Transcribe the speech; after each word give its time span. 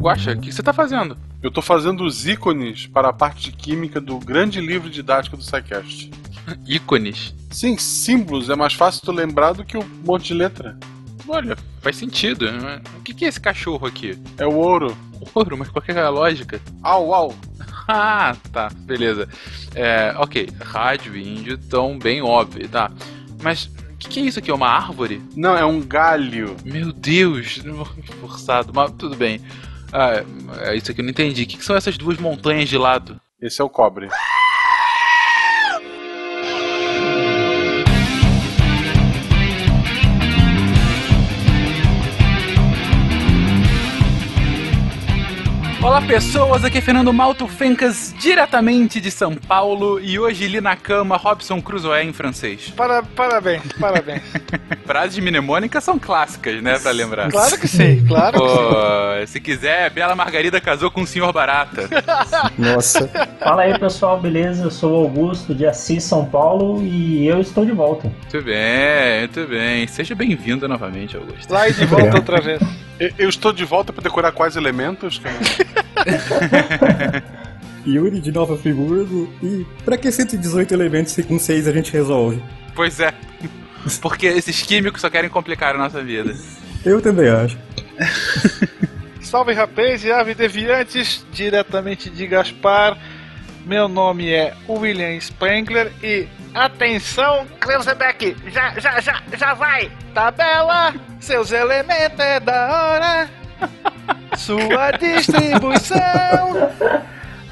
Guaxa, 0.00 0.32
o 0.32 0.40
que 0.40 0.50
você 0.50 0.62
tá 0.62 0.72
fazendo? 0.72 1.14
Eu 1.42 1.50
tô 1.50 1.60
fazendo 1.60 2.04
os 2.04 2.26
ícones 2.26 2.86
para 2.86 3.10
a 3.10 3.12
parte 3.12 3.50
de 3.50 3.52
química 3.52 4.00
do 4.00 4.18
grande 4.18 4.58
livro 4.58 4.88
didático 4.88 5.36
do 5.36 5.42
SciCast. 5.42 6.10
ícones? 6.66 7.34
Sim, 7.50 7.76
símbolos. 7.76 8.48
É 8.48 8.56
mais 8.56 8.72
fácil 8.72 9.02
tu 9.02 9.12
lembrar 9.12 9.52
do 9.52 9.62
que 9.62 9.76
um 9.76 9.86
monte 10.02 10.28
de 10.28 10.34
letra. 10.34 10.78
Olha, 11.28 11.54
faz 11.82 11.96
sentido. 11.96 12.46
O 12.98 13.02
que 13.02 13.26
é 13.26 13.28
esse 13.28 13.38
cachorro 13.38 13.86
aqui? 13.86 14.18
É 14.38 14.46
o 14.46 14.54
ouro. 14.54 14.96
Ouro? 15.34 15.58
Mas 15.58 15.68
qual 15.68 15.82
que 15.82 15.92
é 15.92 16.00
a 16.00 16.08
lógica? 16.08 16.58
Au, 16.82 17.12
au. 17.12 17.34
Ah, 17.92 18.36
tá, 18.52 18.68
beleza. 18.72 19.28
É, 19.74 20.14
ok, 20.16 20.48
rádio 20.60 21.16
índio, 21.16 21.58
tão 21.58 21.98
bem 21.98 22.22
óbvio, 22.22 22.68
tá. 22.68 22.88
Mas 23.42 23.64
o 23.64 23.96
que, 23.98 24.08
que, 24.08 24.20
é 24.20 24.22
isso 24.22 24.38
aqui? 24.38 24.48
É 24.48 24.54
uma 24.54 24.68
árvore? 24.68 25.20
Não, 25.34 25.56
é 25.56 25.64
um 25.64 25.80
galho. 25.80 26.56
Meu 26.64 26.92
Deus, 26.92 27.60
forçado, 28.20 28.72
mas 28.72 28.92
tudo 28.92 29.16
bem. 29.16 29.40
Ah, 29.92 30.24
é 30.62 30.76
isso 30.76 30.90
aqui 30.90 31.00
eu 31.00 31.04
não 31.04 31.10
entendi. 31.10 31.42
O 31.42 31.46
que, 31.46 31.56
que 31.56 31.64
são 31.64 31.76
essas 31.76 31.96
duas 31.96 32.18
montanhas 32.18 32.68
de 32.68 32.78
lado? 32.78 33.20
Esse 33.40 33.60
é 33.60 33.64
o 33.64 33.68
cobre. 33.70 34.08
Olá 45.82 46.02
pessoas, 46.02 46.62
aqui 46.62 46.76
é 46.76 46.80
Fernando 46.82 47.10
Malto 47.10 47.48
Fencas, 47.48 48.14
diretamente 48.18 49.00
de 49.00 49.10
São 49.10 49.34
Paulo, 49.34 49.98
e 49.98 50.18
hoje 50.18 50.46
li 50.46 50.60
na 50.60 50.76
cama 50.76 51.16
Robson 51.16 51.60
Crusoe 51.62 52.02
em 52.02 52.12
francês. 52.12 52.70
Para, 52.76 53.02
parabéns, 53.02 53.62
parabéns. 53.80 54.20
Frases 54.84 55.18
mnemônicas 55.18 55.82
são 55.82 55.98
clássicas, 55.98 56.62
né, 56.62 56.78
pra 56.78 56.90
lembrar. 56.90 57.30
Claro 57.30 57.58
que 57.58 57.66
sim, 57.66 58.04
claro 58.06 58.38
que 58.40 59.26
sim. 59.26 59.32
Se 59.32 59.40
quiser, 59.40 59.88
Bela 59.88 60.14
Margarida 60.14 60.60
casou 60.60 60.90
com 60.90 61.00
o 61.00 61.06
Senhor 61.06 61.32
Barata. 61.32 61.88
Nossa. 62.58 63.08
Fala 63.38 63.62
aí 63.62 63.78
pessoal, 63.78 64.20
beleza? 64.20 64.64
Eu 64.64 64.70
sou 64.70 64.94
Augusto 64.96 65.54
de 65.54 65.66
Assis, 65.66 66.04
São 66.04 66.26
Paulo, 66.26 66.82
e 66.82 67.26
eu 67.26 67.40
estou 67.40 67.64
de 67.64 67.72
volta. 67.72 68.06
Muito 68.06 68.44
bem, 68.44 69.20
muito 69.20 69.46
bem. 69.48 69.86
Seja 69.86 70.14
bem-vindo 70.14 70.68
novamente, 70.68 71.16
Augusto. 71.16 71.50
Lá 71.50 71.68
e 71.70 71.72
de 71.72 71.86
volta 71.86 72.16
outra 72.16 72.38
vez. 72.38 72.60
Eu 73.18 73.28
estou 73.30 73.52
de 73.52 73.64
volta 73.64 73.92
para 73.92 74.02
decorar 74.02 74.30
quais 74.32 74.56
elementos? 74.56 75.22
Yuri 77.86 78.20
de 78.20 78.30
Nova 78.30 78.58
Friburgo. 78.58 79.32
E 79.42 79.66
pra 79.84 79.96
que 79.96 80.12
118 80.12 80.74
elementos 80.74 81.12
se 81.12 81.22
com 81.22 81.38
6 81.38 81.66
a 81.66 81.72
gente 81.72 81.90
resolve? 81.92 82.42
Pois 82.74 83.00
é. 83.00 83.14
Porque 84.02 84.26
esses 84.26 84.60
químicos 84.62 85.00
só 85.00 85.08
querem 85.08 85.30
complicar 85.30 85.74
a 85.74 85.78
nossa 85.78 86.02
vida. 86.02 86.34
Eu 86.84 87.00
também 87.00 87.30
acho. 87.30 87.58
Salve 89.22 89.52
rapaz 89.54 90.04
e 90.04 90.12
ave 90.12 90.34
deviantes, 90.34 91.24
diretamente 91.32 92.10
de 92.10 92.26
Gaspar. 92.26 92.98
Meu 93.64 93.88
nome 93.88 94.32
é 94.32 94.54
William 94.68 95.18
Spengler 95.20 95.92
e 96.02 96.26
atenção, 96.54 97.46
Cleusebeck, 97.60 98.36
já, 98.48 98.78
já, 98.78 99.00
já, 99.00 99.22
já 99.36 99.54
vai! 99.54 99.90
Tabela, 100.14 100.94
seus 101.20 101.52
elementos 101.52 102.18
é 102.18 102.40
da 102.40 102.68
hora. 102.68 103.30
Sua 104.36 104.90
distribuição 104.92 106.70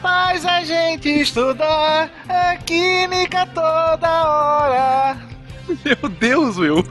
faz 0.01 0.45
a 0.47 0.63
gente 0.63 1.09
estudar 1.21 2.11
a 2.29 2.57
química 2.57 3.47
toda 3.47 4.09
hora. 4.09 5.17
Meu 5.85 6.09
Deus, 6.09 6.57
Will. 6.57 6.85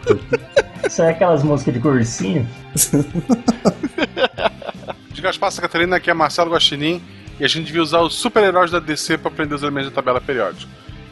Isso 0.85 1.02
é 1.02 1.09
aquelas 1.09 1.43
músicas 1.43 1.73
de 1.73 1.79
cursinho? 1.79 2.47
de 5.11 5.21
Gaspar 5.21 5.53
Catarina, 5.55 5.95
aqui 5.97 6.09
é 6.09 6.13
Marcelo 6.13 6.52
Guaxinim 6.52 7.02
e 7.39 7.45
a 7.45 7.47
gente 7.47 7.67
devia 7.67 7.81
usar 7.81 8.02
os 8.02 8.16
super-heróis 8.16 8.71
da 8.71 8.80
DC 8.80 9.17
para 9.17 9.31
aprender 9.31 9.55
os 9.55 9.61
elementos 9.61 9.89
da 9.89 9.95
tabela 9.95 10.20
periódica. 10.20 10.71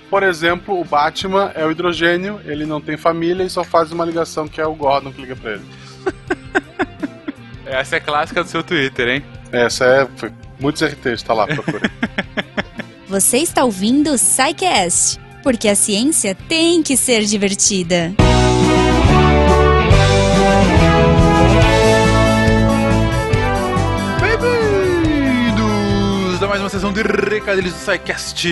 Por 0.10 0.24
exemplo, 0.24 0.80
o 0.80 0.86
Batman 0.86 1.52
é 1.56 1.66
o 1.66 1.72
hidrogênio, 1.72 2.40
ele 2.46 2.66
não 2.66 2.80
tem 2.80 2.96
família 2.96 3.44
e 3.44 3.50
só 3.50 3.64
faz 3.64 3.92
uma 3.92 4.06
ligação 4.06 4.48
que 4.48 4.62
é 4.62 4.66
o 4.66 4.76
Gordon 4.76 5.12
que 5.12 5.22
liga 5.22 5.36
pra 5.36 5.54
ele. 5.54 5.66
Essa 7.66 7.96
é 7.96 8.00
clássica 8.00 8.44
do 8.44 8.50
seu 8.50 8.64
Twitter, 8.64 9.08
hein? 9.08 9.26
Essa 9.52 9.86
é. 9.86 10.08
Foi 10.16 10.32
muitos 10.60 10.84
RTs, 10.84 11.24
tá 11.24 11.34
lá, 11.34 11.48
procura. 11.48 11.90
Você 13.10 13.38
está 13.38 13.64
ouvindo 13.64 14.12
o 14.12 14.18
SciCast, 14.18 15.20
porque 15.44 15.68
a 15.68 15.76
ciência 15.76 16.36
tem 16.48 16.84
que 16.84 16.96
ser 16.96 17.24
divertida. 17.24 18.14
Uma 26.62 26.70
sessão 26.70 26.94
de 26.94 27.02
recadilhos 27.02 27.74
do 27.74 27.80
SciCast. 27.80 28.48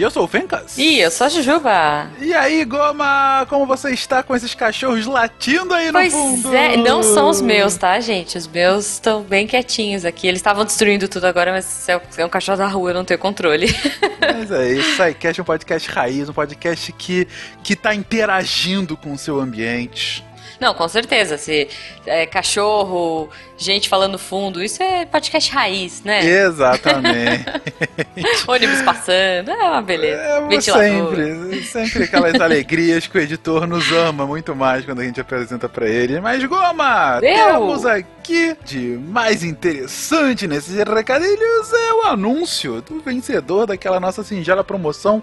Eu 0.00 0.10
sou 0.10 0.24
o 0.24 0.28
Fencas. 0.28 0.76
E 0.76 1.00
eu 1.00 1.10
sou 1.10 1.26
a 1.26 1.30
Jujuba. 1.30 2.10
E 2.20 2.34
aí, 2.34 2.64
Goma, 2.64 3.46
como 3.48 3.66
você 3.66 3.90
está 3.90 4.22
com 4.22 4.34
esses 4.36 4.54
cachorros 4.54 5.06
latindo 5.06 5.72
aí 5.72 5.90
pois 5.90 6.12
no 6.12 6.18
fundo? 6.18 6.42
Pois 6.42 6.54
é, 6.54 6.76
não 6.76 7.02
são 7.02 7.28
os 7.28 7.40
meus, 7.40 7.76
tá, 7.76 7.98
gente? 8.00 8.36
Os 8.36 8.46
meus 8.46 8.94
estão 8.94 9.22
bem 9.22 9.46
quietinhos 9.46 10.04
aqui. 10.04 10.26
Eles 10.26 10.40
estavam 10.40 10.64
destruindo 10.64 11.08
tudo 11.08 11.26
agora, 11.26 11.52
mas 11.52 11.88
é 11.88 12.24
um 12.24 12.28
cachorro 12.28 12.58
da 12.58 12.66
rua, 12.66 12.90
eu 12.90 12.94
não 12.94 13.04
tenho 13.04 13.18
controle. 13.18 13.66
Mas 14.20 14.50
é 14.50 14.72
isso, 14.72 14.96
SciCast 14.96 15.40
é 15.40 15.42
um 15.42 15.46
podcast 15.46 15.90
raiz, 15.90 16.28
um 16.28 16.32
podcast 16.32 16.92
que, 16.92 17.28
que 17.62 17.76
tá 17.76 17.94
interagindo 17.94 18.96
com 18.96 19.12
o 19.12 19.18
seu 19.18 19.40
ambiente. 19.40 20.25
Não, 20.60 20.74
com 20.74 20.88
certeza. 20.88 21.36
Se 21.36 21.68
é, 22.06 22.26
cachorro, 22.26 23.28
gente 23.56 23.88
falando 23.88 24.18
fundo, 24.18 24.62
isso 24.62 24.82
é 24.82 25.04
podcast 25.04 25.50
raiz, 25.52 26.02
né? 26.02 26.24
Exatamente. 26.24 27.44
Ônibus 28.46 28.82
passando, 28.82 29.50
é 29.50 29.54
uma 29.70 29.82
beleza. 29.82 30.20
É, 30.20 30.48
Ventilador. 30.48 31.16
Sempre, 31.16 31.62
sempre 31.64 32.02
aquelas 32.04 32.40
alegrias 32.40 33.06
que 33.06 33.18
o 33.18 33.20
editor 33.20 33.66
nos 33.66 33.90
ama 33.92 34.26
muito 34.26 34.54
mais 34.54 34.84
quando 34.84 35.00
a 35.00 35.04
gente 35.04 35.20
apresenta 35.20 35.68
para 35.68 35.88
ele. 35.88 36.20
Mas, 36.20 36.42
Goma, 36.44 37.20
Eu? 37.22 37.58
temos 37.58 37.84
aqui 37.84 38.56
de 38.64 38.98
mais 39.08 39.42
interessante 39.44 40.46
nesses 40.46 40.74
recadilhos 40.76 41.72
é 41.72 41.92
o 41.94 42.02
anúncio 42.06 42.80
do 42.82 43.00
vencedor 43.00 43.66
daquela 43.66 44.00
nossa 44.00 44.22
singela 44.24 44.64
promoção 44.64 45.22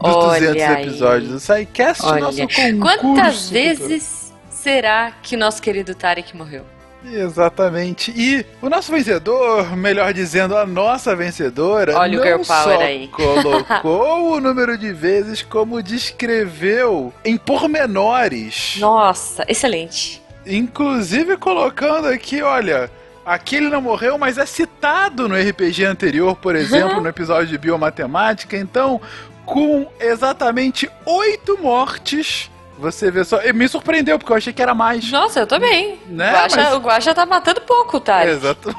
dos 0.00 0.14
Olha 0.16 0.48
200 0.52 0.62
aí. 0.62 0.82
episódios 0.82 1.30
do 1.30 1.40
SciCast, 1.40 2.04
Olha. 2.06 2.20
nosso 2.22 2.40
concurso. 2.40 2.98
Quantas 3.00 3.50
vezes 3.50 4.19
será 4.62 5.12
que 5.22 5.36
nosso 5.36 5.62
querido 5.62 5.94
Tarek 5.94 6.36
morreu? 6.36 6.64
Exatamente. 7.02 8.12
E 8.14 8.44
o 8.60 8.68
nosso 8.68 8.92
vencedor, 8.92 9.74
melhor 9.74 10.12
dizendo, 10.12 10.54
a 10.54 10.66
nossa 10.66 11.16
vencedora, 11.16 11.96
Olha 11.96 12.16
não 12.16 12.22
o 12.22 12.26
girl 12.26 12.42
power 12.44 12.76
só 12.76 12.80
aí. 12.82 13.08
colocou 13.08 14.32
o 14.36 14.40
número 14.40 14.76
de 14.76 14.92
vezes, 14.92 15.40
como 15.40 15.82
descreveu 15.82 17.12
em 17.24 17.38
pormenores. 17.38 18.76
Nossa, 18.78 19.44
excelente. 19.48 20.20
Inclusive 20.46 21.38
colocando 21.38 22.08
aqui, 22.08 22.42
olha, 22.42 22.90
aqui 23.24 23.56
ele 23.56 23.70
não 23.70 23.80
morreu, 23.80 24.18
mas 24.18 24.36
é 24.36 24.44
citado 24.44 25.26
no 25.26 25.34
RPG 25.34 25.86
anterior, 25.86 26.36
por 26.36 26.54
exemplo, 26.56 27.00
no 27.00 27.08
episódio 27.08 27.46
de 27.46 27.56
biomatemática. 27.56 28.58
Então, 28.58 29.00
com 29.46 29.86
exatamente 29.98 30.90
oito 31.06 31.58
mortes 31.62 32.50
você 32.80 33.10
vê 33.10 33.22
só. 33.24 33.38
Me 33.52 33.68
surpreendeu, 33.68 34.18
porque 34.18 34.32
eu 34.32 34.36
achei 34.36 34.52
que 34.52 34.62
era 34.62 34.74
mais. 34.74 35.10
Nossa, 35.10 35.40
eu 35.40 35.46
também. 35.46 35.98
Né? 36.08 36.30
O, 36.30 36.34
Guaxa, 36.34 36.56
Mas... 36.56 36.74
o 36.74 36.78
Guaxa 36.78 37.14
tá 37.14 37.26
matando 37.26 37.60
pouco, 37.60 38.00
tá? 38.00 38.26
Exato. 38.26 38.74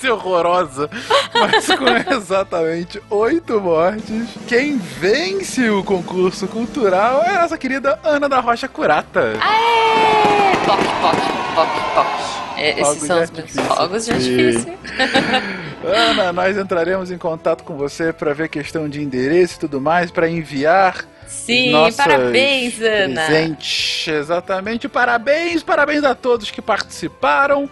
que 0.00 0.08
horrorosa. 0.08 0.90
Mas 1.34 1.66
com 1.66 1.86
exatamente 2.14 3.02
oito 3.10 3.60
mortes, 3.60 4.28
quem 4.46 4.78
vence 4.78 5.68
o 5.70 5.84
concurso 5.84 6.48
cultural 6.48 7.22
é 7.22 7.36
a 7.36 7.42
nossa 7.42 7.58
querida 7.58 7.98
Ana 8.02 8.28
da 8.28 8.40
Rocha 8.40 8.68
Curata. 8.68 9.34
Aê! 9.40 10.56
Toque, 10.64 10.84
toque, 11.00 11.54
toque, 11.54 11.94
toque. 11.94 12.38
É, 12.56 12.80
esses 12.80 13.02
são 13.04 13.22
os 13.22 13.30
meus 13.30 13.50
fogos 13.52 14.04
de 14.04 14.12
artifício. 14.12 14.78
Ana, 15.84 16.32
nós 16.32 16.56
entraremos 16.56 17.10
em 17.10 17.18
contato 17.18 17.62
com 17.62 17.76
você 17.76 18.12
para 18.12 18.34
ver 18.34 18.48
questão 18.48 18.88
de 18.88 19.00
endereço 19.00 19.56
e 19.56 19.58
tudo 19.60 19.80
mais, 19.80 20.10
para 20.10 20.28
enviar 20.28 21.04
Sim, 21.28 21.72
parabéns, 21.96 22.80
Ana. 22.80 23.26
Presente, 23.26 24.10
exatamente. 24.10 24.88
Parabéns, 24.88 25.62
parabéns 25.62 26.02
a 26.04 26.14
todos 26.14 26.50
que 26.50 26.62
participaram. 26.62 27.70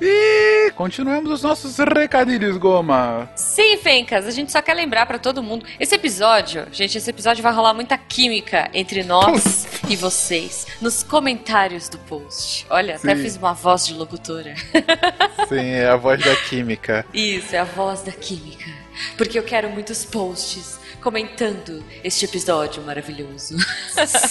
E 0.00 0.72
continuamos 0.72 1.30
os 1.30 1.42
nossos 1.42 1.78
recadilhos, 1.78 2.56
Goma. 2.56 3.30
Sim, 3.36 3.76
Fencas, 3.76 4.26
a 4.26 4.30
gente 4.32 4.50
só 4.50 4.60
quer 4.60 4.74
lembrar 4.74 5.06
para 5.06 5.18
todo 5.18 5.42
mundo. 5.42 5.64
Esse 5.78 5.94
episódio, 5.94 6.66
gente, 6.72 6.98
esse 6.98 7.08
episódio 7.08 7.42
vai 7.42 7.52
rolar 7.52 7.72
muita 7.72 7.96
química 7.96 8.68
entre 8.74 9.04
nós 9.04 9.66
e 9.88 9.94
vocês 9.94 10.66
nos 10.80 11.04
comentários 11.04 11.88
do 11.88 11.98
post. 11.98 12.66
Olha, 12.68 12.98
Sim. 12.98 13.08
até 13.08 13.22
fiz 13.22 13.36
uma 13.36 13.54
voz 13.54 13.86
de 13.86 13.94
locutora. 13.94 14.54
Sim, 15.48 15.70
é 15.70 15.86
a 15.88 15.96
voz 15.96 16.22
da 16.24 16.34
química. 16.36 17.06
Isso, 17.14 17.54
é 17.54 17.60
a 17.60 17.64
voz 17.64 18.02
da 18.02 18.12
química. 18.12 18.68
Porque 19.16 19.38
eu 19.38 19.44
quero 19.44 19.70
muitos 19.70 20.04
posts 20.04 20.78
comentando 21.04 21.84
este 22.02 22.24
episódio 22.24 22.82
maravilhoso. 22.82 23.56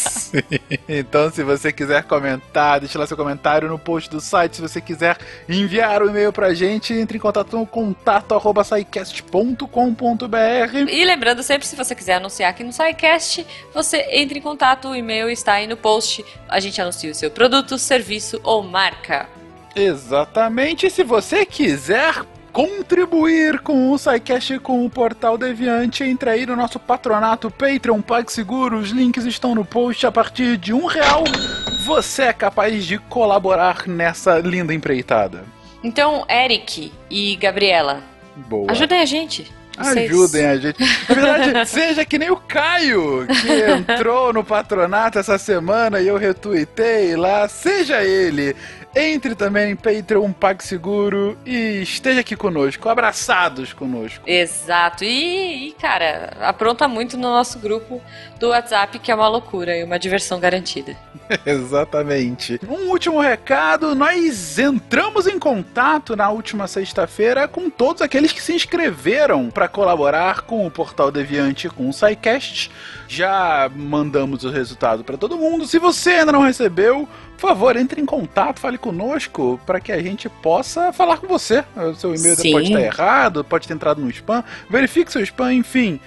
então, 0.90 1.32
se 1.32 1.44
você 1.44 1.72
quiser 1.72 2.04
comentar, 2.06 2.80
deixe 2.80 2.98
lá 2.98 3.06
seu 3.06 3.16
comentário 3.16 3.70
no 3.70 3.78
post 3.78 4.10
do 4.10 4.20
site. 4.20 4.56
Se 4.56 4.62
você 4.62 4.82
quiser 4.82 5.20
enviar 5.48 6.02
o 6.02 6.08
um 6.08 6.10
e-mail 6.10 6.34
pra 6.34 6.52
gente, 6.56 6.92
entre 6.92 7.20
em 7.20 7.22
contato 7.22 7.56
no 7.56 7.68
contato 7.68 8.34
arroba 8.34 8.64
E 10.90 11.06
lembrando 11.06 11.44
sempre, 11.44 11.68
se 11.68 11.76
você 11.76 11.94
quiser 11.94 12.16
anunciar 12.16 12.50
aqui 12.50 12.64
no 12.64 12.74
SciCast, 12.74 13.46
você 13.72 14.08
entre 14.10 14.40
em 14.40 14.42
contato, 14.42 14.88
o 14.88 14.96
e-mail 14.96 15.30
está 15.30 15.54
aí 15.54 15.68
no 15.68 15.78
post. 15.78 16.26
A 16.50 16.60
gente 16.60 16.82
anuncia 16.82 17.12
o 17.12 17.14
seu 17.14 17.30
produto, 17.30 17.78
serviço 17.78 18.42
ou 18.44 18.64
marca. 18.64 19.30
Exatamente. 19.76 20.90
Se 20.90 21.04
você 21.04 21.46
quiser 21.46 22.26
contribuir 22.54 23.60
com 23.62 23.92
o 23.92 23.98
SciCast 23.98 24.60
com 24.60 24.86
o 24.86 24.90
Portal 24.90 25.40
Deviante, 25.40 26.04
entre 26.04 26.30
aí 26.30 26.46
no 26.46 26.56
nosso 26.56 26.80
patronato 26.80 27.50
Patreon 27.50 28.00
PagSeguro, 28.00 28.78
os 28.78 28.92
links 28.92 29.26
estão 29.26 29.56
no 29.56 29.66
post 29.66 30.06
a 30.06 30.12
partir 30.12 30.56
de 30.58 30.72
um 30.72 30.86
real. 30.86 31.24
Você 31.84 32.24
é 32.24 32.34
capaz 32.34 32.86
de 32.86 33.00
colaborar 33.00 33.88
nessa 33.88 34.38
linda 34.38 34.72
empreitada. 34.72 35.44
Então, 35.84 36.26
Eric 36.30 36.94
e 37.10 37.36
Gabriela, 37.38 38.02
Boa. 38.36 38.72
ajudem 38.72 39.02
a 39.02 39.06
gente. 39.06 39.52
Vocês... 39.76 40.12
Ajudem 40.12 40.46
a 40.46 40.56
gente. 40.58 40.78
Na 41.10 41.16
verdade, 41.16 41.70
seja 41.70 42.06
que 42.06 42.20
nem 42.20 42.30
o 42.30 42.38
Caio, 42.38 43.26
que 43.26 43.94
entrou 43.94 44.32
no 44.32 44.44
patronato 44.44 45.18
essa 45.18 45.40
semana 45.40 46.00
e 46.00 46.08
eu 46.08 46.18
retuitei 46.18 47.16
lá. 47.16 47.48
Seja 47.50 48.04
ele 48.04 48.56
entre 48.96 49.34
também 49.36 49.72
em 49.72 49.76
Patreon, 49.76 50.32
PagSeguro 50.32 51.38
e 51.46 51.82
esteja 51.82 52.20
aqui 52.20 52.36
conosco, 52.36 52.88
abraçados 52.90 53.74
conosco. 53.74 54.24
Exato. 54.28 55.04
E, 55.04 55.70
e, 55.70 55.72
cara, 55.74 56.34
apronta 56.42 56.88
muito 56.88 57.18
no 57.18 57.24
nosso 57.24 57.58
grupo 57.60 58.02
do 58.40 58.50
WhatsApp, 58.50 59.00
que 59.00 59.12
é 59.12 59.16
uma 59.16 59.28
loucura 59.28 59.76
e 59.76 59.84
uma 59.84 59.98
diversão 59.98 60.40
garantida. 60.40 60.96
Exatamente. 61.46 62.60
Um 62.68 62.90
último 62.90 63.20
recado: 63.20 63.96
nós 63.96 64.60
entramos 64.60 65.28
em 65.28 65.40
contato 65.40 66.16
na 66.16 66.30
última 66.30 66.68
sexta-feira 66.68 67.48
com 67.48 67.70
todos 67.70 68.02
aqueles 68.02 68.32
que 68.32 68.42
se 68.42 68.54
inscreveram 68.54 69.50
para 69.50 69.68
colaborar 69.68 70.42
com 70.42 70.66
o 70.68 70.72
Portal 70.72 71.12
Deviante 71.12 71.70
com 71.70 71.90
o 71.90 71.94
SciCast. 71.94 72.70
Já 73.08 73.70
mandamos 73.76 74.44
o 74.44 74.50
resultado 74.50 75.04
para 75.04 75.18
todo 75.18 75.38
mundo. 75.38 75.66
Se 75.66 75.80
você 75.80 76.12
ainda 76.12 76.32
não 76.32 76.42
recebeu, 76.42 77.08
por 77.44 77.50
favor, 77.50 77.76
entre 77.76 78.00
em 78.00 78.06
contato, 78.06 78.62
fale 78.62 78.78
conosco 78.78 79.60
para 79.66 79.78
que 79.82 79.92
a 79.92 80.02
gente 80.02 80.30
possa 80.30 80.94
falar 80.94 81.18
com 81.18 81.28
você. 81.28 81.62
O 81.76 81.94
seu 81.94 82.16
e-mail 82.16 82.38
pode 82.38 82.68
estar 82.68 82.82
errado, 82.82 83.44
pode 83.44 83.68
ter 83.68 83.74
entrado 83.74 84.00
no 84.00 84.10
spam. 84.10 84.42
Verifique 84.70 85.12
seu 85.12 85.22
spam, 85.22 85.52
enfim. 85.52 86.00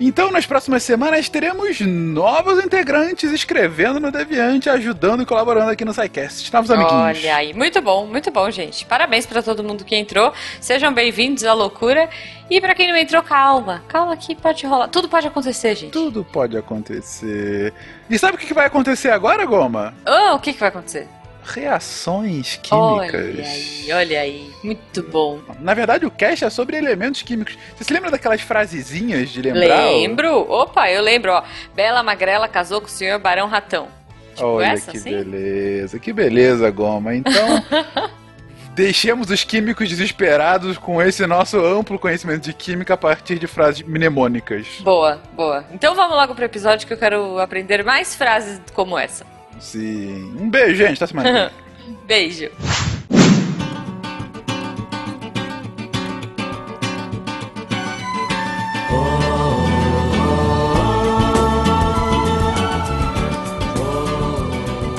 Então, 0.00 0.30
nas 0.30 0.46
próximas 0.46 0.84
semanas, 0.84 1.28
teremos 1.28 1.80
novos 1.80 2.64
integrantes 2.64 3.32
escrevendo 3.32 3.98
no 3.98 4.12
Deviante, 4.12 4.70
ajudando 4.70 5.24
e 5.24 5.26
colaborando 5.26 5.72
aqui 5.72 5.84
no 5.84 5.92
SciCast. 5.92 6.52
Novos 6.52 6.70
amiguinhos. 6.70 7.18
Olha 7.18 7.34
aí, 7.34 7.52
muito 7.52 7.82
bom, 7.82 8.06
muito 8.06 8.30
bom, 8.30 8.48
gente. 8.48 8.86
Parabéns 8.86 9.26
para 9.26 9.42
todo 9.42 9.64
mundo 9.64 9.84
que 9.84 9.96
entrou. 9.96 10.32
Sejam 10.60 10.94
bem-vindos 10.94 11.42
à 11.42 11.52
loucura. 11.52 12.08
E 12.48 12.60
para 12.60 12.76
quem 12.76 12.86
não 12.86 12.96
entrou, 12.96 13.22
calma. 13.24 13.82
Calma 13.88 14.16
que 14.16 14.36
pode 14.36 14.64
rolar. 14.64 14.86
Tudo 14.86 15.08
pode 15.08 15.26
acontecer, 15.26 15.74
gente. 15.74 15.90
Tudo 15.90 16.24
pode 16.24 16.56
acontecer. 16.56 17.74
E 18.08 18.16
sabe 18.16 18.36
o 18.36 18.38
que 18.38 18.54
vai 18.54 18.66
acontecer 18.66 19.10
agora, 19.10 19.44
Goma? 19.44 19.94
Oh, 20.06 20.36
o 20.36 20.38
que 20.38 20.52
vai 20.52 20.68
acontecer? 20.68 21.08
Reações 21.48 22.56
químicas. 22.56 23.14
Olha 23.14 23.44
aí, 23.44 23.92
olha 23.92 24.20
aí, 24.20 24.52
muito 24.62 25.02
bom. 25.02 25.40
Na 25.60 25.74
verdade, 25.74 26.06
o 26.06 26.10
cast 26.10 26.44
é 26.44 26.50
sobre 26.50 26.76
elementos 26.76 27.22
químicos. 27.22 27.56
Você 27.76 27.84
se 27.84 27.92
lembra 27.92 28.10
daquelas 28.10 28.40
frasezinhas 28.40 29.30
de 29.30 29.42
lembrar? 29.42 29.86
Lembro. 29.86 30.50
Opa, 30.50 30.90
eu 30.90 31.02
lembro, 31.02 31.32
ó. 31.32 31.42
Bela 31.74 32.02
Magrela 32.02 32.48
casou 32.48 32.80
com 32.80 32.86
o 32.86 32.90
senhor 32.90 33.18
Barão 33.18 33.48
Ratão. 33.48 33.88
Tipo 34.34 34.46
olha 34.46 34.66
essa, 34.66 34.90
que 34.90 34.96
assim? 34.98 35.10
beleza, 35.10 35.98
que 35.98 36.12
beleza, 36.12 36.70
Goma. 36.70 37.14
Então, 37.14 37.64
deixemos 38.72 39.30
os 39.30 39.42
químicos 39.42 39.88
desesperados 39.88 40.78
com 40.78 41.02
esse 41.02 41.26
nosso 41.26 41.58
amplo 41.58 41.98
conhecimento 41.98 42.42
de 42.42 42.52
química 42.52 42.94
a 42.94 42.96
partir 42.96 43.38
de 43.38 43.48
frases 43.48 43.82
mnemônicas. 43.82 44.66
Boa, 44.80 45.20
boa. 45.34 45.64
Então 45.72 45.94
vamos 45.96 46.16
logo 46.16 46.34
pro 46.36 46.44
episódio 46.44 46.86
que 46.86 46.92
eu 46.92 46.98
quero 46.98 47.38
aprender 47.40 47.84
mais 47.84 48.14
frases 48.14 48.60
como 48.72 48.96
essa. 48.96 49.37
Sim. 49.58 50.34
Um 50.38 50.48
beijo, 50.48 50.76
gente. 50.76 50.96
Até 50.96 51.06
semana 51.06 51.52
Beijo. 52.06 52.50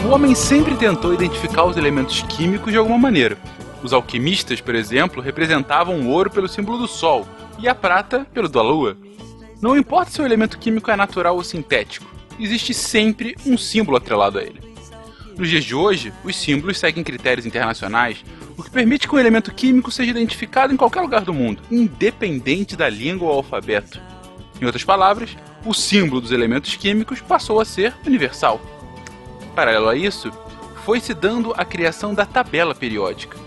O 0.06 0.12
homem 0.12 0.34
sempre 0.34 0.76
tentou 0.76 1.14
identificar 1.14 1.66
os 1.66 1.78
elementos 1.78 2.24
químicos 2.24 2.72
de 2.72 2.78
alguma 2.80 2.98
maneira. 2.98 3.38
Os 3.84 3.94
alquimistas, 3.94 4.60
por 4.60 4.74
exemplo, 4.74 5.22
representavam 5.22 6.02
o 6.02 6.10
ouro 6.10 6.32
pelo 6.32 6.48
símbolo 6.48 6.80
do 6.80 6.88
Sol 6.88 7.28
e 7.60 7.68
a 7.68 7.76
prata 7.76 8.26
pelo 8.34 8.50
da 8.50 8.62
Lua. 8.62 8.98
Não 9.62 9.78
importa 9.78 10.12
se 10.12 10.22
o 10.22 10.26
elemento 10.26 10.58
químico 10.58 10.90
é 10.90 10.96
natural 10.96 11.36
ou 11.36 11.44
sintético, 11.44 12.08
existe 12.40 12.74
sempre 12.74 13.36
um 13.46 13.58
símbolo 13.58 13.98
atrelado 13.98 14.40
a 14.40 14.44
ele. 14.44 14.60
Nos 15.38 15.50
dias 15.50 15.64
de 15.64 15.74
hoje, 15.74 16.12
os 16.24 16.36
símbolos 16.36 16.78
seguem 16.78 17.04
critérios 17.04 17.46
internacionais, 17.46 18.24
o 18.58 18.64
que 18.64 18.70
permite 18.70 19.08
que 19.08 19.16
um 19.16 19.20
elemento 19.20 19.54
químico 19.54 19.90
seja 19.90 20.12
identificado 20.12 20.74
em 20.74 20.78
qualquer 20.78 21.02
lugar 21.02 21.22
do 21.22 21.34
mundo, 21.34 21.62
independente 21.72 22.76
da 22.76 22.90
língua 22.90 23.30
ou 23.30 23.36
alfabeto. 23.38 24.02
Em 24.62 24.66
outras 24.66 24.84
palavras, 24.84 25.38
o 25.66 25.74
símbolo 25.74 26.20
dos 26.20 26.32
elementos 26.32 26.76
químicos 26.76 27.22
passou 27.22 27.62
a 27.62 27.66
ser 27.66 27.96
universal. 28.06 28.60
Paralelo 29.56 29.88
a 29.88 29.96
isso, 29.96 30.32
foi 30.84 31.00
se 31.00 31.14
dando 31.14 31.54
a 31.56 31.64
criação 31.64 32.14
da 32.14 32.26
tabela 32.26 32.76
periódica. 32.76 33.38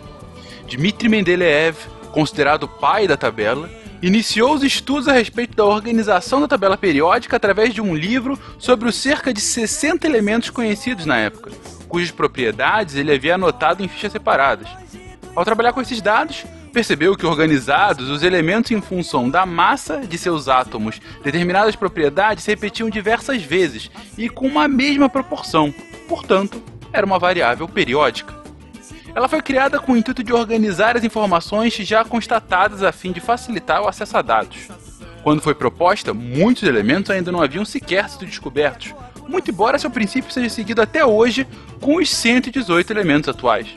Dmitri 0.66 1.08
Mendeleev, 1.08 1.76
considerado 2.10 2.64
o 2.64 2.68
pai 2.68 3.06
da 3.06 3.16
tabela, 3.16 3.68
iniciou 4.02 4.52
os 4.52 4.64
estudos 4.64 5.06
a 5.06 5.12
respeito 5.12 5.56
da 5.56 5.64
organização 5.64 6.40
da 6.40 6.48
tabela 6.48 6.76
periódica 6.76 7.36
através 7.36 7.72
de 7.72 7.80
um 7.80 7.94
livro 7.94 8.38
sobre 8.58 8.88
os 8.88 8.96
cerca 8.96 9.32
de 9.32 9.40
60 9.40 10.06
elementos 10.06 10.50
conhecidos 10.50 11.06
na 11.06 11.16
época, 11.16 11.52
cujas 11.88 12.10
propriedades 12.10 12.96
ele 12.96 13.14
havia 13.14 13.36
anotado 13.36 13.82
em 13.82 13.88
fichas 13.88 14.10
separadas. 14.10 14.68
Ao 15.34 15.44
trabalhar 15.44 15.72
com 15.72 15.80
esses 15.80 16.02
dados, 16.02 16.44
percebeu 16.72 17.16
que 17.16 17.24
organizados, 17.24 18.10
os 18.10 18.22
elementos 18.22 18.72
em 18.72 18.80
função 18.80 19.30
da 19.30 19.46
massa 19.46 20.00
de 20.00 20.18
seus 20.18 20.48
átomos, 20.48 21.00
determinadas 21.22 21.76
propriedades 21.76 22.44
se 22.44 22.50
repetiam 22.50 22.90
diversas 22.90 23.42
vezes 23.42 23.90
e 24.18 24.28
com 24.28 24.46
uma 24.46 24.66
mesma 24.66 25.08
proporção. 25.08 25.72
Portanto, 26.08 26.60
era 26.92 27.06
uma 27.06 27.18
variável 27.18 27.68
periódica. 27.68 28.41
Ela 29.14 29.28
foi 29.28 29.42
criada 29.42 29.78
com 29.78 29.92
o 29.92 29.96
intuito 29.96 30.22
de 30.22 30.32
organizar 30.32 30.96
as 30.96 31.04
informações 31.04 31.74
já 31.74 32.04
constatadas 32.04 32.82
a 32.82 32.92
fim 32.92 33.12
de 33.12 33.20
facilitar 33.20 33.82
o 33.82 33.88
acesso 33.88 34.16
a 34.16 34.22
dados. 34.22 34.68
Quando 35.22 35.42
foi 35.42 35.54
proposta, 35.54 36.14
muitos 36.14 36.62
elementos 36.62 37.10
ainda 37.10 37.30
não 37.30 37.42
haviam 37.42 37.64
sequer 37.64 38.08
sido 38.08 38.24
descobertos, 38.24 38.94
muito 39.28 39.50
embora 39.50 39.78
seu 39.78 39.90
princípio 39.90 40.32
seja 40.32 40.48
seguido 40.48 40.80
até 40.80 41.04
hoje 41.04 41.46
com 41.80 41.96
os 41.96 42.10
118 42.10 42.90
elementos 42.90 43.28
atuais. 43.28 43.68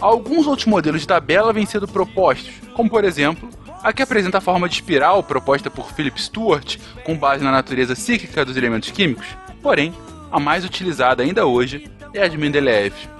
Alguns 0.00 0.46
outros 0.46 0.66
modelos 0.66 1.02
de 1.02 1.06
tabela 1.06 1.52
vêm 1.52 1.66
sendo 1.66 1.86
propostos, 1.86 2.52
como 2.74 2.90
por 2.90 3.04
exemplo, 3.04 3.48
a 3.82 3.92
que 3.92 4.02
apresenta 4.02 4.38
a 4.38 4.40
forma 4.40 4.68
de 4.68 4.74
espiral 4.76 5.22
proposta 5.22 5.70
por 5.70 5.92
Philip 5.92 6.20
Stuart, 6.20 6.78
com 7.04 7.16
base 7.16 7.44
na 7.44 7.52
natureza 7.52 7.94
cíclica 7.94 8.44
dos 8.44 8.56
elementos 8.56 8.90
químicos, 8.90 9.26
porém, 9.62 9.94
a 10.32 10.40
mais 10.40 10.64
utilizada 10.64 11.22
ainda 11.22 11.46
hoje 11.46 11.88
é 12.12 12.22
a 12.22 12.28
de 12.28 12.36
Mendeleev. 12.36 13.15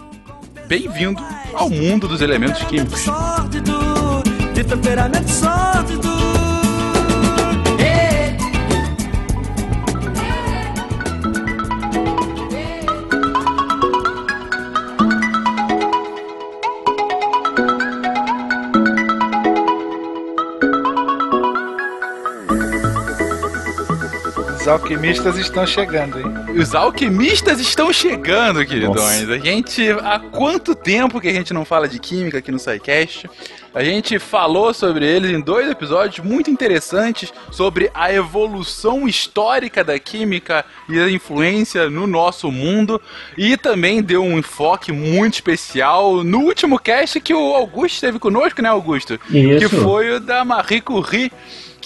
Bem-vindo 0.66 1.22
ao 1.54 1.70
mundo 1.70 2.08
dos 2.08 2.20
elementos 2.20 2.62
químicos. 2.64 3.04
de 4.52 4.64
temperamento 4.64 5.30
sórdido. 5.30 6.15
Os 24.66 24.72
alquimistas 24.72 25.38
estão 25.38 25.64
chegando, 25.64 26.18
hein? 26.18 26.26
Os 26.60 26.74
alquimistas 26.74 27.60
estão 27.60 27.92
chegando, 27.92 28.66
queridões. 28.66 29.20
Nossa. 29.20 29.34
A 29.34 29.38
gente. 29.38 29.88
Há 29.90 30.18
quanto 30.18 30.74
tempo 30.74 31.20
que 31.20 31.28
a 31.28 31.32
gente 31.32 31.54
não 31.54 31.64
fala 31.64 31.86
de 31.86 32.00
química 32.00 32.38
aqui 32.38 32.50
no 32.50 32.58
SciCast? 32.58 33.30
A 33.72 33.84
gente 33.84 34.18
falou 34.18 34.74
sobre 34.74 35.06
eles 35.06 35.30
em 35.30 35.40
dois 35.40 35.70
episódios 35.70 36.26
muito 36.26 36.50
interessantes 36.50 37.32
sobre 37.52 37.92
a 37.94 38.12
evolução 38.12 39.06
histórica 39.06 39.84
da 39.84 40.00
química 40.00 40.64
e 40.88 40.98
a 40.98 41.08
influência 41.08 41.88
no 41.88 42.04
nosso 42.08 42.50
mundo. 42.50 43.00
E 43.38 43.56
também 43.56 44.02
deu 44.02 44.24
um 44.24 44.36
enfoque 44.36 44.90
muito 44.90 45.34
especial 45.34 46.24
no 46.24 46.40
último 46.40 46.76
cast 46.76 47.20
que 47.20 47.32
o 47.32 47.54
Augusto 47.54 47.94
esteve 47.94 48.18
conosco, 48.18 48.60
né, 48.60 48.68
Augusto? 48.68 49.14
Isso. 49.30 49.58
Que 49.60 49.76
foi 49.76 50.16
o 50.16 50.18
da 50.18 50.44
Marie 50.44 50.80
Curie 50.80 51.30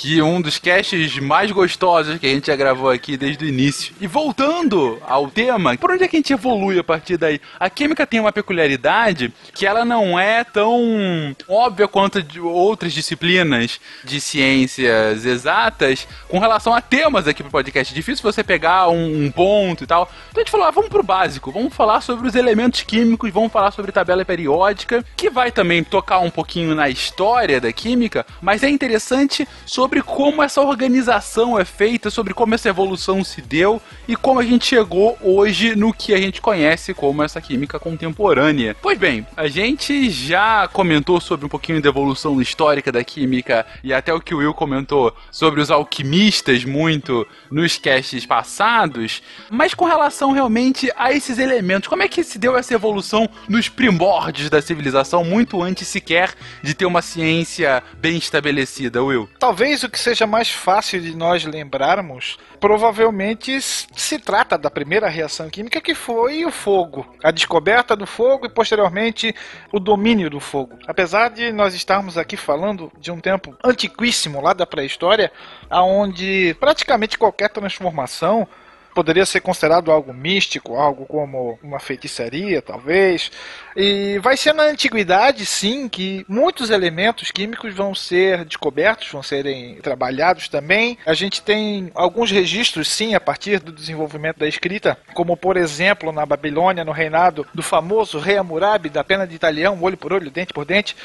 que 0.00 0.22
um 0.22 0.40
dos 0.40 0.58
caches 0.58 1.18
mais 1.18 1.50
gostosos 1.50 2.18
que 2.18 2.26
a 2.26 2.30
gente 2.30 2.46
já 2.46 2.56
gravou 2.56 2.88
aqui 2.88 3.18
desde 3.18 3.44
o 3.44 3.48
início. 3.48 3.94
E 4.00 4.06
voltando 4.06 4.98
ao 5.06 5.30
tema, 5.30 5.76
por 5.76 5.90
onde 5.90 6.02
é 6.02 6.08
que 6.08 6.16
a 6.16 6.18
gente 6.18 6.32
evolui 6.32 6.78
a 6.78 6.82
partir 6.82 7.18
daí? 7.18 7.38
A 7.58 7.68
química 7.68 8.06
tem 8.06 8.18
uma 8.18 8.32
peculiaridade 8.32 9.30
que 9.52 9.66
ela 9.66 9.84
não 9.84 10.18
é 10.18 10.42
tão 10.42 11.36
óbvia 11.46 11.86
quanto 11.86 12.22
de 12.22 12.40
outras 12.40 12.94
disciplinas 12.94 13.78
de 14.02 14.22
ciências 14.22 15.26
exatas 15.26 16.08
com 16.28 16.38
relação 16.38 16.72
a 16.72 16.80
temas 16.80 17.28
aqui 17.28 17.42
pro 17.42 17.52
podcast. 17.52 17.92
É 17.92 17.94
difícil 17.94 18.22
você 18.22 18.42
pegar 18.42 18.88
um, 18.88 19.26
um 19.26 19.30
ponto 19.30 19.84
e 19.84 19.86
tal. 19.86 20.10
Então 20.30 20.40
a 20.40 20.44
gente 20.44 20.50
falou, 20.50 20.66
ah, 20.66 20.70
vamos 20.70 20.88
pro 20.88 21.02
básico, 21.02 21.52
vamos 21.52 21.74
falar 21.74 22.00
sobre 22.00 22.26
os 22.26 22.34
elementos 22.34 22.80
químicos, 22.80 23.30
vamos 23.30 23.52
falar 23.52 23.70
sobre 23.70 23.92
tabela 23.92 24.24
periódica, 24.24 25.04
que 25.14 25.28
vai 25.28 25.52
também 25.52 25.84
tocar 25.84 26.20
um 26.20 26.30
pouquinho 26.30 26.74
na 26.74 26.88
história 26.88 27.60
da 27.60 27.70
química, 27.70 28.24
mas 28.40 28.62
é 28.62 28.70
interessante 28.70 29.46
sobre 29.66 29.89
como 29.98 30.42
essa 30.42 30.60
organização 30.60 31.58
é 31.58 31.64
feita, 31.64 32.10
sobre 32.10 32.32
como 32.32 32.54
essa 32.54 32.68
evolução 32.68 33.24
se 33.24 33.42
deu 33.42 33.82
e 34.06 34.14
como 34.14 34.38
a 34.38 34.44
gente 34.44 34.66
chegou 34.66 35.18
hoje 35.20 35.74
no 35.74 35.92
que 35.92 36.14
a 36.14 36.18
gente 36.18 36.40
conhece 36.40 36.94
como 36.94 37.22
essa 37.22 37.40
química 37.40 37.78
contemporânea. 37.78 38.76
Pois 38.80 38.96
bem, 38.96 39.26
a 39.36 39.48
gente 39.48 40.08
já 40.10 40.68
comentou 40.68 41.20
sobre 41.20 41.46
um 41.46 41.48
pouquinho 41.48 41.82
da 41.82 41.88
evolução 41.88 42.40
histórica 42.40 42.92
da 42.92 43.02
química 43.02 43.66
e 43.82 43.92
até 43.92 44.14
o 44.14 44.20
que 44.20 44.34
o 44.34 44.38
Will 44.38 44.54
comentou 44.54 45.12
sobre 45.30 45.60
os 45.60 45.70
alquimistas 45.70 46.64
muito 46.64 47.26
nos 47.50 47.76
casts 47.76 48.24
passados, 48.24 49.22
mas 49.50 49.74
com 49.74 49.84
relação 49.84 50.32
realmente 50.32 50.90
a 50.96 51.12
esses 51.12 51.38
elementos, 51.38 51.88
como 51.88 52.02
é 52.02 52.08
que 52.08 52.22
se 52.22 52.38
deu 52.38 52.56
essa 52.56 52.74
evolução 52.74 53.28
nos 53.48 53.68
primórdios 53.68 54.48
da 54.48 54.62
civilização, 54.62 55.24
muito 55.24 55.62
antes 55.62 55.88
sequer 55.88 56.34
de 56.62 56.74
ter 56.74 56.86
uma 56.86 57.02
ciência 57.02 57.82
bem 57.98 58.16
estabelecida, 58.16 59.02
Will? 59.02 59.28
Talvez 59.38 59.79
o 59.82 59.90
que 59.90 59.98
seja 59.98 60.26
mais 60.26 60.50
fácil 60.50 61.00
de 61.00 61.16
nós 61.16 61.44
lembrarmos, 61.44 62.38
provavelmente 62.58 63.60
se 63.60 64.18
trata 64.18 64.56
da 64.56 64.70
primeira 64.70 65.08
reação 65.08 65.48
química 65.48 65.80
que 65.80 65.94
foi 65.94 66.44
o 66.44 66.50
fogo. 66.50 67.06
A 67.22 67.30
descoberta 67.30 67.96
do 67.96 68.06
fogo 68.06 68.46
e 68.46 68.48
posteriormente 68.48 69.34
o 69.72 69.80
domínio 69.80 70.30
do 70.30 70.40
fogo. 70.40 70.78
Apesar 70.86 71.30
de 71.30 71.52
nós 71.52 71.74
estarmos 71.74 72.16
aqui 72.18 72.36
falando 72.36 72.92
de 72.98 73.10
um 73.10 73.20
tempo 73.20 73.56
antiquíssimo 73.64 74.40
lá 74.40 74.52
da 74.52 74.66
pré-história, 74.66 75.32
aonde 75.68 76.56
praticamente 76.60 77.18
qualquer 77.18 77.50
transformação 77.50 78.46
poderia 78.94 79.24
ser 79.24 79.40
considerado 79.40 79.90
algo 79.90 80.12
místico, 80.12 80.76
algo 80.76 81.06
como 81.06 81.58
uma 81.62 81.78
feitiçaria, 81.78 82.60
talvez. 82.60 83.30
E 83.76 84.18
vai 84.18 84.36
ser 84.36 84.52
na 84.52 84.64
antiguidade, 84.64 85.46
sim, 85.46 85.88
que 85.88 86.24
muitos 86.28 86.70
elementos 86.70 87.30
químicos 87.30 87.74
vão 87.74 87.94
ser 87.94 88.44
descobertos, 88.44 89.10
vão 89.10 89.22
serem 89.22 89.76
trabalhados 89.76 90.48
também. 90.48 90.98
A 91.06 91.14
gente 91.14 91.42
tem 91.42 91.90
alguns 91.94 92.30
registros, 92.30 92.88
sim, 92.88 93.14
a 93.14 93.20
partir 93.20 93.60
do 93.60 93.72
desenvolvimento 93.72 94.38
da 94.38 94.48
escrita, 94.48 94.98
como 95.14 95.36
por 95.36 95.56
exemplo 95.56 96.12
na 96.12 96.26
Babilônia, 96.26 96.84
no 96.84 96.92
reinado 96.92 97.46
do 97.54 97.62
famoso 97.62 98.18
rei 98.18 98.36
Hammurabi, 98.36 98.88
da 98.88 99.04
pena 99.04 99.26
de 99.26 99.34
italião, 99.34 99.78
olho 99.80 99.96
por 99.96 100.12
olho, 100.12 100.30
dente 100.30 100.52
por 100.52 100.64
dente 100.64 100.96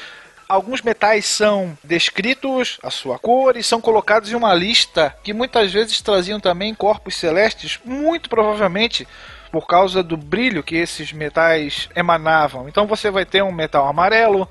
Alguns 0.48 0.80
metais 0.80 1.26
são 1.26 1.76
descritos, 1.82 2.78
a 2.80 2.88
sua 2.88 3.18
cor, 3.18 3.56
e 3.56 3.64
são 3.64 3.80
colocados 3.80 4.30
em 4.30 4.36
uma 4.36 4.54
lista 4.54 5.12
que 5.24 5.32
muitas 5.32 5.72
vezes 5.72 6.00
traziam 6.00 6.38
também 6.38 6.72
corpos 6.72 7.16
celestes, 7.16 7.80
muito 7.84 8.30
provavelmente 8.30 9.08
por 9.50 9.66
causa 9.66 10.04
do 10.04 10.16
brilho 10.16 10.62
que 10.62 10.76
esses 10.76 11.12
metais 11.12 11.88
emanavam. 11.96 12.68
Então 12.68 12.86
você 12.86 13.10
vai 13.10 13.24
ter 13.24 13.42
um 13.42 13.50
metal 13.50 13.88
amarelo, 13.88 14.48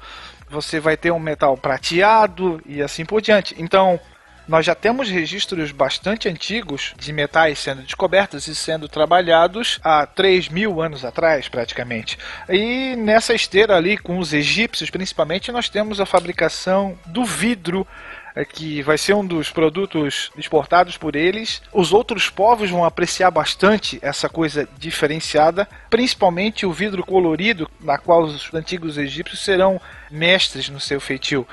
você 0.49 0.81
vai 0.81 0.97
ter 0.97 1.11
um 1.11 1.19
metal 1.19 1.55
prateado 1.55 2.61
e 2.65 2.81
assim 2.81 3.05
por 3.05 3.21
diante. 3.21 3.55
Então, 3.57 3.97
nós 4.47 4.65
já 4.65 4.75
temos 4.75 5.09
registros 5.09 5.71
bastante 5.71 6.29
antigos 6.29 6.93
de 6.97 7.11
metais 7.11 7.59
sendo 7.59 7.81
descobertos 7.81 8.47
e 8.47 8.55
sendo 8.55 8.87
trabalhados 8.87 9.79
há 9.83 10.05
3 10.05 10.49
mil 10.49 10.81
anos 10.81 11.03
atrás, 11.03 11.47
praticamente. 11.47 12.17
E 12.49 12.95
nessa 12.95 13.33
esteira 13.33 13.75
ali, 13.75 13.97
com 13.97 14.19
os 14.19 14.33
egípcios 14.33 14.89
principalmente, 14.89 15.51
nós 15.51 15.69
temos 15.69 15.99
a 15.99 16.05
fabricação 16.05 16.97
do 17.05 17.23
vidro 17.23 17.87
é 18.35 18.43
que 18.43 18.81
vai 18.81 18.97
ser 18.97 19.13
um 19.13 19.25
dos 19.25 19.49
produtos 19.49 20.29
exportados 20.37 20.97
por 20.97 21.15
eles. 21.15 21.61
Os 21.71 21.93
outros 21.93 22.29
povos 22.29 22.69
vão 22.69 22.83
apreciar 22.83 23.31
bastante 23.31 23.97
essa 24.01 24.27
coisa 24.27 24.67
diferenciada, 24.77 25.67
principalmente 25.89 26.65
o 26.65 26.73
vidro 26.73 27.03
colorido, 27.05 27.69
na 27.79 27.97
qual 27.97 28.23
os 28.23 28.53
antigos 28.53 28.97
egípcios 28.97 29.39
serão 29.39 29.79
mestres 30.11 30.67
no 30.67 30.81
seu 30.81 30.99
feitio. 30.99 31.47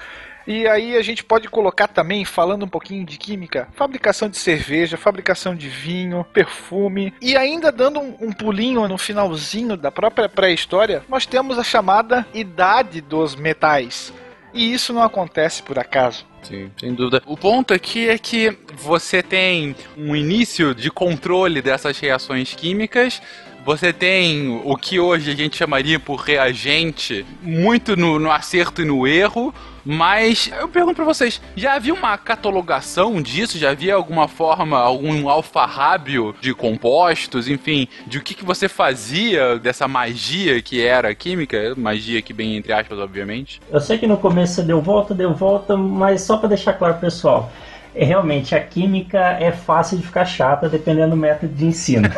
E 0.46 0.66
aí 0.66 0.96
a 0.96 1.02
gente 1.02 1.22
pode 1.24 1.48
colocar 1.48 1.88
também, 1.88 2.24
falando 2.24 2.64
um 2.64 2.68
pouquinho 2.68 3.04
de 3.04 3.16
química, 3.18 3.68
fabricação 3.74 4.28
de 4.28 4.36
cerveja, 4.36 4.96
fabricação 4.96 5.54
de 5.54 5.68
vinho, 5.68 6.24
perfume. 6.32 7.14
E 7.20 7.36
ainda 7.36 7.70
dando 7.70 8.00
um, 8.00 8.16
um 8.20 8.32
pulinho 8.32 8.86
no 8.88 8.98
finalzinho 8.98 9.76
da 9.76 9.90
própria 9.90 10.28
pré-história, 10.28 11.02
nós 11.08 11.26
temos 11.26 11.58
a 11.58 11.64
chamada 11.64 12.26
Idade 12.34 13.00
dos 13.00 13.34
Metais. 13.34 14.12
E 14.54 14.72
isso 14.72 14.92
não 14.92 15.02
acontece 15.02 15.62
por 15.62 15.78
acaso. 15.78 16.26
Sim, 16.42 16.70
sem 16.78 16.92
dúvida. 16.92 17.22
O 17.24 17.36
ponto 17.36 17.72
aqui 17.72 18.08
é 18.08 18.18
que 18.18 18.56
você 18.74 19.22
tem 19.22 19.74
um 19.96 20.14
início 20.14 20.74
de 20.74 20.90
controle 20.90 21.62
dessas 21.62 21.98
reações 21.98 22.54
químicas, 22.54 23.22
você 23.64 23.92
tem 23.92 24.60
o 24.64 24.76
que 24.76 24.98
hoje 24.98 25.30
a 25.30 25.34
gente 25.36 25.56
chamaria 25.56 26.00
por 26.00 26.16
reagente, 26.16 27.24
muito 27.40 27.96
no, 27.96 28.18
no 28.18 28.30
acerto 28.30 28.82
e 28.82 28.84
no 28.84 29.06
erro, 29.06 29.54
mas 29.84 30.50
eu 30.58 30.68
pergunto 30.68 30.96
pra 30.96 31.04
vocês, 31.04 31.40
já 31.56 31.74
havia 31.74 31.94
uma 31.94 32.16
catalogação 32.16 33.20
disso? 33.20 33.58
Já 33.58 33.70
havia 33.70 33.94
alguma 33.94 34.28
forma, 34.28 34.78
algum 34.78 35.28
alfarrábio 35.28 36.34
de 36.40 36.54
compostos, 36.54 37.48
enfim, 37.48 37.88
de 38.06 38.18
o 38.18 38.22
que, 38.22 38.34
que 38.34 38.44
você 38.44 38.68
fazia 38.68 39.58
dessa 39.58 39.88
magia 39.88 40.60
que 40.62 40.84
era 40.84 41.14
química? 41.14 41.74
Magia 41.76 42.22
que 42.22 42.32
bem 42.32 42.56
entre 42.56 42.72
aspas, 42.72 42.98
obviamente. 42.98 43.60
Eu 43.70 43.80
sei 43.80 43.98
que 43.98 44.06
no 44.06 44.16
começo 44.16 44.54
você 44.54 44.62
deu 44.62 44.80
volta, 44.80 45.14
deu 45.14 45.34
volta, 45.34 45.76
mas 45.76 46.22
só 46.22 46.36
para 46.36 46.50
deixar 46.50 46.74
claro, 46.74 46.94
pessoal, 46.98 47.50
realmente 47.94 48.54
a 48.54 48.60
química 48.60 49.18
é 49.18 49.52
fácil 49.52 49.98
de 49.98 50.06
ficar 50.06 50.24
chata 50.24 50.68
dependendo 50.68 51.10
do 51.10 51.16
método 51.16 51.52
de 51.52 51.66
ensino. 51.66 52.08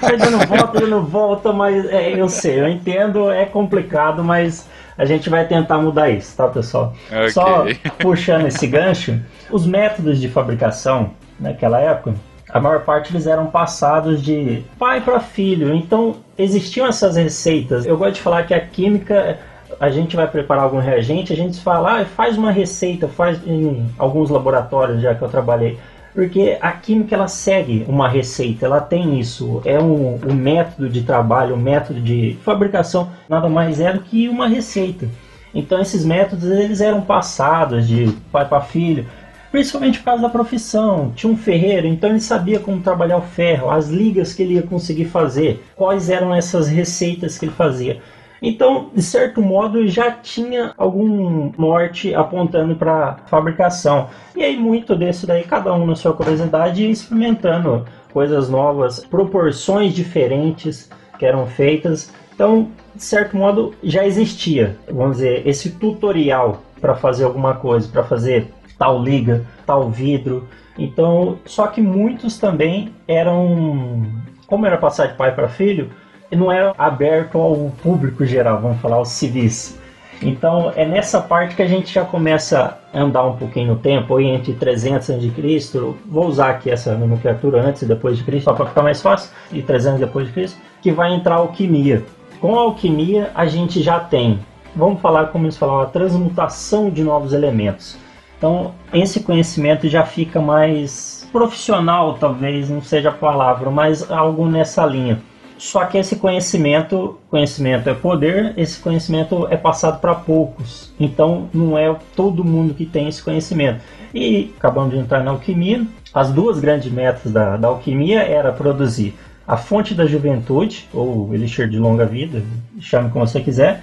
Vai 0.00 0.16
dando 0.18 0.46
volta, 0.46 0.80
dando 0.80 1.02
volta, 1.02 1.52
mas 1.52 1.84
é, 1.86 2.20
eu 2.20 2.28
sei, 2.28 2.60
eu 2.60 2.68
entendo, 2.68 3.30
é 3.30 3.44
complicado, 3.44 4.24
mas 4.24 4.68
a 4.98 5.04
gente 5.04 5.30
vai 5.30 5.46
tentar 5.46 5.78
mudar 5.78 6.10
isso, 6.10 6.36
tá, 6.36 6.48
pessoal? 6.48 6.94
Okay. 7.08 7.30
Só 7.30 7.64
puxando 7.98 8.46
esse 8.46 8.66
gancho, 8.66 9.20
os 9.50 9.66
métodos 9.66 10.20
de 10.20 10.28
fabricação 10.28 11.12
naquela 11.38 11.80
época, 11.80 12.14
a 12.52 12.60
maior 12.60 12.80
parte 12.80 13.12
eles 13.12 13.26
eram 13.26 13.46
passados 13.46 14.22
de 14.22 14.64
pai 14.78 15.00
para 15.00 15.20
filho. 15.20 15.74
Então 15.74 16.16
existiam 16.36 16.86
essas 16.86 17.16
receitas. 17.16 17.86
Eu 17.86 17.96
gosto 17.96 18.14
de 18.14 18.20
falar 18.20 18.42
que 18.44 18.52
a 18.52 18.60
química 18.60 19.38
a 19.80 19.88
gente 19.88 20.14
vai 20.14 20.28
preparar 20.28 20.64
algum 20.64 20.78
reagente, 20.78 21.32
a 21.32 21.36
gente 21.36 21.58
fala, 21.58 22.02
ah, 22.02 22.04
faz 22.04 22.36
uma 22.36 22.52
receita, 22.52 23.08
faz 23.08 23.40
em 23.46 23.86
alguns 23.96 24.28
laboratórios 24.28 25.00
já 25.00 25.14
que 25.14 25.22
eu 25.22 25.28
trabalhei. 25.28 25.78
Porque 26.12 26.58
a 26.60 26.72
química 26.72 27.14
ela 27.14 27.28
segue 27.28 27.86
uma 27.88 28.06
receita, 28.06 28.66
ela 28.66 28.80
tem 28.80 29.18
isso, 29.18 29.62
é 29.64 29.80
um, 29.80 30.20
um 30.26 30.34
método 30.34 30.86
de 30.86 31.02
trabalho, 31.02 31.54
um 31.54 31.58
método 31.58 31.98
de 31.98 32.36
fabricação, 32.44 33.10
nada 33.26 33.48
mais 33.48 33.80
é 33.80 33.90
do 33.90 34.00
que 34.00 34.28
uma 34.28 34.46
receita. 34.46 35.08
Então 35.54 35.80
esses 35.80 36.04
métodos 36.04 36.44
eles 36.50 36.82
eram 36.82 37.00
passados 37.00 37.88
de 37.88 38.12
pai 38.30 38.46
para 38.46 38.60
filho, 38.60 39.06
principalmente 39.50 39.98
por 40.00 40.04
causa 40.04 40.22
da 40.22 40.28
profissão. 40.28 41.10
Tinha 41.16 41.32
um 41.32 41.36
ferreiro, 41.38 41.86
então 41.86 42.10
ele 42.10 42.20
sabia 42.20 42.58
como 42.58 42.82
trabalhar 42.82 43.16
o 43.16 43.22
ferro, 43.22 43.70
as 43.70 43.88
ligas 43.88 44.34
que 44.34 44.42
ele 44.42 44.54
ia 44.54 44.62
conseguir 44.62 45.06
fazer, 45.06 45.64
quais 45.74 46.10
eram 46.10 46.34
essas 46.34 46.68
receitas 46.68 47.38
que 47.38 47.46
ele 47.46 47.52
fazia. 47.52 48.02
Então, 48.42 48.90
de 48.94 49.02
certo 49.02 49.42
modo, 49.42 49.86
já 49.86 50.10
tinha 50.10 50.72
algum 50.76 51.52
norte 51.58 52.14
apontando 52.14 52.74
para 52.74 53.18
fabricação. 53.26 54.08
E 54.34 54.42
aí, 54.42 54.56
muito 54.56 54.96
desse 54.96 55.26
daí, 55.26 55.44
cada 55.44 55.72
um 55.74 55.86
na 55.86 55.94
sua 55.94 56.12
curiosidade, 56.12 56.88
experimentando 56.88 57.84
coisas 58.12 58.48
novas, 58.48 59.00
proporções 59.04 59.94
diferentes 59.94 60.90
que 61.18 61.26
eram 61.26 61.46
feitas. 61.46 62.12
Então, 62.34 62.68
de 62.94 63.04
certo 63.04 63.36
modo, 63.36 63.74
já 63.82 64.06
existia, 64.06 64.78
vamos 64.90 65.18
dizer, 65.18 65.46
esse 65.46 65.72
tutorial 65.72 66.62
para 66.80 66.94
fazer 66.94 67.24
alguma 67.24 67.54
coisa, 67.54 67.86
para 67.88 68.02
fazer 68.02 68.48
tal 68.78 69.02
liga, 69.02 69.44
tal 69.66 69.90
vidro. 69.90 70.48
Então, 70.78 71.38
só 71.44 71.66
que 71.66 71.82
muitos 71.82 72.38
também 72.38 72.94
eram, 73.06 74.06
como 74.46 74.64
era 74.64 74.78
passar 74.78 75.08
de 75.08 75.14
pai 75.14 75.34
para 75.34 75.48
filho, 75.48 75.90
não 76.36 76.50
era 76.50 76.74
aberto 76.78 77.38
ao 77.38 77.72
público 77.82 78.24
geral, 78.24 78.60
vamos 78.60 78.80
falar, 78.80 78.96
aos 78.96 79.10
civis. 79.10 79.78
Então 80.22 80.70
é 80.76 80.84
nessa 80.84 81.20
parte 81.20 81.56
que 81.56 81.62
a 81.62 81.66
gente 81.66 81.92
já 81.92 82.04
começa 82.04 82.78
a 82.92 83.00
andar 83.00 83.24
um 83.24 83.36
pouquinho 83.36 83.68
no 83.68 83.76
tempo, 83.76 84.20
entre 84.20 84.52
300 84.52 85.10
a.C., 85.10 85.94
vou 86.06 86.26
usar 86.26 86.50
aqui 86.50 86.70
essa 86.70 86.94
nomenclatura 86.94 87.62
antes 87.62 87.82
e 87.82 87.86
depois 87.86 88.18
de 88.18 88.24
Cristo, 88.24 88.44
só 88.44 88.52
para 88.52 88.66
ficar 88.66 88.82
mais 88.82 89.00
fácil, 89.00 89.30
e 89.50 89.62
300 89.62 90.00
depois 90.00 90.26
de 90.26 90.32
Cristo, 90.32 90.58
que 90.82 90.92
vai 90.92 91.14
entrar 91.14 91.36
a 91.36 91.38
alquimia. 91.38 92.04
Com 92.40 92.58
a 92.58 92.62
alquimia 92.62 93.30
a 93.34 93.46
gente 93.46 93.82
já 93.82 93.98
tem, 93.98 94.38
vamos 94.76 95.00
falar 95.00 95.28
como 95.28 95.46
eles 95.46 95.56
falavam, 95.56 95.82
a 95.82 95.86
transmutação 95.86 96.90
de 96.90 97.02
novos 97.02 97.32
elementos. 97.32 97.96
Então, 98.36 98.72
esse 98.92 99.20
conhecimento 99.20 99.88
já 99.88 100.04
fica 100.04 100.40
mais 100.40 101.28
profissional, 101.30 102.14
talvez 102.14 102.68
não 102.68 102.82
seja 102.82 103.10
a 103.10 103.12
palavra, 103.12 103.70
mas 103.70 104.10
algo 104.10 104.46
nessa 104.46 104.84
linha. 104.84 105.20
Só 105.60 105.84
que 105.84 105.98
esse 105.98 106.16
conhecimento, 106.16 107.18
conhecimento 107.28 107.86
é 107.90 107.92
poder, 107.92 108.54
esse 108.56 108.80
conhecimento 108.80 109.46
é 109.50 109.58
passado 109.58 110.00
para 110.00 110.14
poucos. 110.14 110.90
Então 110.98 111.50
não 111.52 111.76
é 111.76 111.94
todo 112.16 112.42
mundo 112.42 112.72
que 112.72 112.86
tem 112.86 113.08
esse 113.08 113.22
conhecimento. 113.22 113.82
E 114.14 114.54
acabamos 114.56 114.94
de 114.94 114.98
entrar 114.98 115.22
na 115.22 115.32
alquimia. 115.32 115.86
As 116.14 116.32
duas 116.32 116.58
grandes 116.58 116.90
metas 116.90 117.30
da, 117.30 117.58
da 117.58 117.68
alquimia 117.68 118.22
era 118.22 118.50
produzir 118.50 119.14
a 119.46 119.58
fonte 119.58 119.94
da 119.94 120.06
juventude, 120.06 120.88
ou 120.94 121.34
elixir 121.34 121.68
de 121.68 121.78
longa 121.78 122.06
vida, 122.06 122.42
chame 122.80 123.10
como 123.10 123.26
você 123.26 123.40
quiser, 123.40 123.82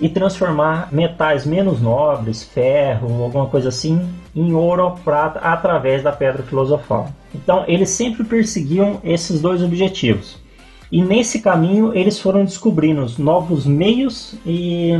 e 0.00 0.08
transformar 0.08 0.88
metais 0.90 1.46
menos 1.46 1.80
nobres, 1.80 2.42
ferro, 2.42 3.22
alguma 3.22 3.46
coisa 3.46 3.68
assim, 3.68 4.08
em 4.34 4.52
ouro 4.52 4.82
ou 4.82 4.90
prata 4.90 5.38
através 5.38 6.02
da 6.02 6.10
pedra 6.10 6.42
filosofal. 6.42 7.10
Então 7.32 7.62
eles 7.68 7.90
sempre 7.90 8.24
perseguiam 8.24 9.00
esses 9.04 9.40
dois 9.40 9.62
objetivos. 9.62 10.41
E 10.92 11.00
nesse 11.00 11.40
caminho 11.40 11.96
eles 11.96 12.20
foram 12.20 12.44
descobrindo 12.44 13.06
novos 13.18 13.64
meios 13.64 14.34
e 14.44 14.92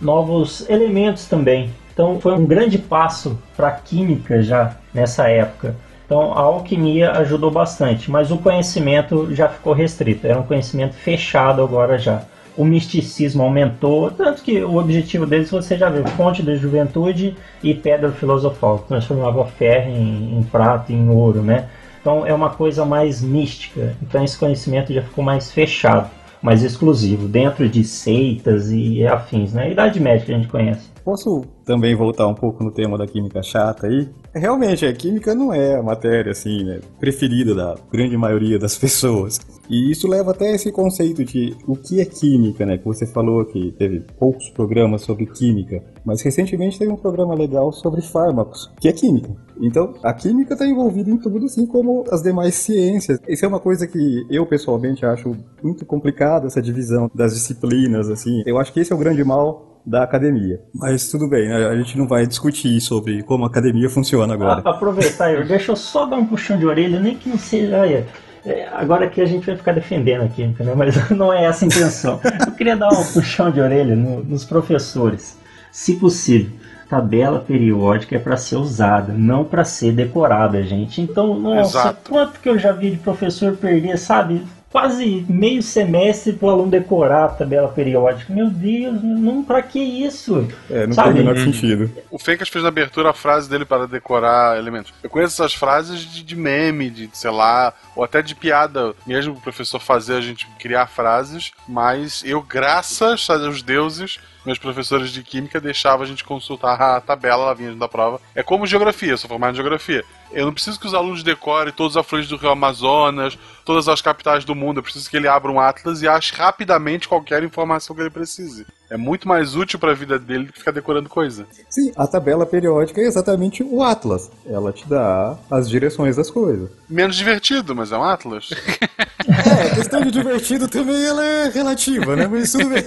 novos 0.00 0.66
elementos 0.70 1.26
também. 1.26 1.68
Então 1.92 2.18
foi 2.18 2.32
um 2.32 2.46
grande 2.46 2.78
passo 2.78 3.38
para 3.54 3.68
a 3.68 3.72
química 3.72 4.42
já 4.42 4.74
nessa 4.94 5.28
época. 5.28 5.76
Então 6.06 6.32
a 6.32 6.40
alquimia 6.40 7.12
ajudou 7.12 7.50
bastante, 7.50 8.10
mas 8.10 8.30
o 8.30 8.38
conhecimento 8.38 9.34
já 9.34 9.46
ficou 9.46 9.74
restrito, 9.74 10.26
era 10.26 10.40
um 10.40 10.44
conhecimento 10.44 10.94
fechado 10.94 11.62
agora 11.62 11.98
já. 11.98 12.22
O 12.56 12.64
misticismo 12.64 13.42
aumentou, 13.42 14.10
tanto 14.10 14.42
que 14.42 14.62
o 14.62 14.76
objetivo 14.76 15.26
deles 15.26 15.50
você 15.50 15.76
já 15.76 15.90
viu, 15.90 16.06
fonte 16.16 16.42
da 16.42 16.54
juventude 16.54 17.36
e 17.62 17.74
pedra 17.74 18.10
filosofal, 18.12 18.78
transformava 18.88 19.44
ferro 19.44 19.90
em, 19.90 20.38
em 20.38 20.42
prata, 20.44 20.90
em 20.90 21.10
ouro, 21.10 21.42
né? 21.42 21.68
Então 22.04 22.26
é 22.26 22.34
uma 22.34 22.50
coisa 22.50 22.84
mais 22.84 23.22
mística. 23.22 23.96
Então 24.02 24.22
esse 24.22 24.36
conhecimento 24.36 24.92
já 24.92 25.00
ficou 25.00 25.24
mais 25.24 25.50
fechado, 25.50 26.10
mais 26.42 26.62
exclusivo, 26.62 27.26
dentro 27.26 27.66
de 27.66 27.82
seitas 27.82 28.70
e 28.70 29.06
afins, 29.06 29.54
né? 29.54 29.70
Idade 29.70 29.98
Média 29.98 30.26
que 30.26 30.30
a 30.30 30.36
gente 30.36 30.48
conhece. 30.48 30.93
Posso 31.04 31.42
também 31.66 31.94
voltar 31.94 32.26
um 32.26 32.34
pouco 32.34 32.64
no 32.64 32.70
tema 32.70 32.96
da 32.96 33.06
química 33.06 33.42
chata 33.42 33.86
aí? 33.86 34.08
Realmente, 34.34 34.86
a 34.86 34.92
química 34.92 35.34
não 35.34 35.52
é 35.52 35.76
a 35.76 35.82
matéria 35.82 36.32
assim, 36.32 36.64
né, 36.64 36.80
preferida 36.98 37.54
da 37.54 37.74
grande 37.92 38.16
maioria 38.16 38.58
das 38.58 38.76
pessoas. 38.78 39.38
E 39.68 39.90
isso 39.90 40.08
leva 40.08 40.30
até 40.30 40.54
esse 40.54 40.70
conceito 40.72 41.24
de 41.24 41.56
o 41.66 41.76
que 41.76 42.00
é 42.00 42.04
química, 42.04 42.66
né? 42.66 42.76
Que 42.76 42.84
você 42.84 43.06
falou 43.06 43.44
que 43.44 43.72
teve 43.72 44.00
poucos 44.18 44.50
programas 44.50 45.02
sobre 45.02 45.26
química, 45.26 45.82
mas 46.04 46.22
recentemente 46.22 46.78
teve 46.78 46.92
um 46.92 46.96
programa 46.96 47.34
legal 47.34 47.72
sobre 47.72 48.02
fármacos, 48.02 48.70
que 48.80 48.88
é 48.88 48.92
química. 48.92 49.30
Então, 49.60 49.94
a 50.02 50.12
química 50.12 50.54
está 50.54 50.66
envolvida 50.66 51.10
em 51.10 51.16
tudo, 51.16 51.46
assim 51.46 51.66
como 51.66 52.04
as 52.10 52.22
demais 52.22 52.54
ciências. 52.54 53.18
Isso 53.28 53.44
é 53.44 53.48
uma 53.48 53.60
coisa 53.60 53.86
que 53.86 54.26
eu 54.30 54.46
pessoalmente 54.46 55.06
acho 55.06 55.34
muito 55.62 55.86
complicada, 55.86 56.46
essa 56.46 56.60
divisão 56.60 57.10
das 57.14 57.32
disciplinas, 57.34 58.10
assim. 58.10 58.42
Eu 58.44 58.58
acho 58.58 58.72
que 58.72 58.80
esse 58.80 58.92
é 58.92 58.96
o 58.96 58.98
grande 58.98 59.24
mal 59.24 59.73
da 59.86 60.02
academia. 60.02 60.60
Mas 60.74 61.10
tudo 61.10 61.28
bem, 61.28 61.48
né? 61.48 61.66
a 61.68 61.76
gente 61.76 61.98
não 61.98 62.08
vai 62.08 62.26
discutir 62.26 62.80
sobre 62.80 63.22
como 63.22 63.44
a 63.44 63.48
academia 63.48 63.88
funciona 63.90 64.32
agora. 64.32 64.62
Ah, 64.64 64.70
aproveitar, 64.70 65.32
eu, 65.32 65.46
deixa 65.46 65.72
eu 65.72 65.76
só 65.76 66.06
dar 66.06 66.16
um 66.16 66.26
puxão 66.26 66.58
de 66.58 66.66
orelha, 66.66 66.98
nem 66.98 67.16
que 67.16 67.28
não 67.28 67.38
seja. 67.38 67.76
Olha, 67.78 68.06
é, 68.46 68.68
agora 68.72 69.08
que 69.08 69.20
a 69.20 69.26
gente 69.26 69.46
vai 69.46 69.56
ficar 69.56 69.72
defendendo 69.72 70.22
a 70.22 70.28
química, 70.28 70.64
né? 70.64 70.74
mas 70.74 70.94
não 71.10 71.32
é 71.32 71.44
essa 71.44 71.64
a 71.64 71.66
intenção. 71.66 72.20
Eu 72.46 72.52
queria 72.52 72.76
dar 72.76 72.88
um 72.88 73.04
puxão 73.04 73.50
de 73.50 73.60
orelha 73.60 73.94
no, 73.94 74.24
nos 74.24 74.44
professores, 74.44 75.38
se 75.70 75.96
possível. 75.96 76.50
Tabela 76.88 77.40
periódica 77.40 78.14
é 78.14 78.18
para 78.18 78.36
ser 78.36 78.56
usada, 78.56 79.12
não 79.12 79.42
para 79.42 79.64
ser 79.64 79.92
decorada, 79.92 80.62
gente. 80.62 81.00
Então, 81.00 81.38
nossa, 81.38 81.78
Exato. 81.78 82.10
quanto 82.10 82.38
que 82.38 82.48
eu 82.48 82.58
já 82.58 82.72
vi 82.72 82.90
de 82.90 82.98
professor 82.98 83.56
perder, 83.56 83.98
sabe? 83.98 84.42
Quase 84.74 85.24
meio 85.28 85.62
semestre 85.62 86.32
para 86.32 86.48
o 86.48 86.50
aluno 86.50 86.68
decorar 86.68 87.26
a 87.26 87.28
tabela 87.28 87.68
periódica. 87.68 88.34
Meu 88.34 88.50
Deus, 88.50 89.00
não 89.04 89.44
para 89.44 89.62
que 89.62 89.78
isso? 89.78 90.48
É, 90.68 90.84
não 90.84 90.92
Sabe? 90.92 91.12
tem 91.12 91.22
o 91.22 91.24
menor 91.24 91.38
sentido. 91.38 91.92
O 92.10 92.18
Fencas 92.18 92.48
fez 92.48 92.64
na 92.64 92.70
abertura 92.70 93.10
a 93.10 93.12
frase 93.12 93.48
dele 93.48 93.64
para 93.64 93.86
decorar 93.86 94.58
elementos. 94.58 94.92
Eu 95.00 95.08
conheço 95.08 95.40
essas 95.40 95.54
frases 95.54 96.00
de, 96.00 96.24
de 96.24 96.34
meme, 96.34 96.90
de 96.90 97.08
sei 97.12 97.30
lá, 97.30 97.72
ou 97.94 98.02
até 98.02 98.20
de 98.20 98.34
piada, 98.34 98.96
mesmo 99.06 99.34
o 99.34 99.40
professor 99.40 99.78
fazer 99.78 100.16
a 100.16 100.20
gente 100.20 100.44
criar 100.58 100.88
frases, 100.88 101.52
mas 101.68 102.24
eu, 102.26 102.42
graças 102.42 103.30
aos 103.30 103.62
deuses, 103.62 104.18
meus 104.44 104.58
professores 104.58 105.10
de 105.10 105.22
química 105.22 105.60
deixavam 105.60 106.04
a 106.04 106.08
gente 106.08 106.24
consultar 106.24 106.80
a 106.80 107.00
tabela, 107.00 107.44
ela 107.44 107.54
vinha 107.54 107.74
da 107.74 107.88
prova. 107.88 108.20
É 108.34 108.42
como 108.42 108.66
geografia, 108.66 109.12
eu 109.12 109.18
sou 109.18 109.28
formado 109.28 109.52
em 109.52 109.56
geografia. 109.56 110.04
Eu 110.34 110.46
não 110.46 110.52
preciso 110.52 110.78
que 110.78 110.86
os 110.86 110.94
alunos 110.94 111.22
decorem 111.22 111.72
todos 111.72 111.92
os 111.92 111.96
afluentes 111.96 112.28
do 112.28 112.36
Rio 112.36 112.50
Amazonas, 112.50 113.38
todas 113.64 113.88
as 113.88 114.02
capitais 114.02 114.44
do 114.44 114.54
mundo. 114.54 114.78
Eu 114.78 114.82
preciso 114.82 115.08
que 115.08 115.16
ele 115.16 115.28
abra 115.28 115.50
um 115.50 115.60
atlas 115.60 116.02
e 116.02 116.08
ache 116.08 116.34
rapidamente 116.34 117.08
qualquer 117.08 117.42
informação 117.44 117.94
que 117.94 118.02
ele 118.02 118.10
precise. 118.10 118.66
É 118.90 118.96
muito 118.96 119.26
mais 119.26 119.56
útil 119.56 119.78
para 119.78 119.92
a 119.92 119.94
vida 119.94 120.18
dele 120.18 120.44
do 120.44 120.52
que 120.52 120.58
ficar 120.58 120.70
decorando 120.70 121.08
coisa. 121.08 121.46
Sim, 121.70 121.92
a 121.96 122.06
tabela 122.06 122.44
periódica 122.44 123.00
é 123.00 123.04
exatamente 123.04 123.62
o 123.62 123.82
atlas. 123.82 124.30
Ela 124.46 124.72
te 124.72 124.86
dá 124.86 125.36
as 125.50 125.68
direções 125.68 126.16
das 126.16 126.30
coisas. 126.30 126.70
Menos 126.88 127.16
divertido, 127.16 127.74
mas 127.74 127.92
é 127.92 127.96
um 127.96 128.04
atlas. 128.04 128.50
é, 129.26 129.66
a 129.68 129.74
questão 129.74 130.00
de 130.02 130.10
divertido 130.10 130.68
também 130.68 131.04
ela 131.04 131.24
é 131.24 131.48
relativa, 131.48 132.14
né? 132.14 132.26
Mas 132.26 132.50
tudo 132.52 132.68
bem. 132.68 132.84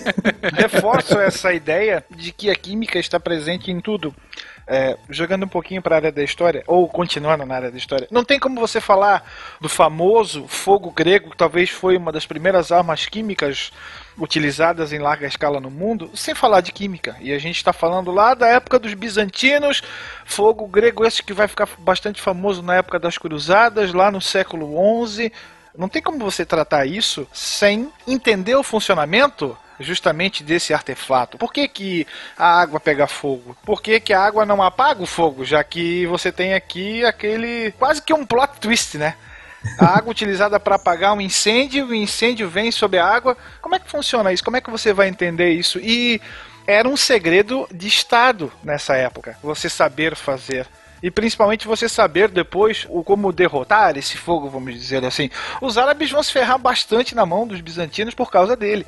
Reforço 0.53 1.17
essa 1.17 1.51
ideia 1.51 2.05
de 2.15 2.31
que 2.31 2.49
a 2.49 2.55
química 2.55 2.99
está 2.99 3.19
presente 3.19 3.71
em 3.71 3.81
tudo. 3.81 4.13
É, 4.69 4.97
jogando 5.09 5.45
um 5.45 5.47
pouquinho 5.47 5.81
para 5.81 5.95
a 5.95 5.99
área 5.99 6.11
da 6.11 6.21
história, 6.21 6.61
ou 6.67 6.89
continuando 6.89 7.45
na 7.45 7.55
área 7.55 7.71
da 7.71 7.77
história, 7.77 8.05
não 8.11 8.25
tem 8.25 8.37
como 8.37 8.59
você 8.59 8.81
falar 8.81 9.23
do 9.61 9.69
famoso 9.69 10.45
fogo 10.45 10.91
grego, 10.91 11.29
que 11.29 11.37
talvez 11.37 11.69
foi 11.69 11.95
uma 11.95 12.11
das 12.11 12.25
primeiras 12.25 12.69
armas 12.69 13.05
químicas 13.05 13.71
utilizadas 14.17 14.91
em 14.91 14.99
larga 14.99 15.27
escala 15.27 15.61
no 15.61 15.69
mundo, 15.69 16.09
sem 16.15 16.33
falar 16.35 16.61
de 16.61 16.71
química. 16.71 17.15
E 17.21 17.31
a 17.31 17.39
gente 17.39 17.55
está 17.55 17.71
falando 17.71 18.11
lá 18.11 18.33
da 18.33 18.47
época 18.47 18.79
dos 18.79 18.93
bizantinos, 18.93 19.81
fogo 20.25 20.67
grego 20.67 21.05
esse 21.05 21.23
que 21.23 21.33
vai 21.33 21.47
ficar 21.47 21.69
bastante 21.77 22.21
famoso 22.21 22.61
na 22.61 22.75
época 22.75 22.99
das 22.99 23.17
cruzadas, 23.17 23.93
lá 23.93 24.11
no 24.11 24.19
século 24.19 24.67
XI. 25.07 25.31
Não 25.77 25.87
tem 25.87 26.01
como 26.01 26.17
você 26.17 26.43
tratar 26.45 26.85
isso 26.85 27.27
sem 27.31 27.89
entender 28.07 28.55
o 28.55 28.63
funcionamento 28.63 29.55
justamente 29.79 30.43
desse 30.43 30.73
artefato. 30.73 31.37
Por 31.37 31.53
que, 31.53 31.67
que 31.67 32.07
a 32.37 32.59
água 32.59 32.79
pega 32.79 33.07
fogo? 33.07 33.55
Por 33.63 33.81
que, 33.81 33.99
que 33.99 34.13
a 34.13 34.21
água 34.21 34.45
não 34.45 34.61
apaga 34.61 35.01
o 35.01 35.07
fogo? 35.07 35.45
Já 35.45 35.63
que 35.63 36.05
você 36.07 36.31
tem 36.31 36.53
aqui 36.53 37.05
aquele. 37.05 37.71
quase 37.77 38.01
que 38.01 38.13
um 38.13 38.25
plot 38.25 38.59
twist, 38.59 38.97
né? 38.97 39.15
A 39.79 39.85
água 39.97 40.11
utilizada 40.11 40.59
para 40.59 40.75
apagar 40.75 41.13
um 41.13 41.21
incêndio, 41.21 41.87
o 41.87 41.95
incêndio 41.95 42.49
vem 42.49 42.71
sobre 42.71 42.99
a 42.99 43.05
água. 43.05 43.37
Como 43.61 43.75
é 43.75 43.79
que 43.79 43.89
funciona 43.89 44.31
isso? 44.31 44.43
Como 44.43 44.57
é 44.57 44.61
que 44.61 44.71
você 44.71 44.93
vai 44.93 45.07
entender 45.07 45.51
isso? 45.51 45.79
E 45.79 46.21
era 46.65 46.87
um 46.87 46.97
segredo 46.97 47.67
de 47.71 47.87
Estado 47.87 48.51
nessa 48.63 48.95
época, 48.95 49.37
você 49.41 49.69
saber 49.69 50.15
fazer. 50.15 50.67
E 51.01 51.11
principalmente 51.11 51.67
você 51.67 51.87
saber 51.87 52.27
depois 52.27 52.87
o 52.89 53.03
como 53.03 53.31
derrotar 53.31 53.95
esse 53.97 54.17
fogo, 54.17 54.49
vamos 54.49 54.73
dizer 54.73 55.05
assim. 55.05 55.29
Os 55.61 55.77
árabes 55.77 56.09
vão 56.09 56.23
se 56.23 56.31
ferrar 56.31 56.57
bastante 56.57 57.13
na 57.13 57.23
mão 57.23 57.45
dos 57.45 57.61
bizantinos 57.61 58.15
por 58.15 58.31
causa 58.31 58.55
dele 58.55 58.85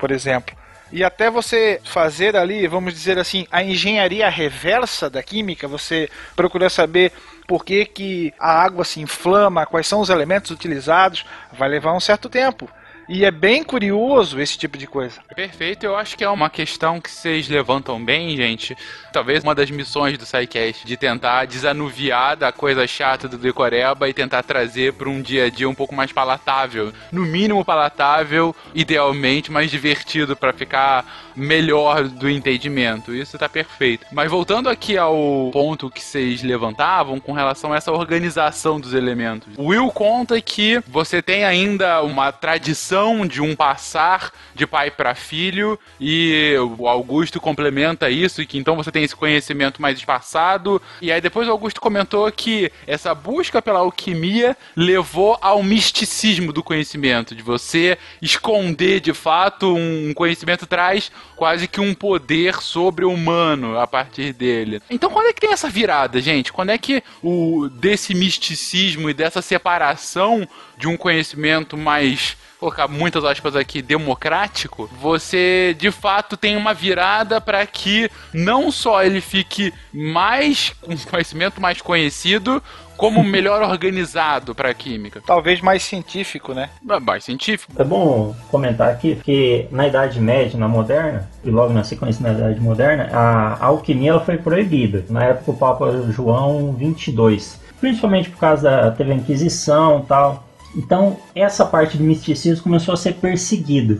por 0.00 0.10
exemplo. 0.10 0.56
E 0.90 1.04
até 1.04 1.30
você 1.30 1.80
fazer 1.84 2.34
ali, 2.34 2.66
vamos 2.66 2.92
dizer 2.92 3.16
assim, 3.16 3.46
a 3.52 3.62
engenharia 3.62 4.28
reversa 4.28 5.08
da 5.08 5.22
química, 5.22 5.68
você 5.68 6.10
procurar 6.34 6.68
saber 6.68 7.12
por 7.46 7.64
que, 7.64 7.84
que 7.84 8.34
a 8.38 8.50
água 8.50 8.84
se 8.84 9.00
inflama, 9.00 9.66
quais 9.66 9.86
são 9.86 10.00
os 10.00 10.10
elementos 10.10 10.50
utilizados, 10.50 11.24
vai 11.52 11.68
levar 11.68 11.92
um 11.92 12.00
certo 12.00 12.28
tempo. 12.28 12.68
E 13.12 13.24
é 13.24 13.30
bem 13.32 13.64
curioso 13.64 14.40
esse 14.40 14.56
tipo 14.56 14.78
de 14.78 14.86
coisa. 14.86 15.20
Perfeito, 15.34 15.84
eu 15.84 15.96
acho 15.96 16.16
que 16.16 16.22
é 16.22 16.30
uma 16.30 16.48
questão 16.48 17.00
que 17.00 17.10
vocês 17.10 17.48
levantam 17.48 18.02
bem, 18.02 18.36
gente. 18.36 18.76
Talvez 19.12 19.42
uma 19.42 19.52
das 19.52 19.68
missões 19.68 20.16
do 20.16 20.24
SciCast 20.24 20.86
de 20.86 20.96
tentar 20.96 21.44
desanuviar 21.44 22.36
da 22.36 22.52
coisa 22.52 22.86
chata 22.86 23.26
do 23.26 23.36
Decoreba 23.36 24.08
e 24.08 24.14
tentar 24.14 24.44
trazer 24.44 24.92
para 24.92 25.08
um 25.08 25.20
dia 25.20 25.46
a 25.46 25.50
dia 25.50 25.68
um 25.68 25.74
pouco 25.74 25.92
mais 25.92 26.12
palatável. 26.12 26.92
No 27.10 27.22
mínimo 27.22 27.64
palatável, 27.64 28.54
idealmente 28.72 29.50
mais 29.50 29.72
divertido 29.72 30.36
para 30.36 30.52
ficar 30.52 31.32
melhor 31.34 32.04
do 32.04 32.30
entendimento. 32.30 33.12
Isso 33.12 33.36
tá 33.36 33.48
perfeito. 33.48 34.06
Mas 34.12 34.30
voltando 34.30 34.68
aqui 34.68 34.96
ao 34.96 35.50
ponto 35.52 35.90
que 35.90 36.00
vocês 36.00 36.44
levantavam 36.44 37.18
com 37.18 37.32
relação 37.32 37.72
a 37.72 37.76
essa 37.76 37.90
organização 37.90 38.78
dos 38.78 38.94
elementos. 38.94 39.48
O 39.56 39.70
Will 39.70 39.90
conta 39.90 40.40
que 40.40 40.80
você 40.86 41.20
tem 41.20 41.44
ainda 41.44 42.02
uma 42.02 42.30
tradição 42.30 42.99
de 43.26 43.40
um 43.40 43.56
passar 43.56 44.32
de 44.54 44.66
pai 44.66 44.90
para 44.90 45.14
filho 45.14 45.78
e 45.98 46.54
o 46.78 46.86
Augusto 46.86 47.40
complementa 47.40 48.10
isso 48.10 48.42
e 48.42 48.46
que 48.46 48.58
então 48.58 48.76
você 48.76 48.90
tem 48.92 49.02
esse 49.02 49.16
conhecimento 49.16 49.80
mais 49.80 49.98
espaçado. 49.98 50.80
E 51.00 51.10
aí 51.10 51.20
depois 51.20 51.48
o 51.48 51.50
Augusto 51.50 51.80
comentou 51.80 52.30
que 52.30 52.70
essa 52.86 53.14
busca 53.14 53.62
pela 53.62 53.80
alquimia 53.80 54.56
levou 54.76 55.38
ao 55.40 55.62
misticismo 55.62 56.52
do 56.52 56.62
conhecimento, 56.62 57.34
de 57.34 57.42
você 57.42 57.96
esconder 58.20 59.00
de 59.00 59.14
fato 59.14 59.74
um 59.74 60.12
conhecimento 60.14 60.66
traz 60.66 61.10
quase 61.36 61.66
que 61.66 61.80
um 61.80 61.94
poder 61.94 62.60
sobre 62.60 63.04
o 63.04 63.12
humano 63.12 63.78
a 63.78 63.86
partir 63.86 64.32
dele. 64.32 64.82
Então 64.90 65.10
quando 65.10 65.26
é 65.26 65.32
que 65.32 65.40
tem 65.40 65.52
essa 65.52 65.68
virada, 65.68 66.20
gente? 66.20 66.52
Quando 66.52 66.70
é 66.70 66.78
que 66.78 67.02
o 67.22 67.68
desse 67.68 68.14
misticismo 68.14 69.08
e 69.08 69.14
dessa 69.14 69.40
separação 69.40 70.46
de 70.76 70.88
um 70.88 70.96
conhecimento 70.96 71.76
mais 71.76 72.36
colocar 72.60 72.86
muitas 72.86 73.24
aspas 73.24 73.56
aqui, 73.56 73.80
democrático, 73.80 74.88
você 75.00 75.74
de 75.78 75.90
fato 75.90 76.36
tem 76.36 76.56
uma 76.56 76.74
virada 76.74 77.40
para 77.40 77.64
que 77.66 78.10
não 78.34 78.70
só 78.70 79.02
ele 79.02 79.22
fique 79.22 79.72
mais 79.92 80.74
com 80.80 80.94
conhecimento 81.10 81.60
mais 81.60 81.80
conhecido, 81.80 82.62
como 82.98 83.24
melhor 83.24 83.62
organizado 83.62 84.54
para 84.54 84.68
a 84.68 84.74
química. 84.74 85.22
Talvez 85.26 85.62
mais 85.62 85.82
científico, 85.82 86.52
né? 86.52 86.68
Mais 87.00 87.24
científico. 87.24 87.72
É 87.78 87.82
bom 87.82 88.36
comentar 88.50 88.90
aqui 88.90 89.16
que 89.24 89.66
na 89.70 89.88
Idade 89.88 90.20
Média, 90.20 90.58
na 90.58 90.68
moderna, 90.68 91.26
e 91.42 91.50
logo 91.50 91.72
na 91.72 91.82
sequência 91.82 92.22
na 92.22 92.36
Idade 92.36 92.60
Moderna, 92.60 93.08
a 93.10 93.64
alquimia 93.64 94.10
ela 94.10 94.20
foi 94.20 94.36
proibida. 94.36 95.02
Na 95.08 95.24
época 95.24 95.50
o 95.50 95.56
Papa 95.56 95.90
João 96.10 96.74
22, 96.74 97.58
principalmente 97.80 98.28
por 98.28 98.38
causa 98.38 98.70
da 98.70 98.90
teve 98.90 99.12
a 99.12 99.14
Inquisição, 99.14 100.04
tal. 100.06 100.49
Então, 100.74 101.16
essa 101.34 101.64
parte 101.64 101.96
do 101.96 102.04
misticismo 102.04 102.62
começou 102.62 102.94
a 102.94 102.96
ser 102.96 103.14
perseguida. 103.14 103.98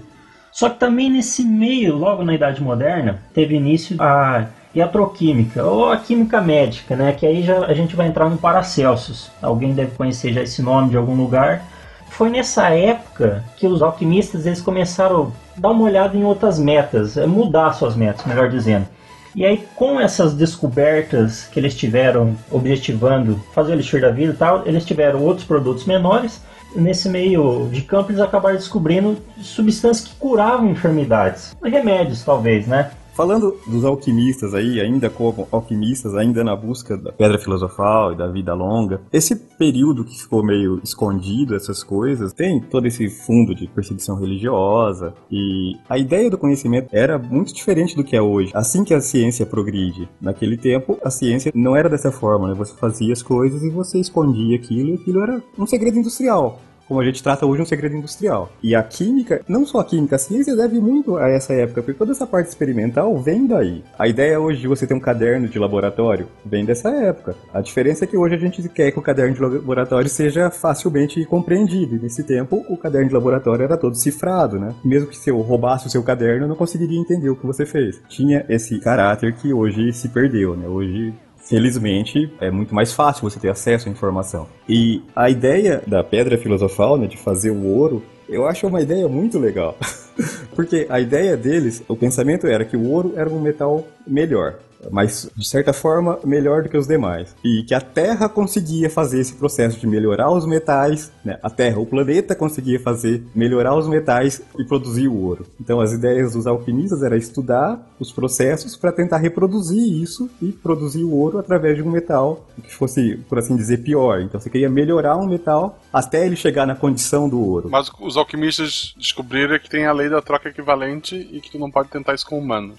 Só 0.53 0.69
que 0.69 0.79
também 0.79 1.11
nesse 1.11 1.45
meio, 1.45 1.97
logo 1.97 2.25
na 2.25 2.35
Idade 2.35 2.63
Moderna, 2.63 3.21
teve 3.33 3.55
início 3.55 3.97
a 4.01 4.47
iatroquímica, 4.75 5.65
ou 5.65 5.91
a 5.91 5.97
química 5.97 6.41
médica, 6.41 6.95
né? 6.95 7.13
Que 7.13 7.27
aí 7.27 7.43
já 7.43 7.65
a 7.65 7.75
gente 7.75 7.97
vai 7.97 8.07
entrar 8.07 8.29
no 8.29 8.37
Paracelsus. 8.37 9.31
Alguém 9.43 9.75
deve 9.75 9.93
conhecer 9.97 10.33
já 10.33 10.43
esse 10.43 10.63
nome 10.63 10.91
de 10.91 10.97
algum 10.97 11.17
lugar. 11.17 11.65
Foi 12.09 12.29
nessa 12.29 12.69
época 12.71 13.45
que 13.57 13.67
os 13.67 13.83
alquimistas 13.83 14.47
eles 14.47 14.61
começaram 14.61 15.33
a 15.57 15.61
dar 15.61 15.71
uma 15.71 15.85
olhada 15.85 16.17
em 16.17 16.25
outras 16.25 16.59
metas, 16.59 17.17
mudar 17.17 17.73
suas 17.73 17.97
metas, 17.97 18.27
melhor 18.27 18.49
dizendo. 18.49 18.87
E 19.35 19.45
aí, 19.45 19.65
com 19.77 20.01
essas 20.01 20.35
descobertas 20.35 21.45
que 21.45 21.61
eles 21.61 21.75
tiveram 21.77 22.37
objetivando 22.51 23.41
fazer 23.55 23.73
o 23.73 23.75
elixir 23.75 24.01
da 24.01 24.11
vida 24.11 24.33
e 24.33 24.37
tal, 24.37 24.67
eles 24.67 24.85
tiveram 24.85 25.23
outros 25.23 25.47
produtos 25.47 25.85
menores 25.85 26.43
nesse 26.75 27.09
meio 27.09 27.69
de 27.71 27.83
campo 27.83 28.11
eles 28.11 28.21
acabaram 28.21 28.57
descobrindo 28.57 29.19
substâncias 29.41 30.09
que 30.09 30.15
curavam 30.17 30.71
enfermidades, 30.71 31.57
remédios 31.63 32.23
talvez, 32.23 32.67
né? 32.67 32.91
Falando 33.15 33.57
dos 33.67 33.85
alquimistas 33.85 34.55
aí, 34.55 34.81
ainda 34.81 35.11
como 35.11 35.47
alquimistas, 35.51 36.15
ainda 36.15 36.43
na 36.43 36.57
busca 36.57 36.97
da 36.97 37.13
pedra 37.13 37.39
filosofal 37.39 38.13
e 38.13 38.17
da 38.17 38.27
vida 38.27 38.55
longa, 38.55 39.01
esse 39.13 39.37
período 39.37 40.05
que 40.05 40.19
ficou 40.19 40.43
meio 40.43 40.81
escondido, 40.83 41.55
essas 41.55 41.83
coisas, 41.83 42.33
tem 42.33 42.61
todo 42.61 42.87
esse 42.87 43.09
fundo 43.09 43.55
de 43.55 43.67
perseguição 43.69 44.17
religiosa 44.17 45.15
e 45.31 45.77
a 45.89 45.99
ideia 45.99 46.31
do 46.31 46.39
conhecimento 46.39 46.89
era 46.93 47.19
muito 47.19 47.53
diferente 47.55 47.95
do 47.97 48.05
que 48.05 48.17
é 48.17 48.23
hoje. 48.23 48.53
Assim 48.55 48.85
que 48.85 48.95
a 48.95 49.01
ciência 49.01 49.45
progride, 49.45 50.09
naquele 50.21 50.57
tempo 50.57 50.99
a 51.05 51.11
ciência 51.11 51.53
não 51.55 51.77
era 51.77 51.89
dessa 51.89 52.11
forma, 52.11 52.49
né? 52.49 52.55
Você 52.55 52.75
fazia 52.75 53.13
as 53.13 53.23
coisas 53.23 53.63
e 53.63 53.71
você 53.71 53.99
escondia 53.99 54.57
aquilo 54.57 54.91
e 54.91 54.95
aquilo 54.95 55.23
era 55.23 55.43
um 55.59 55.67
segredo 55.67 55.99
industrial 55.99 56.61
como 56.91 57.01
a 57.01 57.05
gente 57.05 57.23
trata 57.23 57.47
hoje 57.47 57.63
um 57.63 57.65
segredo 57.65 57.95
industrial. 57.95 58.51
E 58.61 58.75
a 58.75 58.83
química, 58.83 59.43
não 59.47 59.65
só 59.65 59.79
a 59.79 59.85
química, 59.85 60.17
a 60.17 60.19
ciência 60.19 60.57
deve 60.57 60.81
muito 60.81 61.17
a 61.17 61.29
essa 61.29 61.53
época, 61.53 61.83
porque 61.83 61.97
toda 61.97 62.11
essa 62.11 62.27
parte 62.27 62.49
experimental 62.49 63.17
vem 63.17 63.47
daí. 63.47 63.85
A 63.97 64.09
ideia 64.09 64.41
hoje 64.41 64.61
de 64.61 64.67
você 64.67 64.89
ter 64.89 64.95
um 64.95 64.99
caderno 64.99 65.47
de 65.47 65.57
laboratório 65.57 66.27
vem 66.45 66.65
dessa 66.65 66.91
época. 66.91 67.37
A 67.55 67.61
diferença 67.61 68.03
é 68.03 68.09
que 68.09 68.17
hoje 68.17 68.35
a 68.35 68.39
gente 68.39 68.69
quer 68.69 68.91
que 68.91 68.99
o 68.99 69.03
caderno 69.03 69.37
de 69.37 69.41
laboratório 69.41 70.09
seja 70.09 70.51
facilmente 70.51 71.25
compreendido. 71.27 71.95
E 71.95 72.01
nesse 72.01 72.25
tempo, 72.25 72.67
o 72.69 72.77
caderno 72.77 73.07
de 73.07 73.15
laboratório 73.15 73.63
era 73.63 73.77
todo 73.77 73.95
cifrado, 73.95 74.59
né? 74.59 74.75
Mesmo 74.85 75.11
que 75.11 75.17
se 75.17 75.31
eu 75.31 75.41
roubasse 75.43 75.87
o 75.87 75.91
seu 75.91 76.03
caderno, 76.03 76.47
eu 76.47 76.49
não 76.49 76.57
conseguiria 76.57 76.99
entender 76.99 77.31
o 77.31 77.37
que 77.37 77.47
você 77.47 77.65
fez. 77.65 78.03
Tinha 78.09 78.45
esse 78.49 78.81
caráter 78.81 79.33
que 79.37 79.55
hoje 79.55 79.93
se 79.93 80.09
perdeu, 80.09 80.57
né? 80.57 80.67
Hoje 80.67 81.15
felizmente, 81.51 82.33
é 82.41 82.49
muito 82.49 82.73
mais 82.73 82.93
fácil 82.93 83.29
você 83.29 83.41
ter 83.41 83.49
acesso 83.49 83.89
à 83.89 83.93
informação. 83.93 84.47
E 84.69 85.03
a 85.17 85.29
ideia 85.29 85.83
da 85.85 86.05
pedra 86.05 86.39
filosofal, 86.39 86.97
né, 86.97 87.09
de 87.09 87.17
fazer 87.17 87.51
o 87.51 87.67
ouro, 87.67 88.05
eu 88.29 88.47
acho 88.47 88.69
uma 88.69 88.81
ideia 88.81 89.09
muito 89.09 89.37
legal. 89.37 89.77
Porque 90.55 90.87
a 90.89 91.01
ideia 91.01 91.37
deles, 91.37 91.83
o 91.89 91.97
pensamento 91.97 92.47
era 92.47 92.65
que 92.65 92.77
o 92.77 92.89
ouro 92.89 93.15
era 93.17 93.29
um 93.29 93.41
metal 93.41 93.85
melhor 94.07 94.59
mas 94.91 95.31
de 95.37 95.47
certa 95.47 95.73
forma 95.73 96.19
melhor 96.25 96.63
do 96.63 96.69
que 96.69 96.77
os 96.77 96.87
demais. 96.87 97.35
E 97.45 97.63
que 97.65 97.75
a 97.75 97.81
Terra 97.81 98.29
conseguia 98.29 98.89
fazer 98.89 99.21
esse 99.21 99.35
processo 99.35 99.79
de 99.79 99.87
melhorar 99.87 100.31
os 100.31 100.47
metais, 100.47 101.13
né? 101.25 101.39
a 101.43 101.51
Terra, 101.51 101.79
o 101.81 101.87
planeta 101.87 102.35
conseguia 102.35 102.81
fazer 102.81 103.23
melhorar 103.35 103.77
os 103.77 103.89
metais 103.89 104.41
e 104.59 104.65
produzir 104.65 105.09
o 105.09 105.17
ouro. 105.17 105.47
Então 105.61 105.81
as 105.81 105.93
ideias 105.93 106.33
dos 106.33 106.47
alquimistas 106.47 107.03
era 107.03 107.17
estudar 107.17 107.81
os 107.99 108.13
processos 108.13 108.77
para 108.77 108.93
tentar 108.93 109.19
reproduzir 109.19 109.81
isso 109.81 110.31
e 110.41 110.53
produzir 110.53 111.05
o 111.05 111.13
ouro 111.13 111.39
através 111.39 111.77
de 111.77 111.83
um 111.83 111.91
metal 111.91 112.47
que 112.63 112.75
fosse, 112.75 113.17
por 113.29 113.39
assim 113.39 113.57
dizer, 113.57 113.79
pior. 113.79 114.21
Então 114.21 114.41
você 114.41 114.49
queria 114.49 114.71
melhorar 114.71 115.17
um 115.17 115.27
metal 115.27 115.79
até 115.93 116.27
ele 116.27 116.37
chegar 116.37 116.67
na 116.67 116.75
condição 116.75 117.29
do 117.29 117.41
ouro. 117.41 117.69
Mas 117.71 117.91
os 118.01 118.17
alquimistas 118.17 118.95
descobriram 118.97 119.59
que 119.59 119.69
tem 119.69 119.87
a 119.87 119.93
lei 119.93 120.09
da 120.09 120.23
troca 120.23 120.49
equivalente 120.49 121.17
e 121.33 121.41
que 121.41 121.51
tu 121.51 121.59
não 121.59 121.71
pode 121.71 121.89
tentar 121.89 122.15
isso 122.15 122.27
com 122.27 122.39
humanos. 122.39 122.79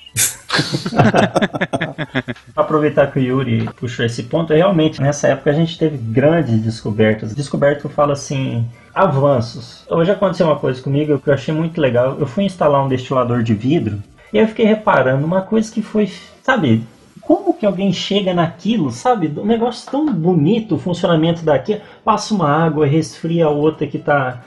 Aproveitar 2.56 3.12
que 3.12 3.20
o 3.20 3.22
Yuri 3.22 3.70
puxou 3.80 4.06
esse 4.06 4.24
ponto, 4.24 4.54
realmente 4.54 5.02
nessa 5.02 5.28
época 5.28 5.50
a 5.50 5.54
gente 5.54 5.78
teve 5.78 5.98
grandes 5.98 6.60
descobertas. 6.62 7.34
Descoberta 7.34 7.82
que 7.82 7.86
eu 7.86 7.92
falo 7.92 8.12
assim, 8.12 8.66
avanços. 8.94 9.86
Hoje 9.90 10.12
aconteceu 10.12 10.46
uma 10.46 10.60
coisa 10.60 10.82
comigo 10.82 11.20
que 11.20 11.30
eu 11.30 11.34
achei 11.34 11.54
muito 11.54 11.80
legal. 11.80 12.18
Eu 12.20 12.26
fui 12.26 12.44
instalar 12.44 12.84
um 12.84 12.90
destilador 12.90 13.44
de 13.44 13.54
vidro 13.54 14.02
e 14.34 14.38
eu 14.38 14.48
fiquei 14.48 14.66
reparando 14.66 15.26
uma 15.26 15.42
coisa 15.42 15.72
que 15.72 15.82
foi, 15.82 16.12
sabe, 16.44 16.84
como 17.22 17.54
que 17.54 17.66
alguém 17.66 17.94
chega 17.94 18.34
naquilo, 18.34 18.92
sabe? 18.92 19.32
Um 19.38 19.46
negócio 19.46 19.90
tão 19.90 20.12
bonito, 20.12 20.76
o 20.76 20.80
funcionamento 20.80 21.44
daqui. 21.44 21.80
Passa 22.04 22.34
uma 22.34 22.50
água, 22.50 22.86
resfria 22.86 23.46
a 23.46 23.50
outra 23.50 23.88
que 23.88 23.98
está 23.98 24.42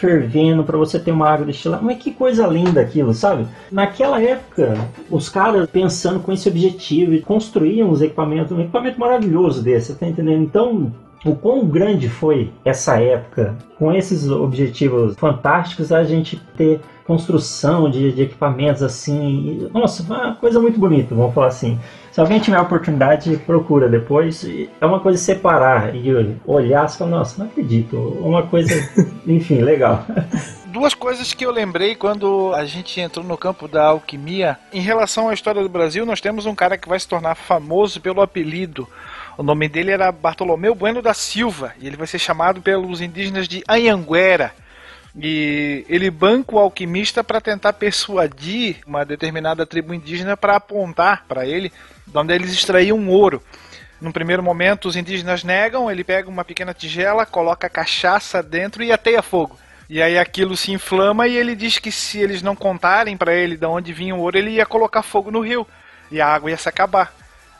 fervendo 0.00 0.64
para 0.64 0.78
você 0.78 0.98
ter 0.98 1.12
uma 1.12 1.28
água 1.28 1.44
destilada. 1.44 1.82
Mas 1.82 1.98
que 1.98 2.10
coisa 2.10 2.46
linda 2.46 2.80
aquilo, 2.80 3.12
sabe? 3.12 3.46
Naquela 3.70 4.20
época, 4.20 4.74
os 5.10 5.28
caras 5.28 5.68
pensando 5.68 6.20
com 6.20 6.32
esse 6.32 6.48
objetivo, 6.48 7.20
construíam 7.22 7.90
os 7.90 8.00
equipamentos, 8.00 8.50
um 8.50 8.60
equipamento 8.60 8.98
maravilhoso 8.98 9.62
desse, 9.62 9.94
tá 9.94 10.06
entendendo? 10.06 10.42
Então, 10.42 10.92
o 11.24 11.34
quão 11.34 11.66
grande 11.66 12.08
foi 12.08 12.50
essa 12.64 12.98
época, 12.98 13.54
com 13.78 13.92
esses 13.92 14.28
objetivos 14.30 15.14
fantásticos, 15.16 15.92
a 15.92 16.02
gente 16.02 16.40
ter 16.56 16.80
construção 17.06 17.90
de, 17.90 18.12
de 18.12 18.22
equipamentos 18.22 18.82
assim. 18.82 19.68
Nossa, 19.74 20.02
uma 20.02 20.34
coisa 20.34 20.58
muito 20.60 20.78
bonita, 20.78 21.14
vamos 21.14 21.34
falar 21.34 21.48
assim. 21.48 21.78
Se 22.12 22.20
alguém 22.20 22.40
tiver 22.40 22.56
a 22.56 22.62
oportunidade, 22.62 23.36
procura 23.46 23.88
depois. 23.88 24.44
É 24.80 24.86
uma 24.86 24.98
coisa 24.98 25.16
separar 25.16 25.94
e 25.94 26.12
olhar 26.44 26.86
e 26.86 26.92
falar, 26.92 27.10
nossa, 27.10 27.38
não 27.38 27.50
acredito. 27.50 27.96
Uma 27.96 28.42
coisa, 28.42 28.74
enfim, 29.26 29.60
legal. 29.60 30.04
Duas 30.66 30.92
coisas 30.92 31.32
que 31.32 31.46
eu 31.46 31.52
lembrei 31.52 31.94
quando 31.94 32.52
a 32.54 32.64
gente 32.64 33.00
entrou 33.00 33.24
no 33.24 33.36
campo 33.36 33.68
da 33.68 33.86
alquimia. 33.86 34.58
Em 34.72 34.80
relação 34.80 35.28
à 35.28 35.34
história 35.34 35.62
do 35.62 35.68
Brasil, 35.68 36.04
nós 36.04 36.20
temos 36.20 36.46
um 36.46 36.54
cara 36.54 36.76
que 36.76 36.88
vai 36.88 36.98
se 36.98 37.06
tornar 37.06 37.36
famoso 37.36 38.00
pelo 38.00 38.20
apelido. 38.20 38.88
O 39.38 39.42
nome 39.44 39.68
dele 39.68 39.92
era 39.92 40.10
Bartolomeu 40.10 40.74
Bueno 40.74 41.00
da 41.00 41.14
Silva 41.14 41.74
e 41.80 41.86
ele 41.86 41.96
vai 41.96 42.08
ser 42.08 42.18
chamado 42.18 42.60
pelos 42.60 43.00
indígenas 43.00 43.46
de 43.46 43.62
Anhanguera. 43.68 44.52
E 45.16 45.84
ele 45.88 46.10
banca 46.10 46.54
o 46.54 46.58
alquimista 46.58 47.24
para 47.24 47.40
tentar 47.40 47.72
persuadir 47.72 48.76
uma 48.86 49.04
determinada 49.04 49.66
tribo 49.66 49.92
indígena 49.92 50.36
para 50.36 50.56
apontar 50.56 51.24
para 51.26 51.46
ele 51.46 51.72
de 52.10 52.18
onde 52.18 52.34
eles 52.34 52.52
extraíam 52.52 53.08
ouro. 53.08 53.42
Num 54.00 54.12
primeiro 54.12 54.42
momento, 54.42 54.88
os 54.88 54.96
indígenas 54.96 55.44
negam, 55.44 55.90
ele 55.90 56.02
pega 56.02 56.28
uma 56.28 56.44
pequena 56.44 56.72
tigela, 56.72 57.26
coloca 57.26 57.68
cachaça 57.68 58.42
dentro 58.42 58.82
e 58.82 58.90
ateia 58.90 59.22
fogo. 59.22 59.58
E 59.88 60.00
aí 60.00 60.18
aquilo 60.18 60.56
se 60.56 60.72
inflama 60.72 61.26
e 61.26 61.36
ele 61.36 61.54
diz 61.54 61.78
que 61.78 61.90
se 61.90 62.18
eles 62.18 62.42
não 62.42 62.56
contarem 62.56 63.16
para 63.16 63.34
ele 63.34 63.56
de 63.56 63.66
onde 63.66 63.92
vinha 63.92 64.14
o 64.14 64.20
ouro, 64.20 64.38
ele 64.38 64.50
ia 64.50 64.64
colocar 64.64 65.02
fogo 65.02 65.30
no 65.30 65.40
rio 65.40 65.66
e 66.10 66.20
a 66.20 66.26
água 66.26 66.50
ia 66.50 66.56
se 66.56 66.68
acabar. 66.68 67.12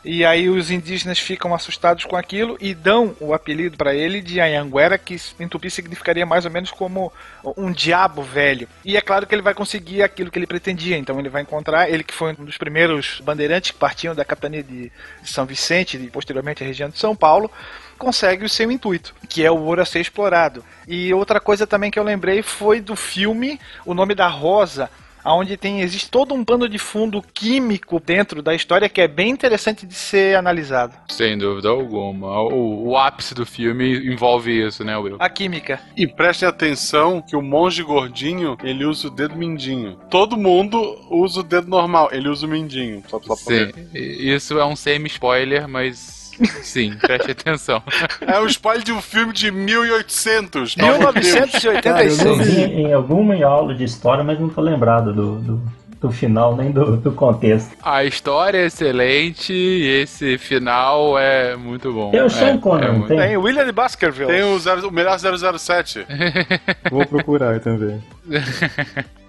E 0.03 0.25
aí 0.25 0.49
os 0.49 0.71
indígenas 0.71 1.19
ficam 1.19 1.53
assustados 1.53 2.05
com 2.05 2.15
aquilo 2.15 2.57
e 2.59 2.73
dão 2.73 3.15
o 3.19 3.33
apelido 3.33 3.77
para 3.77 3.93
ele 3.93 4.19
de 4.19 4.39
Anhanguera, 4.39 4.97
que 4.97 5.15
em 5.39 5.47
tupi 5.47 5.69
significaria 5.69 6.25
mais 6.25 6.43
ou 6.45 6.51
menos 6.51 6.71
como 6.71 7.13
um 7.55 7.71
diabo 7.71 8.23
velho. 8.23 8.67
E 8.83 8.97
é 8.97 9.01
claro 9.01 9.27
que 9.27 9.35
ele 9.35 9.43
vai 9.43 9.53
conseguir 9.53 10.01
aquilo 10.01 10.31
que 10.31 10.39
ele 10.39 10.47
pretendia. 10.47 10.97
Então 10.97 11.19
ele 11.19 11.29
vai 11.29 11.43
encontrar, 11.43 11.89
ele 11.89 12.03
que 12.03 12.13
foi 12.13 12.31
um 12.31 12.45
dos 12.45 12.57
primeiros 12.57 13.21
bandeirantes 13.23 13.71
que 13.71 13.77
partiam 13.77 14.15
da 14.15 14.25
capitania 14.25 14.63
de 14.63 14.91
São 15.23 15.45
Vicente 15.45 15.97
e 15.97 16.09
posteriormente 16.09 16.63
a 16.63 16.67
região 16.67 16.89
de 16.89 16.97
São 16.97 17.15
Paulo, 17.15 17.51
consegue 17.97 18.43
o 18.43 18.49
seu 18.49 18.71
intuito, 18.71 19.13
que 19.29 19.45
é 19.45 19.51
o 19.51 19.59
ouro 19.59 19.81
a 19.81 19.85
ser 19.85 19.99
explorado. 19.99 20.65
E 20.87 21.13
outra 21.13 21.39
coisa 21.39 21.67
também 21.67 21.91
que 21.91 21.99
eu 21.99 22.03
lembrei 22.03 22.41
foi 22.41 22.81
do 22.81 22.95
filme 22.95 23.59
O 23.85 23.93
Nome 23.93 24.15
da 24.15 24.27
Rosa, 24.27 24.89
onde 25.25 25.57
tem 25.57 25.81
existe 25.81 26.09
todo 26.09 26.33
um 26.33 26.43
pano 26.43 26.67
de 26.67 26.77
fundo 26.77 27.21
químico 27.33 27.99
dentro 27.99 28.41
da 28.41 28.53
história 28.53 28.89
que 28.89 29.01
é 29.01 29.07
bem 29.07 29.29
interessante 29.29 29.85
de 29.85 29.93
ser 29.93 30.35
analisado. 30.35 30.93
Sem 31.09 31.37
dúvida 31.37 31.69
alguma. 31.69 32.41
O, 32.41 32.89
o 32.89 32.97
ápice 32.97 33.33
do 33.33 33.45
filme 33.45 34.11
envolve 34.11 34.67
isso, 34.67 34.83
né, 34.83 34.97
Will? 34.97 35.17
A 35.19 35.29
química. 35.29 35.79
E 35.95 36.07
prestem 36.07 36.47
atenção 36.47 37.21
que 37.21 37.35
o 37.35 37.41
monge 37.41 37.83
gordinho, 37.83 38.57
ele 38.63 38.85
usa 38.85 39.07
o 39.07 39.11
dedo 39.11 39.35
mindinho. 39.35 39.97
Todo 40.09 40.37
mundo 40.37 40.97
usa 41.09 41.41
o 41.41 41.43
dedo 41.43 41.67
normal, 41.67 42.09
ele 42.11 42.29
usa 42.29 42.45
o 42.45 42.49
mindinho. 42.49 43.03
Só, 43.07 43.21
só 43.21 43.35
Sim, 43.35 43.71
isso 43.93 44.57
é 44.59 44.65
um 44.65 44.75
semi-spoiler, 44.75 45.67
mas 45.67 46.20
Sim, 46.61 46.95
preste 46.99 47.31
atenção. 47.31 47.81
É 48.21 48.39
um 48.39 48.45
spoiler 48.45 48.83
de 48.83 48.91
um 48.91 49.01
filme 49.01 49.33
de 49.33 49.51
1800. 49.51 50.75
1986. 50.75 51.81
Cara, 51.81 52.03
eu 52.03 52.35
vi 52.37 52.61
em 52.61 52.93
alguma 52.93 53.35
aula 53.45 53.73
de 53.75 53.83
história, 53.83 54.23
mas 54.23 54.39
não 54.39 54.49
tô 54.49 54.61
lembrado 54.61 55.13
do, 55.13 55.35
do, 55.39 55.61
do 55.99 56.11
final 56.11 56.55
nem 56.55 56.71
do, 56.71 56.97
do, 56.97 57.11
contexto. 57.11 57.75
A 57.83 58.03
história 58.03 58.57
é 58.57 58.65
excelente 58.65 59.53
e 59.53 60.01
esse 60.01 60.37
final 60.37 61.17
é 61.17 61.55
muito 61.55 61.93
bom. 61.93 62.11
Tem 62.11 62.23
o 62.23 62.29
Sean 62.29 62.55
é, 62.55 62.57
Connery, 62.57 62.87
é 62.87 62.97
não 62.97 63.07
tem? 63.07 63.17
Tem 63.17 63.37
o 63.37 63.41
William 63.41 63.71
Baskerville. 63.71 64.27
Tem 64.27 64.43
o, 64.43 64.59
zero, 64.59 64.87
o 64.87 64.91
melhor 64.91 65.17
007. 65.19 66.05
Vou 66.89 67.05
procurar 67.05 67.59
também. 67.59 68.01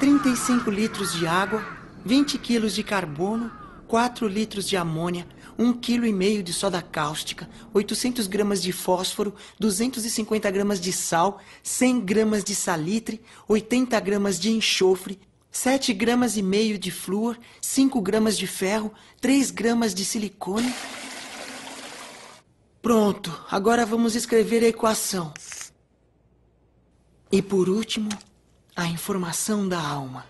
35 0.00 0.70
litros 0.70 1.12
de 1.12 1.26
água, 1.26 1.62
20 2.04 2.38
quilos 2.38 2.74
de 2.74 2.82
carbono, 2.82 3.50
4 3.88 4.28
litros 4.28 4.68
de 4.68 4.76
amônia, 4.76 5.26
1,5 5.58 5.80
kg 5.80 6.42
de 6.42 6.52
soda 6.52 6.80
cáustica, 6.80 7.50
800 7.74 8.28
gramas 8.28 8.62
de 8.62 8.70
fósforo, 8.70 9.34
250 9.58 10.48
gramas 10.50 10.80
de 10.80 10.92
sal, 10.92 11.40
100 11.62 12.00
gramas 12.00 12.44
de 12.44 12.54
salitre, 12.54 13.20
80 13.48 13.98
gramas 13.98 14.38
de 14.38 14.50
enxofre, 14.50 15.18
7 15.50 15.92
gramas 15.92 16.36
e 16.36 16.42
meio 16.42 16.78
de 16.78 16.92
flúor, 16.92 17.36
5 17.60 18.00
gramas 18.00 18.38
de 18.38 18.46
ferro, 18.46 18.92
3 19.20 19.50
gramas 19.50 19.92
de 19.92 20.04
silicone. 20.04 20.72
Pronto, 22.80 23.44
agora 23.50 23.84
vamos 23.84 24.14
escrever 24.14 24.62
a 24.62 24.68
equação. 24.68 25.34
E 27.32 27.42
por 27.42 27.68
último, 27.68 28.08
a 28.76 28.86
informação 28.86 29.68
da 29.68 29.80
alma. 29.80 30.24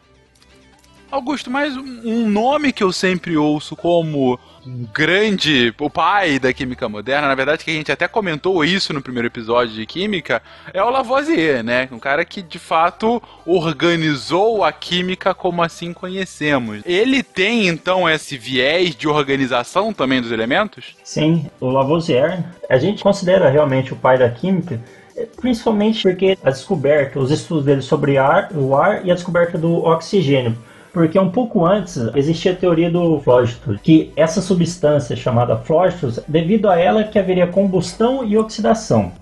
Augusto, 1.11 1.51
mas 1.51 1.75
um 1.77 2.29
nome 2.29 2.73
que 2.73 2.83
eu 2.83 2.93
sempre 2.93 3.37
ouço 3.37 3.75
como 3.75 4.39
um 4.67 4.87
grande, 4.93 5.75
o 5.79 5.91
pai 5.91 6.39
da 6.39 6.53
química 6.53 6.89
moderna, 6.89 7.29
na 7.29 7.35
verdade 7.35 7.65
que 7.65 7.71
a 7.71 7.75
gente 7.75 7.93
até 7.93 8.09
comentou 8.09 8.65
isso 8.65 8.93
no 8.93 9.03
primeiro 9.03 9.29
episódio 9.29 9.75
de 9.75 9.87
química, 9.87 10.43
é 10.73 10.83
o 10.83 10.91
Lavoisier, 10.91 11.63
né? 11.63 11.89
Um 11.93 11.99
cara 11.99 12.25
que 12.25 12.43
de 12.43 12.59
fato 12.59 13.23
organizou 13.47 14.65
a 14.65 14.73
química 14.73 15.35
como 15.35 15.63
assim 15.63 15.93
conhecemos. 15.93 16.83
Ele 16.85 17.23
tem 17.23 17.69
então 17.69 18.09
esse 18.09 18.37
viés 18.37 18.95
de 18.95 19.09
organização 19.09 19.93
também 19.93 20.21
dos 20.21 20.33
elementos? 20.33 20.97
Sim, 21.05 21.47
o 21.61 21.69
Lavoisier, 21.69 22.45
a 22.69 22.79
gente 22.79 23.03
considera 23.03 23.49
realmente 23.49 23.93
o 23.93 23.97
pai 23.97 24.19
da 24.19 24.29
química, 24.29 24.81
principalmente 25.41 26.03
porque 26.03 26.39
a 26.43 26.51
descoberta, 26.51 27.19
os 27.19 27.31
estudos 27.31 27.65
dele 27.65 27.83
sobre 27.83 28.19
ar, 28.19 28.51
o 28.53 28.77
ar 28.77 29.05
e 29.05 29.11
a 29.11 29.15
descoberta 29.15 29.59
do 29.59 29.85
oxigênio 29.85 30.57
porque 30.99 31.17
um 31.17 31.31
pouco 31.31 31.65
antes 31.65 31.97
existia 32.17 32.51
a 32.51 32.57
teoria 32.57 32.91
do 32.91 33.21
flógito, 33.21 33.79
que 33.81 34.13
essa 34.17 34.43
substância 34.43 35.15
chamada 35.15 35.57
flógitos, 35.57 36.19
devido 36.27 36.69
a 36.69 36.77
ela 36.77 37.05
que 37.05 37.21
haveria 37.21 37.47
combustão 37.47 38.25
e 38.25 38.37
oxidação. 38.37 39.13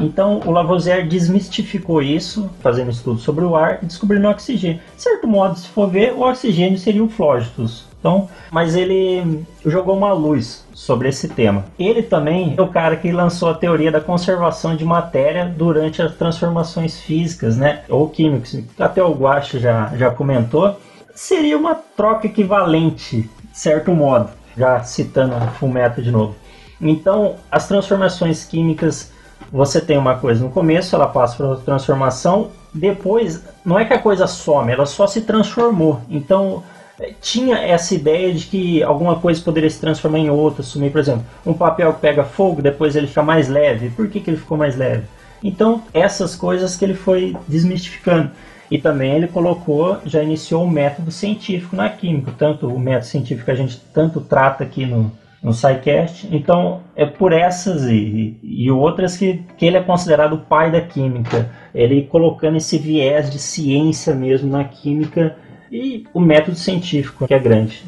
Então 0.00 0.40
o 0.44 0.50
Lavoisier 0.50 1.06
desmistificou 1.06 2.02
isso, 2.02 2.50
fazendo 2.60 2.90
estudos 2.90 3.22
sobre 3.22 3.44
o 3.44 3.54
ar 3.54 3.78
e 3.80 3.86
descobrindo 3.86 4.26
o 4.26 4.30
oxigênio. 4.30 4.80
De 4.96 5.02
certo 5.02 5.28
modo, 5.28 5.56
se 5.56 5.68
for 5.68 5.88
ver, 5.88 6.12
o 6.14 6.22
oxigênio 6.22 6.76
seria 6.76 7.04
o 7.04 7.08
flógitos. 7.08 7.88
Então, 8.00 8.28
mas 8.50 8.74
ele 8.74 9.44
jogou 9.64 9.96
uma 9.96 10.12
luz 10.12 10.64
sobre 10.74 11.10
esse 11.10 11.28
tema. 11.28 11.66
Ele 11.78 12.02
também 12.02 12.54
é 12.56 12.60
o 12.60 12.66
cara 12.66 12.96
que 12.96 13.12
lançou 13.12 13.50
a 13.50 13.54
teoria 13.54 13.92
da 13.92 14.00
conservação 14.00 14.74
de 14.74 14.84
matéria 14.84 15.44
durante 15.44 16.02
as 16.02 16.16
transformações 16.16 16.98
físicas, 16.98 17.56
né, 17.56 17.82
ou 17.88 18.08
químicas. 18.08 18.64
Até 18.76 19.00
o 19.00 19.12
Guacho 19.12 19.60
já 19.60 19.92
já 19.96 20.10
comentou 20.10 20.76
seria 21.14 21.56
uma 21.56 21.74
troca 21.74 22.26
equivalente, 22.26 23.28
certo 23.52 23.92
modo, 23.92 24.30
já 24.56 24.82
citando 24.82 25.34
Fullmetal 25.58 26.02
de 26.02 26.10
novo. 26.10 26.36
Então, 26.80 27.36
as 27.50 27.68
transformações 27.68 28.44
químicas, 28.44 29.12
você 29.52 29.80
tem 29.80 29.98
uma 29.98 30.16
coisa 30.16 30.42
no 30.42 30.50
começo, 30.50 30.94
ela 30.94 31.06
passa 31.06 31.36
por 31.36 31.46
outra 31.46 31.64
transformação, 31.64 32.50
depois, 32.72 33.44
não 33.64 33.78
é 33.78 33.84
que 33.84 33.92
a 33.92 33.98
coisa 33.98 34.26
some, 34.26 34.72
ela 34.72 34.86
só 34.86 35.06
se 35.06 35.22
transformou. 35.22 36.00
Então, 36.08 36.62
eh, 36.98 37.12
tinha 37.20 37.58
essa 37.58 37.94
ideia 37.94 38.32
de 38.32 38.46
que 38.46 38.82
alguma 38.82 39.16
coisa 39.16 39.42
poderia 39.42 39.68
se 39.68 39.80
transformar 39.80 40.18
em 40.18 40.30
outra, 40.30 40.62
sumir, 40.62 40.92
por 40.92 41.00
exemplo, 41.00 41.24
um 41.44 41.52
papel 41.52 41.92
que 41.92 42.00
pega 42.00 42.24
fogo, 42.24 42.62
depois 42.62 42.96
ele 42.96 43.08
fica 43.08 43.22
mais 43.22 43.48
leve. 43.48 43.90
Por 43.90 44.08
que, 44.08 44.20
que 44.20 44.30
ele 44.30 44.36
ficou 44.36 44.56
mais 44.56 44.76
leve? 44.76 45.04
Então, 45.42 45.82
essas 45.92 46.36
coisas 46.36 46.76
que 46.76 46.84
ele 46.84 46.94
foi 46.94 47.36
desmistificando. 47.48 48.30
E 48.70 48.78
também 48.78 49.12
ele 49.12 49.26
colocou, 49.26 49.98
já 50.06 50.22
iniciou 50.22 50.64
o 50.64 50.70
método 50.70 51.10
científico 51.10 51.74
na 51.74 51.88
química, 51.88 52.32
tanto 52.38 52.68
o 52.68 52.78
método 52.78 53.06
científico 53.06 53.46
que 53.46 53.50
a 53.50 53.56
gente 53.56 53.80
tanto 53.92 54.20
trata 54.20 54.62
aqui 54.62 54.86
no, 54.86 55.10
no 55.42 55.52
SciCast. 55.52 56.28
Então, 56.30 56.80
é 56.94 57.04
por 57.04 57.32
essas 57.32 57.84
e, 57.84 58.38
e 58.42 58.70
outras 58.70 59.16
que, 59.16 59.42
que 59.58 59.66
ele 59.66 59.76
é 59.76 59.82
considerado 59.82 60.34
o 60.34 60.38
pai 60.38 60.70
da 60.70 60.80
química. 60.80 61.50
Ele 61.74 62.02
colocando 62.02 62.56
esse 62.56 62.78
viés 62.78 63.28
de 63.30 63.38
ciência 63.38 64.14
mesmo 64.14 64.50
na 64.50 64.64
química 64.64 65.36
e 65.70 66.04
o 66.14 66.20
método 66.20 66.56
científico, 66.56 67.26
que 67.26 67.34
é 67.34 67.38
grande. 67.38 67.82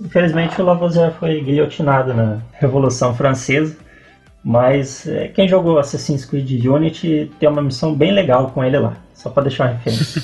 Infelizmente, 0.00 0.60
o 0.60 0.64
Lavoisier 0.64 1.12
foi 1.12 1.40
guilhotinado 1.40 2.12
na 2.12 2.40
Revolução 2.52 3.14
Francesa. 3.14 3.76
Mas 4.46 5.08
é, 5.08 5.26
quem 5.26 5.48
jogou 5.48 5.76
Assassin's 5.76 6.24
Creed 6.24 6.64
Unity 6.64 7.28
tem 7.40 7.48
uma 7.48 7.60
missão 7.60 7.92
bem 7.92 8.12
legal 8.12 8.52
com 8.52 8.62
ele 8.62 8.78
lá. 8.78 8.96
Só 9.12 9.28
para 9.28 9.42
deixar 9.42 9.64
uma 9.64 9.72
referência. 9.72 10.22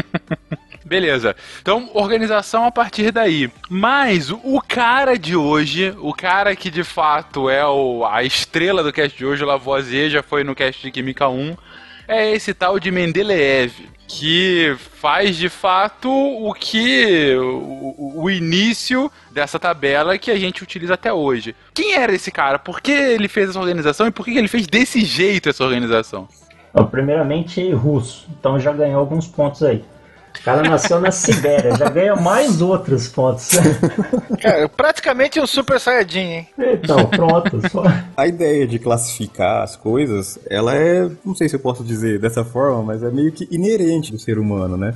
Beleza. 0.82 1.36
Então, 1.60 1.90
organização 1.92 2.64
a 2.64 2.70
partir 2.70 3.10
daí. 3.10 3.50
Mas 3.68 4.30
o 4.30 4.62
cara 4.66 5.18
de 5.18 5.36
hoje, 5.36 5.94
o 5.98 6.14
cara 6.14 6.56
que 6.56 6.70
de 6.70 6.82
fato 6.82 7.50
é 7.50 7.66
o, 7.66 8.06
a 8.06 8.24
estrela 8.24 8.82
do 8.82 8.90
cast 8.90 9.14
de 9.18 9.26
hoje, 9.26 9.44
o 9.44 9.46
Lavoisier, 9.46 10.08
já 10.08 10.22
foi 10.22 10.42
no 10.42 10.54
cast 10.54 10.80
de 10.80 10.90
Química 10.90 11.28
1, 11.28 11.54
é 12.08 12.30
esse 12.30 12.54
tal 12.54 12.80
de 12.80 12.90
Mendeleev, 12.90 13.72
que 14.06 14.76
faz 14.78 15.36
de 15.36 15.48
fato 15.48 16.10
o 16.10 16.52
que 16.52 17.34
o, 17.36 18.22
o, 18.22 18.30
início 18.30 19.10
dessa 19.32 19.58
tabela 19.58 20.18
que 20.18 20.30
a 20.30 20.38
gente 20.38 20.62
utiliza 20.62 20.94
até 20.94 21.12
hoje. 21.12 21.54
Quem 21.72 21.94
era 21.94 22.14
esse 22.14 22.30
cara? 22.30 22.58
Por 22.58 22.80
que 22.80 22.92
ele 22.92 23.28
fez 23.28 23.50
essa 23.50 23.58
organização 23.58 24.06
e 24.06 24.10
por 24.10 24.24
que 24.24 24.36
ele 24.36 24.48
fez 24.48 24.66
desse 24.66 25.04
jeito 25.04 25.48
essa 25.48 25.64
organização? 25.64 26.28
Primeiramente 26.90 27.70
russo, 27.72 28.26
então 28.38 28.58
já 28.58 28.72
ganhou 28.72 28.98
alguns 28.98 29.26
pontos 29.26 29.62
aí. 29.62 29.84
O 30.38 30.44
cara 30.44 30.62
nasceu 30.68 31.00
na 31.00 31.10
Sibéria, 31.10 31.74
já 31.76 31.88
ganha 31.88 32.16
mais 32.16 32.60
outros 32.60 33.08
pontos. 33.08 33.50
Cara, 34.42 34.68
praticamente 34.68 35.40
um 35.40 35.46
Super 35.46 35.80
Saiyajin, 35.80 36.18
hein? 36.18 36.48
Então, 36.58 37.06
pronto. 37.06 37.60
Só... 37.70 37.82
A 38.16 38.26
ideia 38.26 38.66
de 38.66 38.78
classificar 38.78 39.62
as 39.62 39.74
coisas, 39.74 40.38
ela 40.50 40.74
é, 40.74 41.08
não 41.24 41.34
sei 41.34 41.48
se 41.48 41.56
eu 41.56 41.60
posso 41.60 41.82
dizer 41.82 42.18
dessa 42.18 42.44
forma, 42.44 42.82
mas 42.82 43.02
é 43.02 43.10
meio 43.10 43.32
que 43.32 43.48
inerente 43.50 44.12
do 44.12 44.18
ser 44.18 44.38
humano, 44.38 44.76
né? 44.76 44.92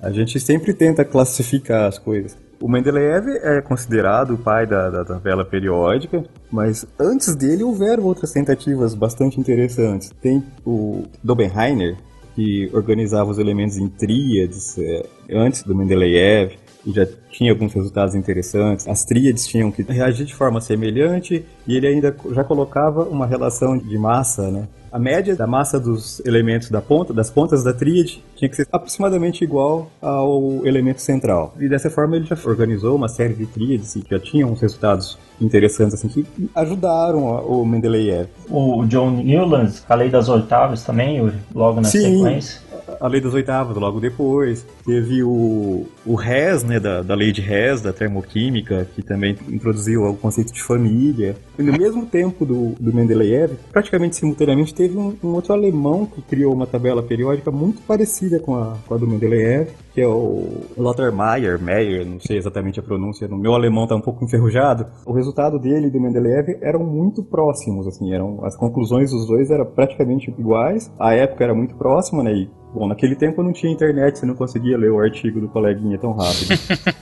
A 0.00 0.10
gente 0.10 0.38
sempre 0.40 0.72
tenta 0.72 1.04
classificar 1.04 1.86
as 1.86 1.98
coisas. 1.98 2.36
O 2.60 2.68
Mendeleev 2.68 3.28
é 3.42 3.60
considerado 3.60 4.34
o 4.34 4.38
pai 4.38 4.66
da, 4.66 4.88
da 4.88 5.04
tabela 5.04 5.44
periódica, 5.44 6.24
mas 6.50 6.86
antes 6.98 7.34
dele 7.34 7.62
houveram 7.62 8.04
outras 8.04 8.32
tentativas 8.32 8.94
bastante 8.94 9.38
interessantes. 9.38 10.10
Tem 10.22 10.42
o 10.64 11.04
Dobenheiner, 11.22 11.96
que 12.36 12.68
organizava 12.74 13.30
os 13.30 13.38
elementos 13.38 13.78
em 13.78 13.88
tríades 13.88 14.78
é, 14.78 15.06
antes 15.30 15.62
do 15.62 15.74
Mendeleev. 15.74 16.52
E 16.86 16.92
já 16.92 17.06
tinha 17.30 17.50
alguns 17.50 17.74
resultados 17.74 18.14
interessantes. 18.14 18.86
As 18.86 19.04
tríades 19.04 19.46
tinham 19.46 19.70
que 19.70 19.82
reagir 19.82 20.24
de 20.24 20.34
forma 20.34 20.60
semelhante 20.60 21.44
e 21.66 21.76
ele 21.76 21.86
ainda 21.88 22.16
já 22.32 22.44
colocava 22.44 23.02
uma 23.02 23.26
relação 23.26 23.76
de 23.76 23.98
massa, 23.98 24.50
né? 24.50 24.68
A 24.90 24.98
média 24.98 25.36
da 25.36 25.46
massa 25.46 25.78
dos 25.78 26.24
elementos 26.24 26.70
da 26.70 26.80
ponta, 26.80 27.12
das 27.12 27.28
pontas 27.28 27.62
da 27.62 27.72
tríade 27.74 28.22
tinha 28.34 28.48
que 28.48 28.56
ser 28.56 28.66
aproximadamente 28.72 29.44
igual 29.44 29.90
ao 30.00 30.64
elemento 30.64 31.02
central. 31.02 31.54
E 31.60 31.68
dessa 31.68 31.90
forma 31.90 32.16
ele 32.16 32.24
já 32.24 32.36
organizou 32.46 32.96
uma 32.96 33.08
série 33.08 33.34
de 33.34 33.44
tríades 33.44 33.92
que 33.92 34.06
já 34.08 34.18
tinham 34.18 34.52
uns 34.52 34.60
resultados 34.60 35.18
interessantes 35.38 35.96
assim 35.96 36.08
que 36.08 36.24
ajudaram 36.54 37.24
o 37.24 37.66
Mendeleev. 37.66 38.28
O 38.48 38.86
John 38.86 39.10
Newlands, 39.10 39.84
a 39.86 39.94
lei 39.94 40.08
das 40.08 40.30
oitavas 40.30 40.82
também, 40.82 41.30
logo 41.54 41.80
na 41.80 41.88
Sim. 41.88 42.18
sequência 42.18 42.65
a 43.00 43.06
lei 43.08 43.20
das 43.20 43.34
oitavas 43.34 43.76
logo 43.76 44.00
depois. 44.00 44.66
Teve 44.84 45.22
o, 45.22 45.86
o 46.04 46.20
Hess, 46.20 46.62
né, 46.62 46.80
da, 46.80 47.02
da 47.02 47.14
lei 47.14 47.32
de 47.32 47.40
Hess, 47.40 47.80
da 47.80 47.92
termoquímica, 47.92 48.88
que 48.94 49.02
também 49.02 49.36
introduziu 49.48 50.04
o 50.04 50.16
conceito 50.16 50.52
de 50.52 50.62
família. 50.62 51.36
E 51.58 51.62
no 51.62 51.72
mesmo 51.72 52.06
tempo 52.06 52.44
do, 52.44 52.74
do 52.78 52.92
Mendeleev, 52.92 53.52
praticamente 53.72 54.16
simultaneamente, 54.16 54.74
teve 54.74 54.96
um, 54.96 55.16
um 55.22 55.28
outro 55.28 55.52
alemão 55.52 56.06
que 56.06 56.22
criou 56.22 56.52
uma 56.52 56.66
tabela 56.66 57.02
periódica 57.02 57.50
muito 57.50 57.82
parecida 57.82 58.38
com 58.38 58.54
a, 58.56 58.76
com 58.86 58.94
a 58.94 58.98
do 58.98 59.06
Mendeleev, 59.06 59.68
que 59.96 60.02
é 60.02 60.06
o 60.06 60.42
Lothar 60.76 61.10
Meyer, 61.10 61.58
Meyer, 61.58 62.04
não 62.04 62.20
sei 62.20 62.36
exatamente 62.36 62.78
a 62.78 62.82
pronúncia, 62.82 63.26
no 63.26 63.38
meu 63.38 63.54
alemão 63.54 63.84
está 63.84 63.96
um 63.96 64.00
pouco 64.02 64.22
enferrujado. 64.22 64.84
O 65.06 65.12
resultado 65.14 65.58
dele 65.58 65.86
e 65.86 65.90
do 65.90 65.98
Mendeleev 65.98 66.58
eram 66.60 66.80
muito 66.84 67.24
próximos, 67.24 67.86
assim, 67.86 68.12
eram 68.12 68.44
as 68.44 68.54
conclusões 68.54 69.10
dos 69.10 69.26
dois 69.26 69.50
eram 69.50 69.64
praticamente 69.64 70.30
iguais. 70.38 70.92
A 71.00 71.14
época 71.14 71.42
era 71.42 71.54
muito 71.54 71.74
próxima, 71.76 72.22
né? 72.22 72.30
E 72.34 72.50
Bom, 72.74 72.86
naquele 72.86 73.16
tempo 73.16 73.42
não 73.42 73.54
tinha 73.54 73.72
internet, 73.72 74.18
você 74.18 74.26
não 74.26 74.34
conseguia 74.34 74.76
ler 74.76 74.90
o 74.90 75.00
artigo 75.00 75.40
do 75.40 75.48
coleguinha 75.48 75.96
tão 75.96 76.12
rápido. 76.12 76.50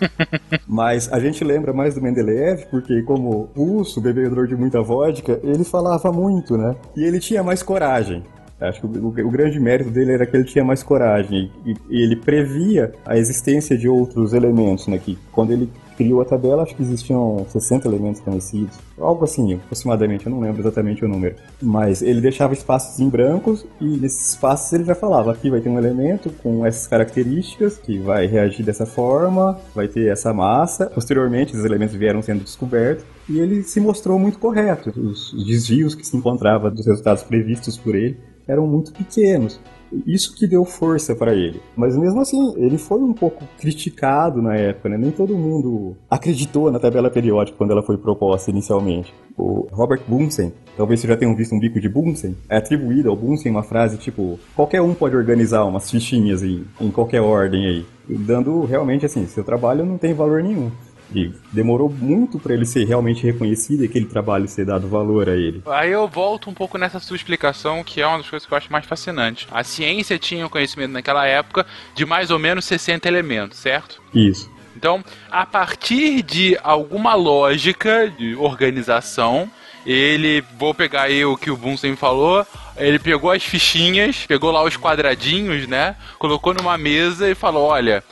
Mas 0.69 1.13
a 1.13 1.19
gente 1.19 1.43
lembra 1.43 1.73
mais 1.73 1.97
do 1.97 2.01
Mendeleev 2.01 2.67
porque, 2.71 3.03
como 3.03 3.49
russo, 3.57 4.01
bebedor 4.01 4.47
de 4.47 4.55
muita 4.55 4.81
vodka, 4.81 5.41
ele 5.43 5.65
falava 5.65 6.13
muito, 6.13 6.57
né? 6.57 6.77
E 6.97 7.03
ele 7.03 7.19
tinha 7.19 7.43
mais 7.43 7.61
coragem. 7.61 8.23
Acho 8.69 8.81
que 8.81 8.87
o, 8.87 9.07
o, 9.07 9.09
o, 9.09 9.31
grande 9.31 9.59
mérito 9.59 9.91
dele 9.91 10.13
era 10.13 10.27
que 10.27 10.37
ele 10.37 10.45
tinha 10.45 10.65
mais 10.65 10.83
coragem 10.83 11.51
e, 11.65 11.75
e, 11.91 12.03
ele 12.03 12.17
previa 12.17 12.93
a 13.05 13.17
existência 13.17 13.77
de 13.77 13.89
outros 13.89 14.33
elementos, 14.33 14.87
né? 14.87 14.99
Que 14.99 15.19
quando 15.33 15.53
ele 15.53 15.71
criou 15.97 16.21
a 16.21 16.25
tabela, 16.25 16.63
acho 16.63 16.75
que 16.75 16.83
existiam 16.83 17.47
60 17.49 17.87
elementos 17.89 18.21
conhecidos, 18.21 18.77
algo 18.99 19.25
assim, 19.25 19.55
aproximadamente, 19.55 20.27
eu 20.27 20.33
não 20.33 20.41
lembro 20.41 20.61
exatamente 20.61 21.05
o 21.05 21.09
número. 21.09 21.37
Mas 21.63 22.03
ele 22.03 22.21
deixava 22.21 22.53
espaços 22.53 22.99
em 23.01 23.09
brancos 23.09 23.67
e 23.81 23.85
nesses 23.85 24.31
espaços 24.31 24.73
ele 24.73 24.85
já 24.85 24.95
falava: 24.95 25.33
aqui 25.33 25.51
vai 25.51 25.61
ter 25.61 25.69
um 25.69 25.79
elemento 25.79 26.31
com 26.43 26.65
essas 26.65 26.87
características 26.87 27.79
que 27.79 27.99
vai 27.99 28.27
reagir 28.27 28.65
dessa 28.65 28.87
forma, 28.87 29.59
vai 29.75 29.89
ter 29.89 30.09
essa 30.11 30.33
massa. 30.33 30.87
Posteriormente, 30.87 31.57
os 31.57 31.65
elementos 31.65 31.95
vieram 31.95 32.23
sendo 32.23 32.43
descobertos 32.43 33.05
e 33.29 33.39
ele 33.39 33.63
se 33.63 33.81
mostrou 33.81 34.19
muito 34.19 34.39
correto. 34.39 34.91
Os 34.99 35.33
desvios 35.47 35.95
que 35.95 36.07
se 36.07 36.17
encontrava 36.17 36.71
dos 36.71 36.87
resultados 36.87 37.23
previstos 37.23 37.77
por 37.77 37.95
ele 37.95 38.19
eram 38.47 38.67
muito 38.67 38.93
pequenos. 38.93 39.61
Isso 40.07 40.35
que 40.35 40.47
deu 40.47 40.65
força 40.65 41.15
para 41.15 41.35
ele. 41.35 41.61
Mas 41.77 41.97
mesmo 41.97 42.21
assim, 42.21 42.55
ele 42.57 42.79
foi 42.79 42.99
um 42.99 43.13
pouco 43.13 43.45
criticado 43.59 44.43
na 44.43 44.57
época, 44.57 44.89
né? 44.89 44.99
Nem 44.99 45.11
todo 45.11 45.37
mundo 45.37 45.97
acreditou 46.11 46.71
na 46.71 46.81
tabela 46.81 47.11
periódica 47.11 47.57
quando 47.57 47.71
ela 47.71 47.83
foi 47.83 47.97
proposta 47.97 48.51
inicialmente. 48.51 49.15
O 49.37 49.69
Robert 49.71 50.03
Bunsen, 50.07 50.53
talvez 50.77 51.01
vocês 51.01 51.13
já 51.13 51.17
tenham 51.17 51.37
visto 51.37 51.55
um 51.55 51.61
bico 51.61 51.81
de 51.81 51.89
Bunsen, 51.89 52.37
é 52.49 52.57
atribuída 52.57 53.09
ao 53.09 53.17
Bunsen 53.17 53.53
uma 53.53 53.63
frase 53.63 53.97
tipo: 53.97 54.39
qualquer 54.57 54.81
um 54.81 54.95
pode 54.95 55.17
organizar 55.17 55.65
umas 55.65 55.91
fichinhas 55.91 56.43
em, 56.43 56.65
em 56.81 56.91
qualquer 56.91 57.21
ordem 57.21 57.67
aí. 57.67 57.87
Dando 58.09 58.65
realmente 58.65 59.07
assim, 59.07 59.27
seu 59.27 59.45
trabalho 59.45 59.85
não 59.85 59.97
tem 59.97 60.13
valor 60.13 60.43
nenhum. 60.43 60.71
E 61.15 61.33
demorou 61.53 61.89
muito 61.89 62.39
para 62.39 62.55
ele 62.55 62.67
ser 62.67 62.85
realmente 62.85 63.23
reconhecido 63.25 63.83
e 63.83 63.87
aquele 63.87 64.07
trabalho 64.07 64.49
ser 64.49 64.65
dado 64.65 64.89
valor 64.89 65.29
a 65.29 65.37
ele. 65.37 65.63
Aí 65.67 65.91
eu 65.91 66.09
volto 66.09 66.51
um 66.51 66.55
pouco 66.55 66.77
nessa 66.77 66.99
sua 67.01 67.17
explicação, 67.17 67.85
que 67.85 68.01
é 68.01 68.07
uma 68.07 68.19
das 68.19 68.29
coisas 68.29 68.47
que 68.47 68.53
eu 68.53 68.59
acho 68.59 68.73
mais 68.73 68.85
fascinante. 68.85 69.47
A 69.51 69.63
ciência 69.63 70.19
tinha 70.19 70.47
o 70.47 70.51
conhecimento 70.51 70.93
naquela 70.93 71.27
época 71.27 71.67
de 71.95 72.05
mais 72.05 72.31
ou 72.31 72.39
menos 72.39 72.65
60 72.65 73.07
elementos, 73.09 73.59
certo? 73.59 74.03
Isso. 74.13 74.51
Então, 74.77 75.05
a 75.31 75.47
partir 75.47 76.23
de 76.23 76.59
alguma 76.63 77.15
lógica 77.15 78.13
de 78.19 78.35
organização, 78.35 79.49
ele, 79.87 80.43
vou 80.59 80.75
pegar 80.75 81.03
aí 81.03 81.25
o 81.25 81.37
que 81.37 81.51
o 81.51 81.57
Bunsen 81.57 81.95
falou, 81.95 82.47
ele 82.77 82.99
pegou 82.99 83.31
as 83.31 83.45
fichinhas, 83.45 84.27
pegou 84.27 84.51
lá 84.51 84.63
os 84.65 84.77
quadradinhos, 84.77 85.67
né? 85.67 85.95
Colocou 86.19 86.55
numa 86.55 86.77
mesa 86.77 87.31
e 87.31 87.35
falou: 87.35 87.65
olha, 87.65 88.03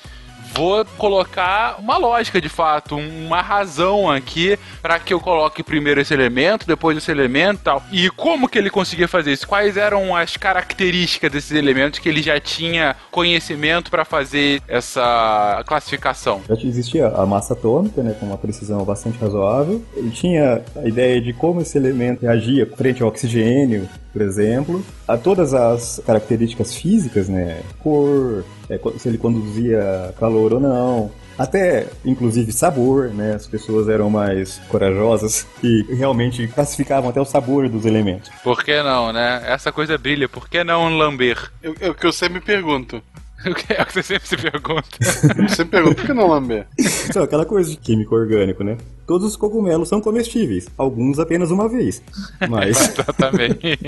vou 0.54 0.84
colocar 0.98 1.76
uma 1.78 1.96
lógica 1.96 2.40
de 2.40 2.48
fato, 2.48 2.96
uma 2.96 3.40
razão 3.40 4.10
aqui 4.10 4.58
para 4.80 4.98
que 4.98 5.14
eu 5.14 5.20
coloque 5.20 5.62
primeiro 5.62 6.00
esse 6.00 6.12
elemento, 6.12 6.66
depois 6.66 6.96
esse 6.96 7.10
elemento 7.10 7.60
e 7.60 7.64
tal. 7.64 7.82
E 7.90 8.10
como 8.10 8.48
que 8.48 8.58
ele 8.58 8.70
conseguia 8.70 9.08
fazer 9.08 9.32
isso? 9.32 9.46
Quais 9.46 9.76
eram 9.76 10.14
as 10.14 10.36
características 10.36 11.30
desses 11.30 11.52
elementos 11.52 11.98
que 11.98 12.08
ele 12.08 12.22
já 12.22 12.38
tinha 12.40 12.96
conhecimento 13.10 13.90
para 13.90 14.04
fazer 14.04 14.62
essa 14.68 15.62
classificação? 15.66 16.42
Existia 16.62 17.08
a 17.08 17.26
massa 17.26 17.54
atômica, 17.54 18.02
né, 18.02 18.14
com 18.18 18.26
uma 18.26 18.38
precisão 18.38 18.84
bastante 18.84 19.18
razoável. 19.18 19.82
Ele 19.96 20.10
tinha 20.10 20.62
a 20.76 20.86
ideia 20.86 21.20
de 21.20 21.32
como 21.32 21.60
esse 21.60 21.76
elemento 21.76 22.22
reagia 22.22 22.68
frente 22.76 23.02
ao 23.02 23.08
oxigênio, 23.08 23.88
por 24.12 24.22
exemplo, 24.22 24.85
a 25.09 25.16
todas 25.16 25.55
as 25.55 26.01
características 26.05 26.75
físicas, 26.75 27.29
né, 27.29 27.62
cor, 27.79 28.44
é, 28.68 28.79
se 28.98 29.09
ele 29.09 29.18
conduzia 29.18 30.14
calor 30.18 30.53
ou 30.53 30.61
não, 30.61 31.11
até 31.38 31.88
inclusive 32.05 32.53
sabor, 32.53 33.09
né? 33.09 33.35
As 33.35 33.46
pessoas 33.46 33.88
eram 33.88 34.11
mais 34.11 34.59
corajosas 34.68 35.46
e 35.62 35.83
realmente 35.94 36.46
classificavam 36.48 37.11
até 37.11 37.20
o 37.20 37.25
sabor 37.25 37.68
dos 37.68 37.85
elementos. 37.85 38.31
Por 38.42 38.62
que 38.62 38.83
não, 38.83 39.12
né? 39.12 39.42
Essa 39.46 39.72
coisa 39.72 39.96
brilha, 39.96 40.29
por 40.29 40.48
que 40.48 40.62
não 40.62 40.96
lamber? 40.96 41.51
É 41.81 41.88
o 41.88 41.94
que 41.94 42.07
eu 42.07 42.12
sempre 42.12 42.35
me 42.35 42.40
pergunto. 42.40 43.03
O 43.50 43.55
que 43.55 43.72
é 43.72 43.83
o 43.83 43.87
que 43.87 43.92
você 43.92 44.02
sempre 44.02 44.28
se 44.28 44.37
pergunta? 44.37 44.88
Eu 45.37 45.48
sempre 45.48 45.66
pergunto, 45.66 45.96
por 45.96 46.07
que 46.07 46.12
não 46.12 46.28
lamber? 46.28 46.66
Então, 47.09 47.22
aquela 47.22 47.44
coisa 47.44 47.70
de 47.70 47.76
químico 47.76 48.14
orgânico, 48.14 48.62
né? 48.62 48.76
Todos 49.07 49.26
os 49.26 49.37
cogumelos 49.37 49.88
são 49.88 50.00
comestíveis, 50.00 50.68
alguns 50.78 51.18
apenas 51.18 51.50
uma 51.50 51.68
vez. 51.68 52.02
Mas. 52.48 52.78
Exatamente. 52.98 53.78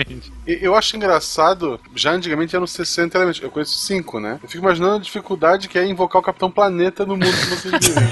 eu 0.47 0.75
acho 0.75 0.97
engraçado, 0.97 1.81
já 1.95 2.13
antigamente 2.13 2.55
eram 2.55 2.67
60 2.67 3.17
elementos, 3.17 3.41
eu 3.41 3.51
conheço 3.51 3.79
5, 3.79 4.21
né? 4.21 4.39
Eu 4.43 4.49
fico 4.49 4.63
imaginando 4.65 4.97
a 4.97 4.99
dificuldade 4.99 5.69
que 5.69 5.79
é 5.79 5.87
invocar 5.87 6.21
o 6.21 6.25
Capitão 6.25 6.51
Planeta 6.51 7.07
no 7.07 7.17
mundo 7.17 7.27
que 7.27 7.47
vocês 7.47 7.87
vivem. 7.87 8.05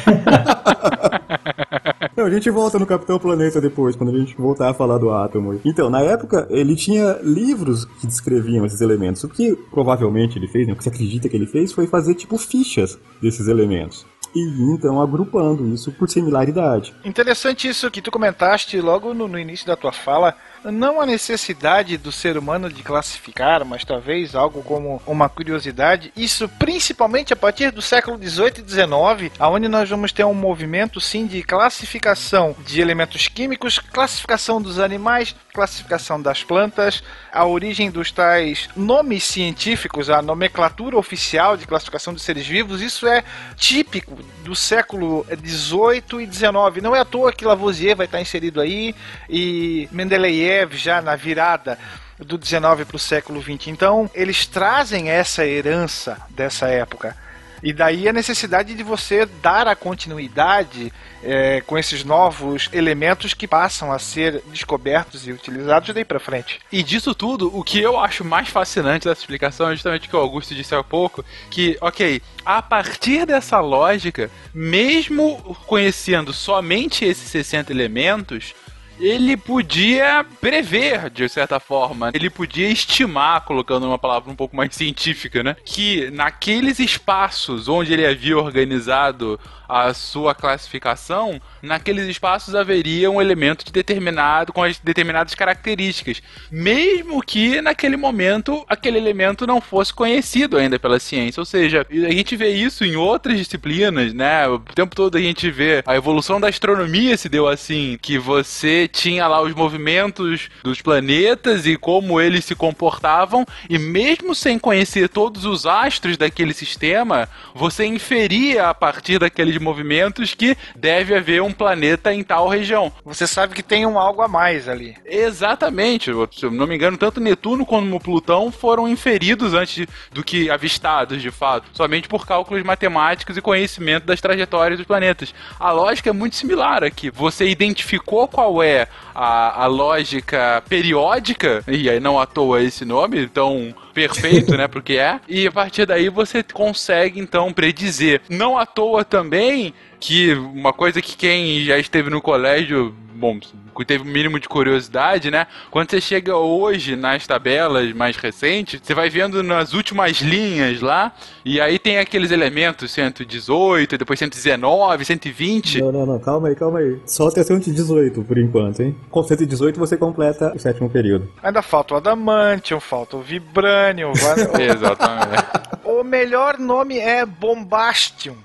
Não, 2.17 2.27
a 2.27 2.31
gente 2.31 2.51
volta 2.51 2.79
no 2.79 2.87
Capitão 2.87 3.19
Planeta 3.19 3.61
depois, 3.61 3.97
quando 3.97 4.15
a 4.15 4.19
gente 4.19 4.37
voltar 4.37 4.69
a 4.69 4.75
falar 4.75 4.99
do 4.99 5.11
átomo. 5.11 5.59
Então, 5.65 5.89
na 5.89 6.03
época, 6.03 6.47
ele 6.51 6.77
tinha 6.77 7.19
livros 7.23 7.87
que 7.87 8.07
descreviam 8.07 8.67
esses 8.67 8.83
elementos. 8.83 9.25
O 9.25 9.29
que 9.29 9.57
provavelmente 9.71 10.39
ele 10.39 10.47
fez, 10.47 10.67
né, 10.67 10.75
o 10.75 10.77
que 10.77 10.83
se 10.83 10.91
acredita 10.91 11.29
que 11.29 11.37
ele 11.37 11.47
fez, 11.47 11.73
foi 11.73 11.87
fazer 11.87 12.15
tipo 12.15 12.37
fichas 12.37 12.99
desses 13.21 13.49
elementos 13.49 14.07
e 14.35 14.73
então 14.73 15.01
agrupando 15.01 15.67
isso 15.69 15.93
por 15.93 16.09
similaridade. 16.09 16.95
Interessante 17.05 17.69
isso 17.69 17.91
que 17.91 18.01
tu 18.01 18.11
comentaste 18.11 18.81
logo 18.81 19.13
no, 19.13 19.29
no, 19.29 19.39
início 19.39 19.67
da 19.67 19.77
tua 19.77 19.93
fala. 19.93 20.35
Não 20.65 21.01
a 21.01 21.07
necessidade 21.07 21.97
do 21.97 22.13
ser 22.13 22.37
humano 22.37 22.71
de 22.71 22.85
classificar, 22.85 23.65
mas 23.65 23.85
talvez 23.85 24.37
algo 24.37 24.63
como 24.63 25.03
uma 25.05 25.29
curiosidade. 25.29 26.13
Isso 26.17 26.49
principalmente 26.49 27.33
a 27.33 27.37
partir 27.37 27.73
do 27.73 27.83
século 27.83 28.17
18 28.17 28.61
e 28.61 28.63
19, 28.63 29.33
aonde 29.41 29.67
nós 29.67 29.91
vamos 29.91 30.13
ter 30.13 30.25
um 30.25 30.35
movimento 30.35 31.01
sim 31.01 31.27
de 31.27 31.43
classificação 31.43 32.55
de 32.65 32.81
elementos 32.81 33.27
químicos, 33.27 33.81
classificação 33.81 34.63
dos 34.63 34.79
animais, 34.79 35.35
classificação 35.53 36.23
das 36.23 36.45
plantas, 36.45 37.03
a 37.33 37.45
origem 37.45 37.91
dos 37.91 38.13
tais 38.13 38.69
nomes 38.77 39.25
científicos, 39.25 40.09
a 40.11 40.23
nomenclatura 40.23 40.97
oficial 40.97 41.57
de 41.57 41.67
classificação 41.67 42.15
de 42.15 42.21
seres 42.21 42.47
vivos. 42.47 42.81
Isso 42.81 43.09
é 43.09 43.25
típico 43.57 44.17
do 44.45 44.55
século 44.55 45.27
18 45.41 46.21
e 46.21 46.27
19. 46.27 46.81
Não 46.81 46.95
é 46.95 47.01
à 47.01 47.05
toa 47.05 47.33
que 47.33 47.45
Lavoisier 47.45 47.97
vai 47.97 48.07
estar 48.07 48.21
inserido 48.21 48.61
aí 48.61 48.95
e 49.29 49.89
Mendeleev 49.91 50.52
já 50.73 51.01
na 51.01 51.17
virada 51.17 51.79
do 52.19 52.39
19 52.39 52.85
para 52.85 52.97
o 52.97 52.99
século 52.99 53.41
20. 53.41 53.71
Então, 53.71 54.11
eles 54.15 54.47
trazem 54.47 55.11
essa 55.11 55.47
herança 55.47 56.17
dessa 56.31 56.69
época. 56.69 57.17
E 57.63 57.73
daí 57.73 58.09
a 58.09 58.13
necessidade 58.13 58.75
de 58.75 58.83
você 58.83 59.25
dar 59.25 59.69
a 59.69 59.77
continuidade 59.77 60.93
é, 61.23 61.61
com 61.61 61.79
esses 61.79 62.03
novos 62.03 62.69
elementos 62.73 63.35
que 63.35 63.47
passam 63.47 63.93
a 63.93 64.01
ser 64.01 64.43
descobertos 64.49 65.29
e 65.29 65.33
utilizados 65.33 65.95
daí 65.95 66.05
para 66.05 66.19
frente. 66.19 66.61
E 66.73 66.83
disso 66.83 67.15
tudo, 67.15 67.57
o 67.57 67.63
que 67.63 67.81
eu 67.81 68.01
acho 68.01 68.25
mais 68.25 68.49
fascinante 68.49 69.07
dessa 69.07 69.21
explicação 69.21 69.69
é 69.69 69.75
justamente 69.75 70.09
o 70.09 70.11
que 70.11 70.17
o 70.17 70.19
Augusto 70.19 70.57
disse 70.57 70.75
há 70.75 70.83
pouco, 70.83 71.25
que, 71.51 71.79
ok, 71.81 72.21
a 72.45 72.61
partir 72.61 73.25
dessa 73.27 73.61
lógica, 73.61 74.29
mesmo 74.53 75.57
conhecendo 75.67 76.33
somente 76.33 77.05
esses 77.05 77.31
60 77.31 77.71
elementos, 77.71 78.55
ele 79.03 79.37
podia 79.37 80.25
prever, 80.41 81.11
de 81.11 81.29
certa 81.29 81.59
forma. 81.59 82.13
Ele 82.15 82.31
podia 82.31 82.69
estimar, 82.69 83.45
colocando 83.45 83.87
uma 83.87 83.99
palavra 83.99 84.31
um 84.31 84.37
pouco 84.37 84.55
mais 84.55 84.75
científica, 84.75 85.43
né? 85.43 85.57
Que 85.65 86.09
naqueles 86.13 86.79
espaços 86.79 87.69
onde 87.69 87.93
ele 87.93 88.07
havia 88.07 88.39
organizado 88.39 89.41
a 89.73 89.95
sua 89.95 90.35
classificação, 90.35 91.41
naqueles 91.63 92.07
espaços 92.07 92.55
haveria 92.55 93.11
um 93.11 93.23
elemento 93.23 93.65
de 93.65 93.73
determinado 93.73 94.53
com 94.53 94.63
as 94.63 94.79
determinadas 94.79 95.35
características, 95.35 96.23
mesmo 96.51 97.23
que 97.23 97.59
naquele 97.63 97.97
momento 97.97 98.67
aquele 98.69 98.99
elemento 98.99 99.47
não 99.47 99.63
fosse 99.63 99.93
conhecido 99.95 100.59
ainda 100.59 100.79
pela 100.79 101.01
ciência. 101.01 101.41
Ou 101.41 101.47
seja, 101.47 101.87
a 101.91 102.13
gente 102.13 102.37
vê 102.37 102.51
isso 102.51 102.85
em 102.85 102.97
outras 102.97 103.39
disciplinas, 103.39 104.13
né? 104.13 104.47
O 104.47 104.59
tempo 104.59 104.95
todo 104.95 105.17
a 105.17 105.21
gente 105.21 105.51
vê 105.51 105.83
a 105.87 105.97
evolução 105.97 106.39
da 106.39 106.49
astronomia 106.49 107.17
se 107.17 107.31
deu 107.31 107.49
assim, 107.49 107.99
que 108.03 108.19
você 108.19 108.87
tinha 108.93 109.27
lá 109.27 109.41
os 109.41 109.55
movimentos 109.55 110.51
dos 110.63 110.81
planetas 110.81 111.67
e 111.67 111.77
como 111.77 112.21
eles 112.21 112.45
se 112.45 112.55
comportavam, 112.55 113.45
e 113.69 113.79
mesmo 113.79 114.35
sem 114.35 114.59
conhecer 114.59 115.09
todos 115.09 115.45
os 115.45 115.67
astros 115.67 116.17
daquele 116.17 116.53
sistema, 116.53 117.29
você 117.55 117.87
inferia 117.87 118.69
a 118.69 118.75
partir 118.75 119.19
daqueles 119.19 119.59
movimentos 119.59 120.35
que 120.35 120.57
deve 120.77 121.15
haver 121.15 121.43
um 121.43 121.53
planeta 121.53 122.13
em 122.13 122.23
tal 122.23 122.49
região. 122.49 122.93
Você 123.05 123.27
sabe 123.27 123.55
que 123.55 123.63
tem 123.63 123.87
um 123.87 123.99
algo 123.99 124.23
a 124.23 124.29
mais 124.29 124.69
ali. 124.69 124.95
Exatamente. 125.05 126.11
Se 126.33 126.45
eu 126.45 126.51
não 126.51 126.67
me 126.67 126.75
engano, 126.75 126.99
tanto 126.99 127.21
Netuno 127.21 127.65
como 127.65 128.01
Plutão 128.01 128.53
foram 128.53 128.89
inferidos 128.89 129.55
antes 129.55 129.87
do 130.13 130.23
que 130.23 130.51
avistados, 130.51 131.23
de 131.23 131.31
fato, 131.31 131.69
somente 131.73 132.09
por 132.09 132.27
cálculos 132.27 132.63
matemáticos 132.63 133.37
e 133.37 133.41
conhecimento 133.41 134.05
das 134.05 134.21
trajetórias 134.21 134.79
dos 134.79 134.87
planetas. 134.87 135.35
A 135.59 135.71
lógica 135.71 136.11
é 136.11 136.13
muito 136.13 136.37
similar 136.37 136.85
aqui. 136.85 137.11
Você 137.11 137.49
identificou 137.49 138.29
qual 138.29 138.63
é 138.63 138.82
a, 139.15 139.65
a 139.65 139.67
lógica 139.67 140.63
periódica, 140.69 141.63
e 141.67 141.89
aí 141.89 142.01
não 142.01 142.19
à 142.19 142.27
toa 142.27 142.63
esse 142.63 142.85
nome, 142.85 143.23
então 143.23 143.75
perfeito, 143.93 144.57
né? 144.57 144.69
Porque 144.69 144.95
é. 144.95 145.21
E 145.29 145.47
a 145.47 145.53
partir 145.53 145.87
daí 145.87 146.09
você 146.09 146.43
consegue 146.43 147.21
então 147.21 147.53
predizer. 147.53 148.23
Não 148.29 148.59
à 148.59 148.67
toa 148.67 149.05
também 149.05 149.75
que 150.01 150.33
uma 150.35 150.73
coisa 150.73 151.01
que 151.01 151.17
quem 151.17 151.65
já 151.65 151.79
esteve 151.79 152.11
no 152.11 152.21
colégio, 152.21 152.95
bom, 153.15 153.39
teve 153.85 154.05
o 154.05 154.07
um 154.07 154.11
mínimo 154.11 154.39
de 154.39 154.49
curiosidade, 154.49 155.31
né? 155.31 155.47
Quando 155.71 155.91
você 155.91 156.01
chega 156.01 156.37
hoje 156.37 156.97
nas 156.97 157.27
tabelas 157.27 157.93
mais 157.93 158.17
recentes, 158.17 158.81
você 158.83 158.95
vai 158.95 159.09
vendo 159.09 159.43
nas 159.43 159.73
últimas 159.73 160.21
linhas 160.21 160.81
lá, 160.81 161.13
e 161.45 161.61
aí 161.61 161.79
tem 161.79 161.99
aqueles 161.99 162.31
elementos 162.31 162.91
118, 162.91 163.99
depois 163.99 164.19
119, 164.19 165.05
120. 165.05 165.81
Não, 165.81 165.93
não, 165.93 166.07
não, 166.07 166.19
calma 166.19 166.49
aí, 166.49 166.55
calma 166.55 166.79
aí. 166.79 166.99
Só 167.07 167.29
até 167.29 167.43
118 167.43 168.23
por 168.23 168.39
enquanto, 168.39 168.81
hein? 168.81 168.97
Com 169.11 169.23
118 169.23 169.79
você 169.79 169.97
completa 169.97 170.53
o 170.55 170.59
sétimo 170.59 170.91
período. 170.91 171.29
Ainda 171.43 171.63
falta 171.63 171.95
o 171.95 171.97
Adamantium, 171.97 172.81
falta 172.81 173.17
o 173.17 173.23
Vibranium. 173.23 174.13
Vai... 174.13 174.33
Exatamente. 174.69 175.43
O 175.85 176.05
melhor 176.05 176.59
nome 176.59 176.99
é 176.99 177.25
Bombastium. 177.25 178.37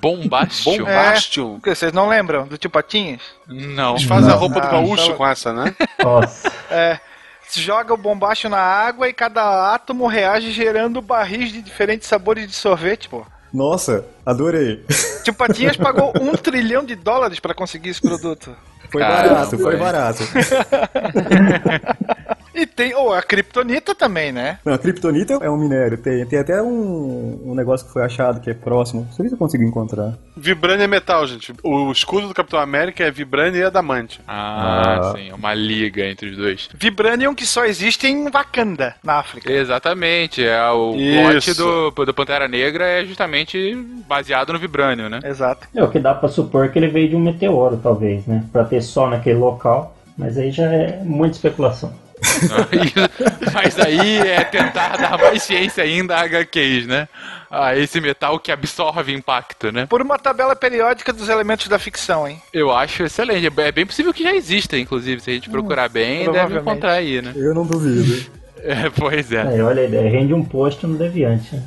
Bombastium? 0.00 0.78
Bombastium. 0.78 1.60
É, 1.64 1.74
vocês 1.74 1.92
não 1.92 2.08
lembram 2.08 2.46
do 2.46 2.58
Tio 2.58 2.70
Patinhas? 2.70 3.20
Não. 3.46 3.92
Eles 3.92 4.04
fazem 4.04 4.28
Não. 4.28 4.36
a 4.36 4.38
roupa 4.38 4.60
do 4.60 4.68
gaúcho 4.68 5.04
então- 5.04 5.16
com 5.16 5.26
essa, 5.26 5.52
né? 5.52 5.74
Nossa. 6.02 6.52
É. 6.70 6.98
Se 7.48 7.60
joga 7.60 7.94
o 7.94 7.96
bombacho 7.96 8.48
na 8.48 8.58
água 8.58 9.08
e 9.08 9.12
cada 9.12 9.72
átomo 9.72 10.06
reage 10.06 10.50
gerando 10.50 11.00
barris 11.00 11.52
de 11.52 11.62
diferentes 11.62 12.08
sabores 12.08 12.46
de 12.48 12.54
sorvete, 12.54 13.08
pô. 13.08 13.24
Nossa, 13.54 14.04
adorei. 14.26 14.84
Tio 15.22 15.32
Patinhas 15.32 15.76
pagou 15.76 16.12
um 16.20 16.32
trilhão 16.36 16.84
de 16.84 16.96
dólares 16.96 17.38
pra 17.38 17.54
conseguir 17.54 17.90
esse 17.90 18.00
produto. 18.00 18.54
Foi 18.90 19.00
Caramba, 19.00 19.34
barato, 19.34 19.58
foi 19.58 19.74
hein? 19.74 19.80
barato. 19.80 20.22
E 22.56 22.64
tem, 22.66 22.94
oh, 22.94 23.12
a 23.12 23.20
Kryptonita 23.22 23.94
também, 23.94 24.32
né? 24.32 24.58
Não, 24.64 24.72
a 24.72 24.78
Kryptonita 24.78 25.34
é 25.42 25.50
um 25.50 25.58
minério. 25.58 25.98
Tem, 25.98 26.24
tem 26.24 26.38
até 26.38 26.62
um, 26.62 27.38
um 27.44 27.54
negócio 27.54 27.86
que 27.86 27.92
foi 27.92 28.02
achado 28.02 28.40
que 28.40 28.48
é 28.48 28.54
próximo. 28.54 29.06
Eu 29.10 29.22
ver 29.22 29.28
se 29.28 29.34
eu 29.34 29.38
consigo 29.38 29.62
encontrar. 29.62 30.14
Vibrânio 30.34 30.82
é 30.84 30.86
metal, 30.86 31.26
gente. 31.26 31.52
O 31.62 31.92
escudo 31.92 32.28
do 32.28 32.34
Capitão 32.34 32.58
América 32.58 33.04
é 33.04 33.10
Vibrânio 33.10 33.60
e 33.60 33.64
Adamante. 33.64 34.20
Ah, 34.26 35.00
Ah. 35.10 35.12
sim, 35.14 35.30
uma 35.32 35.52
liga 35.52 36.06
entre 36.06 36.30
os 36.30 36.36
dois. 36.36 36.68
Vibranium 36.74 37.34
que 37.34 37.46
só 37.46 37.64
existe 37.66 38.06
em 38.06 38.30
Wakanda, 38.30 38.94
na 39.04 39.18
África. 39.18 39.52
Exatamente, 39.52 40.42
é 40.44 40.70
o 40.70 40.92
plot 40.92 41.54
do, 41.54 41.90
do 41.90 42.14
Pantera 42.14 42.48
Negra 42.48 42.86
é 42.86 43.04
justamente 43.04 43.74
baseado 44.08 44.52
no 44.52 44.58
Vibrânio, 44.58 45.10
né? 45.10 45.20
Exato. 45.24 45.68
É 45.74 45.84
o 45.84 45.90
que 45.90 45.98
dá 45.98 46.14
pra 46.14 46.28
supor 46.28 46.70
que 46.70 46.78
ele 46.78 46.88
veio 46.88 47.10
de 47.10 47.16
um 47.16 47.20
meteoro, 47.20 47.76
talvez, 47.82 48.24
né? 48.26 48.44
Pra 48.50 48.64
ter 48.64 48.80
só 48.80 49.06
naquele 49.08 49.38
local. 49.38 49.94
Mas 50.16 50.38
aí 50.38 50.50
já 50.50 50.64
é 50.72 51.02
muita 51.04 51.36
especulação. 51.36 51.92
Mas 53.52 53.78
aí 53.78 54.18
é 54.18 54.44
tentar 54.44 54.96
dar 54.96 55.18
mais 55.18 55.42
ciência 55.42 55.84
ainda 55.84 56.16
a 56.16 56.22
HQs, 56.24 56.86
né? 56.86 57.08
A 57.50 57.76
esse 57.76 58.00
metal 58.00 58.38
que 58.38 58.50
absorve 58.50 59.12
impacto, 59.12 59.70
né? 59.70 59.86
Por 59.86 60.02
uma 60.02 60.18
tabela 60.18 60.56
periódica 60.56 61.12
dos 61.12 61.28
elementos 61.28 61.68
da 61.68 61.78
ficção, 61.78 62.26
hein? 62.26 62.40
Eu 62.52 62.74
acho 62.74 63.04
excelente. 63.04 63.46
É 63.46 63.72
bem 63.72 63.86
possível 63.86 64.12
que 64.12 64.22
já 64.22 64.34
exista, 64.34 64.76
inclusive. 64.76 65.20
Se 65.20 65.30
a 65.30 65.34
gente 65.34 65.48
procurar 65.50 65.88
bem, 65.88 66.30
deve 66.30 66.58
encontrar 66.58 66.92
aí, 66.92 67.22
né? 67.22 67.32
Eu 67.36 67.54
não 67.54 67.64
duvido. 67.64 68.36
É, 68.58 68.90
pois 68.90 69.30
é. 69.30 69.42
Aí, 69.42 69.60
olha 69.62 69.82
a 69.82 69.84
ideia, 69.84 70.10
rende 70.10 70.34
um 70.34 70.42
post 70.42 70.84
no 70.84 70.98
Deviante. 70.98 71.54
né? 71.54 71.62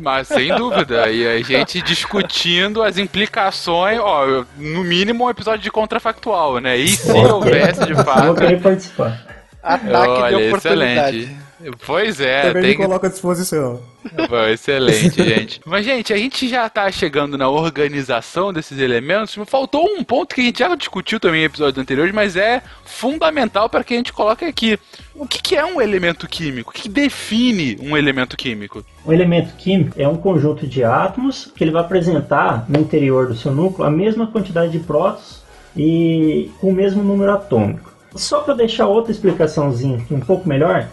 Mas 0.00 0.28
sem 0.28 0.54
dúvida. 0.54 1.10
E 1.10 1.26
a 1.26 1.42
gente 1.42 1.82
discutindo 1.82 2.82
as 2.82 2.96
implicações, 2.96 3.98
ó, 4.00 4.44
no 4.56 4.82
mínimo 4.82 5.26
um 5.26 5.30
episódio 5.30 5.60
de 5.60 5.70
contrafactual, 5.70 6.58
né? 6.58 6.74
E 6.74 6.88
se 6.88 7.10
houvesse 7.12 7.84
de 7.84 7.90
Eu 7.90 7.96
vou 7.96 8.04
fato. 8.04 8.34
querer 8.36 8.62
participar. 8.62 9.26
Ataque 9.68 10.10
Olha, 10.10 10.36
de 10.38 10.48
oportunidade. 10.48 11.18
excelente. 11.18 11.48
Pois 11.84 12.20
é, 12.20 12.42
Também 12.42 12.62
tem 12.62 12.70
me 12.70 12.76
coloco 12.76 13.04
à 13.04 13.08
disposição. 13.08 13.80
Bom, 14.30 14.44
excelente, 14.46 15.22
gente. 15.22 15.60
Mas, 15.66 15.84
gente, 15.84 16.12
a 16.12 16.16
gente 16.16 16.48
já 16.48 16.68
tá 16.70 16.90
chegando 16.90 17.36
na 17.36 17.48
organização 17.48 18.52
desses 18.52 18.78
elementos. 18.78 19.36
Faltou 19.46 19.84
um 19.84 20.02
ponto 20.02 20.34
que 20.34 20.40
a 20.40 20.44
gente 20.44 20.60
já 20.60 20.74
discutiu 20.74 21.20
também 21.20 21.42
em 21.42 21.44
episódios 21.44 21.76
anteriores, 21.76 22.14
mas 22.14 22.36
é 22.36 22.62
fundamental 22.84 23.68
para 23.68 23.84
que 23.84 23.92
a 23.92 23.96
gente 23.96 24.12
coloque 24.12 24.44
aqui. 24.44 24.78
O 25.14 25.26
que, 25.26 25.42
que 25.42 25.56
é 25.56 25.66
um 25.66 25.82
elemento 25.82 26.28
químico? 26.28 26.70
O 26.70 26.72
que, 26.72 26.82
que 26.82 26.88
define 26.88 27.76
um 27.82 27.96
elemento 27.96 28.36
químico? 28.36 28.84
Um 29.04 29.12
elemento 29.12 29.54
químico 29.56 30.00
é 30.00 30.06
um 30.06 30.16
conjunto 30.16 30.66
de 30.66 30.84
átomos 30.84 31.52
que 31.54 31.64
ele 31.64 31.72
vai 31.72 31.82
apresentar 31.82 32.64
no 32.68 32.80
interior 32.80 33.26
do 33.26 33.36
seu 33.36 33.52
núcleo 33.52 33.86
a 33.86 33.90
mesma 33.90 34.28
quantidade 34.28 34.70
de 34.70 34.78
prótons 34.78 35.42
e 35.76 36.50
com 36.60 36.70
o 36.70 36.72
mesmo 36.72 37.02
número 37.02 37.32
atômico. 37.32 37.97
Só 38.14 38.40
para 38.40 38.54
deixar 38.54 38.86
outra 38.86 39.12
explicaçãozinha 39.12 40.00
um 40.10 40.20
pouco 40.20 40.48
melhor, 40.48 40.88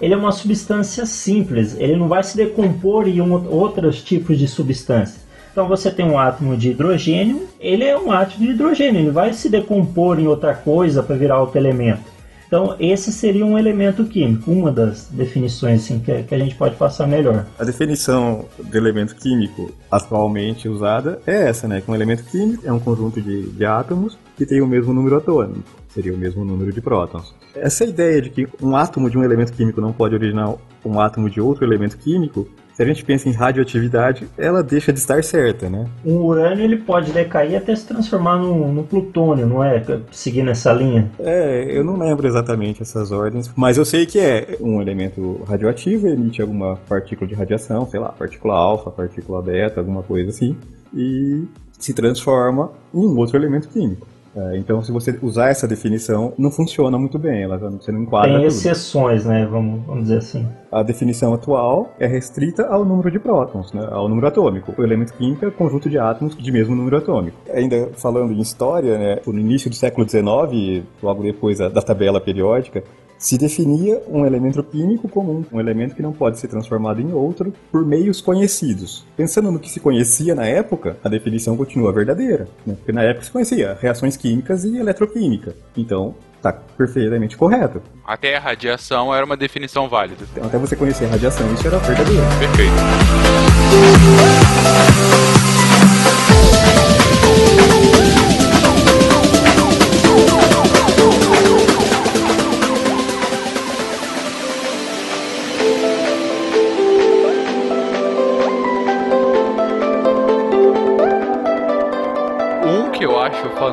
ele 0.00 0.14
é 0.14 0.16
uma 0.16 0.32
substância 0.32 1.04
simples, 1.06 1.76
ele 1.78 1.96
não 1.96 2.08
vai 2.08 2.22
se 2.22 2.36
decompor 2.36 3.08
em 3.08 3.20
um- 3.20 3.48
outros 3.48 4.02
tipos 4.02 4.38
de 4.38 4.46
substâncias. 4.46 5.26
Então 5.50 5.66
você 5.66 5.90
tem 5.90 6.06
um 6.06 6.18
átomo 6.18 6.56
de 6.56 6.70
hidrogênio, 6.70 7.48
ele 7.58 7.82
é 7.82 7.98
um 7.98 8.12
átomo 8.12 8.44
de 8.46 8.52
hidrogênio, 8.52 9.00
ele 9.00 9.10
vai 9.10 9.32
se 9.32 9.48
decompor 9.48 10.20
em 10.20 10.26
outra 10.28 10.54
coisa 10.54 11.02
para 11.02 11.16
virar 11.16 11.40
outro 11.40 11.58
elemento. 11.58 12.16
Então 12.46 12.76
esse 12.78 13.10
seria 13.12 13.44
um 13.44 13.58
elemento 13.58 14.04
químico, 14.04 14.50
uma 14.52 14.70
das 14.70 15.08
definições 15.10 15.82
assim, 15.82 15.98
que, 15.98 16.22
que 16.22 16.34
a 16.34 16.38
gente 16.38 16.54
pode 16.54 16.76
passar 16.76 17.06
melhor. 17.06 17.44
A 17.58 17.64
definição 17.64 18.44
do 18.58 18.76
elemento 18.76 19.16
químico 19.16 19.72
atualmente 19.90 20.68
usada 20.68 21.20
é 21.26 21.48
essa, 21.48 21.66
né? 21.66 21.80
Que 21.80 21.90
um 21.90 21.94
elemento 21.94 22.22
químico 22.24 22.62
é 22.64 22.72
um 22.72 22.78
conjunto 22.78 23.20
de, 23.20 23.50
de 23.50 23.64
átomos 23.66 24.16
que 24.36 24.46
tem 24.46 24.62
o 24.62 24.66
mesmo 24.66 24.94
número 24.94 25.16
atômico, 25.16 25.62
seria 25.98 26.14
o 26.14 26.16
mesmo 26.16 26.44
número 26.44 26.72
de 26.72 26.80
prótons. 26.80 27.34
Essa 27.56 27.84
ideia 27.84 28.22
de 28.22 28.30
que 28.30 28.46
um 28.62 28.76
átomo 28.76 29.10
de 29.10 29.18
um 29.18 29.24
elemento 29.24 29.52
químico 29.52 29.80
não 29.80 29.92
pode 29.92 30.14
originar 30.14 30.54
um 30.84 31.00
átomo 31.00 31.28
de 31.28 31.40
outro 31.40 31.64
elemento 31.64 31.98
químico, 31.98 32.48
se 32.72 32.80
a 32.84 32.86
gente 32.86 33.04
pensa 33.04 33.28
em 33.28 33.32
radioatividade, 33.32 34.28
ela 34.38 34.62
deixa 34.62 34.92
de 34.92 35.00
estar 35.00 35.24
certa, 35.24 35.68
né? 35.68 35.88
Um 36.04 36.18
urânio 36.18 36.62
ele 36.62 36.76
pode 36.76 37.10
decair 37.10 37.56
até 37.56 37.74
se 37.74 37.84
transformar 37.84 38.38
no, 38.38 38.72
no 38.72 38.84
plutônio, 38.84 39.44
não 39.44 39.64
é? 39.64 39.84
Seguindo 40.12 40.50
essa 40.50 40.72
linha. 40.72 41.10
É, 41.18 41.66
eu 41.68 41.82
não 41.82 41.98
lembro 41.98 42.28
exatamente 42.28 42.80
essas 42.80 43.10
ordens, 43.10 43.50
mas 43.56 43.76
eu 43.76 43.84
sei 43.84 44.06
que 44.06 44.20
é 44.20 44.56
um 44.60 44.80
elemento 44.80 45.42
radioativo, 45.48 46.06
emite 46.06 46.40
alguma 46.40 46.76
partícula 46.88 47.26
de 47.26 47.34
radiação, 47.34 47.88
sei 47.90 47.98
lá, 47.98 48.10
partícula 48.10 48.54
alfa, 48.54 48.92
partícula 48.92 49.42
beta, 49.42 49.80
alguma 49.80 50.04
coisa 50.04 50.30
assim, 50.30 50.56
e 50.94 51.44
se 51.76 51.92
transforma 51.92 52.70
em 52.94 53.00
um 53.00 53.16
outro 53.18 53.36
elemento 53.36 53.68
químico. 53.68 54.06
É, 54.38 54.56
então, 54.56 54.80
se 54.82 54.92
você 54.92 55.18
usar 55.20 55.48
essa 55.48 55.66
definição, 55.66 56.32
não 56.38 56.50
funciona 56.50 56.96
muito 56.96 57.18
bem, 57.18 57.42
ela 57.42 57.58
você 57.58 57.90
não 57.90 58.02
enquadra 58.02 58.30
Tem 58.30 58.38
tudo. 58.38 58.46
exceções, 58.46 59.24
né? 59.24 59.44
Vamos, 59.50 59.84
vamos 59.84 60.02
dizer 60.04 60.18
assim. 60.18 60.46
A 60.70 60.82
definição 60.82 61.34
atual 61.34 61.92
é 61.98 62.06
restrita 62.06 62.66
ao 62.66 62.84
número 62.84 63.10
de 63.10 63.18
prótons, 63.18 63.72
né, 63.72 63.88
ao 63.90 64.08
número 64.08 64.28
atômico. 64.28 64.72
O 64.76 64.84
elemento 64.84 65.12
químico 65.14 65.44
é 65.44 65.50
conjunto 65.50 65.88
de 65.88 65.98
átomos 65.98 66.36
de 66.36 66.52
mesmo 66.52 66.76
número 66.76 66.98
atômico. 66.98 67.36
Ainda 67.52 67.88
falando 67.94 68.32
em 68.32 68.40
história, 68.40 68.98
né, 68.98 69.18
no 69.26 69.38
início 69.38 69.68
do 69.70 69.74
século 69.74 70.08
XIX, 70.08 70.84
logo 71.02 71.22
depois 71.22 71.58
da, 71.58 71.68
da 71.68 71.82
tabela 71.82 72.20
periódica, 72.20 72.84
se 73.18 73.36
definia 73.36 74.00
um 74.08 74.24
elemento 74.24 74.62
químico 74.62 75.08
comum, 75.08 75.44
um 75.52 75.58
elemento 75.58 75.94
que 75.94 76.02
não 76.02 76.12
pode 76.12 76.38
ser 76.38 76.48
transformado 76.48 77.00
em 77.00 77.12
outro 77.12 77.52
por 77.70 77.84
meios 77.84 78.20
conhecidos. 78.20 79.04
Pensando 79.16 79.50
no 79.50 79.58
que 79.58 79.68
se 79.68 79.80
conhecia 79.80 80.34
na 80.34 80.46
época, 80.46 80.96
a 81.02 81.08
definição 81.08 81.56
continua 81.56 81.92
verdadeira, 81.92 82.48
né? 82.64 82.74
porque 82.76 82.92
na 82.92 83.02
época 83.02 83.24
se 83.24 83.30
conhecia 83.30 83.76
reações 83.80 84.16
químicas 84.16 84.64
e 84.64 84.76
eletroquímica. 84.76 85.56
Então, 85.76 86.14
tá 86.40 86.52
perfeitamente 86.52 87.36
correto. 87.36 87.82
Até 88.06 88.36
a 88.36 88.40
radiação 88.40 89.14
era 89.14 89.24
uma 89.26 89.36
definição 89.36 89.88
válida. 89.88 90.24
Até 90.40 90.56
você 90.56 90.76
conhecer 90.76 91.06
a 91.06 91.08
radiação, 91.08 91.52
isso 91.52 91.66
era 91.66 91.78
verdadeiro. 91.78 92.22
Perfeito. 92.38 92.72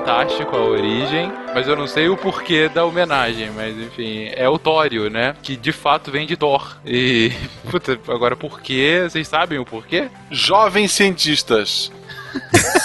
Fantástico 0.05 0.55
a 0.55 0.63
origem, 0.63 1.33
mas 1.51 1.67
eu 1.67 1.75
não 1.75 1.87
sei 1.87 2.07
o 2.09 2.15
porquê 2.15 2.69
da 2.69 2.85
homenagem, 2.85 3.49
mas 3.49 3.75
enfim, 3.75 4.29
é 4.35 4.47
o 4.47 4.59
Tório, 4.59 5.09
né? 5.09 5.35
Que 5.41 5.55
de 5.55 5.71
fato 5.71 6.11
vem 6.11 6.27
de 6.27 6.37
Thor. 6.37 6.77
E. 6.85 7.31
Puta, 7.71 7.99
agora 8.07 8.35
por 8.35 8.61
quê? 8.61 9.07
Vocês 9.09 9.27
sabem 9.27 9.57
o 9.57 9.65
porquê? 9.65 10.09
Jovens 10.29 10.91
cientistas. 10.91 11.91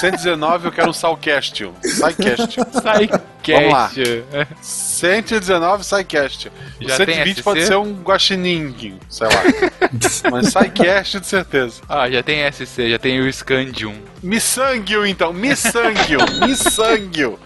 119 0.01 0.66
eu 0.66 0.72
quero 0.72 0.90
um 0.90 0.92
Salcast. 0.92 1.70
Psycast. 1.82 2.57
Vamos 2.57 3.72
lá. 3.72 3.88
Psycast. 3.88 4.24
119 4.62 5.82
Psycast. 5.82 6.48
O 6.80 6.88
Já 6.88 6.96
120 6.96 7.34
tem 7.34 7.44
pode 7.44 7.64
ser 7.64 7.76
um 7.76 7.92
guaxinim, 8.03 8.98
sei 9.09 9.26
lá. 9.26 9.42
Mas 10.30 10.55
Psycast 10.55 11.20
de 11.20 11.26
certeza. 11.26 11.82
Ah, 11.88 12.09
já 12.11 12.22
tem 12.22 12.51
SC, 12.51 12.90
já 12.90 12.98
tem 12.98 13.20
o 13.20 13.32
Scandium. 13.32 13.94
Missanguio, 14.22 15.07
então. 15.07 15.32
Missanguio. 15.32 16.20
Missanguio. 16.46 17.38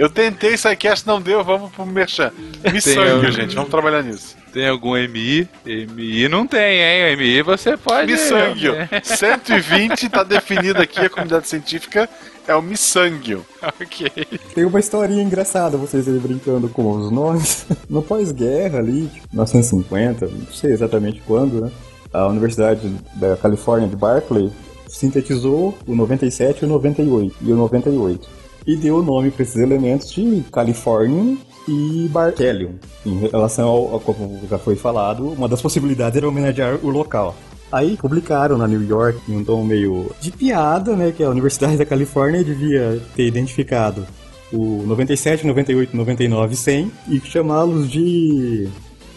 Eu 0.00 0.08
tentei 0.08 0.54
Psycast, 0.54 1.06
não 1.06 1.20
deu, 1.20 1.44
vamos 1.44 1.70
pro 1.72 1.84
Merchan. 1.84 2.32
Missanguio, 2.72 3.20
Tem- 3.20 3.32
gente. 3.32 3.54
Vamos 3.54 3.70
trabalhar 3.70 4.02
nisso. 4.02 4.34
Tem 4.50 4.66
algum 4.66 4.96
MI? 4.96 5.46
MI 5.64 6.26
não 6.28 6.46
tem, 6.46 6.80
hein? 6.80 7.16
MI 7.16 7.42
você 7.42 7.76
pode. 7.76 8.10
Missanguio. 8.10 8.72
né? 8.74 8.88
120 9.04 10.08
tá 10.08 10.22
definido 10.24 10.80
aqui, 10.80 11.00
a 11.00 11.10
comunidade 11.10 11.46
científica 11.48 12.08
é 12.48 12.54
o 12.54 12.62
Missanguio. 12.62 13.44
ok. 13.62 14.10
Tem 14.54 14.64
uma 14.64 14.80
historinha 14.80 15.22
engraçada, 15.22 15.76
vocês 15.76 16.08
aí 16.08 16.18
brincando 16.18 16.68
com 16.70 16.90
os 16.92 17.10
nomes. 17.10 17.66
No 17.90 18.02
pós-guerra 18.02 18.78
ali, 18.78 19.06
tipo, 19.08 19.28
1950, 19.32 20.26
não 20.26 20.46
sei 20.52 20.72
exatamente 20.72 21.20
quando, 21.26 21.60
né? 21.60 21.70
A 22.12 22.26
Universidade 22.26 22.88
da 23.16 23.36
Califórnia 23.36 23.86
de 23.88 23.96
Berkeley 23.96 24.50
sintetizou 24.88 25.76
o 25.86 25.94
97 25.94 26.62
e 26.62 26.64
o 26.64 26.68
98, 26.68 27.36
e 27.42 27.52
o 27.52 27.56
98. 27.56 28.28
E 28.66 28.76
deu 28.76 28.96
o 28.98 29.02
nome 29.02 29.30
para 29.30 29.42
esses 29.42 29.56
elementos 29.56 30.12
de 30.12 30.44
Californium 30.52 31.38
e 31.68 32.08
Barkelium. 32.12 32.72
Em 33.04 33.18
relação 33.28 33.68
ao, 33.68 33.92
ao- 33.94 34.00
como 34.00 34.38
já 34.48 34.58
foi 34.58 34.76
falado, 34.76 35.28
uma 35.32 35.48
das 35.48 35.60
possibilidades 35.62 36.16
era 36.16 36.28
homenagear 36.28 36.78
o 36.82 36.90
local. 36.90 37.34
Aí 37.72 37.96
publicaram 37.96 38.58
na 38.58 38.66
New 38.66 38.82
York 38.82 39.18
em 39.28 39.36
um 39.36 39.44
tom 39.44 39.64
meio 39.64 40.10
de 40.20 40.30
piada, 40.32 40.96
né, 40.96 41.12
que 41.16 41.22
a 41.22 41.30
Universidade 41.30 41.76
da 41.76 41.84
Califórnia 41.86 42.42
devia 42.42 43.00
ter 43.14 43.26
identificado 43.26 44.04
o 44.52 44.82
97, 44.86 45.46
98, 45.46 45.96
99 45.96 46.54
e 46.54 46.56
100 46.56 46.92
e 47.08 47.20
chamá-los 47.20 47.88
de 47.88 48.68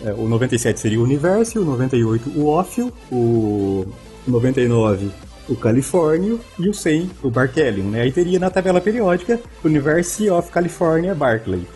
é, 0.05 0.13
o 0.13 0.27
97 0.27 0.79
seria 0.79 0.99
o 0.99 1.03
Universo, 1.03 1.61
o 1.61 1.65
98 1.65 2.29
o 2.35 2.45
Ófio, 2.47 2.93
o 3.11 3.85
99 4.27 5.09
o 5.47 5.55
Califórnio 5.55 6.39
e 6.59 6.69
o 6.69 6.73
100 6.73 7.11
o 7.23 7.29
Barkelium, 7.29 7.89
né? 7.89 8.01
Aí 8.01 8.11
teria 8.11 8.39
na 8.39 8.49
tabela 8.49 8.79
periódica 8.79 9.39
University 9.63 10.29
of 10.29 10.51
California 10.51 11.13
Berkeley. 11.13 11.67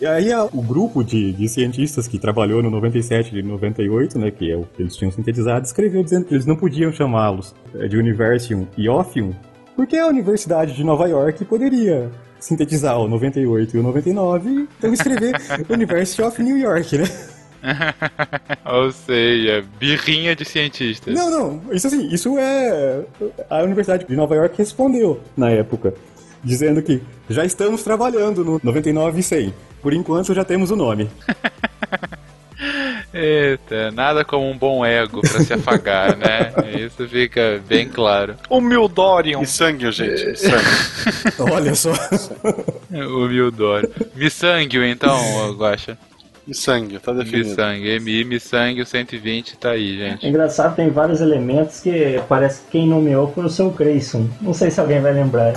E 0.00 0.06
aí 0.06 0.28
o 0.52 0.62
grupo 0.62 1.02
de, 1.02 1.32
de 1.32 1.48
cientistas 1.48 2.06
que 2.06 2.18
trabalhou 2.18 2.62
no 2.62 2.70
97 2.70 3.36
e 3.36 3.42
98, 3.42 4.18
né, 4.18 4.30
que 4.30 4.50
é 4.50 4.56
o 4.56 4.64
que 4.64 4.82
eles 4.82 4.96
tinham 4.96 5.10
sintetizado, 5.10 5.64
escreveu 5.64 6.02
dizendo 6.02 6.26
que 6.26 6.34
eles 6.34 6.46
não 6.46 6.56
podiam 6.56 6.92
chamá-los 6.92 7.54
eh, 7.74 7.88
de 7.88 7.96
Universium 7.96 8.66
e 8.76 8.88
Ophium, 8.88 9.34
porque 9.76 9.96
a 9.96 10.06
Universidade 10.06 10.74
de 10.74 10.84
Nova 10.84 11.08
York 11.08 11.44
poderia 11.46 12.10
sintetizar 12.38 12.98
o 12.98 13.08
98 13.08 13.76
e 13.76 13.80
o 13.80 13.82
99, 13.82 14.68
então 14.78 14.92
escrever 14.92 15.34
University 15.68 16.22
of 16.22 16.42
New 16.42 16.58
York, 16.58 16.98
né? 16.98 17.04
Ou 18.64 18.90
seja, 18.92 19.64
birrinha 19.78 20.34
de 20.34 20.44
cientistas. 20.44 21.14
Não, 21.14 21.30
não, 21.30 21.62
isso 21.72 21.86
assim, 21.86 22.08
isso 22.08 22.38
é. 22.38 23.02
A 23.48 23.62
Universidade 23.62 24.06
de 24.06 24.16
Nova 24.16 24.34
York 24.34 24.56
respondeu 24.58 25.20
na 25.36 25.50
época, 25.50 25.94
dizendo 26.42 26.82
que 26.82 27.02
já 27.28 27.44
estamos 27.44 27.82
trabalhando 27.82 28.44
no 28.44 28.60
99 28.62 29.20
e 29.20 29.22
100. 29.22 29.54
Por 29.82 29.92
enquanto 29.94 30.34
já 30.34 30.44
temos 30.44 30.70
o 30.70 30.76
nome. 30.76 31.08
Eita, 33.12 33.90
nada 33.90 34.24
como 34.24 34.48
um 34.48 34.56
bom 34.56 34.84
ego 34.84 35.20
pra 35.20 35.40
se 35.40 35.52
afagar, 35.52 36.14
né? 36.16 36.52
Isso 36.78 37.08
fica 37.08 37.60
bem 37.66 37.88
claro. 37.88 38.36
O 38.48 38.60
Mildorium. 38.60 39.40
Missanguio, 39.40 39.90
gente. 39.90 40.24
Missanguio. 40.26 41.52
Olha 41.52 41.74
só. 41.74 41.92
O 42.92 43.26
Mildor. 43.26 43.88
Missanguio, 44.14 44.84
então, 44.84 45.18
Guaxa. 45.54 45.98
Missanguio, 46.50 46.98
tá 46.98 47.12
definido. 47.12 47.48
Missanguio. 47.50 48.00
MI, 48.00 48.24
Missanguio 48.24 48.84
120, 48.84 49.56
tá 49.56 49.70
aí, 49.70 49.96
gente. 49.96 50.26
É 50.26 50.28
engraçado, 50.28 50.74
tem 50.74 50.90
vários 50.90 51.20
elementos 51.20 51.78
que 51.78 52.20
parece 52.28 52.62
que 52.62 52.72
quem 52.72 52.88
nomeou 52.88 53.32
foi 53.32 53.44
o 53.44 53.48
seu 53.48 53.70
Grayson. 53.70 54.28
Não 54.40 54.52
sei 54.52 54.68
se 54.68 54.80
alguém 54.80 55.00
vai 55.00 55.12
lembrar. 55.12 55.52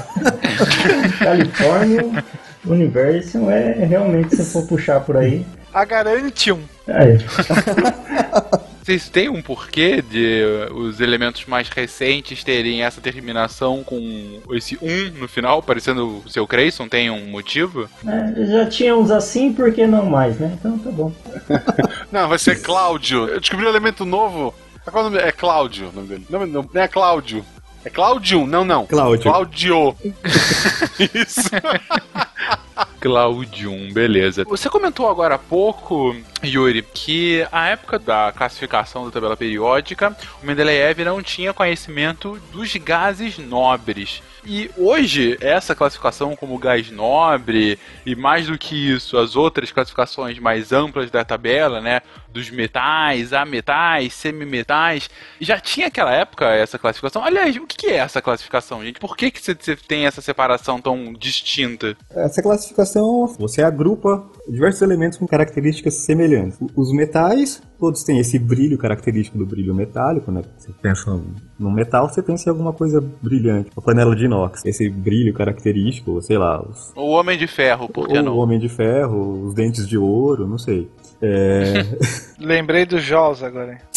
Califórnia, 1.17 2.23
Universum 2.63 3.49
é 3.49 3.85
realmente, 3.85 4.35
se 4.35 4.45
for 4.45 4.67
puxar 4.67 4.99
por 4.99 5.17
aí. 5.17 5.43
Agarantium. 5.73 6.59
É. 6.87 7.17
Vocês 8.83 9.07
têm 9.07 9.29
um 9.29 9.41
porquê 9.41 10.01
de 10.01 10.43
os 10.73 10.99
elementos 10.99 11.45
mais 11.45 11.69
recentes 11.69 12.43
terem 12.43 12.83
essa 12.83 12.99
terminação 12.99 13.81
com 13.81 14.41
esse 14.51 14.77
1 14.81 15.19
no 15.19 15.27
final, 15.27 15.63
parecendo 15.63 16.21
o 16.25 16.29
seu 16.29 16.45
Creyson? 16.45 16.89
Tem 16.89 17.09
um 17.09 17.25
motivo? 17.27 17.89
É, 18.05 18.45
já 18.45 18.65
tinha 18.65 18.93
uns 18.93 19.09
assim, 19.09 19.53
por 19.53 19.71
que 19.71 19.87
não 19.87 20.05
mais, 20.05 20.37
né? 20.37 20.57
Então 20.59 20.77
tá 20.77 20.91
bom. 20.91 21.13
Não, 22.11 22.27
vai 22.27 22.37
ser 22.37 22.61
Cláudio. 22.61 23.27
Eu 23.27 23.39
descobri 23.39 23.65
um 23.65 23.69
elemento 23.69 24.03
novo. 24.05 24.53
Qual 24.83 25.05
é 25.05 25.07
o 25.07 25.09
nome? 25.09 25.23
É 25.23 25.31
Cláudio 25.31 25.89
o 25.89 25.91
nome 25.93 26.07
dele. 26.07 26.27
Não, 26.29 26.45
não, 26.45 26.69
não 26.71 26.81
é 26.81 26.87
Cláudio. 26.87 27.43
É 27.85 27.89
Cláudio? 27.89 28.45
Não, 28.45 28.63
não. 28.63 28.85
Cláudio. 28.85 29.23
Cláudio. 29.23 29.95
Isso. 30.99 31.49
Claudium, 33.03 33.91
beleza. 33.91 34.45
Você 34.45 34.69
comentou 34.69 35.09
agora 35.09 35.35
há 35.35 35.37
pouco, 35.37 36.15
Yuri, 36.41 36.81
que 36.81 37.45
a 37.51 37.67
época 37.67 37.99
da 37.99 38.31
classificação 38.31 39.03
da 39.03 39.11
tabela 39.11 39.35
periódica, 39.35 40.15
o 40.41 40.45
Mendeleev 40.45 40.99
não 41.03 41.21
tinha 41.21 41.53
conhecimento 41.53 42.39
dos 42.53 42.73
gases 42.77 43.37
nobres. 43.37 44.23
E 44.45 44.69
hoje, 44.77 45.37
essa 45.39 45.73
classificação 45.73 46.35
como 46.35 46.57
gás 46.57 46.91
nobre, 46.91 47.79
e 48.05 48.13
mais 48.13 48.47
do 48.47 48.57
que 48.57 48.75
isso, 48.91 49.17
as 49.17 49.37
outras 49.37 49.71
classificações 49.71 50.37
mais 50.37 50.73
amplas 50.73 51.09
da 51.09 51.23
tabela, 51.23 51.79
né? 51.79 52.01
Dos 52.27 52.49
metais, 52.49 53.31
ametais, 53.31 54.13
semimetais, 54.13 55.09
já 55.39 55.59
tinha 55.59 55.87
aquela 55.87 56.11
época 56.11 56.45
essa 56.47 56.77
classificação. 56.77 57.23
Aliás, 57.23 57.55
o 57.55 57.65
que 57.65 57.87
é 57.87 57.97
essa 57.97 58.21
classificação, 58.21 58.83
gente? 58.83 58.99
Por 58.99 59.15
que, 59.15 59.31
que 59.31 59.41
você 59.41 59.75
tem 59.75 60.05
essa 60.05 60.19
separação 60.19 60.81
tão 60.81 61.13
distinta? 61.13 61.95
Essa 62.09 62.41
classificação, 62.41 62.92
você 63.39 63.61
agrupa 63.63 64.23
diversos 64.47 64.81
elementos 64.81 65.17
com 65.17 65.27
características 65.27 65.95
semelhantes. 66.05 66.57
Os 66.75 66.91
metais, 66.93 67.61
todos 67.79 68.03
têm 68.03 68.19
esse 68.19 68.37
brilho 68.37 68.77
característico 68.77 69.37
do 69.37 69.45
brilho 69.45 69.73
metálico, 69.73 70.31
né? 70.31 70.41
Você 70.57 70.71
pensa 70.81 71.19
no 71.59 71.71
metal, 71.71 72.09
você 72.09 72.21
pensa 72.21 72.49
em 72.49 72.51
alguma 72.51 72.73
coisa 72.73 73.01
brilhante. 73.21 73.69
Uma 73.75 73.83
panela 73.83 74.15
de 74.15 74.25
inox, 74.25 74.65
esse 74.65 74.89
brilho 74.89 75.33
característico, 75.33 76.21
sei 76.21 76.37
lá, 76.37 76.61
os, 76.61 76.91
O 76.95 77.11
Homem 77.11 77.37
de 77.37 77.47
Ferro, 77.47 77.87
por 77.89 78.07
que 78.07 78.17
o 78.17 78.23
não? 78.23 78.37
homem 78.37 78.59
de 78.59 78.67
ferro, 78.69 79.45
os 79.45 79.53
dentes 79.53 79.87
de 79.87 79.97
ouro, 79.97 80.47
não 80.47 80.57
sei. 80.57 80.89
É... 81.23 81.85
Lembrei 82.37 82.85
do 82.85 82.99
Jaws 82.99 83.41
agora. 83.41 83.77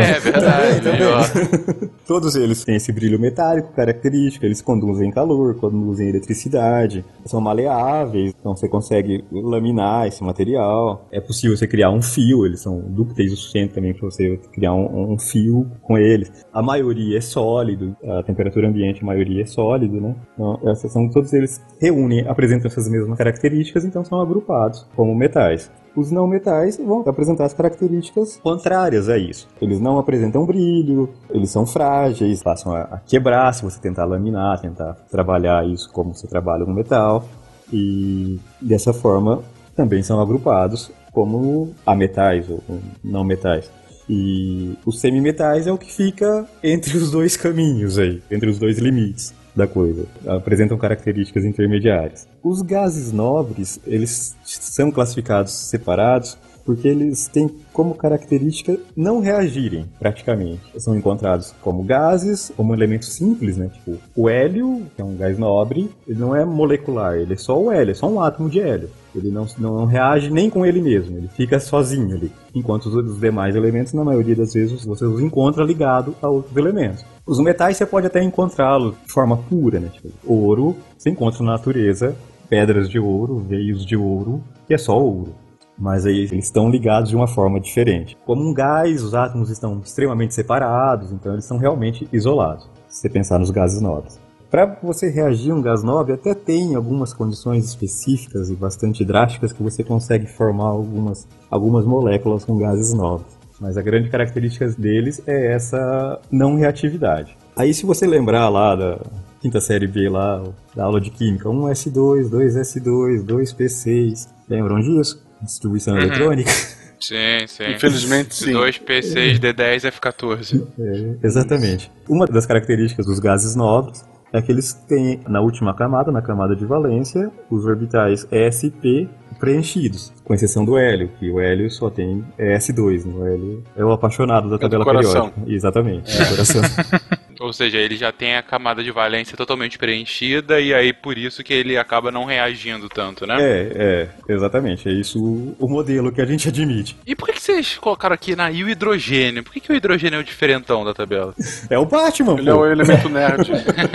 É 0.00 0.18
verdade. 0.18 0.88
ó. 1.04 1.86
Todos 2.04 2.34
eles 2.34 2.64
têm 2.64 2.76
esse 2.76 2.90
brilho 2.90 3.18
metálico 3.18 3.72
característico, 3.74 4.44
eles 4.44 4.60
conduzem 4.60 5.10
calor, 5.12 5.54
conduzem 5.54 6.08
eletricidade, 6.08 7.04
são 7.24 7.40
maleáveis, 7.40 8.34
então 8.38 8.56
você 8.56 8.68
consegue 8.68 9.24
laminar 9.30 10.08
esse 10.08 10.22
material. 10.24 11.06
É 11.12 11.20
possível 11.20 11.56
você 11.56 11.66
criar 11.68 11.90
um 11.90 12.02
fio, 12.02 12.44
eles 12.44 12.60
são 12.60 12.80
dúcteis 12.80 13.32
o 13.32 13.36
suficiente 13.36 13.74
também 13.74 13.94
para 13.94 14.10
você 14.10 14.36
criar 14.52 14.74
um, 14.74 15.12
um 15.12 15.18
fio 15.18 15.70
com 15.82 15.96
eles. 15.96 16.32
A 16.52 16.60
maioria 16.60 17.18
é 17.18 17.20
sólido, 17.20 17.96
a 18.04 18.24
temperatura 18.24 18.68
ambiente, 18.68 19.02
a 19.02 19.06
maioria 19.06 19.42
é 19.42 19.46
sólido, 19.46 20.00
né? 20.00 20.16
Então, 20.34 20.58
essas 20.66 20.92
são, 20.92 21.08
todos 21.08 21.32
eles 21.32 21.60
reúnem, 21.80 22.26
apresentam 22.26 22.66
essas 22.66 22.88
mesmas 22.88 23.16
características, 23.16 23.84
então 23.84 24.04
são 24.04 24.20
agrupados 24.20 24.84
como 24.96 25.14
metais. 25.14 25.70
Os 25.96 26.10
não 26.10 26.26
metais 26.26 26.76
vão 26.76 27.02
apresentar 27.06 27.46
as 27.46 27.54
características 27.54 28.36
contrárias 28.36 29.08
a 29.08 29.16
isso. 29.16 29.48
Eles 29.60 29.80
não 29.80 29.98
apresentam 29.98 30.44
brilho, 30.44 31.08
eles 31.30 31.50
são 31.50 31.64
frágeis, 31.64 32.42
passam 32.42 32.74
a 32.74 33.00
quebrar 33.06 33.52
se 33.54 33.62
você 33.62 33.80
tentar 33.80 34.04
laminar, 34.04 34.60
tentar 34.60 34.92
trabalhar 35.10 35.66
isso 35.66 35.90
como 35.90 36.14
você 36.14 36.26
trabalha 36.26 36.66
no 36.66 36.74
metal. 36.74 37.24
E 37.72 38.38
dessa 38.60 38.92
forma 38.92 39.42
também 39.74 40.02
são 40.02 40.20
agrupados 40.20 40.92
como 41.12 41.72
ametais 41.86 42.48
ou 42.50 42.62
não 43.02 43.24
metais. 43.24 43.70
E 44.08 44.76
os 44.84 45.00
semimetais 45.00 45.66
é 45.66 45.72
o 45.72 45.78
que 45.78 45.90
fica 45.90 46.46
entre 46.62 46.96
os 46.98 47.10
dois 47.10 47.36
caminhos 47.36 47.98
aí, 47.98 48.22
entre 48.30 48.50
os 48.50 48.58
dois 48.58 48.78
limites 48.78 49.34
da 49.56 49.66
coisa. 49.66 50.06
Apresentam 50.26 50.76
características 50.76 51.44
intermediárias. 51.44 52.28
Os 52.42 52.62
gases 52.62 53.10
nobres, 53.10 53.80
eles 53.86 54.36
são 54.44 54.90
classificados 54.90 55.52
separados 55.52 56.36
porque 56.66 56.88
eles 56.88 57.28
têm 57.28 57.48
como 57.72 57.94
característica 57.94 58.76
não 58.96 59.20
reagirem, 59.20 59.86
praticamente. 60.00 60.60
São 60.78 60.96
encontrados 60.96 61.54
como 61.62 61.84
gases, 61.84 62.52
como 62.56 62.74
elementos 62.74 63.14
simples, 63.14 63.56
né? 63.56 63.70
Tipo, 63.72 63.98
o 64.16 64.28
hélio, 64.28 64.82
que 64.94 65.00
é 65.00 65.04
um 65.04 65.16
gás 65.16 65.38
nobre, 65.38 65.88
ele 66.08 66.18
não 66.18 66.34
é 66.34 66.44
molecular, 66.44 67.14
ele 67.14 67.34
é 67.34 67.36
só 67.36 67.56
o 67.56 67.70
hélio, 67.70 67.92
é 67.92 67.94
só 67.94 68.08
um 68.08 68.20
átomo 68.20 68.50
de 68.50 68.60
hélio. 68.60 68.90
Ele 69.14 69.30
não, 69.30 69.46
não 69.56 69.86
reage 69.86 70.28
nem 70.28 70.50
com 70.50 70.66
ele 70.66 70.82
mesmo, 70.82 71.16
ele 71.16 71.28
fica 71.28 71.60
sozinho 71.60 72.16
ali. 72.16 72.32
Enquanto 72.54 72.86
os 72.86 73.20
demais 73.20 73.54
elementos, 73.54 73.92
na 73.92 74.04
maioria 74.04 74.34
das 74.34 74.52
vezes, 74.52 74.84
você 74.84 75.04
os 75.04 75.22
encontra 75.22 75.64
ligado 75.64 76.14
a 76.20 76.28
outros 76.28 76.56
elementos. 76.56 77.04
Os 77.26 77.40
metais 77.40 77.76
você 77.76 77.84
pode 77.84 78.06
até 78.06 78.22
encontrá-los 78.22 78.94
de 79.04 79.12
forma 79.12 79.36
pura, 79.36 79.80
né? 79.80 79.88
Tipo, 79.88 80.10
ouro, 80.24 80.76
você 80.96 81.10
encontra 81.10 81.42
na 81.42 81.52
natureza 81.52 82.16
pedras 82.48 82.88
de 82.88 83.00
ouro, 83.00 83.38
veios 83.38 83.84
de 83.84 83.96
ouro, 83.96 84.40
e 84.70 84.74
é 84.74 84.78
só 84.78 84.96
ouro 84.96 85.34
mas 85.78 86.06
aí 86.06 86.20
eles 86.20 86.46
estão 86.46 86.70
ligados 86.70 87.10
de 87.10 87.16
uma 87.16 87.26
forma 87.26 87.60
diferente. 87.60 88.16
Como 88.24 88.42
um 88.42 88.54
gás, 88.54 89.02
os 89.02 89.14
átomos 89.14 89.50
estão 89.50 89.78
extremamente 89.84 90.34
separados, 90.34 91.12
então 91.12 91.32
eles 91.34 91.44
são 91.44 91.58
realmente 91.58 92.08
isolados, 92.10 92.66
se 92.88 93.02
você 93.02 93.10
pensar 93.10 93.38
nos 93.38 93.50
gases 93.50 93.80
nobres. 93.80 94.18
Para 94.50 94.78
você 94.82 95.10
reagir 95.10 95.50
a 95.50 95.54
um 95.54 95.60
gás 95.60 95.82
nobre, 95.82 96.14
até 96.14 96.32
tem 96.32 96.74
algumas 96.74 97.12
condições 97.12 97.66
específicas 97.66 98.48
e 98.48 98.54
bastante 98.54 99.04
drásticas 99.04 99.52
que 99.52 99.62
você 99.62 99.84
consegue 99.84 100.26
formar 100.26 100.68
algumas, 100.68 101.28
algumas 101.50 101.84
moléculas 101.84 102.44
com 102.44 102.56
gases 102.56 102.94
nobres. 102.94 103.35
Mas 103.60 103.78
a 103.78 103.82
grande 103.82 104.08
característica 104.08 104.68
deles 104.68 105.22
é 105.26 105.52
essa 105.52 106.20
não 106.30 106.56
reatividade. 106.56 107.36
Aí 107.56 107.72
se 107.72 107.86
você 107.86 108.06
lembrar 108.06 108.48
lá 108.48 108.76
da 108.76 109.00
quinta 109.40 109.60
série 109.60 109.86
B 109.86 110.08
lá, 110.08 110.42
da 110.74 110.84
aula 110.84 111.00
de 111.00 111.10
química, 111.10 111.48
1S2, 111.48 112.28
2S2, 112.28 113.24
2P6, 113.24 114.28
lembram 114.48 114.80
disso? 114.80 115.26
distribuição 115.42 115.94
uhum. 115.94 116.00
eletrônica. 116.00 116.50
Sim, 116.98 117.46
sim. 117.46 117.72
Infelizmente, 117.74 118.34
sim. 118.44 118.52
Dois 118.52 118.78
PCs 118.78 119.38
D10 119.38 119.92
F14. 119.92 120.66
É, 120.78 121.26
exatamente. 121.26 121.90
Uma 122.08 122.26
das 122.26 122.46
características 122.46 123.06
dos 123.06 123.18
gases 123.18 123.54
nobres 123.54 124.04
é 124.32 124.40
que 124.40 124.50
eles 124.50 124.72
têm 124.72 125.20
na 125.28 125.40
última 125.40 125.74
camada, 125.74 126.10
na 126.10 126.22
camada 126.22 126.56
de 126.56 126.64
valência, 126.64 127.30
os 127.50 127.64
orbitais 127.64 128.26
S 128.30 128.66
e 128.66 128.70
P 128.70 129.08
preenchidos, 129.38 130.12
com 130.24 130.34
exceção 130.34 130.64
do 130.64 130.76
hélio, 130.76 131.10
que 131.18 131.30
o 131.30 131.40
hélio 131.40 131.70
só 131.70 131.90
tem 131.90 132.24
S2, 132.38 133.04
né? 133.04 133.14
o 133.14 133.26
hélio 133.26 133.64
é 133.76 133.84
o 133.84 133.92
apaixonado 133.92 134.48
da 134.48 134.56
é 134.56 134.58
tabela 134.58 134.84
periódica. 134.84 135.32
Exatamente, 135.46 136.10
é. 136.20 136.24
coração. 136.24 136.62
Ou 137.40 137.52
seja, 137.52 137.78
ele 137.78 137.96
já 137.96 138.10
tem 138.10 138.36
a 138.36 138.42
camada 138.42 138.82
de 138.82 138.90
valência 138.90 139.36
totalmente 139.36 139.78
preenchida 139.78 140.60
e 140.60 140.72
aí 140.72 140.92
por 140.92 141.18
isso 141.18 141.44
que 141.44 141.52
ele 141.52 141.76
acaba 141.76 142.10
não 142.10 142.24
reagindo 142.24 142.88
tanto, 142.88 143.26
né? 143.26 143.36
É, 143.38 144.08
é, 144.28 144.32
exatamente. 144.32 144.88
É 144.88 144.92
isso 144.92 145.54
o 145.58 145.68
modelo 145.68 146.10
que 146.10 146.20
a 146.20 146.26
gente 146.26 146.48
admite. 146.48 146.96
E 147.06 147.14
por 147.14 147.26
que, 147.26 147.34
que 147.34 147.42
vocês 147.42 147.76
colocaram 147.78 148.14
aqui 148.14 148.34
na 148.34 148.50
e 148.50 148.64
o 148.64 148.68
hidrogênio? 148.68 149.42
Por 149.42 149.52
que, 149.52 149.60
que 149.60 149.72
o 149.72 149.76
hidrogênio 149.76 150.16
é 150.16 150.20
o 150.20 150.24
diferentão 150.24 150.84
da 150.84 150.94
tabela? 150.94 151.34
É 151.68 151.78
o 151.78 151.84
Batman, 151.84 152.34
Ele 152.34 152.44
pô. 152.44 152.50
é 152.50 152.54
o 152.54 152.66
elemento 152.66 153.08
nerd. 153.08 153.50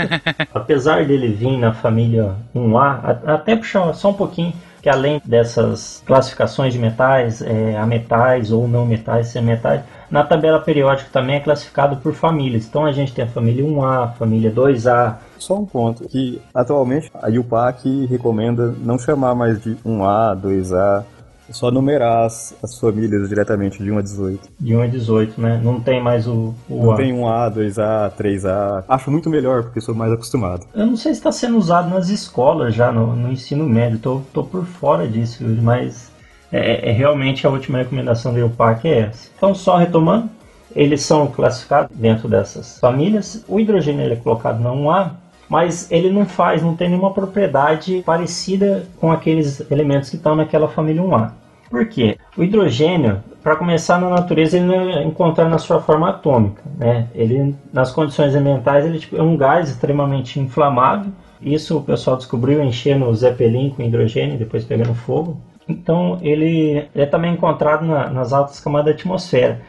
Apesar 0.53 1.05
dele 1.05 1.29
vir 1.29 1.57
na 1.57 1.73
família 1.73 2.35
1A, 2.55 3.21
até 3.25 3.55
puxar 3.55 3.93
só 3.93 4.09
um 4.09 4.13
pouquinho 4.13 4.53
que 4.81 4.89
além 4.89 5.21
dessas 5.23 6.01
classificações 6.05 6.73
de 6.73 6.79
metais, 6.79 7.41
é, 7.41 7.77
a 7.77 7.85
metais 7.85 8.51
ou 8.51 8.67
não 8.67 8.85
metais, 8.85 9.27
sem 9.27 9.41
metais, 9.41 9.81
na 10.09 10.23
tabela 10.23 10.59
periódica 10.59 11.09
também 11.11 11.35
é 11.35 11.39
classificado 11.39 11.97
por 11.97 12.13
famílias. 12.13 12.65
Então 12.65 12.85
a 12.85 12.91
gente 12.91 13.13
tem 13.13 13.23
a 13.23 13.27
família 13.27 13.63
1A, 13.63 14.13
família 14.13 14.51
2A. 14.51 15.15
Só 15.37 15.57
um 15.57 15.65
ponto, 15.65 16.07
que 16.07 16.41
atualmente 16.53 17.09
a 17.13 17.29
UPAC 17.29 18.05
recomenda 18.07 18.75
não 18.79 18.99
chamar 18.99 19.35
mais 19.35 19.61
de 19.61 19.75
1A, 19.85 20.39
2A, 20.39 21.03
só 21.51 21.71
numerar 21.71 22.25
as, 22.25 22.55
as, 22.63 22.79
famílias 22.79 23.29
diretamente 23.29 23.83
de 23.83 23.91
1 23.91 23.97
a 23.97 24.01
18. 24.01 24.49
De 24.59 24.75
1 24.75 24.81
a 24.81 24.87
18, 24.87 25.41
né? 25.41 25.61
Não 25.63 25.79
tem 25.79 26.01
mais 26.01 26.27
o, 26.27 26.53
o 26.69 26.85
Não 26.85 26.91
A. 26.91 26.95
tem 26.95 27.13
1A, 27.13 27.53
2A, 27.53 28.11
3A. 28.11 28.83
Acho 28.87 29.11
muito 29.11 29.29
melhor, 29.29 29.63
porque 29.63 29.81
sou 29.81 29.95
mais 29.95 30.11
acostumado. 30.11 30.65
Eu 30.73 30.85
não 30.85 30.95
sei 30.95 31.13
se 31.13 31.19
está 31.19 31.31
sendo 31.31 31.57
usado 31.57 31.89
nas 31.89 32.09
escolas 32.09 32.73
já, 32.73 32.91
no, 32.91 33.15
no 33.15 33.31
ensino 33.31 33.67
médio. 33.67 33.99
Tô, 33.99 34.21
tô 34.33 34.43
por 34.43 34.65
fora 34.65 35.07
disso, 35.07 35.43
mas 35.43 36.11
é, 36.51 36.89
é, 36.89 36.91
realmente 36.91 37.47
a 37.47 37.49
última 37.49 37.77
recomendação 37.77 38.33
do 38.33 38.39
IUPAC 38.39 38.87
é 38.87 38.99
essa. 38.99 39.29
Então, 39.35 39.55
só 39.55 39.77
retomando, 39.77 40.29
eles 40.75 41.01
são 41.01 41.27
classificados 41.27 41.95
dentro 41.95 42.27
dessas 42.27 42.79
famílias. 42.79 43.43
O 43.47 43.59
hidrogênio 43.59 44.01
ele 44.01 44.13
é 44.13 44.17
colocado 44.17 44.59
na 44.59 44.69
1A, 44.69 45.11
mas 45.49 45.91
ele 45.91 46.09
não 46.09 46.25
faz, 46.25 46.61
não 46.61 46.75
tem 46.75 46.89
nenhuma 46.89 47.13
propriedade 47.13 48.01
parecida 48.05 48.87
com 48.99 49.11
aqueles 49.11 49.59
elementos 49.71 50.09
que 50.09 50.15
estão 50.15 50.35
naquela 50.35 50.67
família 50.67 51.01
1A. 51.01 51.31
Por 51.71 51.87
quê? 51.87 52.17
O 52.37 52.43
hidrogênio, 52.43 53.23
para 53.41 53.55
começar 53.55 53.99
na 53.99 54.09
natureza, 54.09 54.57
ele 54.57 54.65
não 54.65 54.89
é 54.89 55.03
encontrado 55.05 55.49
na 55.49 55.57
sua 55.57 55.79
forma 55.79 56.09
atômica. 56.09 56.61
Né? 56.77 57.07
Ele, 57.15 57.55
nas 57.71 57.93
condições 57.93 58.35
ambientais, 58.35 58.85
ele 58.85 58.99
tipo, 58.99 59.15
é 59.15 59.23
um 59.23 59.37
gás 59.37 59.69
extremamente 59.69 60.37
inflamável. 60.37 61.13
Isso 61.41 61.77
o 61.77 61.83
pessoal 61.83 62.17
descobriu 62.17 62.61
enchendo 62.61 63.05
o 63.05 63.15
Zeppelin 63.15 63.69
com 63.69 63.81
hidrogênio, 63.81 64.37
depois 64.37 64.65
pegando 64.65 64.93
fogo. 64.93 65.37
Então 65.67 66.19
ele 66.21 66.89
é 66.93 67.05
também 67.05 67.33
encontrado 67.33 67.85
na, 67.85 68.09
nas 68.09 68.33
altas 68.33 68.59
camadas 68.59 68.87
da 68.87 68.91
atmosfera. 68.91 69.61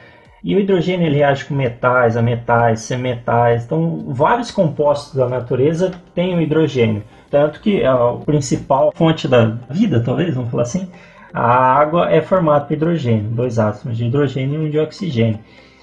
E 0.43 0.57
o 0.57 0.59
hidrogênio 0.59 1.07
ele 1.07 1.19
reage 1.19 1.45
com 1.45 1.55
metais, 1.55 2.17
ametais, 2.17 2.81
semetais. 2.81 3.65
Então, 3.65 4.07
vários 4.09 4.51
compostos 4.51 5.15
da 5.15 5.29
natureza 5.29 5.93
têm 6.17 6.35
o 6.35 6.41
hidrogênio. 6.41 7.05
Tanto 7.31 7.61
que 7.61 7.81
é 7.81 7.87
a 7.87 8.17
principal 8.27 8.93
fonte 8.93 9.29
da 9.29 9.57
vida, 9.71 10.01
talvez, 10.01 10.35
vamos 10.35 10.51
falar 10.51 10.65
assim, 10.65 10.89
a 11.33 11.43
água 11.43 12.11
é 12.11 12.21
formada 12.21 12.65
por 12.65 12.75
hidrogênio, 12.75 13.31
dois 13.31 13.59
átomos 13.59 13.97
de 13.97 14.05
hidrogênio 14.05 14.63
e 14.63 14.67
um 14.67 14.71
de 14.71 14.79
oxigênio. 14.79 15.39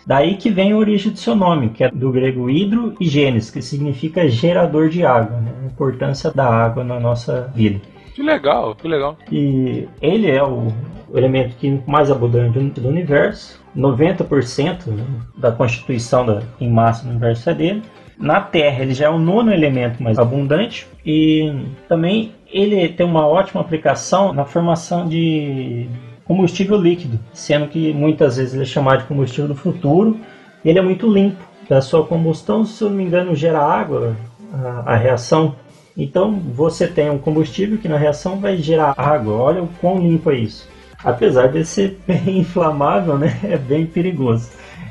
Daí 0.05 0.37
que 0.37 0.49
vem 0.49 0.71
a 0.71 0.77
origem 0.77 1.11
do 1.11 1.19
seu 1.19 1.35
nome, 1.35 1.69
que 1.69 1.83
é 1.83 1.89
do 1.89 2.11
grego 2.11 2.49
hidro 2.49 2.95
e 2.99 3.07
genes, 3.07 3.51
que 3.51 3.61
significa 3.61 4.27
gerador 4.27 4.89
de 4.89 5.05
água, 5.05 5.39
né? 5.39 5.51
a 5.61 5.65
importância 5.67 6.31
da 6.31 6.47
água 6.47 6.83
na 6.83 6.99
nossa 6.99 7.51
vida. 7.53 7.79
Que 8.15 8.23
legal, 8.23 8.75
que 8.75 8.87
legal. 8.87 9.17
E 9.31 9.87
ele 10.01 10.29
é 10.29 10.43
o, 10.43 10.67
elemento 11.13 11.55
químico 11.57 11.89
mais 11.89 12.11
abundante 12.11 12.79
do 12.79 12.87
universo. 12.87 13.59
90% 13.77 14.99
da 15.37 15.51
constituição 15.51 16.25
da, 16.25 16.41
em 16.59 16.69
massa 16.69 17.03
do 17.03 17.11
universo 17.11 17.49
é 17.49 17.53
dele. 17.53 17.83
Na 18.19 18.41
Terra 18.41 18.83
ele 18.83 18.93
já 18.93 19.05
é 19.05 19.09
o 19.09 19.17
nono 19.17 19.51
elemento 19.53 20.03
mais 20.03 20.19
abundante 20.19 20.85
e 21.05 21.53
também 21.87 22.33
ele 22.51 22.89
tem 22.89 23.05
uma 23.05 23.25
ótima 23.25 23.61
aplicação 23.61 24.33
na 24.33 24.43
formação 24.43 25.07
de 25.07 25.87
combustível 26.25 26.77
líquido, 26.77 27.17
sendo 27.33 27.67
que 27.67 27.93
muitas 27.93 28.35
vezes 28.35 28.53
ele 28.53 28.63
é 28.63 28.65
chamado 28.65 28.99
de 28.99 29.07
combustível 29.07 29.47
do 29.47 29.55
futuro. 29.55 30.19
Ele 30.63 30.77
é 30.77 30.81
muito 30.81 31.11
limpo. 31.11 31.47
Da 31.69 31.81
sua 31.81 32.03
combustão, 32.03 32.65
se 32.65 32.83
eu 32.83 32.89
não 32.89 32.97
me 32.97 33.03
engano, 33.03 33.35
gera 33.35 33.59
água, 33.59 34.15
a, 34.51 34.93
a 34.93 34.95
reação. 34.95 35.55
Então 35.95 36.33
você 36.33 36.87
tem 36.87 37.09
um 37.09 37.17
combustível 37.19 37.77
que 37.77 37.87
na 37.87 37.95
reação 37.95 38.39
vai 38.39 38.57
gerar 38.57 38.95
água. 38.97 39.35
Olha 39.35 39.63
o 39.63 39.69
quão 39.79 39.99
limpo 39.99 40.31
é 40.31 40.35
isso. 40.35 40.67
Apesar 41.03 41.47
de 41.47 41.63
ser 41.63 41.99
bem 42.07 42.39
inflamável, 42.39 43.17
né, 43.17 43.39
é 43.43 43.55
bem 43.55 43.85
perigoso. 43.85 44.49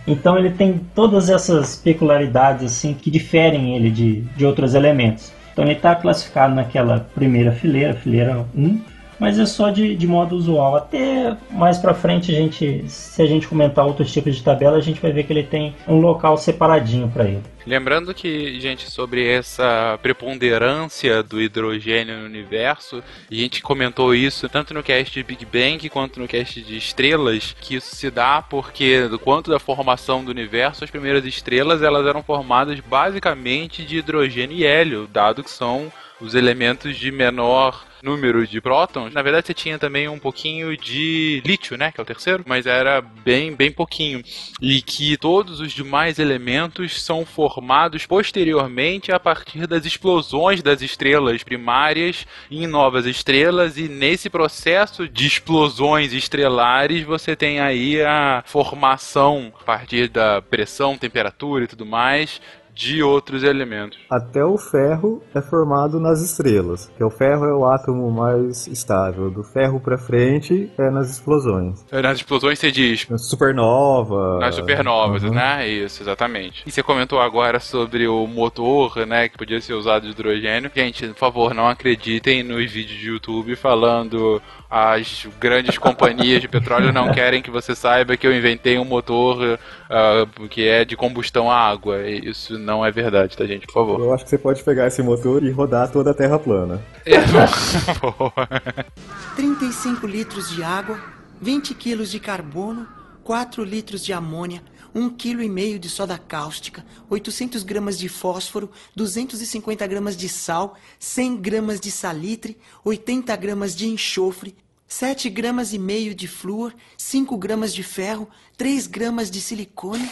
Então 0.09 0.39
ele 0.39 0.51
tem 0.51 0.81
todas 0.95 1.29
essas 1.29 1.77
peculiaridades 1.77 2.65
assim 2.65 2.95
que 2.95 3.11
diferem 3.11 3.77
ele 3.77 3.91
de, 3.91 4.23
de 4.23 4.47
outros 4.47 4.75
elementos. 4.75 5.31
Então 5.53 5.65
ele 5.65 5.75
está 5.75 5.95
classificado 5.95 6.55
naquela 6.55 7.01
primeira 7.15 7.53
fileira, 7.53 7.93
fileira 7.93 8.47
1, 8.57 8.81
mas 9.19 9.39
é 9.39 9.47
só 9.47 9.71
de, 9.71 9.95
de 9.97 10.07
modo 10.07 10.37
usual. 10.37 10.77
Até 10.77 11.37
mais 11.51 11.79
para 11.79 11.95
frente, 11.95 12.31
a 12.31 12.35
gente, 12.35 12.85
se 12.89 13.21
a 13.21 13.27
gente 13.27 13.49
comentar 13.49 13.85
outros 13.85 14.13
tipos 14.13 14.37
de 14.37 14.43
tabela, 14.43 14.77
a 14.77 14.81
gente 14.81 15.01
vai 15.01 15.13
ver 15.13 15.25
que 15.25 15.33
ele 15.33 15.43
tem 15.43 15.75
um 15.87 16.01
local 16.01 16.37
separadinho 16.39 17.09
para 17.09 17.25
ele. 17.25 17.43
Lembrando 17.67 18.15
que, 18.15 18.59
gente, 18.61 18.91
sobre 18.91 19.29
essa 19.29 19.99
preponderância 20.01 21.23
do 21.23 21.39
hidrogênio 21.39 22.17
no 22.19 22.25
universo, 22.25 23.03
a 23.31 23.35
gente 23.35 23.61
comentou 23.61 24.15
isso 24.15 24.49
tanto 24.49 24.73
no 24.73 24.83
cast 24.83 25.13
de 25.13 25.23
Big 25.23 25.45
Bang 25.45 25.87
quanto 25.91 26.19
no 26.19 26.27
cast 26.27 26.63
de 26.63 26.79
estrelas, 26.79 27.55
que 27.61 27.75
isso 27.75 27.95
se 27.95 28.11
dá 28.11 28.41
porque, 28.41 29.11
quanto 29.23 29.51
da 29.51 29.59
formação 29.59 30.25
do 30.25 30.31
universo, 30.31 30.83
as 30.83 30.91
primeiras 30.91 31.27
estrelas 31.27 31.83
elas 31.83 32.07
eram 32.07 32.23
formadas 32.23 32.81
basicamente 32.81 33.85
de 33.85 33.99
hidrogênio 33.99 34.57
e 34.57 34.65
hélio, 34.65 35.07
dado 35.07 35.45
que 35.45 35.51
são 35.51 35.93
os 36.21 36.35
elementos 36.35 36.97
de 36.97 37.11
menor 37.11 37.87
número 38.03 38.47
de 38.47 38.61
prótons, 38.61 39.13
na 39.13 39.23
verdade 39.23 39.47
você 39.47 39.55
tinha 39.55 39.79
também 39.79 40.09
um 40.09 40.19
pouquinho 40.19 40.77
de 40.77 41.43
lítio, 41.45 41.77
né, 41.77 41.91
que 41.91 42.01
é 42.01 42.03
o 42.03 42.07
terceiro, 42.07 42.45
mas 42.47 42.67
era 42.67 43.01
bem, 43.01 43.55
bem 43.55 43.73
pouquinho. 43.73 44.23
E 44.61 44.81
que 44.81 45.17
todos 45.17 45.61
os 45.61 45.73
demais 45.73 46.19
elementos 46.19 47.03
são 47.03 47.25
formados 47.25 48.07
posteriormente 48.07 49.13
a 49.13 49.19
partir 49.19 49.67
das 49.67 49.85
explosões 49.85 50.63
das 50.63 50.83
estrelas 50.83 51.43
primárias 51.43 52.27
em 52.51 52.67
novas 52.67 53.07
estrelas 53.07 53.77
e 53.77 53.89
nesse 53.89 54.31
processo 54.31 55.09
de 55.09 55.27
explosões 55.27 56.13
estrelares 56.13 57.05
você 57.05 57.35
tem 57.35 57.61
aí 57.61 58.01
a 58.03 58.43
formação 58.47 59.53
a 59.61 59.65
partir 59.65 60.09
da 60.09 60.41
pressão, 60.41 60.97
temperatura 60.97 61.65
e 61.65 61.69
tudo 61.69 61.85
mais 61.85 62.41
de 62.79 63.03
outros 63.03 63.43
elementos. 63.43 63.99
Até 64.09 64.45
o 64.45 64.57
ferro 64.57 65.21
é 65.35 65.43
formado 65.43 65.99
nas 65.99 66.23
estrelas, 66.23 66.89
que 66.97 67.03
o 67.03 67.11
ferro 67.11 67.45
é 67.45 67.53
o 67.53 67.67
átomo 67.67 68.09
mais 68.09 68.69
estável. 68.69 69.29
Do 69.33 69.43
ferro 69.43 69.81
para 69.81 69.99
frente 69.99 70.71
é 70.79 70.89
nas 70.89 71.11
explosões. 71.11 71.85
É, 71.91 72.01
nas 72.01 72.19
explosões 72.19 72.57
você 72.57 72.71
diz 72.71 73.09
supernova. 73.17 74.39
Nas 74.39 74.55
supernovas, 74.55 75.25
uhum. 75.25 75.35
né? 75.35 75.67
Isso, 75.67 76.05
exatamente. 76.05 76.63
E 76.65 76.71
você 76.71 76.81
comentou 76.81 77.21
agora 77.21 77.59
sobre 77.59 78.07
o 78.07 78.29
motor, 78.29 79.05
né, 79.05 79.29
que 79.29 79.37
podia 79.37 79.61
ser 79.61 79.73
usado 79.73 80.05
de 80.05 80.11
hidrogênio. 80.11 80.71
Gente, 80.73 81.09
por 81.09 81.17
favor, 81.17 81.53
não 81.53 81.67
acreditem 81.67 82.45
nos 82.45 82.71
vídeos 82.71 83.01
de 83.01 83.09
YouTube 83.09 83.57
falando 83.57 84.41
as 84.71 85.27
grandes 85.41 85.79
companhias 85.79 86.43
de 86.43 86.49
petróleo 86.49 86.93
não 86.93 87.11
querem 87.11 87.41
que 87.41 87.51
você 87.51 87.75
saiba 87.75 88.17
que 88.17 88.27
eu 88.27 88.37
inventei 88.37 88.79
um 88.79 88.85
motor 88.85 89.39
uh, 89.41 90.49
que 90.49 90.69
é 90.69 90.85
de 90.85 90.95
combustão 90.95 91.51
a 91.51 91.57
água. 91.57 92.07
Isso 92.07 92.59
não 92.59 92.85
é 92.85 92.91
verdade, 92.91 93.37
tá, 93.37 93.47
gente? 93.47 93.67
Por 93.67 93.73
favor. 93.73 94.01
Eu 94.01 94.13
acho 94.13 94.25
que 94.25 94.31
você 94.31 94.39
pode 94.39 94.63
pegar 94.63 94.87
esse 94.87 95.03
motor 95.03 95.43
e 95.43 95.51
rodar 95.51 95.91
toda 95.91 96.11
a 96.11 96.15
Terra 96.15 96.39
plana. 96.39 96.83
É. 97.07 97.17
35 99.37 100.07
litros 100.07 100.51
de 100.51 100.63
água, 100.63 101.01
20 101.41 101.75
quilos 101.75 102.11
de 102.11 102.21
carbono, 102.21 102.87
4 103.25 103.65
litros 103.65 104.05
de 104.05 104.13
amônia, 104.13 104.63
um 104.99 105.09
quilo 105.09 105.43
e 105.43 105.49
meio 105.49 105.79
de 105.79 105.89
soda 105.89 106.19
cáustica, 106.19 106.85
800 107.09 107.63
gramas 107.63 107.97
de 107.97 108.09
fósforo, 108.09 108.71
250 108.97 109.87
gramas 109.87 110.17
de 110.17 110.29
sal, 110.29 110.77
100 110.99 111.37
gramas 111.37 111.79
de 111.79 111.91
salitre, 111.91 112.59
80 112.85 113.35
gramas 113.37 113.77
de 113.77 113.87
enxofre, 113.87 114.57
7 114.89 115.31
gramas 115.31 115.73
e 115.73 115.79
meio 115.79 116.15
de 116.15 116.27
flúor, 116.27 116.75
5 116.97 117.37
gramas 117.37 117.73
de 117.73 117.83
ferro, 117.83 118.29
3 118.57 118.87
gramas 118.89 119.31
de 119.31 119.41
silicone. 119.41 120.11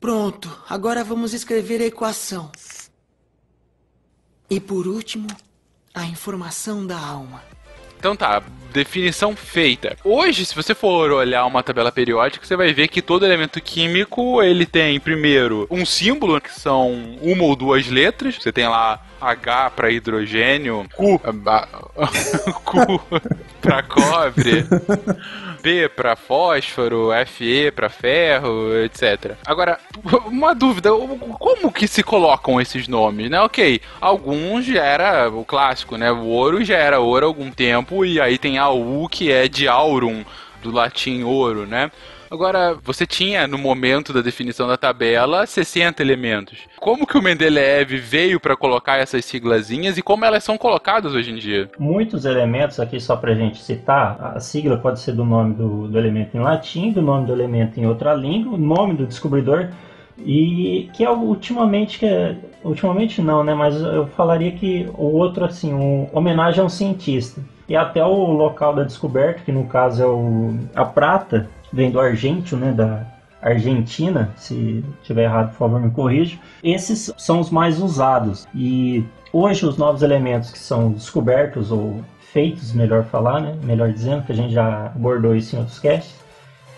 Pronto, 0.00 0.50
agora 0.66 1.04
vamos 1.04 1.34
escrever 1.34 1.82
a 1.82 1.86
equação. 1.86 2.50
E 4.48 4.58
por 4.58 4.88
último, 4.88 5.28
a 5.92 6.06
informação 6.06 6.86
da 6.86 6.98
alma. 6.98 7.49
Então 8.00 8.16
tá, 8.16 8.42
definição 8.72 9.36
feita. 9.36 9.94
Hoje, 10.02 10.46
se 10.46 10.54
você 10.54 10.74
for 10.74 11.12
olhar 11.12 11.44
uma 11.44 11.62
tabela 11.62 11.92
periódica, 11.92 12.46
você 12.46 12.56
vai 12.56 12.72
ver 12.72 12.88
que 12.88 13.02
todo 13.02 13.26
elemento 13.26 13.60
químico 13.60 14.42
ele 14.42 14.64
tem 14.64 14.98
primeiro 14.98 15.66
um 15.70 15.84
símbolo 15.84 16.40
que 16.40 16.50
são 16.50 16.90
uma 17.20 17.44
ou 17.44 17.54
duas 17.54 17.88
letras. 17.88 18.36
Você 18.36 18.50
tem 18.50 18.66
lá 18.66 18.98
H 19.20 19.70
para 19.70 19.90
hidrogênio, 19.90 20.86
Q, 20.96 21.20
Q 22.64 23.00
para 23.60 23.82
cobre. 23.82 24.64
P 25.62 25.88
para 25.88 26.16
fósforo, 26.16 27.10
Fe 27.26 27.70
para 27.70 27.88
ferro, 27.88 28.74
etc. 28.84 29.36
Agora, 29.46 29.78
uma 30.26 30.54
dúvida, 30.54 30.90
como 31.38 31.70
que 31.72 31.86
se 31.86 32.02
colocam 32.02 32.60
esses 32.60 32.88
nomes, 32.88 33.30
né? 33.30 33.40
Ok, 33.40 33.80
alguns 34.00 34.64
já 34.64 34.84
era 34.84 35.28
o 35.28 35.44
clássico, 35.44 35.96
né? 35.96 36.10
O 36.10 36.26
ouro 36.26 36.64
já 36.64 36.76
era 36.76 37.00
ouro 37.00 37.26
há 37.26 37.28
algum 37.28 37.50
tempo, 37.50 38.04
e 38.04 38.20
aí 38.20 38.38
tem 38.38 38.58
a 38.58 38.68
U 38.70 39.08
que 39.08 39.30
é 39.30 39.48
de 39.48 39.68
aurum, 39.68 40.24
do 40.62 40.70
latim 40.70 41.22
ouro, 41.22 41.66
né? 41.66 41.90
Agora, 42.30 42.78
você 42.84 43.04
tinha, 43.04 43.48
no 43.48 43.58
momento 43.58 44.12
da 44.12 44.20
definição 44.20 44.68
da 44.68 44.76
tabela, 44.76 45.44
60 45.44 46.00
elementos. 46.00 46.60
Como 46.78 47.04
que 47.04 47.18
o 47.18 47.22
Mendeleev 47.22 47.90
veio 47.98 48.38
para 48.38 48.56
colocar 48.56 48.98
essas 48.98 49.24
siglazinhas 49.24 49.98
e 49.98 50.02
como 50.02 50.24
elas 50.24 50.44
são 50.44 50.56
colocadas 50.56 51.12
hoje 51.12 51.32
em 51.32 51.36
dia? 51.36 51.68
Muitos 51.76 52.24
elementos, 52.24 52.78
aqui 52.78 53.00
só 53.00 53.16
para 53.16 53.32
a 53.32 53.34
gente 53.34 53.60
citar, 53.60 54.32
a 54.36 54.38
sigla 54.38 54.76
pode 54.76 55.00
ser 55.00 55.10
do 55.12 55.24
nome 55.24 55.54
do, 55.54 55.88
do 55.88 55.98
elemento 55.98 56.36
em 56.36 56.40
latim, 56.40 56.92
do 56.92 57.02
nome 57.02 57.26
do 57.26 57.32
elemento 57.32 57.80
em 57.80 57.86
outra 57.86 58.14
língua, 58.14 58.54
o 58.54 58.58
nome 58.58 58.94
do 58.94 59.06
descobridor 59.06 59.68
e 60.16 60.88
que 60.94 61.04
é 61.04 61.10
ultimamente 61.10 61.98
que 61.98 62.06
é, 62.06 62.36
ultimamente 62.62 63.20
não, 63.20 63.42
né? 63.42 63.54
Mas 63.54 63.74
eu 63.80 64.06
falaria 64.06 64.52
que 64.52 64.88
o 64.96 65.16
outro 65.16 65.44
assim, 65.44 65.74
um, 65.74 66.08
homenagem 66.12 66.60
a 66.60 66.64
um 66.64 66.68
cientista 66.68 67.40
e 67.68 67.74
até 67.74 68.04
o 68.04 68.32
local 68.32 68.74
da 68.74 68.84
descoberta, 68.84 69.42
que 69.44 69.52
no 69.52 69.64
caso 69.66 70.02
é 70.02 70.06
o, 70.06 70.58
a 70.74 70.84
prata, 70.84 71.48
vem 71.72 71.90
do 71.90 72.00
argentino, 72.00 72.66
né, 72.66 72.72
da 72.72 73.06
Argentina, 73.42 74.30
se 74.36 74.84
tiver 75.02 75.24
errado, 75.24 75.50
por 75.50 75.58
favor, 75.58 75.80
me 75.80 75.90
corrija. 75.90 76.38
Esses 76.62 77.12
são 77.16 77.40
os 77.40 77.50
mais 77.50 77.80
usados 77.80 78.46
e 78.54 79.04
hoje 79.32 79.64
os 79.64 79.78
novos 79.78 80.02
elementos 80.02 80.50
que 80.50 80.58
são 80.58 80.92
descobertos 80.92 81.70
ou 81.70 82.02
feitos, 82.32 82.72
melhor 82.72 83.04
falar, 83.04 83.40
né, 83.40 83.56
melhor 83.62 83.92
dizendo, 83.92 84.24
que 84.24 84.32
a 84.32 84.34
gente 84.34 84.52
já 84.52 84.86
abordou 84.86 85.34
isso 85.34 85.56
em 85.56 85.58
outros 85.58 85.78
casts, 85.78 86.20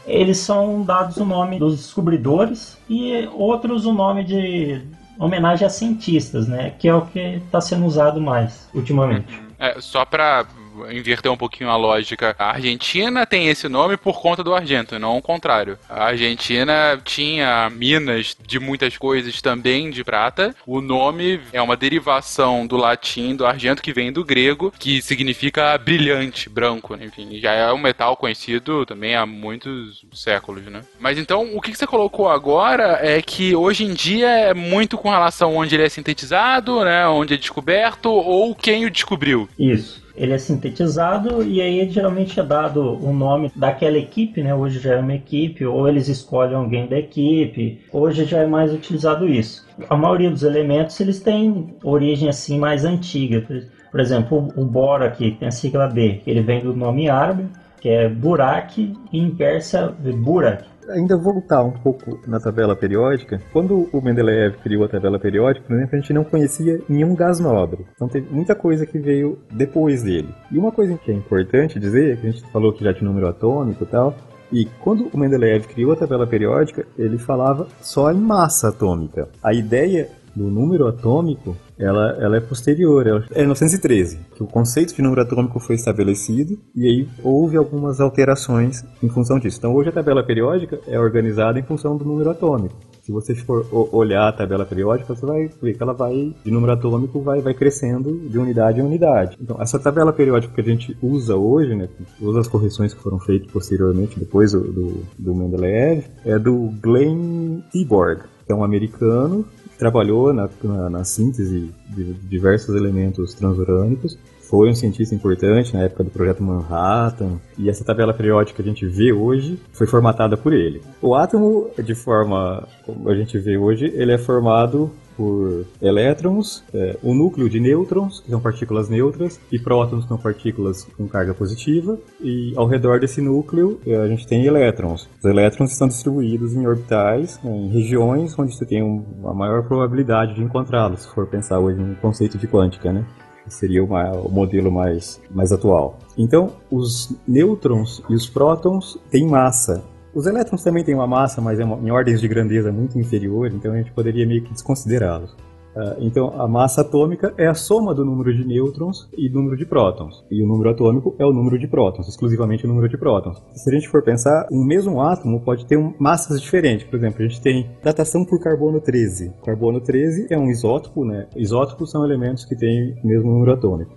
eles 0.07 0.38
são 0.38 0.82
dados 0.82 1.16
o 1.16 1.24
nome 1.24 1.59
dos 1.59 1.76
descobridores 1.76 2.78
e 2.88 3.28
outros 3.32 3.86
o 3.86 3.93
nome 3.93 4.24
de 4.24 4.82
homenagem 5.18 5.66
a 5.66 5.70
cientistas, 5.70 6.49
né, 6.49 6.74
que 6.78 6.88
é 6.88 6.95
o 6.95 7.03
que 7.03 7.18
está 7.18 7.61
sendo 7.61 7.86
usado 7.86 8.20
mais 8.20 8.68
ultimamente. 8.74 9.40
É, 9.59 9.80
só 9.80 10.05
para 10.05 10.47
inverter 10.91 11.30
um 11.30 11.37
pouquinho 11.37 11.70
a 11.70 11.76
lógica. 11.76 12.35
A 12.39 12.51
Argentina 12.51 13.26
tem 13.26 13.49
esse 13.49 13.68
nome 13.68 13.97
por 13.97 14.20
conta 14.20 14.43
do 14.43 14.55
argento, 14.55 14.99
não 14.99 15.18
o 15.18 15.22
contrário. 15.22 15.78
A 15.89 16.05
Argentina 16.07 17.01
tinha 17.05 17.70
minas 17.70 18.37
de 18.47 18.59
muitas 18.59 18.97
coisas 18.97 19.41
também 19.41 19.91
de 19.91 20.05
prata. 20.05 20.55
O 20.66 20.80
nome 20.80 21.41
é 21.53 21.61
uma 21.61 21.76
derivação 21.76 22.66
do 22.66 22.76
latim, 22.76 23.35
do 23.35 23.47
argento, 23.47 23.83
que 23.83 23.93
vem 23.93 24.12
do 24.12 24.24
grego, 24.24 24.72
que 24.78 25.01
significa 25.03 25.76
brilhante, 25.78 26.49
branco. 26.49 26.97
Enfim, 27.01 27.39
já 27.41 27.53
é 27.53 27.72
um 27.72 27.78
metal 27.78 28.16
conhecido 28.16 28.85
também 28.87 29.14
há 29.14 29.26
muitos 29.26 30.05
séculos, 30.12 30.64
né? 30.64 30.83
Mas 30.99 31.18
então, 31.18 31.57
o 31.57 31.61
que 31.61 31.74
você 31.74 31.87
colocou 31.87 32.28
agora 32.28 32.99
é 33.03 33.20
que 33.22 33.55
hoje 33.55 33.85
em 33.85 33.95
dia 33.95 34.28
é 34.28 34.55
muito 34.55 34.99
com 34.99 35.11
relação 35.11 35.57
onde 35.57 35.74
ele 35.74 35.85
é 35.85 35.89
sintetizado, 35.89 36.85
né? 36.85 37.07
Onde 37.09 37.35
é 37.35 37.37
descoberto 37.37 38.07
ou 38.07 38.55
quem 38.55 38.87
o 38.87 38.91
descobriu. 38.91 39.49
Isso 39.59 40.02
ele 40.17 40.33
é 40.33 40.39
sintetizado 40.39 41.43
e 41.43 41.61
aí 41.61 41.89
geralmente 41.89 42.39
é 42.39 42.43
dado 42.43 42.99
o 43.03 43.13
nome 43.13 43.51
daquela 43.55 43.99
equipe, 43.99 44.43
né? 44.43 44.55
Hoje 44.55 44.79
já 44.79 44.95
é 44.95 45.01
uma 45.01 45.15
equipe, 45.15 45.65
ou 45.65 45.89
eles 45.89 46.09
escolhem 46.09 46.57
alguém 46.57 46.87
da 46.87 46.99
equipe. 46.99 47.81
Hoje 47.93 48.25
já 48.25 48.39
é 48.39 48.47
mais 48.47 48.73
utilizado 48.73 49.29
isso. 49.29 49.67
A 49.89 49.97
maioria 49.97 50.31
dos 50.31 50.43
elementos 50.43 50.99
eles 51.01 51.21
têm 51.21 51.75
origem 51.83 52.29
assim 52.29 52.59
mais 52.59 52.85
antiga. 52.85 53.45
Por 53.91 54.01
exemplo, 54.01 54.49
o 54.57 54.65
boro 54.65 55.05
aqui 55.05 55.33
tem 55.33 55.49
a 55.49 55.51
sigla 55.51 55.87
B, 55.87 56.21
ele 56.27 56.41
vem 56.41 56.61
do 56.61 56.75
nome 56.75 57.09
árabe, 57.09 57.47
que 57.81 57.89
é 57.89 58.09
Burak, 58.09 58.95
e 59.13 59.19
em 59.19 59.31
persa 59.31 59.95
Burak 59.99 60.72
ainda 60.89 61.16
voltar 61.16 61.62
um 61.62 61.70
pouco 61.70 62.20
na 62.26 62.41
tabela 62.41 62.76
periódica, 62.76 63.41
quando 63.53 63.89
o 63.93 64.01
Mendeleev 64.01 64.57
criou 64.62 64.85
a 64.85 64.89
tabela 64.89 65.18
periódica, 65.18 65.66
por 65.66 65.76
exemplo, 65.76 65.97
a 65.97 66.01
gente 66.01 66.12
não 66.12 66.24
conhecia 66.24 66.80
nenhum 66.89 67.14
gás 67.14 67.39
nobre. 67.39 67.87
Então 67.95 68.09
teve 68.09 68.33
muita 68.33 68.55
coisa 68.55 68.87
que 68.87 68.99
veio 68.99 69.39
depois 69.51 70.03
dele. 70.03 70.28
E 70.51 70.59
uma 70.59 70.72
coisa 70.72 70.97
que 70.97 71.11
é 71.11 71.14
importante 71.14 71.78
dizer, 71.78 72.18
que 72.18 72.26
a 72.26 72.30
gente 72.30 72.51
falou 72.51 72.72
que 72.72 72.85
já 72.85 72.93
tinha 72.93 73.09
número 73.09 73.28
atômico 73.28 73.85
e 73.85 73.87
tal, 73.87 74.14
e 74.53 74.66
quando 74.80 75.09
o 75.12 75.18
Mendeleev 75.18 75.66
criou 75.66 75.93
a 75.93 75.97
tabela 75.97 76.26
periódica, 76.26 76.87
ele 76.99 77.16
falava 77.16 77.66
só 77.80 78.12
em 78.12 78.18
massa 78.18 78.68
atômica. 78.68 79.28
A 79.43 79.55
ideia 79.55 80.11
do 80.37 80.45
número 80.51 80.87
atômico, 80.87 81.57
ela, 81.83 82.16
ela 82.20 82.37
é 82.37 82.41
posterior, 82.41 83.07
ela 83.07 83.24
é 83.33 83.41
1913, 83.41 84.18
que 84.35 84.43
o 84.43 84.47
conceito 84.47 84.95
de 84.95 85.03
número 85.03 85.22
atômico 85.22 85.59
foi 85.59 85.76
estabelecido 85.76 86.59
e 86.74 86.87
aí 86.87 87.09
houve 87.22 87.57
algumas 87.57 88.01
alterações 88.01 88.85
em 89.03 89.09
função 89.09 89.39
disso. 89.39 89.59
Então 89.59 89.74
hoje 89.74 89.89
a 89.89 89.93
tabela 89.93 90.22
periódica 90.22 90.78
é 90.87 90.99
organizada 90.99 91.59
em 91.59 91.62
função 91.62 91.97
do 91.97 92.05
número 92.05 92.30
atômico. 92.30 92.76
Se 93.03 93.11
você 93.11 93.35
for 93.35 93.66
olhar 93.93 94.28
a 94.28 94.33
tabela 94.33 94.64
periódica, 94.64 95.12
você 95.12 95.26
vai 95.26 95.51
ver 95.61 95.74
que 95.74 95.83
ela 95.83 95.93
vai, 95.93 96.33
de 96.45 96.51
número 96.53 96.72
atômico, 96.72 97.20
vai, 97.20 97.41
vai 97.41 97.53
crescendo 97.53 98.28
de 98.28 98.39
unidade 98.39 98.78
em 98.78 98.85
unidade. 98.85 99.37
Então, 99.41 99.61
essa 99.61 99.76
tabela 99.76 100.12
periódica 100.12 100.55
que 100.55 100.61
a 100.61 100.64
gente 100.64 100.97
usa 101.03 101.35
hoje, 101.35 101.74
né, 101.74 101.89
todas 102.20 102.37
as 102.37 102.49
correções 102.49 102.95
que 102.95 103.03
foram 103.03 103.18
feitas 103.18 103.51
posteriormente, 103.51 104.20
depois 104.20 104.53
do, 104.53 105.03
do, 105.18 105.35
Mendeleev, 105.35 106.05
é 106.24 106.39
do 106.39 106.72
Glenn 106.80 107.62
Seaborg, 107.72 108.22
é 108.49 108.55
um 108.55 108.62
americano 108.62 109.45
trabalhou 109.83 110.33
na, 110.33 110.49
na, 110.62 110.89
na 110.89 111.05
síntese 111.05 111.72
de 111.89 112.14
diversos 112.14 112.76
elementos 112.76 113.35
transurânicos 113.35 114.16
foi 114.49 114.70
um 114.70 114.74
cientista 114.74 115.12
importante 115.12 115.74
na 115.74 115.83
época 115.83 116.05
do 116.05 116.11
projeto 116.11 116.43
Manhattan, 116.43 117.41
e 117.59 117.70
essa 117.70 117.83
tabela 117.83 118.12
periódica 118.12 118.62
que 118.62 118.68
a 118.68 118.70
gente 118.70 118.87
vê 118.87 119.11
hoje 119.11 119.59
foi 119.72 119.87
formatada 119.87 120.37
por 120.37 120.53
ele. 120.53 120.83
O 121.01 121.14
átomo, 121.14 121.70
de 121.83 121.95
forma 121.95 122.68
como 122.85 123.09
a 123.09 123.14
gente 123.16 123.39
vê 123.39 123.57
hoje, 123.57 123.87
ele 123.87 124.12
é 124.12 124.18
formado 124.18 124.93
por 125.17 125.65
elétrons, 125.81 126.65
é, 126.75 126.97
o 127.03 127.15
núcleo 127.15 127.49
de 127.49 127.61
nêutrons, 127.61 128.21
que 128.21 128.31
são 128.31 128.41
partículas 128.41 128.89
neutras, 128.89 129.41
e 129.51 129.59
prótons, 129.59 130.03
que 130.03 130.09
são 130.09 130.19
partículas 130.19 130.85
com 130.97 131.07
carga 131.09 131.35
positiva, 131.35 131.99
e 132.21 132.53
ao 132.57 132.67
redor 132.67 133.01
desse 133.01 133.21
núcleo 133.21 133.81
é, 133.87 133.97
a 133.97 134.09
gente 134.09 134.27
tem 134.27 134.45
elétrons. 134.45 135.09
Os 135.19 135.25
elétrons 135.25 135.73
estão 135.73 135.89
distribuídos 135.89 136.55
em 136.55 136.67
orbitais, 136.67 137.41
né, 137.43 137.55
em 137.55 137.69
regiões 137.69 138.39
onde 138.39 138.55
você 138.55 138.65
tem 138.65 138.83
uma 138.83 139.35
maior 139.35 139.63
probabilidade 139.65 140.35
de 140.35 140.43
encontrá-los, 140.43 141.03
se 141.03 141.09
for 141.09 141.27
pensar 141.27 141.59
hoje 141.59 141.79
no 141.79 141.95
conceito 141.97 142.39
de 142.39 142.47
quântica, 142.47 142.93
né? 142.93 143.05
seria 143.49 143.83
uma, 143.85 144.11
o 144.13 144.31
modelo 144.31 144.71
mais, 144.71 145.21
mais 145.31 145.53
atual. 145.53 145.99
Então, 146.17 146.53
os 146.71 147.15
nêutrons 147.27 148.03
e 148.09 148.15
os 148.15 148.29
prótons 148.29 148.99
têm 149.11 149.27
massa, 149.27 149.85
os 150.15 150.27
elétrons 150.27 150.63
também 150.63 150.85
têm 150.85 150.95
uma 150.95 151.07
massa, 151.07 151.41
mas 151.41 151.59
é 151.59 151.65
uma, 151.65 151.77
em 151.77 151.91
ordens 151.91 152.21
de 152.21 152.29
grandeza 152.29 152.71
muito 152.71 152.99
inferior, 152.99 153.51
então 153.53 153.73
a 153.73 153.77
gente 153.77 153.93
poderia 153.93 154.27
meio 154.27 154.43
que 154.43 154.53
desconsiderá-los. 154.53 155.35
Uh, 155.75 155.97
então, 156.01 156.39
a 156.39 156.47
massa 156.47 156.83
atômica 156.83 157.33
é 157.39 157.47
a 157.47 157.55
soma 157.55 157.95
do 157.95 158.05
número 158.05 158.35
de 158.35 158.47
nêutrons 158.47 159.09
e 159.17 159.27
do 159.27 159.39
número 159.39 159.57
de 159.57 159.65
prótons. 159.65 160.23
E 160.31 160.43
o 160.43 160.47
número 160.47 160.69
atômico 160.69 161.15
é 161.19 161.25
o 161.25 161.33
número 161.33 161.59
de 161.59 161.67
prótons, 161.67 162.09
exclusivamente 162.09 162.67
o 162.67 162.69
número 162.69 162.91
de 162.91 162.99
prótons. 162.99 163.43
Se 163.55 163.71
a 163.71 163.73
gente 163.73 163.89
for 163.89 164.03
pensar, 164.03 164.47
um 164.53 164.63
mesmo 164.63 165.01
átomo 165.01 165.41
pode 165.41 165.65
ter 165.65 165.79
um, 165.79 165.95
massas 165.99 166.43
diferentes. 166.43 166.87
Por 166.87 166.97
exemplo, 166.97 167.25
a 167.25 167.27
gente 167.27 167.41
tem 167.41 167.71
datação 167.83 168.23
por 168.23 168.39
carbono 168.39 168.83
13. 168.83 169.33
Carbono 169.43 169.81
13 169.81 170.27
é 170.29 170.37
um 170.37 170.51
isótopo, 170.51 171.07
né? 171.07 171.27
Isótopos 171.35 171.91
são 171.91 172.05
elementos 172.05 172.45
que 172.45 172.55
têm 172.55 172.95
o 173.03 173.07
mesmo 173.07 173.33
número 173.33 173.55
atômico. 173.55 173.93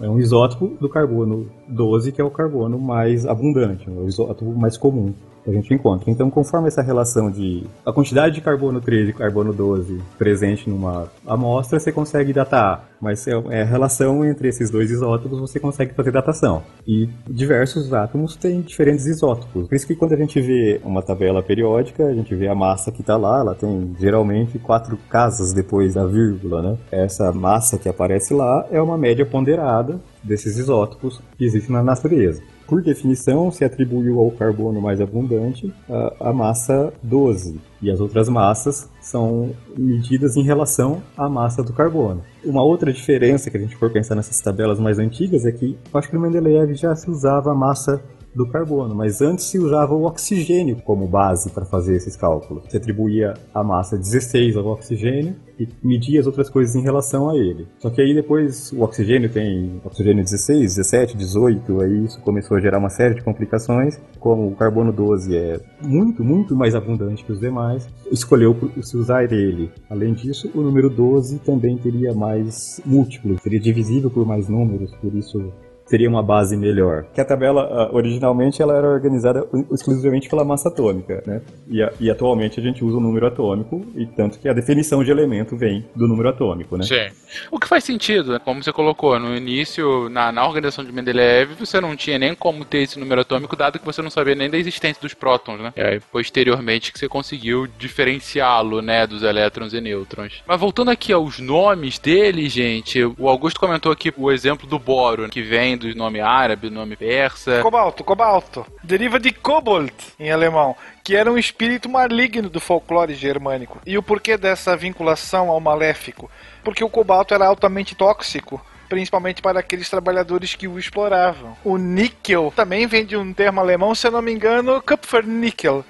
É 0.00 0.08
um 0.08 0.18
isótopo 0.18 0.68
do 0.78 0.90
carbono 0.90 1.50
12, 1.68 2.12
que 2.12 2.20
é 2.20 2.24
o 2.24 2.30
carbono 2.30 2.78
mais 2.78 3.24
abundante, 3.24 3.88
o 3.88 4.06
isótopo 4.06 4.52
mais 4.52 4.76
comum 4.76 5.14
que 5.44 5.50
a 5.50 5.52
gente 5.52 5.72
encontra. 5.72 6.10
Então, 6.10 6.30
conforme 6.30 6.68
essa 6.68 6.82
relação 6.82 7.30
de 7.30 7.64
a 7.84 7.92
quantidade 7.92 8.34
de 8.34 8.40
carbono 8.40 8.80
13 8.80 9.10
e 9.10 9.12
carbono 9.12 9.52
12 9.52 10.00
presente 10.18 10.68
numa 10.68 11.10
amostra, 11.26 11.78
você 11.78 11.92
consegue 11.92 12.32
datar. 12.32 12.88
Mas 13.00 13.26
é, 13.28 13.32
é 13.50 13.62
a 13.62 13.66
relação 13.66 14.24
entre 14.24 14.48
esses 14.48 14.70
dois 14.70 14.90
isótopos, 14.90 15.38
você 15.38 15.60
consegue 15.60 15.92
fazer 15.94 16.10
datação. 16.10 16.62
E 16.86 17.08
diversos 17.28 17.92
átomos 17.92 18.34
têm 18.34 18.62
diferentes 18.62 19.04
isótopos. 19.04 19.68
Por 19.68 19.74
isso 19.74 19.86
que 19.86 19.94
quando 19.94 20.14
a 20.14 20.16
gente 20.16 20.40
vê 20.40 20.80
uma 20.82 21.02
tabela 21.02 21.42
periódica, 21.42 22.06
a 22.06 22.14
gente 22.14 22.34
vê 22.34 22.48
a 22.48 22.54
massa 22.54 22.90
que 22.90 23.02
está 23.02 23.16
lá, 23.16 23.40
ela 23.40 23.54
tem 23.54 23.94
geralmente 24.00 24.58
quatro 24.58 24.96
casas 25.10 25.52
depois 25.52 25.94
da 25.94 26.06
vírgula, 26.06 26.62
né? 26.62 26.78
Essa 26.90 27.30
massa 27.32 27.78
que 27.78 27.88
aparece 27.88 28.32
lá 28.32 28.66
é 28.70 28.80
uma 28.80 28.96
média 28.96 29.26
ponderada 29.26 30.00
desses 30.22 30.56
isótopos 30.56 31.20
que 31.36 31.44
existem 31.44 31.74
na 31.74 31.82
natureza 31.82 32.42
por 32.66 32.82
definição, 32.82 33.50
se 33.50 33.64
atribuiu 33.64 34.18
ao 34.18 34.30
carbono 34.30 34.80
mais 34.80 35.00
abundante 35.00 35.72
a, 35.88 36.30
a, 36.30 36.32
massa 36.32 36.92
12, 37.02 37.60
e 37.82 37.90
as 37.90 38.00
outras 38.00 38.28
massas 38.28 38.88
são 39.00 39.50
medidas 39.76 40.36
em 40.36 40.42
relação 40.42 41.02
à 41.16 41.28
massa 41.28 41.62
do 41.62 41.72
carbono. 41.72 42.22
Uma 42.44 42.62
outra 42.62 42.92
diferença 42.92 43.50
que 43.50 43.56
a 43.56 43.60
gente 43.60 43.76
for 43.76 43.90
pensar 43.90 44.14
nessas 44.14 44.40
tabelas 44.40 44.78
mais 44.78 44.98
antigas 44.98 45.44
é 45.44 45.52
que, 45.52 45.76
acho 45.92 46.08
que 46.08 46.14
no 46.14 46.22
Mendeleev 46.22 46.74
já 46.74 46.94
se 46.94 47.10
usava 47.10 47.52
a 47.52 47.54
massa 47.54 48.02
do 48.34 48.46
carbono, 48.48 48.94
mas 48.94 49.20
antes 49.20 49.44
se 49.46 49.58
usava 49.58 49.94
o 49.94 50.04
oxigênio 50.04 50.76
como 50.84 51.06
base 51.06 51.50
para 51.50 51.64
fazer 51.64 51.96
esses 51.96 52.16
cálculos. 52.16 52.64
Se 52.68 52.76
atribuía 52.76 53.34
a 53.54 53.62
massa 53.62 53.96
16 53.96 54.56
ao 54.56 54.66
oxigênio 54.66 55.36
e 55.58 55.68
media 55.82 56.20
as 56.20 56.26
outras 56.26 56.50
coisas 56.50 56.74
em 56.74 56.82
relação 56.82 57.30
a 57.30 57.36
ele. 57.36 57.68
Só 57.78 57.90
que 57.90 58.00
aí 58.00 58.12
depois 58.12 58.72
o 58.72 58.82
oxigênio 58.82 59.30
tem 59.30 59.80
oxigênio 59.84 60.22
16, 60.22 60.74
17, 60.76 61.16
18, 61.16 61.80
aí 61.80 62.04
isso 62.04 62.20
começou 62.20 62.56
a 62.56 62.60
gerar 62.60 62.78
uma 62.78 62.90
série 62.90 63.14
de 63.14 63.22
complicações. 63.22 64.00
Como 64.18 64.48
o 64.48 64.56
carbono 64.56 64.92
12 64.92 65.36
é 65.36 65.60
muito, 65.82 66.24
muito 66.24 66.56
mais 66.56 66.74
abundante 66.74 67.24
que 67.24 67.32
os 67.32 67.40
demais, 67.40 67.88
escolheu 68.10 68.56
se 68.82 68.96
usar 68.96 69.30
ele. 69.32 69.70
Além 69.88 70.12
disso, 70.12 70.50
o 70.54 70.60
número 70.60 70.90
12 70.90 71.38
também 71.38 71.76
teria 71.76 72.12
mais 72.12 72.80
múltiplos, 72.84 73.40
seria 73.42 73.60
divisível 73.60 74.10
por 74.10 74.26
mais 74.26 74.48
números, 74.48 74.94
por 74.96 75.14
isso 75.14 75.52
teria 75.88 76.08
uma 76.08 76.22
base 76.22 76.56
melhor. 76.56 77.04
Que 77.14 77.20
a 77.20 77.24
tabela, 77.24 77.90
uh, 77.90 77.94
originalmente, 77.94 78.62
ela 78.62 78.76
era 78.76 78.88
organizada 78.88 79.46
exclusivamente 79.72 80.28
pela 80.28 80.44
massa 80.44 80.68
atômica, 80.68 81.22
né? 81.26 81.42
E, 81.68 81.82
a, 81.82 81.92
e, 82.00 82.10
atualmente 82.10 82.58
a 82.58 82.62
gente 82.62 82.84
usa 82.84 82.96
o 82.96 83.00
número 83.00 83.26
atômico, 83.26 83.84
e 83.94 84.06
tanto 84.06 84.38
que 84.38 84.48
a 84.48 84.52
definição 84.52 85.02
de 85.04 85.10
elemento 85.10 85.56
vem 85.56 85.84
do 85.94 86.08
número 86.08 86.28
atômico, 86.28 86.76
né? 86.76 86.84
Sim. 86.84 87.14
O 87.50 87.58
que 87.58 87.68
faz 87.68 87.84
sentido, 87.84 88.32
né? 88.32 88.38
como 88.38 88.62
você 88.62 88.72
colocou, 88.72 89.18
no 89.18 89.36
início, 89.36 90.08
na, 90.08 90.32
na 90.32 90.46
organização 90.46 90.84
de 90.84 90.92
Mendeleev, 90.92 91.54
você 91.58 91.80
não 91.80 91.96
tinha 91.96 92.18
nem 92.18 92.34
como 92.34 92.64
ter 92.64 92.78
esse 92.78 92.98
número 92.98 93.20
atômico, 93.20 93.56
dado 93.56 93.78
que 93.78 93.84
você 93.84 94.02
não 94.02 94.10
sabia 94.10 94.34
nem 94.34 94.50
da 94.50 94.58
existência 94.58 95.00
dos 95.00 95.14
prótons, 95.14 95.60
né? 95.60 95.72
E 95.76 95.80
aí, 95.80 96.00
posteriormente, 96.12 96.92
que 96.92 96.98
você 96.98 97.08
conseguiu 97.08 97.66
diferenciá-lo, 97.78 98.80
né, 98.80 99.06
dos 99.06 99.22
elétrons 99.22 99.72
e 99.72 99.80
nêutrons. 99.80 100.42
Mas 100.46 100.60
voltando 100.60 100.90
aqui 100.90 101.12
aos 101.12 101.38
nomes 101.38 101.98
dele, 101.98 102.48
gente, 102.48 103.04
o 103.04 103.28
Augusto 103.28 103.60
comentou 103.60 103.92
aqui 103.92 104.12
o 104.16 104.30
exemplo 104.30 104.66
do 104.68 104.78
boro, 104.78 105.28
que 105.28 105.42
vem 105.42 105.73
do 105.76 105.94
nome 105.94 106.20
árabe, 106.20 106.70
nome 106.70 106.96
persa. 106.96 107.60
Cobalto, 107.62 108.04
cobalto. 108.04 108.66
Deriva 108.82 109.18
de 109.18 109.32
kobold 109.32 109.92
em 110.18 110.30
alemão, 110.30 110.76
que 111.02 111.16
era 111.16 111.30
um 111.30 111.38
espírito 111.38 111.88
maligno 111.88 112.48
do 112.48 112.60
folclore 112.60 113.14
germânico. 113.14 113.80
E 113.86 113.96
o 113.98 114.02
porquê 114.02 114.36
dessa 114.36 114.76
vinculação 114.76 115.50
ao 115.50 115.60
maléfico? 115.60 116.30
Porque 116.62 116.84
o 116.84 116.90
cobalto 116.90 117.34
era 117.34 117.46
altamente 117.46 117.94
tóxico 117.94 118.60
principalmente 118.88 119.42
para 119.42 119.60
aqueles 119.60 119.88
trabalhadores 119.88 120.54
que 120.54 120.68
o 120.68 120.78
exploravam. 120.78 121.56
O 121.64 121.76
níquel 121.76 122.52
também 122.54 122.86
vem 122.86 123.04
de 123.04 123.16
um 123.16 123.32
termo 123.32 123.60
alemão, 123.60 123.94
se 123.94 124.06
eu 124.06 124.10
não 124.10 124.22
me 124.22 124.32
engano, 124.32 124.80
Kupfernickel, 124.82 125.84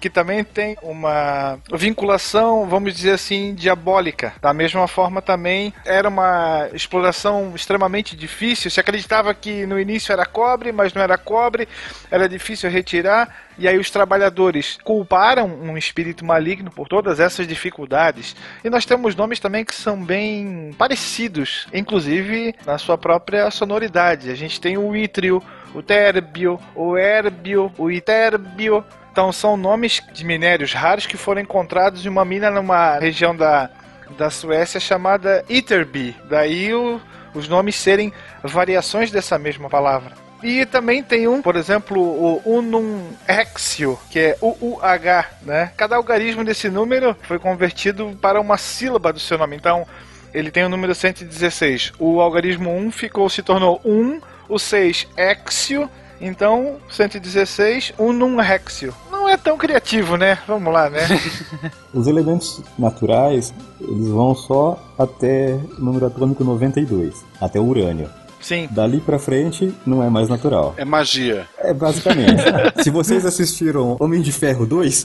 que 0.00 0.08
também 0.08 0.42
tem 0.42 0.76
uma 0.82 1.58
vinculação, 1.72 2.66
vamos 2.66 2.94
dizer 2.94 3.12
assim, 3.12 3.54
diabólica. 3.54 4.32
Da 4.40 4.54
mesma 4.54 4.88
forma, 4.88 5.20
também 5.20 5.72
era 5.84 6.08
uma 6.08 6.68
exploração 6.72 7.52
extremamente 7.54 8.16
difícil. 8.16 8.70
Se 8.70 8.80
acreditava 8.80 9.34
que 9.34 9.66
no 9.66 9.78
início 9.78 10.12
era 10.12 10.24
cobre, 10.24 10.72
mas 10.72 10.94
não 10.94 11.02
era 11.02 11.18
cobre, 11.18 11.68
era 12.10 12.28
difícil 12.28 12.70
retirar. 12.70 13.28
E 13.58 13.68
aí 13.68 13.78
os 13.78 13.90
trabalhadores 13.90 14.78
culparam 14.82 15.46
um 15.46 15.76
espírito 15.76 16.24
maligno 16.24 16.70
por 16.70 16.88
todas 16.88 17.20
essas 17.20 17.46
dificuldades. 17.46 18.34
E 18.64 18.70
nós 18.70 18.86
temos 18.86 19.14
nomes 19.14 19.38
também 19.38 19.66
que 19.66 19.74
são 19.74 20.02
bem 20.02 20.74
parecidos, 20.78 21.68
inclusive 21.72 22.54
na 22.64 22.78
sua 22.78 22.96
própria 22.96 23.50
sonoridade. 23.50 24.30
A 24.30 24.34
gente 24.34 24.58
tem 24.58 24.78
o 24.78 24.96
ítrio, 24.96 25.42
o 25.74 25.82
térbio, 25.82 26.58
o 26.74 26.96
hérbio, 26.96 27.70
o 27.76 27.90
itérbio, 27.90 28.82
então 29.10 29.32
são 29.32 29.56
nomes 29.56 30.00
de 30.12 30.24
minérios 30.24 30.72
raros 30.72 31.06
que 31.06 31.16
foram 31.16 31.40
encontrados 31.40 32.06
em 32.06 32.08
uma 32.08 32.24
mina 32.24 32.50
numa 32.50 32.98
região 32.98 33.34
da, 33.34 33.68
da 34.16 34.30
Suécia 34.30 34.78
chamada 34.78 35.44
Iterby. 35.48 36.16
Daí 36.28 36.72
o, 36.72 37.00
os 37.34 37.48
nomes 37.48 37.76
serem 37.76 38.12
variações 38.42 39.10
dessa 39.10 39.38
mesma 39.38 39.68
palavra. 39.68 40.12
E 40.42 40.64
também 40.64 41.02
tem 41.02 41.28
um, 41.28 41.42
por 41.42 41.54
exemplo, 41.54 42.00
o 42.00 42.40
Unum 42.46 43.10
Hexio, 43.28 43.98
que 44.10 44.18
é 44.18 44.38
UUH, 44.40 45.26
né? 45.42 45.70
Cada 45.76 45.96
algarismo 45.96 46.42
desse 46.42 46.70
número 46.70 47.14
foi 47.22 47.38
convertido 47.38 48.16
para 48.22 48.40
uma 48.40 48.56
sílaba 48.56 49.12
do 49.12 49.20
seu 49.20 49.36
nome. 49.36 49.54
Então, 49.56 49.86
ele 50.32 50.50
tem 50.50 50.64
o 50.64 50.68
número 50.68 50.94
116. 50.94 51.92
O 51.98 52.20
algarismo 52.22 52.74
1 52.74 52.90
ficou, 52.90 53.28
se 53.28 53.42
tornou 53.42 53.82
1, 53.84 54.20
o 54.48 54.58
6 54.58 55.08
Hexio 55.14 55.90
então, 56.20 56.76
116, 56.90 57.94
unum 57.98 58.40
hexio. 58.40 58.94
Não 59.10 59.28
é 59.28 59.36
tão 59.36 59.56
criativo, 59.56 60.16
né? 60.16 60.38
Vamos 60.46 60.72
lá, 60.72 60.90
né? 60.90 61.00
Os 61.94 62.06
elementos 62.06 62.60
naturais, 62.78 63.54
eles 63.80 64.08
vão 64.08 64.34
só 64.34 64.78
até 64.98 65.58
o 65.78 65.80
número 65.80 66.06
atômico 66.06 66.44
92, 66.44 67.24
até 67.40 67.58
o 67.58 67.64
urânio. 67.64 68.08
Sim. 68.40 68.68
Dali 68.70 69.00
pra 69.00 69.18
frente, 69.18 69.72
não 69.86 70.02
é 70.02 70.08
mais 70.08 70.28
natural. 70.28 70.74
É 70.76 70.84
magia. 70.84 71.46
É, 71.58 71.72
basicamente. 71.72 72.42
Se 72.82 72.90
vocês 72.90 73.24
assistiram 73.24 73.96
Homem 74.00 74.20
de 74.22 74.32
Ferro 74.32 74.66
2, 74.66 75.04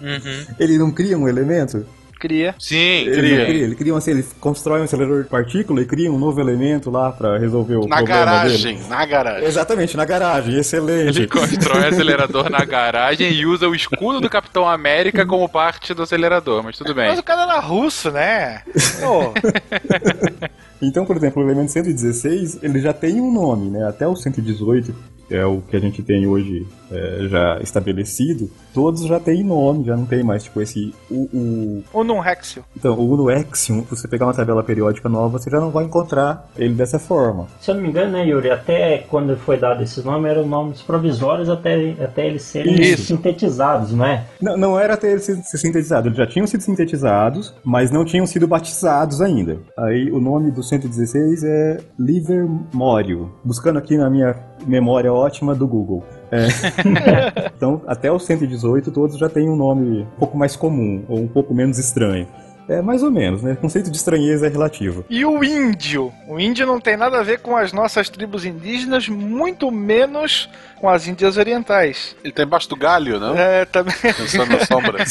uhum. 0.00 0.46
ele 0.60 0.78
não 0.78 0.90
cria 0.90 1.18
um 1.18 1.28
elemento? 1.28 1.84
Cria. 2.24 2.54
Sim, 2.58 2.76
ele 2.76 3.16
cria. 3.16 3.44
cria. 3.44 3.64
Ele 3.64 3.74
cria, 3.74 3.94
assim, 3.94 4.12
ele 4.12 4.24
constrói 4.40 4.80
um 4.80 4.84
acelerador 4.84 5.24
de 5.24 5.28
partícula 5.28 5.82
e 5.82 5.84
cria 5.84 6.10
um 6.10 6.18
novo 6.18 6.40
elemento 6.40 6.90
lá 6.90 7.12
para 7.12 7.38
resolver 7.38 7.76
o 7.76 7.86
na 7.86 7.96
problema 7.96 8.24
garagem, 8.24 8.76
dele. 8.76 8.88
Na 8.88 9.04
garagem, 9.04 9.44
Exatamente, 9.44 9.96
na 9.96 10.04
garagem, 10.06 10.58
excelente. 10.58 11.18
Ele 11.18 11.28
constrói 11.28 11.88
acelerador 11.88 12.48
na 12.48 12.64
garagem 12.64 13.30
e 13.30 13.44
usa 13.44 13.68
o 13.68 13.74
escudo 13.74 14.22
do 14.22 14.30
Capitão 14.30 14.66
América 14.66 15.26
como 15.26 15.46
parte 15.48 15.92
do 15.92 16.02
acelerador, 16.02 16.62
mas 16.62 16.78
tudo 16.78 16.94
bem. 16.94 17.08
Mas 17.08 17.18
o 17.18 17.22
cara 17.22 17.42
era 17.42 17.60
russo, 17.60 18.10
né? 18.10 18.62
então, 20.80 21.04
por 21.04 21.16
exemplo, 21.16 21.42
o 21.42 21.46
elemento 21.46 21.72
116, 21.72 22.60
ele 22.62 22.80
já 22.80 22.94
tem 22.94 23.20
um 23.20 23.30
nome, 23.30 23.68
né? 23.68 23.86
Até 23.86 24.08
o 24.08 24.16
118 24.16 24.94
é 25.30 25.44
o 25.44 25.60
que 25.60 25.76
a 25.76 25.80
gente 25.80 26.02
tem 26.02 26.26
hoje 26.26 26.66
é, 26.94 27.28
já 27.28 27.58
estabelecido, 27.60 28.50
todos 28.72 29.04
já 29.04 29.18
têm 29.18 29.42
nome, 29.42 29.84
já 29.84 29.96
não 29.96 30.06
tem 30.06 30.22
mais, 30.22 30.44
tipo, 30.44 30.60
esse... 30.60 30.94
O, 31.10 31.28
o... 31.32 32.00
Unum 32.00 32.24
Hexio. 32.24 32.64
Então, 32.76 32.94
o 32.94 33.12
Uno 33.12 33.30
Hexium, 33.30 33.82
se 33.84 33.90
você 33.90 34.08
pegar 34.08 34.26
uma 34.26 34.34
tabela 34.34 34.62
periódica 34.62 35.08
nova, 35.08 35.38
você 35.38 35.50
já 35.50 35.60
não 35.60 35.70
vai 35.70 35.84
encontrar 35.84 36.48
ele 36.56 36.74
dessa 36.74 36.98
forma. 36.98 37.46
Se 37.60 37.70
eu 37.70 37.74
não 37.74 37.82
me 37.82 37.88
engano, 37.88 38.12
né, 38.12 38.26
Yuri, 38.26 38.50
até 38.50 38.98
quando 39.08 39.36
foi 39.36 39.56
dado 39.56 39.82
esses 39.82 40.04
nomes, 40.04 40.30
eram 40.30 40.46
nomes 40.46 40.82
provisórios 40.82 41.48
até, 41.48 41.94
até 42.02 42.26
eles 42.26 42.42
serem 42.42 42.74
Isso. 42.80 43.04
sintetizados, 43.04 43.92
não 43.92 44.04
é? 44.04 44.24
Não, 44.40 44.56
não 44.56 44.78
era 44.78 44.96
ter 44.96 45.08
eles 45.08 45.24
sido 45.24 45.42
sintetizados, 45.42 46.06
eles 46.06 46.18
já 46.18 46.26
tinham 46.26 46.46
sido 46.46 46.62
sintetizados, 46.62 47.54
mas 47.64 47.90
não 47.90 48.04
tinham 48.04 48.26
sido 48.26 48.46
batizados 48.46 49.20
ainda. 49.20 49.58
Aí 49.78 50.10
o 50.10 50.20
nome 50.20 50.50
do 50.50 50.62
116 50.62 51.44
é 51.44 51.78
Livermório. 51.98 53.32
Buscando 53.44 53.78
aqui 53.78 53.96
na 53.96 54.10
minha 54.10 54.36
memória 54.66 55.12
ótima 55.12 55.54
do 55.54 55.66
Google. 55.66 56.04
É. 56.34 57.48
então, 57.56 57.82
até 57.86 58.10
o 58.10 58.18
118, 58.18 58.90
todos 58.90 59.16
já 59.16 59.28
têm 59.28 59.48
um 59.48 59.56
nome 59.56 60.02
um 60.02 60.18
pouco 60.18 60.36
mais 60.36 60.56
comum, 60.56 61.04
ou 61.08 61.20
um 61.20 61.28
pouco 61.28 61.54
menos 61.54 61.78
estranho. 61.78 62.26
É 62.66 62.80
mais 62.80 63.02
ou 63.02 63.10
menos, 63.10 63.42
né? 63.42 63.52
O 63.52 63.56
conceito 63.56 63.90
de 63.90 63.96
estranheza 63.96 64.46
é 64.46 64.48
relativo. 64.48 65.04
E 65.10 65.22
o 65.24 65.44
índio? 65.44 66.10
O 66.26 66.40
índio 66.40 66.66
não 66.66 66.80
tem 66.80 66.96
nada 66.96 67.18
a 67.18 67.22
ver 67.22 67.40
com 67.40 67.54
as 67.56 67.74
nossas 67.74 68.08
tribos 68.08 68.46
indígenas, 68.46 69.06
muito 69.06 69.70
menos 69.70 70.48
com 70.80 70.88
as 70.88 71.06
Índias 71.06 71.36
Orientais. 71.36 72.16
Ele 72.24 72.32
tá 72.32 72.42
embaixo 72.42 72.68
do 72.70 72.76
galho, 72.76 73.20
não? 73.20 73.36
É, 73.36 73.66
também. 73.66 73.94
Pensando 74.00 74.50
na 74.50 74.64
sombra. 74.64 75.04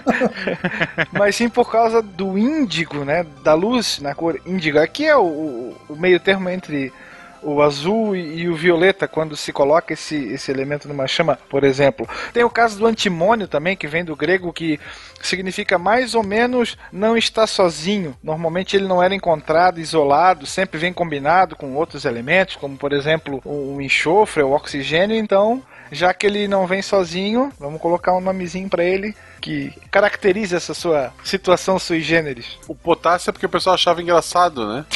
Mas 1.12 1.36
sim 1.36 1.50
por 1.50 1.70
causa 1.70 2.00
do 2.00 2.38
índigo, 2.38 3.04
né? 3.04 3.26
Da 3.44 3.52
luz 3.52 4.00
na 4.00 4.14
cor 4.14 4.40
índigo. 4.46 4.78
Aqui 4.78 5.04
é 5.04 5.16
o, 5.16 5.22
o, 5.22 5.76
o 5.90 5.96
meio 5.96 6.18
termo 6.18 6.48
entre 6.48 6.90
o 7.42 7.62
azul 7.62 8.14
e, 8.14 8.42
e 8.42 8.48
o 8.48 8.54
violeta 8.54 9.08
quando 9.08 9.36
se 9.36 9.52
coloca 9.52 9.92
esse, 9.92 10.16
esse 10.32 10.50
elemento 10.50 10.88
numa 10.88 11.06
chama, 11.06 11.38
por 11.48 11.64
exemplo. 11.64 12.08
Tem 12.32 12.44
o 12.44 12.50
caso 12.50 12.78
do 12.78 12.86
antimônio 12.86 13.48
também, 13.48 13.76
que 13.76 13.86
vem 13.86 14.04
do 14.04 14.16
grego, 14.16 14.52
que 14.52 14.78
significa 15.20 15.78
mais 15.78 16.14
ou 16.14 16.22
menos 16.22 16.76
não 16.92 17.16
está 17.16 17.46
sozinho. 17.46 18.16
Normalmente 18.22 18.76
ele 18.76 18.86
não 18.86 19.02
era 19.02 19.14
encontrado 19.14 19.80
isolado, 19.80 20.46
sempre 20.46 20.78
vem 20.78 20.92
combinado 20.92 21.56
com 21.56 21.74
outros 21.74 22.04
elementos, 22.04 22.56
como 22.56 22.76
por 22.76 22.92
exemplo 22.92 23.40
o 23.44 23.80
enxofre, 23.80 24.42
o 24.42 24.52
oxigênio. 24.52 25.16
Então, 25.16 25.62
já 25.90 26.14
que 26.14 26.26
ele 26.26 26.46
não 26.46 26.66
vem 26.66 26.82
sozinho, 26.82 27.52
vamos 27.58 27.80
colocar 27.80 28.14
um 28.14 28.20
nomezinho 28.20 28.68
para 28.68 28.84
ele 28.84 29.14
que 29.40 29.72
caracteriza 29.90 30.56
essa 30.56 30.74
sua 30.74 31.12
situação 31.24 31.78
sui 31.78 32.00
generis. 32.00 32.58
O 32.68 32.74
potássio 32.74 33.30
é 33.30 33.32
porque 33.32 33.46
o 33.46 33.50
pessoal 33.50 33.74
achava 33.74 34.02
engraçado, 34.02 34.66
né? 34.68 34.84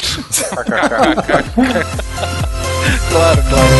claro, 3.09 3.43
claro. 3.43 3.75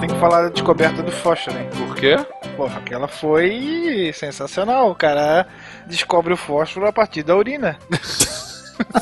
Tem 0.00 0.08
que 0.08 0.18
falar 0.18 0.42
da 0.42 0.48
descoberta 0.48 1.02
do 1.02 1.12
fósforo, 1.12 1.58
hein? 1.58 1.68
Por 1.76 1.94
quê? 1.94 2.16
Porra, 2.58 2.78
aquela 2.78 3.06
foi 3.06 4.10
sensacional. 4.12 4.90
O 4.90 4.94
cara 4.96 5.46
descobre 5.86 6.32
o 6.32 6.36
fósforo 6.36 6.88
a 6.88 6.92
partir 6.92 7.22
da 7.22 7.36
urina. 7.36 7.78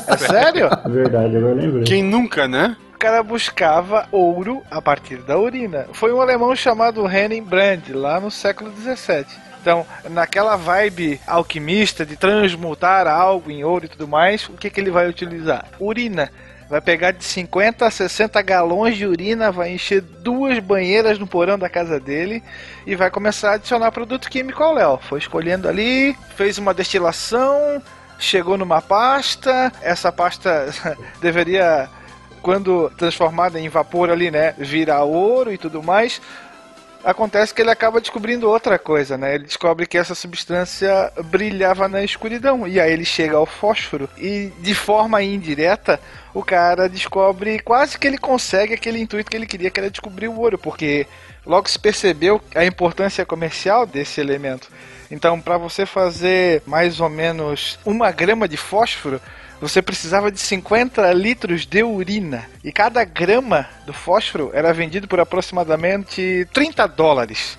é 0.07 0.13
sério? 0.15 0.67
É 0.67 0.87
verdade, 0.87 1.35
agora 1.35 1.53
eu 1.53 1.55
lembrei. 1.55 1.83
Quem 1.83 2.03
nunca, 2.03 2.47
né? 2.47 2.77
O 2.93 2.99
cara 2.99 3.23
buscava 3.23 4.07
ouro 4.11 4.61
a 4.69 4.79
partir 4.79 5.17
da 5.23 5.39
urina. 5.39 5.87
Foi 5.91 6.13
um 6.13 6.21
alemão 6.21 6.55
chamado 6.55 7.09
Henning 7.09 7.41
Brand, 7.41 7.81
lá 7.89 8.19
no 8.19 8.29
século 8.29 8.69
17. 8.69 9.27
Então, 9.59 9.87
naquela 10.11 10.55
vibe 10.55 11.19
alquimista 11.25 12.05
de 12.05 12.15
transmutar 12.15 13.07
algo 13.07 13.49
em 13.49 13.63
ouro 13.63 13.85
e 13.85 13.89
tudo 13.89 14.07
mais, 14.07 14.47
o 14.47 14.53
que, 14.53 14.69
que 14.69 14.79
ele 14.79 14.91
vai 14.91 15.09
utilizar? 15.09 15.65
Urina. 15.79 16.31
Vai 16.69 16.81
pegar 16.81 17.11
de 17.11 17.23
50 17.23 17.85
a 17.85 17.91
60 17.91 18.41
galões 18.41 18.97
de 18.97 19.05
urina, 19.05 19.51
vai 19.51 19.71
encher 19.71 20.01
duas 20.01 20.59
banheiras 20.59 21.17
no 21.17 21.25
porão 21.25 21.57
da 21.57 21.69
casa 21.69 21.97
dele 21.97 22.43
e 22.85 22.93
vai 22.93 23.09
começar 23.09 23.51
a 23.51 23.53
adicionar 23.53 23.91
produto 23.91 24.29
químico 24.29 24.61
ao 24.61 24.73
Léo. 24.73 24.99
Foi 25.03 25.19
escolhendo 25.19 25.69
ali, 25.69 26.15
fez 26.35 26.57
uma 26.57 26.73
destilação, 26.73 27.81
chegou 28.19 28.57
numa 28.57 28.81
pasta, 28.81 29.71
essa 29.81 30.11
pasta 30.11 30.67
deveria, 31.21 31.89
quando 32.41 32.91
transformada 32.97 33.57
em 33.57 33.69
vapor 33.69 34.09
ali, 34.09 34.29
né, 34.29 34.53
virar 34.57 35.03
ouro 35.03 35.53
e 35.53 35.57
tudo 35.57 35.81
mais. 35.81 36.21
Acontece 37.07 37.53
que 37.53 37.61
ele 37.61 37.71
acaba 37.71 38.01
descobrindo 38.01 38.49
outra 38.49 38.77
coisa, 38.77 39.17
né? 39.17 39.35
Ele 39.35 39.45
descobre 39.45 39.87
que 39.87 39.97
essa 39.97 40.13
substância 40.13 41.09
brilhava 41.27 41.87
na 41.87 42.03
escuridão. 42.03 42.67
E 42.67 42.81
aí 42.81 42.91
ele 42.91 43.05
chega 43.05 43.37
ao 43.37 43.45
fósforo 43.45 44.09
e, 44.17 44.51
de 44.59 44.75
forma 44.75 45.23
indireta, 45.23 46.01
o 46.33 46.43
cara 46.43 46.89
descobre 46.89 47.59
quase 47.59 47.97
que 47.97 48.05
ele 48.05 48.17
consegue 48.17 48.73
aquele 48.73 48.99
intuito 48.99 49.31
que 49.31 49.37
ele 49.37 49.47
queria, 49.47 49.71
que 49.71 49.79
era 49.79 49.89
descobrir 49.89 50.27
o 50.27 50.37
ouro, 50.37 50.57
porque 50.57 51.07
logo 51.45 51.69
se 51.69 51.79
percebeu 51.79 52.41
a 52.53 52.65
importância 52.65 53.25
comercial 53.25 53.85
desse 53.85 54.19
elemento. 54.19 54.69
Então, 55.09 55.39
para 55.39 55.57
você 55.57 55.85
fazer 55.85 56.61
mais 56.65 56.99
ou 56.99 57.07
menos 57.07 57.79
uma 57.85 58.11
grama 58.11 58.49
de 58.49 58.57
fósforo, 58.57 59.21
você 59.59 59.81
precisava 59.81 60.31
de 60.31 60.39
50 60.39 61.11
litros 61.13 61.65
de 61.65 61.83
urina. 61.83 62.45
E 62.63 62.71
cada 62.71 63.03
grama 63.03 63.67
do 63.85 63.93
fósforo 63.93 64.51
era 64.53 64.73
vendido 64.73 65.07
por 65.07 65.19
aproximadamente 65.19 66.47
30 66.53 66.87
dólares. 66.87 67.57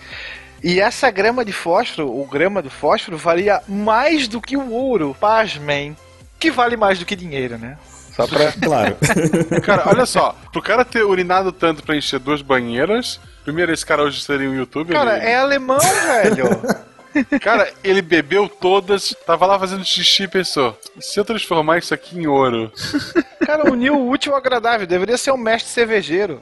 E 0.62 0.80
essa 0.80 1.10
grama 1.10 1.44
de 1.44 1.52
fósforo, 1.52 2.08
o 2.08 2.26
grama 2.26 2.60
do 2.60 2.70
fósforo, 2.70 3.16
valia 3.16 3.62
mais 3.68 4.26
do 4.26 4.40
que 4.40 4.56
o 4.56 4.72
ouro. 4.72 5.16
Pasmem. 5.18 5.96
Que 6.38 6.50
vale 6.50 6.76
mais 6.76 6.98
do 6.98 7.04
que 7.04 7.16
dinheiro, 7.16 7.58
né? 7.58 7.76
Só 8.14 8.26
pra. 8.26 8.52
Claro. 8.60 8.96
Cara, 9.62 9.84
olha 9.86 10.06
só. 10.06 10.36
Pro 10.52 10.62
cara 10.62 10.84
ter 10.84 11.04
urinado 11.04 11.52
tanto 11.52 11.82
pra 11.82 11.96
encher 11.96 12.18
duas 12.18 12.42
banheiras, 12.42 13.20
primeiro 13.44 13.72
esse 13.72 13.86
cara 13.86 14.02
hoje 14.02 14.22
seria 14.22 14.48
um 14.48 14.54
youtuber. 14.54 14.96
Cara, 14.96 15.18
ele... 15.18 15.26
é 15.26 15.36
alemão, 15.36 15.78
velho. 15.78 16.48
Cara, 17.40 17.68
ele 17.82 18.02
bebeu 18.02 18.48
todas, 18.48 19.14
tava 19.26 19.46
lá 19.46 19.58
fazendo 19.58 19.84
xixi 19.84 20.24
e 20.24 20.28
pensou: 20.28 20.76
se 21.00 21.18
eu 21.18 21.24
transformar 21.24 21.78
isso 21.78 21.92
aqui 21.94 22.18
em 22.18 22.26
ouro? 22.26 22.70
Cara, 23.44 23.70
uniu 23.70 23.96
o 23.96 24.10
útil 24.10 24.32
ao 24.32 24.38
agradável, 24.38 24.86
deveria 24.86 25.16
ser 25.16 25.32
um 25.32 25.36
mestre 25.38 25.70
cervejeiro. 25.70 26.40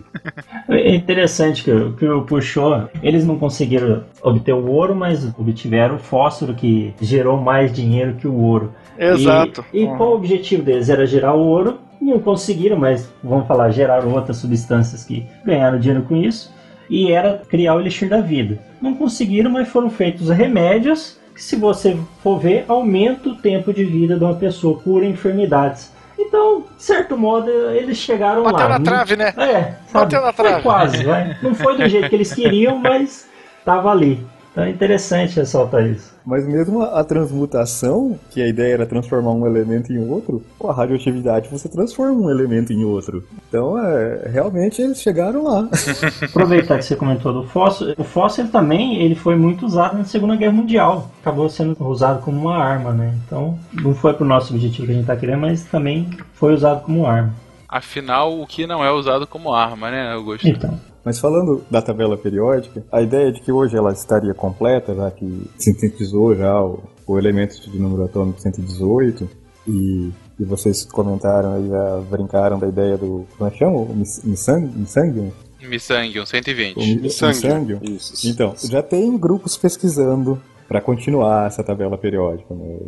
É 0.69 0.95
interessante 0.95 1.62
que, 1.62 1.71
o- 1.71 1.93
que 1.95 2.07
o 2.09 2.23
puxou. 2.23 2.89
Eles 3.03 3.25
não 3.25 3.39
conseguiram 3.39 4.05
obter 4.23 4.53
o 4.53 4.67
ouro, 4.71 4.95
mas 4.95 5.25
obtiveram 5.39 5.97
o 5.97 5.99
fósforo 6.01 6.55
que 6.55 6.93
gerou 7.01 7.37
mais 7.41 7.73
dinheiro 7.73 8.14
que 8.17 8.27
o 8.27 8.35
ouro. 8.35 8.75
Exato. 8.99 9.64
E, 9.73 9.85
e 9.85 9.87
qual 9.97 10.11
o 10.11 10.14
objetivo 10.17 10.62
deles? 10.62 10.89
Era 10.89 11.07
gerar 11.07 11.35
o 11.35 11.41
ouro. 11.47 11.79
Não 12.01 12.19
conseguiram, 12.21 12.77
mas 12.77 13.09
vamos 13.23 13.47
falar, 13.47 13.71
geraram 13.71 14.12
outras 14.12 14.37
substâncias 14.37 15.03
que 15.05 15.25
ganharam 15.45 15.79
dinheiro 15.79 16.03
com 16.05 16.17
isso. 16.17 16.53
E 16.89 17.11
era 17.11 17.43
criar 17.49 17.74
o 17.74 17.80
elixir 17.80 18.09
da 18.09 18.20
vida. 18.20 18.59
Não 18.80 18.95
conseguiram, 18.95 19.51
mas 19.51 19.68
foram 19.68 19.91
feitos 19.91 20.28
remédios 20.30 21.18
que, 21.34 21.43
se 21.43 21.57
você 21.57 21.97
for 22.22 22.39
ver, 22.39 22.64
aumenta 22.68 23.28
o 23.28 23.34
tempo 23.37 23.72
de 23.72 23.84
vida 23.84 24.16
de 24.16 24.24
uma 24.24 24.34
pessoa, 24.34 24.78
cura 24.78 25.05
enfermidades. 25.05 25.93
Então, 26.18 26.64
de 26.76 26.82
certo 26.82 27.16
modo, 27.16 27.51
eles 27.72 27.99
chegaram 27.99 28.43
Bateu 28.43 28.68
lá. 28.68 28.78
na 28.78 28.80
trave, 28.84 29.16
né? 29.16 29.34
É, 29.37 29.74
sabe? 29.87 30.14
Bateu 30.14 30.20
na 30.22 30.32
Foi 30.32 30.45
trave. 30.47 30.62
quase, 30.62 31.05
vai. 31.05 31.37
Não 31.43 31.55
foi 31.55 31.76
do 31.76 31.89
jeito 31.89 32.09
que 32.09 32.14
eles 32.14 32.32
queriam, 32.32 32.78
mas 32.78 33.28
tava 33.64 33.91
ali. 33.91 34.24
Então 34.57 34.64
é 34.64 34.70
interessante 34.70 35.36
ressaltar 35.36 35.86
isso. 35.86 36.14
Mas 36.24 36.48
mesmo 36.48 36.80
a, 36.80 37.00
a 37.00 37.04
transmutação, 37.04 38.18
que 38.30 38.40
a 38.40 38.48
ideia 38.48 38.72
era 38.72 38.86
transformar 38.86 39.32
um 39.32 39.46
elemento 39.46 39.92
em 39.92 39.98
outro, 39.98 40.42
com 40.59 40.70
a 40.70 40.72
radioatividade 40.72 41.50
você 41.50 41.68
transforma 41.68 42.14
um 42.14 42.30
elemento 42.30 42.72
em 42.72 42.82
outro. 42.82 43.22
Então, 43.46 43.78
é, 43.78 44.30
realmente 44.30 44.80
eles 44.80 45.02
chegaram 45.02 45.44
lá. 45.44 45.68
Aproveitar 46.24 46.78
que 46.78 46.86
você 46.86 46.96
comentou 46.96 47.34
do 47.34 47.46
fósforo, 47.46 47.94
o 47.98 48.02
fósforo 48.02 48.48
também 48.48 49.02
ele 49.02 49.14
foi 49.14 49.36
muito 49.36 49.66
usado 49.66 49.98
na 49.98 50.04
Segunda 50.04 50.34
Guerra 50.36 50.52
Mundial. 50.52 51.11
Acabou 51.20 51.50
sendo 51.50 51.76
usado 51.86 52.24
como 52.24 52.40
uma 52.40 52.57
arma, 52.57 52.92
né? 52.92 53.14
Então 53.26 53.59
não 53.74 53.94
foi 53.94 54.14
pro 54.14 54.24
nosso 54.24 54.54
objetivo 54.54 54.86
que 54.86 54.92
a 54.92 54.96
gente 54.96 55.07
tá 55.07 55.16
querendo, 55.16 55.42
mas 55.42 55.64
também 55.64 56.09
foi 56.32 56.54
usado 56.54 56.82
como 56.82 57.04
arma. 57.04 57.34
Afinal, 57.68 58.40
o 58.40 58.46
que 58.46 58.66
não 58.66 58.82
é 58.82 58.90
usado 58.90 59.26
como 59.26 59.52
arma, 59.52 59.90
né, 59.90 60.12
Augusto? 60.12 60.48
Então, 60.48 60.80
Mas 61.07 61.20
falando 61.20 61.62
da 61.70 61.80
tabela 61.80 62.18
periódica, 62.18 62.84
a 62.90 63.00
ideia 63.00 63.30
de 63.32 63.40
que 63.40 63.52
hoje 63.52 63.76
ela 63.76 63.92
estaria 63.92 64.34
completa, 64.34 64.92
já 64.92 65.09
que 65.12 65.48
sintetizou 65.57 66.34
já 66.34 66.61
o, 66.61 66.80
o 67.07 67.16
elemento 67.16 67.70
de 67.70 67.78
número 67.78 68.02
atômico 68.04 68.40
118, 68.40 69.28
e, 69.68 70.11
e 70.40 70.44
vocês 70.44 70.84
comentaram 70.84 71.54
aí, 71.54 71.68
já 71.68 72.00
brincaram 72.11 72.59
da 72.59 72.66
ideia 72.66 72.98
do. 72.98 73.24
Como 73.38 73.48
é 73.48 73.52
que 73.52 73.59
chama? 73.59 73.76
O 73.78 73.94
mis- 73.94 74.20
missan- 74.24 74.68
Missanguium? 74.74 75.30
Missanguium, 75.62 76.26
120. 76.26 76.76
O 76.76 76.80
mi- 76.80 76.96
Missanguium. 77.02 77.32
Missanguium? 77.32 77.78
Isso. 77.82 78.28
Então, 78.28 78.54
já 78.68 78.82
tem 78.82 79.16
grupos 79.16 79.57
pesquisando 79.57 80.40
para 80.68 80.80
continuar 80.80 81.46
essa 81.46 81.62
tabela 81.62 81.96
periódica. 81.96 82.52
né? 82.52 82.78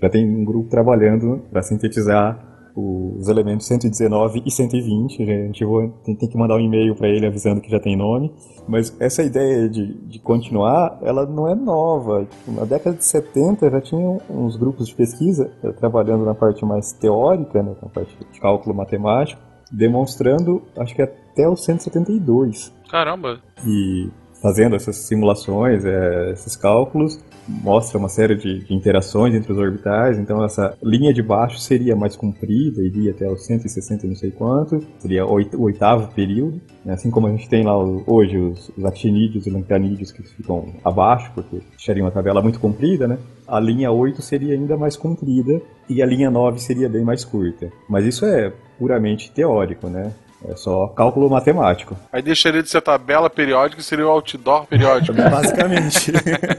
Já 0.00 0.08
tem 0.08 0.26
um 0.26 0.44
grupo 0.46 0.70
trabalhando 0.70 1.42
para 1.50 1.62
sintetizar 1.62 2.55
os 2.76 3.26
elementos 3.28 3.66
119 3.66 4.42
e 4.44 4.50
120. 4.50 5.22
A 5.22 5.26
gente 5.26 5.64
tem, 6.04 6.14
tem 6.14 6.28
que 6.28 6.36
mandar 6.36 6.56
um 6.56 6.60
e-mail 6.60 6.94
para 6.94 7.08
ele 7.08 7.26
avisando 7.26 7.60
que 7.60 7.70
já 7.70 7.80
tem 7.80 7.96
nome. 7.96 8.30
Mas 8.68 8.94
essa 9.00 9.22
ideia 9.22 9.68
de, 9.68 9.94
de 10.06 10.18
continuar, 10.18 10.98
ela 11.02 11.24
não 11.24 11.48
é 11.48 11.54
nova. 11.54 12.26
Na 12.46 12.64
década 12.64 12.96
de 12.96 13.04
70 13.04 13.70
já 13.70 13.80
tinha 13.80 14.18
uns 14.28 14.56
grupos 14.56 14.88
de 14.88 14.94
pesquisa 14.94 15.50
eh, 15.62 15.72
trabalhando 15.72 16.24
na 16.24 16.34
parte 16.34 16.64
mais 16.64 16.92
teórica, 16.92 17.62
né, 17.62 17.74
na 17.80 17.88
parte 17.88 18.14
de 18.30 18.40
cálculo 18.40 18.74
matemático, 18.74 19.40
demonstrando, 19.72 20.62
acho 20.76 20.94
que 20.94 21.02
até 21.02 21.48
o 21.48 21.56
172. 21.56 22.72
Caramba! 22.90 23.40
E 23.64 24.10
fazendo 24.42 24.76
essas 24.76 24.96
simulações, 24.96 25.84
é, 25.84 26.32
esses 26.32 26.56
cálculos, 26.56 27.18
mostra 27.48 27.98
uma 27.98 28.08
série 28.08 28.34
de, 28.34 28.64
de, 28.64 28.74
interações 28.74 29.34
entre 29.34 29.52
os 29.52 29.58
orbitais, 29.58 30.18
então 30.18 30.44
essa 30.44 30.76
linha 30.82 31.12
de 31.12 31.22
baixo 31.22 31.58
seria 31.58 31.94
mais 31.94 32.16
comprida, 32.16 32.82
iria 32.82 33.10
até 33.10 33.30
os 33.30 33.44
160 33.44 34.06
não 34.06 34.14
sei 34.14 34.30
quanto, 34.30 34.84
seria 34.98 35.24
o 35.26 35.62
oitavo 35.62 36.12
período, 36.14 36.60
né? 36.84 36.94
assim 36.94 37.10
como 37.10 37.26
a 37.26 37.30
gente 37.30 37.48
tem 37.48 37.64
lá 37.64 37.76
hoje 37.76 38.38
os, 38.38 38.70
os 38.76 38.84
actinídeos 38.84 39.46
e 39.46 39.50
lancanídeos 39.50 40.12
que 40.12 40.22
ficam 40.22 40.74
abaixo, 40.84 41.30
porque 41.34 41.60
deixariam 41.70 42.06
uma 42.06 42.12
tabela 42.12 42.42
muito 42.42 42.60
comprida, 42.60 43.06
né? 43.06 43.18
A 43.46 43.60
linha 43.60 43.92
8 43.92 44.20
seria 44.22 44.54
ainda 44.54 44.76
mais 44.76 44.96
comprida 44.96 45.60
e 45.88 46.02
a 46.02 46.06
linha 46.06 46.30
9 46.30 46.58
seria 46.58 46.88
bem 46.88 47.04
mais 47.04 47.24
curta. 47.24 47.70
Mas 47.88 48.04
isso 48.04 48.26
é 48.26 48.52
puramente 48.78 49.30
teórico, 49.30 49.88
né? 49.88 50.12
É 50.44 50.54
só 50.54 50.88
cálculo 50.88 51.30
matemático. 51.30 51.96
Aí 52.12 52.20
deixaria 52.20 52.62
de 52.62 52.68
ser 52.68 52.82
tabela 52.82 53.30
periódica 53.30 53.80
e 53.80 53.84
seria 53.84 54.06
o 54.06 54.10
outdoor 54.10 54.66
periódico. 54.66 55.16
Basicamente. 55.16 56.12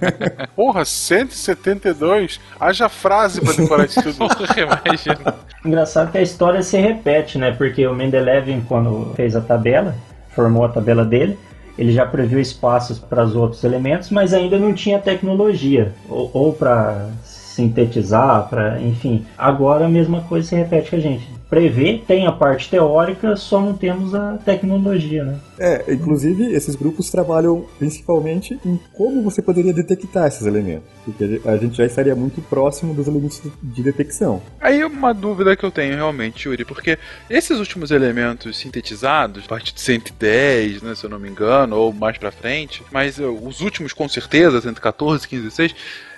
Porra, 0.56 0.84
172? 0.84 2.40
Haja 2.60 2.90
frase 2.90 3.40
pra 3.40 3.54
decorar 3.54 3.86
isso 3.86 4.02
tudo. 4.02 4.18
Imagina. 4.58 5.36
Engraçado 5.64 6.12
que 6.12 6.18
a 6.18 6.22
história 6.22 6.62
se 6.62 6.78
repete, 6.78 7.38
né? 7.38 7.52
Porque 7.52 7.86
o 7.86 7.94
Mendeleev, 7.94 8.64
quando 8.68 9.14
fez 9.16 9.36
a 9.36 9.42
tabela, 9.42 9.96
formou 10.36 10.66
a 10.66 10.70
tabela 10.70 11.06
dele, 11.06 11.38
ele 11.78 11.92
já 11.92 12.06
previu 12.06 12.40
espaços 12.40 12.98
para 12.98 13.24
os 13.24 13.36
outros 13.36 13.64
elementos, 13.64 14.10
mas 14.10 14.34
ainda 14.34 14.58
não 14.58 14.74
tinha 14.74 15.00
tecnologia. 15.00 15.94
Ou, 16.10 16.32
ou 16.34 16.54
para 16.54 17.10
sintetizar, 17.58 18.48
para 18.50 18.80
enfim. 18.80 19.26
Agora 19.38 19.86
a 19.86 19.90
mesma 19.90 20.22
coisa 20.22 20.48
se 20.48 20.56
repete 20.56 20.92
com 20.92 20.96
a 20.96 21.00
gente 21.00 21.38
prever, 21.50 22.04
tem 22.06 22.28
a 22.28 22.32
parte 22.32 22.70
teórica, 22.70 23.36
só 23.38 23.62
não 23.62 23.74
temos 23.74 24.14
a 24.14 24.38
tecnologia, 24.38 25.24
né? 25.24 25.40
É, 25.58 25.94
inclusive 25.94 26.54
esses 26.54 26.76
grupos 26.76 27.10
trabalham 27.10 27.66
principalmente 27.80 28.60
em 28.66 28.78
como 28.94 29.24
você 29.24 29.42
poderia 29.42 29.74
detectar 29.74 30.28
esses 30.28 30.46
elementos, 30.46 30.90
porque 31.06 31.42
a 31.46 31.56
gente 31.56 31.78
já 31.78 31.86
estaria 31.86 32.14
muito 32.16 32.42
próximo 32.42 32.94
dos 32.94 33.08
elementos 33.08 33.42
de 33.64 33.82
detecção. 33.82 34.42
Aí 34.60 34.84
uma 34.84 35.14
dúvida 35.14 35.56
que 35.56 35.64
eu 35.64 35.72
tenho 35.72 35.96
realmente, 35.96 36.50
Yuri, 36.50 36.66
porque 36.66 37.00
esses 37.30 37.58
últimos 37.60 37.92
elementos 37.92 38.58
sintetizados, 38.58 39.46
a 39.46 39.48
partir 39.48 39.74
de 39.74 39.82
110, 39.82 40.82
né, 40.82 40.96
se 40.96 41.06
eu 41.06 41.10
não 41.10 41.18
me 41.18 41.30
engano, 41.30 41.78
ou 41.78 41.94
mais 41.94 42.18
para 42.18 42.30
frente, 42.30 42.84
mas 42.92 43.18
uh, 43.20 43.32
os 43.32 43.62
últimos 43.62 43.94
com 43.94 44.08
certeza, 44.10 44.60
114, 44.60 45.26
15 45.28 45.42
e 45.42 45.44
16, 45.46 45.76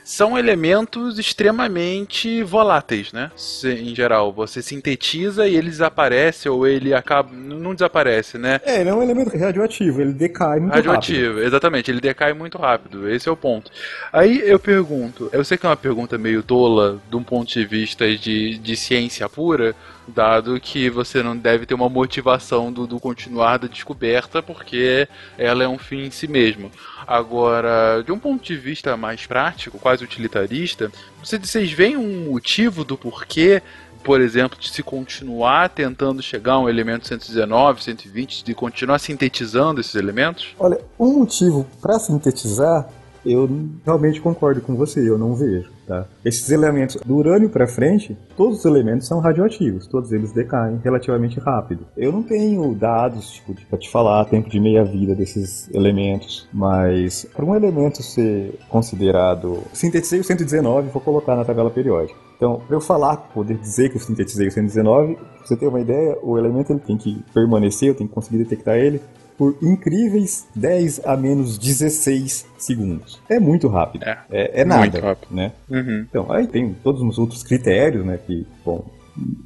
são 0.10 0.36
elementos 0.36 1.20
extremamente 1.20 2.42
voláteis, 2.42 3.14
né? 3.14 3.32
Se, 3.36 3.70
em 3.70 3.94
geral, 3.94 4.34
você 4.34 4.60
sintetiza 4.60 5.48
e 5.48 5.56
ele 5.56 5.70
desaparece 5.70 6.50
ou 6.50 6.66
ele 6.66 6.96
acaba. 6.96 7.30
Não 7.32 7.76
desaparece, 7.76 8.40
né? 8.40 8.60
É, 8.66 8.82
ele 8.82 8.90
é 8.90 8.94
um 8.94 9.04
elemento 9.04 9.38
radioativo, 9.38 10.02
ele 10.02 10.14
decai 10.14 10.60
muito 10.60 10.74
radioativo, 10.74 10.94
rápido. 10.94 11.18
Radioativo, 11.20 11.48
exatamente, 11.48 11.92
ele 11.92 12.02
decai 12.02 12.34
muito 12.34 12.58
rápido. 12.58 13.08
Esse 13.08 13.30
é 13.30 13.32
o 13.32 13.38
ponto. 13.38 13.70
Aí 14.12 14.42
eu 14.44 14.58
pergunto, 14.58 15.30
eu 15.32 15.46
sei 15.46 15.60
que 15.60 15.68
é 15.68 15.70
uma 15.70 15.78
pergunta 15.78 16.18
meio 16.18 16.42
tola 16.42 17.00
de 17.08 17.16
um 17.16 17.24
ponto 17.24 17.48
de 17.48 17.64
vista 17.64 18.08
de, 18.10 18.58
de 18.58 18.76
ciência 18.76 19.30
pura, 19.30 19.76
dado 20.10 20.60
que 20.60 20.90
você 20.90 21.24
não 21.24 21.38
deve 21.38 21.66
ter 21.66 21.74
uma 21.74 21.90
motivação 21.90 22.72
do, 22.72 22.86
do, 22.86 23.00
continuar 23.00 23.58
da 23.58 23.68
descoberta, 23.68 24.42
porque 24.42 25.08
ela 25.38 25.64
é 25.64 25.68
um 25.68 25.78
fim 25.78 26.06
em 26.06 26.12
si 26.12 26.28
mesmo. 26.28 26.72
Agora, 27.08 28.04
de 28.06 28.12
um 28.12 28.20
ponto 28.20 28.44
de 28.44 28.56
vista 28.56 28.98
mais 28.98 29.26
prático, 29.26 29.80
quase 29.80 30.04
utilitarista, 30.04 30.92
vocês 31.24 31.72
veem 31.72 31.98
um 31.98 32.32
motivo 32.32 32.84
do 32.84 32.98
porquê 32.98 33.62
por 34.04 34.22
exemplo, 34.22 34.58
de 34.58 34.72
se 34.72 34.82
continuar 34.82 35.70
tentando 35.70 36.22
chegar 36.22 36.54
a 36.54 36.60
um 36.60 36.70
elemento 36.70 37.06
119, 37.06 37.84
120, 37.84 38.44
de 38.44 38.56
continuar 38.56 38.98
sintetizando 38.98 39.82
esses 39.82 39.96
elementos? 39.96 40.56
Olha, 40.58 40.80
um 40.98 41.20
motivo 41.20 41.68
para 41.82 42.00
sintetizar 42.00 42.88
eu 43.26 43.50
realmente 43.86 44.22
concordo 44.22 44.62
com 44.62 44.76
você, 44.76 45.08
eu 45.08 45.18
não 45.18 45.36
vejo. 45.36 45.70
Tá? 45.88 46.06
Esses 46.24 46.52
elementos, 46.52 46.98
do 47.04 47.16
urânio 47.16 47.50
para 47.50 47.68
frente, 47.68 48.16
todos 48.38 48.60
os 48.60 48.66
elementos 48.66 49.08
são 49.08 49.20
radioativos, 49.20 49.88
todos 49.88 50.12
eles 50.12 50.32
decaem 50.32 50.80
relativamente 50.84 51.40
rápido. 51.40 51.88
Eu 51.98 52.12
não 52.12 52.22
tenho 52.22 52.76
dados 52.76 53.32
tipo, 53.32 53.56
para 53.68 53.80
te 53.80 53.90
falar 53.90 54.26
tempo 54.26 54.50
de 54.50 54.60
meia-vida 54.60 55.16
desses 55.16 55.68
elementos, 55.74 56.48
mas 56.54 57.26
para 57.36 57.44
um 57.44 57.56
elemento 57.56 58.04
ser 58.04 58.60
considerado. 58.70 59.64
Sintetizei 59.74 60.20
o 60.20 60.24
119 60.24 60.90
vou 60.90 61.02
colocar 61.02 61.36
na 61.36 61.44
tabela 61.44 61.72
periódica. 61.72 62.20
Então, 62.38 62.62
para 62.66 62.76
eu 62.76 62.82
falar, 62.82 63.18
poder 63.18 63.58
dizer 63.58 63.90
que 63.90 63.98
eu 63.98 64.02
sintetizei 64.02 64.48
o 64.48 64.52
119, 64.52 65.16
pra 65.16 65.26
você 65.44 65.58
ter 65.58 65.68
uma 65.68 65.82
ideia, 65.82 66.18
o 66.24 66.38
elemento 66.38 66.72
ele 66.72 66.80
tem 66.80 66.98
que 66.98 67.22
permanecer, 67.34 67.90
eu 67.90 67.96
tenho 67.96 68.08
que 68.08 68.16
conseguir 68.16 68.38
detectar 68.38 68.78
ele 68.78 69.02
por 69.40 69.56
incríveis 69.62 70.46
10 70.54 71.06
a 71.06 71.16
menos 71.16 71.58
16 71.58 72.46
segundos. 72.58 73.22
É 73.30 73.40
muito 73.40 73.70
rápido. 73.70 74.04
É, 74.04 74.20
é, 74.30 74.62
é 74.62 74.66
nada. 74.66 74.82
Muito 74.82 75.00
rápido. 75.00 75.34
Né? 75.34 75.54
Uhum. 75.70 76.06
Então, 76.10 76.30
aí 76.30 76.46
tem 76.46 76.76
todos 76.84 77.02
os 77.02 77.18
outros 77.18 77.42
critérios, 77.42 78.06
né? 78.06 78.20
Que, 78.28 78.46
bom, 78.66 78.86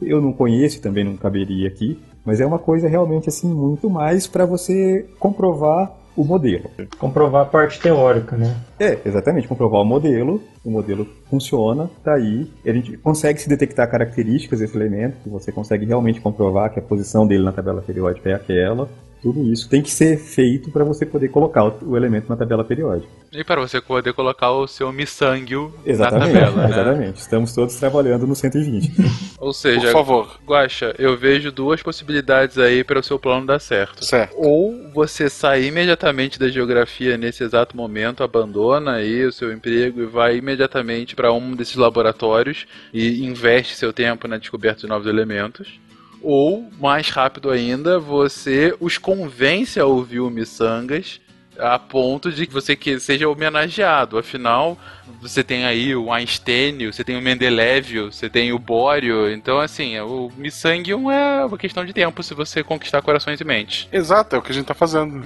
eu 0.01 0.19
não 0.19 0.33
conheço 0.33 0.81
também 0.81 1.03
não 1.03 1.15
caberia 1.15 1.67
aqui, 1.67 1.99
mas 2.25 2.41
é 2.41 2.45
uma 2.45 2.57
coisa 2.57 2.87
realmente 2.87 3.29
assim 3.29 3.53
muito 3.53 3.87
mais 3.87 4.25
para 4.25 4.47
você 4.47 5.05
comprovar 5.19 5.91
o 6.15 6.23
modelo. 6.23 6.69
Comprovar 6.97 7.43
a 7.43 7.45
parte 7.45 7.79
teórica, 7.79 8.35
né? 8.35 8.55
É, 8.79 8.97
exatamente, 9.05 9.47
comprovar 9.47 9.81
o 9.81 9.85
modelo, 9.85 10.41
o 10.63 10.71
modelo 10.71 11.07
funciona, 11.29 11.89
tá 12.03 12.13
aí, 12.13 12.51
a 12.65 12.71
gente 12.71 12.97
consegue 12.97 13.39
se 13.39 13.49
detectar 13.49 13.89
características 13.89 14.59
desse 14.59 14.75
elemento, 14.75 15.17
você 15.27 15.51
consegue 15.51 15.85
realmente 15.85 16.21
comprovar 16.21 16.71
que 16.71 16.79
a 16.79 16.83
posição 16.83 17.25
dele 17.25 17.43
na 17.43 17.51
tabela 17.51 17.81
periódica 17.81 18.29
é 18.29 18.33
aquela, 18.33 18.87
tudo 19.24 19.41
isso 19.49 19.69
tem 19.69 19.82
que 19.82 19.89
ser 19.89 20.17
feito 20.17 20.69
para 20.69 20.84
você 20.84 21.05
poder 21.05 21.30
colocar 21.30 21.63
o 21.63 21.95
elemento 21.95 22.28
na 22.28 22.36
tabela 22.36 22.63
periódica. 22.63 23.07
E 23.32 23.41
para 23.43 23.61
você 23.61 23.80
poder 23.80 24.13
colocar 24.13 24.51
o 24.51 24.67
seu 24.67 24.91
miçangue 24.91 25.55
exatamente, 25.86 26.34
na 26.34 26.39
tabela. 26.39 26.61
Né? 26.61 26.69
Exatamente. 26.69 27.19
Estamos 27.19 27.55
todos 27.55 27.76
trabalhando 27.78 28.28
no 28.28 28.36
120. 28.36 28.91
Ou 29.39 29.53
seja, 29.53 29.88
por 29.88 29.91
favor, 29.91 30.39
Guaxa, 30.45 30.93
eu 30.99 31.17
vejo 31.17 31.51
duas 31.51 31.82
possibilidades 31.82 32.57
aí 32.57 32.84
para 32.84 32.99
o 32.99 33.03
seu 33.03 33.17
plano 33.17 33.47
dar 33.47 33.59
certo. 33.59 34.03
Certo. 34.03 34.36
Ou 34.38 34.91
você 34.93 35.30
sai 35.30 35.63
imediatamente 35.63 36.38
da 36.38 36.49
geografia 36.49 37.17
nesse 37.17 37.43
exato 37.43 37.78
momento, 37.78 38.24
abandona 38.24 38.95
aí 38.95 39.26
o 39.26 39.32
seu 39.32 39.53
emprego 39.53 40.01
e 40.01 40.05
vai 40.05 40.38
imediatamente 40.38 41.15
para 41.15 41.32
um 41.32 41.55
desses 41.55 41.76
laboratórios 41.76 42.67
e 42.93 43.26
investe 43.26 43.76
seu 43.76 43.93
tempo 43.93 44.28
na 44.28 44.38
descoberta 44.38 44.82
de 44.82 44.88
novos 44.88 45.07
elementos 45.07 45.80
ou, 46.24 46.69
mais 46.80 47.09
rápido 47.09 47.49
ainda, 47.51 47.99
você 47.99 48.76
os 48.80 48.97
convence 48.97 49.80
a 49.80 49.86
ouvir 49.86 50.21
o 50.21 50.30
Missangas 50.30 51.21
a 51.57 51.78
ponto 51.78 52.32
de 52.32 52.47
que 52.47 52.53
você 52.53 52.76
que 52.76 52.99
seja 52.99 53.30
homenageado. 53.30 54.17
Afinal, 54.17 54.78
você 55.21 55.43
tem 55.43 55.65
aí 55.65 55.95
o 55.95 56.11
Einstein, 56.11 56.91
você 56.91 57.03
tem 57.03 57.17
o 57.17 57.21
Mendeleev, 57.21 58.11
você 58.11 58.30
tem 58.30 58.51
o 58.51 58.59
Bório. 58.59 59.32
Então, 59.32 59.59
assim, 59.59 59.99
o 59.99 60.32
Missangium 60.38 61.11
é 61.11 61.45
uma 61.45 61.57
questão 61.57 61.86
de 61.86 61.93
tempo 61.93 62.24
se 62.24 62.34
você 62.34 62.63
conquistar 62.63 63.01
corações 63.01 63.39
e 63.39 63.43
mentes. 63.43 63.88
Exato, 63.91 64.36
é 64.36 64.39
o 64.39 64.41
que 64.41 64.51
a 64.51 64.55
gente 64.55 64.65
tá 64.65 64.74
fazendo. 64.74 65.24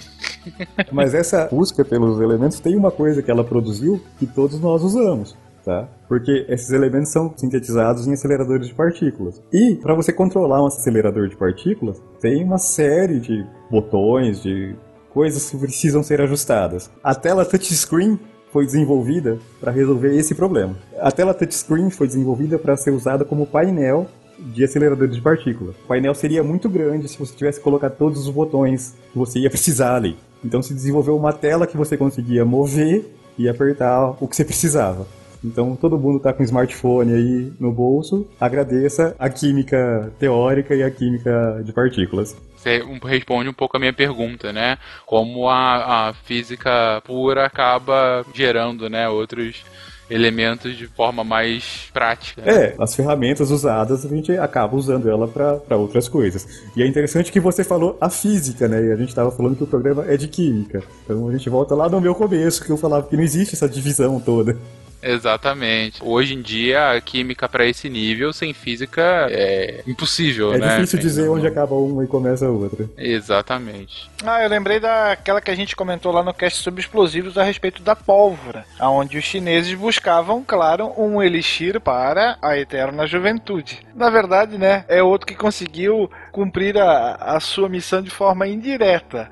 Mas 0.92 1.14
essa 1.14 1.46
busca 1.46 1.84
pelos 1.86 2.20
elementos 2.20 2.60
tem 2.60 2.76
uma 2.76 2.92
coisa 2.92 3.22
que 3.22 3.32
ela 3.32 3.44
produziu 3.44 4.04
que 4.20 4.26
todos 4.26 4.60
nós 4.60 4.84
usamos 4.84 5.36
tá? 5.68 5.86
Porque 6.08 6.46
esses 6.48 6.72
elementos 6.72 7.12
são 7.12 7.34
sintetizados 7.36 8.08
em 8.08 8.14
aceleradores 8.14 8.68
de 8.68 8.74
partículas. 8.74 9.44
E 9.52 9.76
para 9.76 9.94
você 9.94 10.14
controlar 10.14 10.64
um 10.64 10.68
acelerador 10.68 11.28
de 11.28 11.36
partículas, 11.36 12.02
tem 12.22 12.42
uma 12.42 12.58
série 12.58 13.20
de 13.20 13.46
botões, 13.70 14.42
de 14.42 14.74
coisas 15.14 15.50
que 15.50 15.58
precisam 15.58 16.02
ser 16.02 16.22
ajustadas. 16.22 16.90
A 17.04 17.14
tela 17.14 17.44
touchscreen 17.44 18.18
foi 18.50 18.66
desenvolvida 18.66 19.38
para 19.60 19.70
resolver 19.70 20.16
esse 20.16 20.34
problema. 20.34 20.74
A 21.02 21.12
tela 21.12 21.34
touchscreen 21.34 21.90
foi 21.90 22.08
desenvolvida 22.08 22.58
para 22.58 22.78
ser 22.78 22.92
usada 22.92 23.26
como 23.26 23.46
painel 23.46 24.08
de 24.40 24.64
aceleradores 24.64 25.16
de 25.16 25.22
partículas. 25.22 25.76
O 25.84 25.88
painel 25.88 26.16
seria 26.16 26.44
muito 26.44 26.70
grande 26.70 27.10
se 27.10 27.20
você 27.20 27.36
tivesse 27.36 27.60
colocado 27.60 27.98
todos 27.98 28.26
os 28.26 28.30
botões 28.34 28.96
que 29.12 29.18
você 29.18 29.40
ia 29.40 29.50
precisar 29.50 29.96
ali. 29.96 30.16
Então 30.46 30.62
se 30.62 30.74
desenvolveu 30.74 31.18
uma 31.18 31.34
tela 31.34 31.68
que 31.68 31.76
você 31.76 31.98
conseguia 31.98 32.46
mover 32.46 33.06
e 33.38 33.50
apertar 33.50 34.16
o 34.22 34.28
que 34.30 34.36
você 34.36 34.46
precisava. 34.46 35.06
Então 35.48 35.76
todo 35.76 35.98
mundo 35.98 36.18
está 36.18 36.34
com 36.34 36.44
smartphone 36.44 37.14
aí 37.14 37.54
no 37.60 37.72
bolso. 37.72 38.28
Agradeça 38.40 39.16
a 39.18 39.30
química 39.30 40.12
teórica 40.20 40.76
e 40.76 40.84
a 40.84 40.92
química 40.92 41.62
de 41.64 41.72
partículas. 41.72 42.36
Você 42.56 42.84
responde 43.04 43.50
um 43.50 43.54
pouco 43.54 43.78
a 43.78 43.80
minha 43.80 43.94
pergunta, 43.94 44.52
né? 44.52 44.78
Como 45.06 45.48
a, 45.48 46.10
a 46.10 46.14
física 46.14 47.02
pura 47.06 47.46
acaba 47.46 48.26
gerando, 48.34 48.90
né, 48.90 49.08
outros 49.08 49.64
elementos 50.10 50.76
de 50.76 50.88
forma 50.88 51.24
mais 51.24 51.90
prática. 51.94 52.42
Né? 52.42 52.52
É, 52.52 52.76
as 52.80 52.96
ferramentas 52.96 53.52
usadas 53.52 54.06
a 54.06 54.10
gente 54.10 54.32
acaba 54.38 54.76
usando 54.76 55.10
ela 55.10 55.28
para 55.28 55.78
outras 55.78 56.08
coisas. 56.08 56.64
E 56.76 56.82
é 56.82 56.88
interessante 56.88 57.32
que 57.32 57.40
você 57.40 57.64
falou 57.64 57.98
a 58.00 58.10
física, 58.10 58.68
né? 58.68 58.86
E 58.86 58.92
a 58.92 58.96
gente 58.96 59.10
estava 59.10 59.32
falando 59.32 59.56
que 59.56 59.64
o 59.64 59.68
programa 59.68 60.06
é 60.08 60.16
de 60.18 60.28
química. 60.28 60.82
Então 61.04 61.28
a 61.28 61.32
gente 61.32 61.50
volta 61.50 61.76
lá 61.76 61.90
no 61.90 62.02
meu 62.02 62.16
começo, 62.16 62.64
que 62.64 62.72
eu 62.72 62.78
falava 62.78 63.08
que 63.08 63.16
não 63.16 63.24
existe 63.24 63.56
essa 63.56 63.68
divisão 63.68 64.20
toda. 64.20 64.58
Exatamente. 65.02 66.02
Hoje 66.04 66.34
em 66.34 66.42
dia, 66.42 66.92
a 66.92 67.02
química 67.02 67.48
para 67.48 67.66
esse 67.66 67.90
nível, 67.90 68.34
sem 68.34 68.54
física, 68.54 69.28
é 69.30 69.82
impossível, 69.88 70.54
é 70.54 70.58
né? 70.58 70.68
É 70.68 70.76
difícil 70.76 71.00
dizer 71.00 71.30
onde 71.30 71.48
acaba 71.48 71.76
uma 71.76 72.04
e 72.04 72.08
começa 72.08 72.46
a 72.46 72.50
outra. 72.50 72.90
Exatamente. 72.98 74.10
Ah, 74.26 74.42
eu 74.42 74.50
lembrei 74.50 74.80
daquela 74.80 75.42
que 75.42 75.52
a 75.52 75.56
gente 75.56 75.76
comentou 75.76 76.12
lá 76.12 76.24
no 76.24 76.34
cast 76.34 76.62
sobre 76.62 76.82
explosivos 76.82 77.38
a 77.38 77.44
respeito 77.44 77.82
da 77.82 77.96
pólvora, 77.96 78.66
onde 78.80 79.18
os 79.18 79.24
chineses 79.24 79.74
buscavam, 79.74 80.44
claro, 80.46 80.92
um 80.98 81.22
elixir 81.22 81.80
para 81.80 82.38
a 82.42 82.58
eterna 82.58 83.06
juventude. 83.06 83.80
Na 83.96 84.10
verdade, 84.10 84.58
né, 84.58 84.86
é 84.88 85.02
outro 85.04 85.28
que 85.28 85.36
conseguiu 85.36 86.10
cumprir 86.32 86.78
a, 86.78 87.16
a 87.16 87.40
sua 87.40 87.70
missão 87.70 88.02
de 88.02 88.10
forma 88.10 88.48
indireta. 88.48 89.30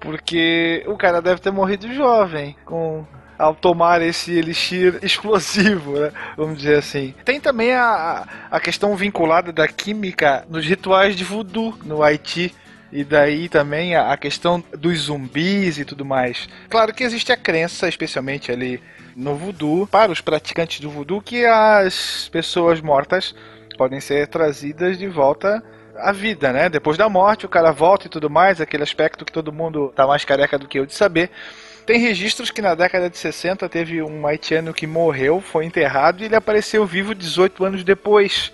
Porque 0.00 0.82
o 0.88 0.96
cara 0.96 1.22
deve 1.22 1.40
ter 1.40 1.52
morrido 1.52 1.92
jovem, 1.94 2.56
com 2.64 3.04
ao 3.38 3.54
tomar 3.54 4.02
esse 4.02 4.32
elixir 4.32 4.98
explosivo, 5.02 5.98
né? 5.98 6.12
Vamos 6.36 6.58
dizer 6.58 6.78
assim. 6.78 7.14
Tem 7.24 7.40
também 7.40 7.72
a, 7.72 8.26
a 8.50 8.60
questão 8.60 8.94
vinculada 8.96 9.52
da 9.52 9.66
química 9.66 10.44
nos 10.48 10.64
rituais 10.64 11.16
de 11.16 11.24
voodoo 11.24 11.78
no 11.84 12.02
Haiti. 12.02 12.54
E 12.92 13.02
daí 13.04 13.48
também 13.48 13.96
a, 13.96 14.12
a 14.12 14.16
questão 14.18 14.62
dos 14.76 14.98
zumbis 15.00 15.78
e 15.78 15.84
tudo 15.84 16.04
mais. 16.04 16.46
Claro 16.68 16.92
que 16.92 17.02
existe 17.02 17.32
a 17.32 17.36
crença, 17.38 17.88
especialmente 17.88 18.52
ali 18.52 18.82
no 19.16 19.34
voodoo, 19.34 19.86
para 19.86 20.12
os 20.12 20.20
praticantes 20.20 20.80
do 20.80 20.90
voodoo, 20.90 21.22
que 21.22 21.46
as 21.46 22.28
pessoas 22.30 22.82
mortas 22.82 23.34
podem 23.78 23.98
ser 23.98 24.28
trazidas 24.28 24.98
de 24.98 25.08
volta 25.08 25.62
à 25.96 26.12
vida, 26.12 26.52
né? 26.52 26.68
Depois 26.68 26.96
da 26.96 27.08
morte, 27.08 27.46
o 27.46 27.48
cara 27.48 27.72
volta 27.72 28.06
e 28.06 28.10
tudo 28.10 28.28
mais, 28.30 28.60
aquele 28.60 28.82
aspecto 28.82 29.24
que 29.24 29.32
todo 29.32 29.52
mundo 29.52 29.92
tá 29.94 30.06
mais 30.06 30.24
careca 30.24 30.58
do 30.58 30.68
que 30.68 30.78
eu 30.78 30.86
de 30.86 30.94
saber. 30.94 31.30
Tem 31.84 31.98
registros 31.98 32.50
que 32.50 32.62
na 32.62 32.74
década 32.74 33.10
de 33.10 33.18
60 33.18 33.68
teve 33.68 34.02
um 34.02 34.26
haitiano 34.26 34.72
que 34.72 34.86
morreu, 34.86 35.40
foi 35.40 35.64
enterrado 35.64 36.22
e 36.22 36.26
ele 36.26 36.36
apareceu 36.36 36.86
vivo 36.86 37.14
18 37.14 37.64
anos 37.64 37.84
depois. 37.84 38.52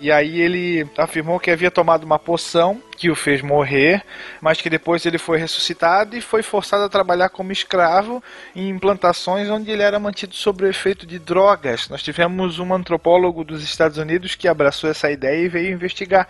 E 0.00 0.10
aí 0.10 0.40
ele 0.40 0.84
afirmou 0.98 1.38
que 1.38 1.48
havia 1.48 1.70
tomado 1.70 2.02
uma 2.02 2.18
poção 2.18 2.82
que 2.96 3.08
o 3.08 3.14
fez 3.14 3.40
morrer, 3.40 4.02
mas 4.40 4.60
que 4.60 4.68
depois 4.68 5.06
ele 5.06 5.16
foi 5.16 5.38
ressuscitado 5.38 6.16
e 6.16 6.20
foi 6.20 6.42
forçado 6.42 6.82
a 6.82 6.88
trabalhar 6.88 7.28
como 7.28 7.52
escravo 7.52 8.20
em 8.56 8.76
plantações 8.80 9.48
onde 9.48 9.70
ele 9.70 9.82
era 9.82 10.00
mantido 10.00 10.34
sob 10.34 10.64
o 10.64 10.68
efeito 10.68 11.06
de 11.06 11.20
drogas. 11.20 11.88
Nós 11.88 12.02
tivemos 12.02 12.58
um 12.58 12.74
antropólogo 12.74 13.44
dos 13.44 13.62
Estados 13.62 13.96
Unidos 13.96 14.34
que 14.34 14.48
abraçou 14.48 14.90
essa 14.90 15.08
ideia 15.08 15.44
e 15.44 15.48
veio 15.48 15.72
investigar. 15.72 16.26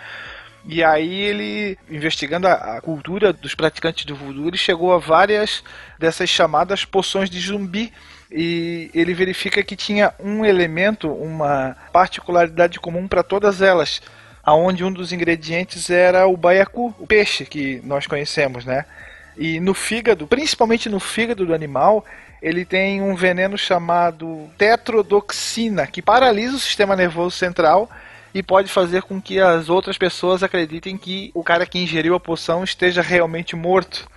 E 0.65 0.83
aí 0.83 1.13
ele, 1.23 1.79
investigando 1.91 2.47
a, 2.47 2.77
a, 2.77 2.81
cultura 2.81 3.33
dos 3.33 3.55
praticantes 3.55 4.05
do 4.05 4.15
voodoo, 4.15 4.49
ele 4.49 4.57
chegou 4.57 4.93
a 4.93 4.99
várias 4.99 5.63
dessas 5.99 6.31
chamadas 6.31 6.85
poções 6.85 7.29
de 7.29 7.41
zumbi. 7.41 7.93
E 8.31 8.91
ele 8.95 9.13
verifica 9.13 9.63
que 9.63 9.77
tinha 9.77 10.15
um 10.19 10.45
elemento, 10.45 11.13
uma 11.13 11.77
particularidade 11.93 12.81
comum 12.81 13.07
para 13.07 13.23
todas 13.23 13.61
elas, 13.61 14.01
aonde 14.43 14.85
um 14.85 14.93
dos 14.93 15.13
ingredientes 15.13 15.91
era 15.91 16.27
o 16.27 16.37
baiacu, 16.37 16.95
o 16.99 17.07
peixe 17.07 17.45
que 17.45 17.81
nós 17.85 18.07
conhecemos, 18.07 18.65
né? 18.65 18.87
E 19.37 19.61
no 19.61 19.75
fígado, 19.75 20.27
principalmente 20.27 20.89
no 20.89 21.01
fígado 21.01 21.45
do 21.45 21.55
animal, 21.55 22.05
ele 22.41 22.65
tem 22.65 23.03
um 23.03 23.15
veneno 23.15 23.59
chamado 23.59 24.51
tetrodoxina, 24.57 25.87
que 25.87 26.03
paralisa 26.03 26.57
o 26.57 26.61
sistema 26.61 26.97
nervoso 26.97 27.37
central 27.37 27.91
e 28.35 28.43
pode 28.43 28.69
fazer 28.69 29.03
com 29.03 29.21
que 29.21 29.39
as 29.41 29.69
outras 29.69 29.99
pessoas 29.99 30.43
acreditem 30.43 30.97
que 30.97 31.31
o 31.35 31.43
cara 31.43 31.67
que 31.67 31.79
ingeriu 31.79 32.15
a 32.15 32.21
poção 32.21 32.65
esteja 32.65 33.03
realmente 33.03 33.55
morto. 33.55 34.09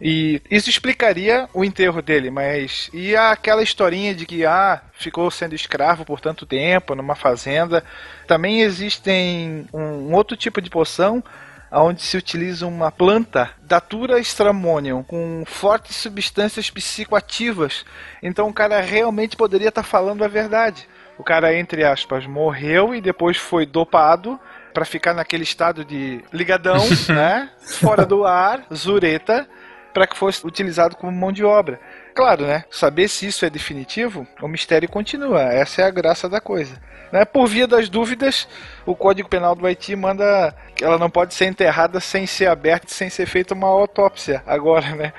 E 0.00 0.40
isso 0.50 0.70
explicaria 0.70 1.46
o 1.52 1.62
enterro 1.62 2.00
dele, 2.00 2.30
mas 2.30 2.88
e 2.92 3.14
aquela 3.14 3.62
historinha 3.62 4.14
de 4.14 4.24
que 4.24 4.46
ah, 4.46 4.80
ficou 4.94 5.30
sendo 5.30 5.54
escravo 5.54 6.06
por 6.06 6.20
tanto 6.20 6.46
tempo 6.46 6.94
numa 6.94 7.14
fazenda? 7.14 7.84
Também 8.26 8.62
existem 8.62 9.68
um 9.74 10.14
outro 10.14 10.38
tipo 10.38 10.62
de 10.62 10.70
poção 10.70 11.22
onde 11.70 12.02
se 12.02 12.16
utiliza 12.16 12.66
uma 12.66 12.90
planta 12.90 13.50
Datura 13.62 14.18
stramonium 14.20 15.02
com 15.02 15.44
fortes 15.46 15.96
substâncias 15.96 16.70
psicoativas. 16.70 17.84
Então 18.22 18.48
o 18.48 18.54
cara 18.54 18.80
realmente 18.80 19.36
poderia 19.36 19.68
estar 19.68 19.82
falando 19.82 20.24
a 20.24 20.28
verdade 20.28 20.88
o 21.20 21.22
cara, 21.22 21.54
entre 21.54 21.84
aspas, 21.84 22.26
morreu 22.26 22.94
e 22.94 23.00
depois 23.00 23.36
foi 23.36 23.66
dopado 23.66 24.40
para 24.72 24.86
ficar 24.86 25.12
naquele 25.12 25.44
estado 25.44 25.84
de 25.84 26.24
ligadão, 26.32 26.78
né? 27.14 27.50
Fora 27.60 28.06
do 28.06 28.24
ar, 28.24 28.64
zureta, 28.74 29.46
para 29.92 30.06
que 30.06 30.16
fosse 30.16 30.46
utilizado 30.46 30.96
como 30.96 31.12
mão 31.12 31.32
de 31.32 31.44
obra. 31.44 31.80
Claro, 32.14 32.46
né? 32.46 32.64
Saber 32.70 33.08
se 33.08 33.26
isso 33.26 33.44
é 33.44 33.50
definitivo, 33.50 34.26
o 34.40 34.48
mistério 34.48 34.88
continua. 34.88 35.42
Essa 35.42 35.82
é 35.82 35.84
a 35.84 35.90
graça 35.90 36.28
da 36.28 36.40
coisa. 36.40 36.74
Né? 37.12 37.24
Por 37.24 37.46
via 37.46 37.66
das 37.66 37.88
dúvidas, 37.88 38.46
o 38.86 38.94
Código 38.94 39.28
Penal 39.28 39.54
do 39.54 39.66
Haiti 39.66 39.96
manda 39.96 40.54
que 40.76 40.84
ela 40.84 40.96
não 40.96 41.10
pode 41.10 41.34
ser 41.34 41.46
enterrada 41.46 41.98
sem 41.98 42.26
ser 42.26 42.46
aberta, 42.46 42.86
sem 42.88 43.10
ser 43.10 43.26
feita 43.26 43.54
uma 43.54 43.66
autópsia. 43.66 44.42
Agora, 44.46 44.94
né? 44.94 45.12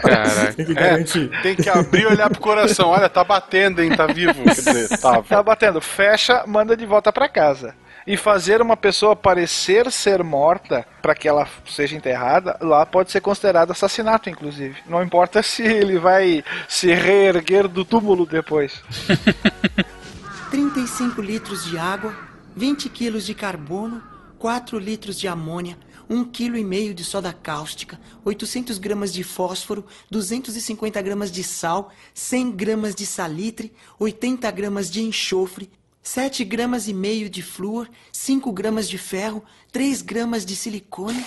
Caraca. 0.00 0.52
tem, 0.54 0.66
que 0.66 0.78
é, 0.78 1.42
tem 1.42 1.56
que 1.56 1.68
abrir 1.68 2.02
e 2.02 2.06
olhar 2.06 2.30
pro 2.30 2.40
coração. 2.40 2.90
Olha, 2.90 3.08
tá 3.08 3.24
batendo, 3.24 3.82
hein? 3.82 3.96
Tá 3.96 4.06
vivo. 4.06 4.44
Quer 4.44 4.54
dizer, 4.54 4.98
tá, 4.98 5.22
tá 5.22 5.42
batendo. 5.42 5.80
Fecha, 5.80 6.44
manda 6.46 6.76
de 6.76 6.86
volta 6.86 7.12
para 7.12 7.28
casa 7.28 7.74
e 8.06 8.16
fazer 8.16 8.60
uma 8.60 8.76
pessoa 8.76 9.16
parecer 9.16 9.90
ser 9.90 10.22
morta 10.22 10.86
para 11.00 11.14
que 11.14 11.28
ela 11.28 11.48
seja 11.66 11.96
enterrada, 11.96 12.56
lá 12.60 12.84
pode 12.84 13.10
ser 13.10 13.20
considerado 13.20 13.70
assassinato, 13.70 14.28
inclusive. 14.28 14.76
Não 14.86 15.02
importa 15.02 15.42
se 15.42 15.62
ele 15.62 15.98
vai 15.98 16.44
se 16.68 16.92
reerguer 16.92 17.68
do 17.68 17.84
túmulo 17.84 18.26
depois. 18.26 18.82
35 20.50 21.20
litros 21.20 21.64
de 21.64 21.78
água, 21.78 22.14
20 22.54 22.88
quilos 22.88 23.26
de 23.26 23.34
carbono, 23.34 24.02
4 24.38 24.78
litros 24.78 25.18
de 25.18 25.26
amônia, 25.26 25.76
1,5 26.08 26.30
kg 26.30 26.94
de 26.94 27.02
soda 27.02 27.32
cáustica, 27.32 27.98
800 28.24 28.78
gramas 28.78 29.12
de 29.12 29.24
fósforo, 29.24 29.84
250 30.10 31.00
gramas 31.02 31.32
de 31.32 31.42
sal, 31.42 31.90
100 32.12 32.52
gramas 32.52 32.94
de 32.94 33.06
salitre, 33.06 33.72
80 33.98 34.50
gramas 34.50 34.90
de 34.90 35.02
enxofre, 35.02 35.70
7 36.04 36.44
gramas 36.44 36.86
e 36.86 36.92
meio 36.92 37.30
de 37.30 37.42
flúor, 37.42 37.88
5 38.12 38.52
gramas 38.52 38.86
de 38.86 38.98
ferro, 38.98 39.42
3 39.72 40.02
gramas 40.02 40.44
de 40.44 40.54
silicone. 40.54 41.24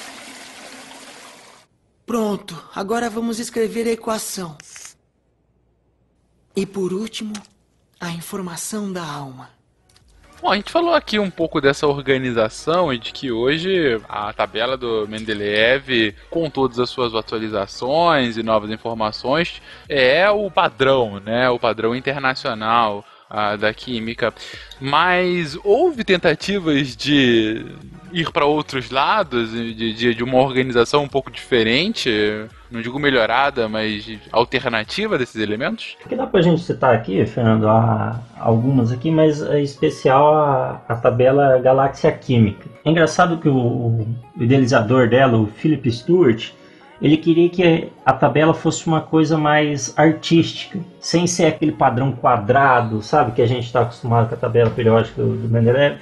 Pronto, 2.06 2.64
agora 2.76 3.10
vamos 3.10 3.40
escrever 3.40 3.88
a 3.88 3.91
equação. 3.91 4.56
E 6.56 6.64
por 6.64 6.94
último, 6.94 7.34
a 7.99 8.12
informação 8.12 8.94
da 8.94 9.04
alma. 9.04 9.49
Bom, 10.40 10.52
a 10.52 10.56
gente 10.56 10.72
falou 10.72 10.94
aqui 10.94 11.18
um 11.18 11.32
pouco 11.32 11.60
dessa 11.60 11.88
organização 11.88 12.94
e 12.94 12.99
de 12.99 13.12
que 13.12 13.32
hoje 13.32 13.99
a 14.08 14.32
tabela 14.32 14.78
do 14.78 15.08
Mendeleev, 15.08 16.14
com 16.30 16.48
todas 16.52 16.78
as 16.78 16.91
suas 16.91 17.16
atualizações 17.16 18.38
e 18.38 18.44
novas 18.44 18.70
informações, 18.70 19.60
é 19.90 20.30
o 20.30 20.52
padrão, 20.52 21.20
né? 21.20 21.49
O 21.49 21.58
padrão 21.58 21.95
internacional 21.95 23.04
da 23.60 23.74
química. 23.74 24.34
Mas 24.80 25.58
houve 25.64 26.04
tentativas 26.04 26.95
de 26.95 27.66
ir 28.12 28.32
para 28.32 28.45
outros 28.45 28.90
lados, 28.90 29.52
de, 29.52 29.94
de, 29.94 30.16
de, 30.16 30.24
uma 30.24 30.38
organização 30.38 31.04
um 31.04 31.08
pouco 31.08 31.30
diferente, 31.30 32.10
não 32.72 32.82
digo 32.82 32.98
melhorada, 32.99 33.68
mas 33.68 34.10
alternativa 34.32 35.18
desses 35.18 35.41
elementos? 35.41 35.98
Que 36.08 36.16
dá 36.16 36.26
para 36.26 36.40
a 36.40 36.44
gente 36.44 36.62
citar 36.62 36.95
aqui, 36.95 37.26
Fernando, 37.26 37.68
há 37.68 38.20
algumas 38.40 38.91
aqui, 38.91 39.12
mas 39.12 39.41
em 39.41 39.64
especial 39.64 40.34
a, 40.34 40.82
a 40.88 40.95
tabela 40.95 41.60
Galáxia 41.60 42.12
Química. 42.12 42.66
É 42.86 42.90
engraçado 42.90 43.38
que 43.38 43.49
o, 43.49 43.56
o 43.58 44.18
idealizador 44.40 45.10
dela, 45.10 45.38
o 45.38 45.48
Philip 45.48 45.91
Stewart, 45.91 46.52
ele 47.02 47.18
queria 47.18 47.49
que 47.49 47.90
a 48.06 48.14
tabela 48.14 48.53
fosse 48.53 48.88
uma 48.88 49.02
coisa 49.02 49.38
mais 49.38 49.94
artística, 49.98 50.80
sem 50.99 51.28
ser 51.28 51.45
aquele 51.45 51.72
padrão 51.72 52.11
quadrado, 52.11 53.02
sabe, 53.02 53.34
que 53.34 53.41
a 53.41 53.48
gente 53.48 53.65
está 53.65 53.82
acostumado 53.82 54.30
com 54.30 54.36
a 54.36 54.38
tabela 54.38 54.69
periódica 54.69 55.22
do, 55.22 55.48
Mendeleev. 55.48 55.99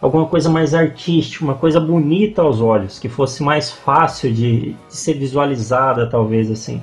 Alguma 0.00 0.26
coisa 0.26 0.50
mais 0.50 0.74
artística, 0.74 1.44
uma 1.44 1.54
coisa 1.54 1.78
bonita 1.78 2.42
aos 2.42 2.60
olhos, 2.60 2.98
que 2.98 3.08
fosse 3.08 3.40
mais 3.40 3.70
fácil 3.70 4.32
de, 4.32 4.72
de 4.72 4.96
ser 4.96 5.14
visualizada, 5.14 6.08
talvez 6.10 6.50
assim. 6.50 6.82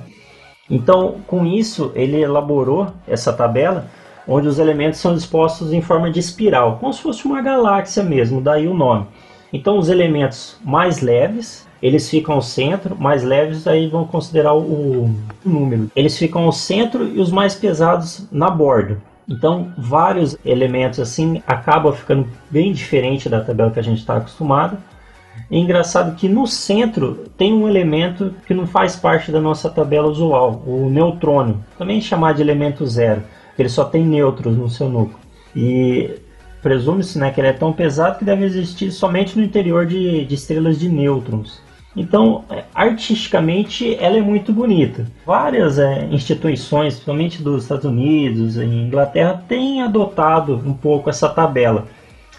Então, 0.70 1.16
com 1.26 1.44
isso, 1.44 1.92
ele 1.94 2.18
elaborou 2.18 2.86
essa 3.06 3.30
tabela, 3.30 3.86
onde 4.26 4.48
os 4.48 4.58
elementos 4.58 5.00
são 5.00 5.14
dispostos 5.14 5.70
em 5.70 5.82
forma 5.82 6.10
de 6.10 6.18
espiral, 6.18 6.78
como 6.78 6.94
se 6.94 7.02
fosse 7.02 7.26
uma 7.26 7.42
galáxia 7.42 8.02
mesmo, 8.02 8.40
daí 8.40 8.66
o 8.66 8.72
nome. 8.72 9.06
Então, 9.52 9.76
os 9.76 9.90
elementos 9.90 10.56
mais 10.64 11.02
leves 11.02 11.68
eles 11.82 12.08
ficam 12.08 12.34
ao 12.34 12.42
centro, 12.42 12.96
mais 12.96 13.22
leves 13.22 13.66
aí 13.66 13.88
vão 13.88 14.06
considerar 14.06 14.54
o, 14.54 15.04
o 15.04 15.14
número. 15.44 15.90
Eles 15.96 16.16
ficam 16.18 16.44
ao 16.44 16.52
centro 16.52 17.08
e 17.08 17.20
os 17.20 17.30
mais 17.30 17.54
pesados 17.54 18.26
na 18.30 18.50
borda. 18.50 18.98
Então, 19.28 19.72
vários 19.78 20.36
elementos 20.44 20.98
assim 20.98 21.42
acabam 21.46 21.92
ficando 21.92 22.26
bem 22.50 22.72
diferente 22.72 23.28
da 23.28 23.40
tabela 23.40 23.70
que 23.70 23.78
a 23.78 23.82
gente 23.82 23.98
está 23.98 24.16
acostumado. 24.16 24.76
É 25.50 25.56
engraçado 25.56 26.16
que 26.16 26.28
no 26.28 26.46
centro 26.46 27.26
tem 27.36 27.52
um 27.52 27.68
elemento 27.68 28.34
que 28.46 28.52
não 28.52 28.66
faz 28.66 28.96
parte 28.96 29.30
da 29.30 29.40
nossa 29.40 29.70
tabela 29.70 30.08
usual, 30.08 30.62
o 30.66 30.90
neutrônio, 30.90 31.64
também 31.78 32.00
chamado 32.00 32.36
de 32.36 32.42
elemento 32.42 32.86
zero, 32.86 33.22
ele 33.58 33.68
só 33.68 33.84
tem 33.84 34.04
nêutrons 34.04 34.56
no 34.56 34.68
seu 34.68 34.88
núcleo. 34.88 35.18
E 35.54 36.10
presume-se 36.62 37.18
né, 37.18 37.30
que 37.30 37.40
ele 37.40 37.48
é 37.48 37.52
tão 37.52 37.72
pesado 37.72 38.18
que 38.18 38.24
deve 38.24 38.44
existir 38.44 38.90
somente 38.90 39.36
no 39.36 39.44
interior 39.44 39.86
de, 39.86 40.24
de 40.24 40.34
estrelas 40.34 40.78
de 40.78 40.88
nêutrons. 40.88 41.60
Então, 41.96 42.44
é, 42.48 42.64
artisticamente, 42.74 43.96
ela 44.00 44.16
é 44.16 44.22
muito 44.22 44.52
bonita. 44.52 45.06
Várias 45.26 45.78
é, 45.78 46.06
instituições, 46.10 46.94
principalmente 46.94 47.42
dos 47.42 47.64
Estados 47.64 47.84
Unidos 47.84 48.56
e 48.56 48.64
Inglaterra, 48.64 49.42
têm 49.48 49.82
adotado 49.82 50.56
um 50.64 50.72
pouco 50.72 51.10
essa 51.10 51.28
tabela. 51.28 51.86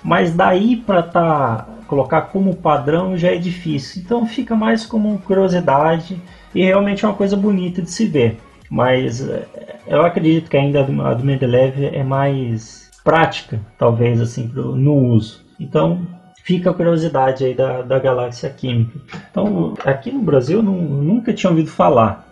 Mas 0.04 0.34
daí 0.34 0.78
para 0.78 1.04
tá, 1.04 1.68
colocar 1.86 2.22
como 2.24 2.56
padrão 2.56 3.18
já 3.18 3.30
é 3.30 3.38
difícil. 3.38 4.02
Então 4.02 4.26
fica 4.26 4.56
mais 4.56 4.86
como 4.86 5.20
curiosidade 5.20 6.20
e 6.56 6.64
realmente 6.64 7.04
é 7.04 7.08
uma 7.08 7.14
coisa 7.14 7.36
bonita 7.36 7.82
de 7.82 7.92
se 7.92 8.06
ver. 8.06 8.38
Mas 8.70 9.28
é, 9.28 9.46
eu 9.86 10.02
acredito 10.02 10.50
que 10.50 10.56
ainda 10.56 10.80
a 10.80 11.14
do 11.14 11.26
Mendeleev 11.26 11.84
é 11.94 12.04
mais 12.04 12.90
prática, 13.04 13.60
talvez 13.78 14.22
assim, 14.22 14.50
no 14.56 14.94
uso. 14.94 15.44
Então 15.60 16.08
fica 16.52 16.70
a 16.70 16.74
curiosidade 16.74 17.46
aí 17.46 17.54
da, 17.54 17.82
da 17.82 17.98
galáxia 17.98 18.50
química. 18.50 19.00
Então, 19.32 19.74
aqui 19.86 20.12
no 20.12 20.22
Brasil 20.22 20.58
eu 20.58 20.64
não, 20.64 20.74
nunca 20.74 21.34
tinha 21.34 21.50
ouvido 21.50 21.70
falar, 21.70 22.28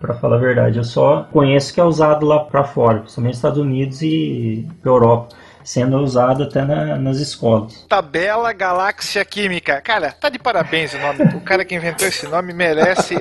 para 0.00 0.14
falar 0.14 0.36
a 0.36 0.38
verdade. 0.38 0.78
Eu 0.78 0.84
só 0.84 1.26
conheço 1.32 1.74
que 1.74 1.80
é 1.80 1.84
usado 1.84 2.24
lá 2.24 2.38
para 2.38 2.62
fora, 2.62 3.00
principalmente 3.00 3.32
nos 3.32 3.38
Estados 3.38 3.58
Unidos 3.58 4.00
e 4.02 4.68
Europa. 4.84 5.34
Sendo 5.64 5.96
usado 5.96 6.42
até 6.42 6.62
na, 6.62 6.96
nas 6.96 7.16
escolas. 7.16 7.86
Tabela 7.88 8.52
Galáxia 8.52 9.24
Química. 9.24 9.80
Cara, 9.80 10.12
tá 10.12 10.28
de 10.28 10.38
parabéns 10.38 10.92
o 10.92 10.98
nome. 10.98 11.22
O 11.36 11.40
cara 11.40 11.64
que 11.64 11.74
inventou 11.74 12.06
esse 12.06 12.28
nome 12.28 12.52
merece 12.52 13.16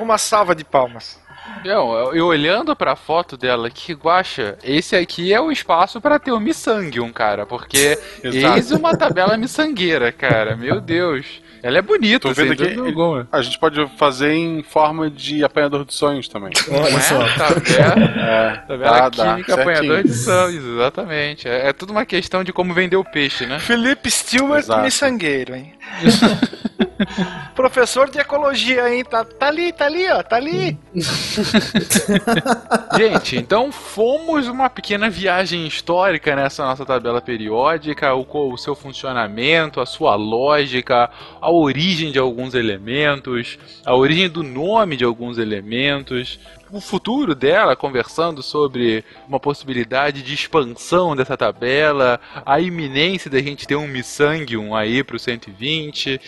uma 0.00 0.16
salva 0.16 0.54
de 0.54 0.64
palmas. 0.64 1.18
Não, 1.64 2.12
eu 2.14 2.26
olhando 2.26 2.74
pra 2.74 2.96
foto 2.96 3.36
dela 3.36 3.68
aqui, 3.68 3.92
Guacha, 3.92 4.56
esse 4.62 4.96
aqui 4.96 5.32
é 5.32 5.40
o 5.40 5.52
espaço 5.52 6.00
para 6.00 6.18
ter 6.18 6.32
o 6.32 6.40
miçangue, 6.40 7.00
cara, 7.12 7.44
porque 7.44 7.98
eis 8.22 8.70
uma 8.70 8.96
tabela 8.96 9.36
miçangueira, 9.36 10.10
cara, 10.10 10.56
meu 10.56 10.80
Deus. 10.80 11.44
Ela 11.64 11.78
é 11.78 11.82
bonita, 11.82 12.28
Tô 12.28 12.34
vendo 12.34 12.52
aqui, 12.52 12.64
ele, 12.64 13.26
A 13.32 13.40
gente 13.40 13.58
pode 13.58 13.88
fazer 13.96 14.34
em 14.34 14.62
forma 14.62 15.08
de 15.08 15.42
apanhador 15.42 15.86
de 15.86 15.94
sonhos 15.94 16.28
também. 16.28 16.52
Olha 16.70 16.94
é? 16.94 17.00
só. 17.00 17.26
Tabela, 17.26 18.20
é, 18.20 18.56
tabela 18.68 19.08
dá, 19.08 19.32
química 19.32 19.56
dá, 19.56 19.62
apanhador 19.62 20.02
de 20.02 20.12
sonhos, 20.12 20.62
exatamente. 20.62 21.48
É, 21.48 21.68
é, 21.68 21.72
tudo 21.72 21.90
uma 21.90 22.04
questão 22.04 22.44
de 22.44 22.52
como 22.52 22.74
vender 22.74 22.96
o 22.96 23.04
peixe, 23.04 23.46
né? 23.46 23.58
Felipe 23.60 24.10
Stewart 24.10 24.66
miçangueiro, 24.82 25.54
hein? 25.54 25.72
Professor 27.54 28.10
de 28.10 28.18
ecologia, 28.18 28.92
hein? 28.92 29.04
Tá, 29.04 29.24
tá 29.24 29.48
ali, 29.48 29.72
tá 29.72 29.86
ali, 29.86 30.10
ó, 30.10 30.22
tá 30.22 30.36
ali. 30.36 30.78
Gente, 32.96 33.36
então 33.36 33.72
fomos 33.72 34.48
uma 34.48 34.70
pequena 34.70 35.10
viagem 35.10 35.66
histórica 35.66 36.36
nessa 36.36 36.64
nossa 36.64 36.84
tabela 36.84 37.20
periódica, 37.20 38.14
o, 38.14 38.26
o 38.52 38.56
seu 38.56 38.74
funcionamento, 38.74 39.80
a 39.80 39.86
sua 39.86 40.14
lógica, 40.14 41.10
a 41.40 41.50
origem 41.50 42.12
de 42.12 42.18
alguns 42.18 42.54
elementos, 42.54 43.58
a 43.84 43.94
origem 43.94 44.28
do 44.28 44.42
nome 44.42 44.96
de 44.96 45.04
alguns 45.04 45.38
elementos, 45.38 46.38
o 46.74 46.80
futuro 46.80 47.34
dela, 47.34 47.76
conversando 47.76 48.42
sobre 48.42 49.04
uma 49.28 49.38
possibilidade 49.38 50.22
de 50.22 50.34
expansão 50.34 51.14
dessa 51.14 51.36
tabela, 51.36 52.20
a 52.44 52.60
iminência 52.60 53.30
da 53.30 53.40
gente 53.40 53.66
ter 53.66 53.76
um 53.76 53.86
Missangium 53.86 54.74
aí 54.74 55.04
pro 55.04 55.18
120 55.18 56.20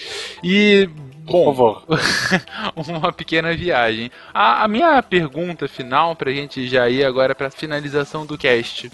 e 0.45 0.89
Bom, 1.27 1.83
uma 2.77 3.13
pequena 3.13 3.53
viagem. 3.53 4.13
A, 4.33 4.63
a, 4.63 4.69
minha 4.69 5.03
pergunta 5.03 5.67
final, 5.67 6.15
pra 6.15 6.31
gente 6.31 6.69
já 6.69 6.89
ir 6.89 7.05
agora 7.05 7.35
pra 7.35 7.51
finalização 7.51 8.25
do 8.25 8.39
cast. 8.39 8.89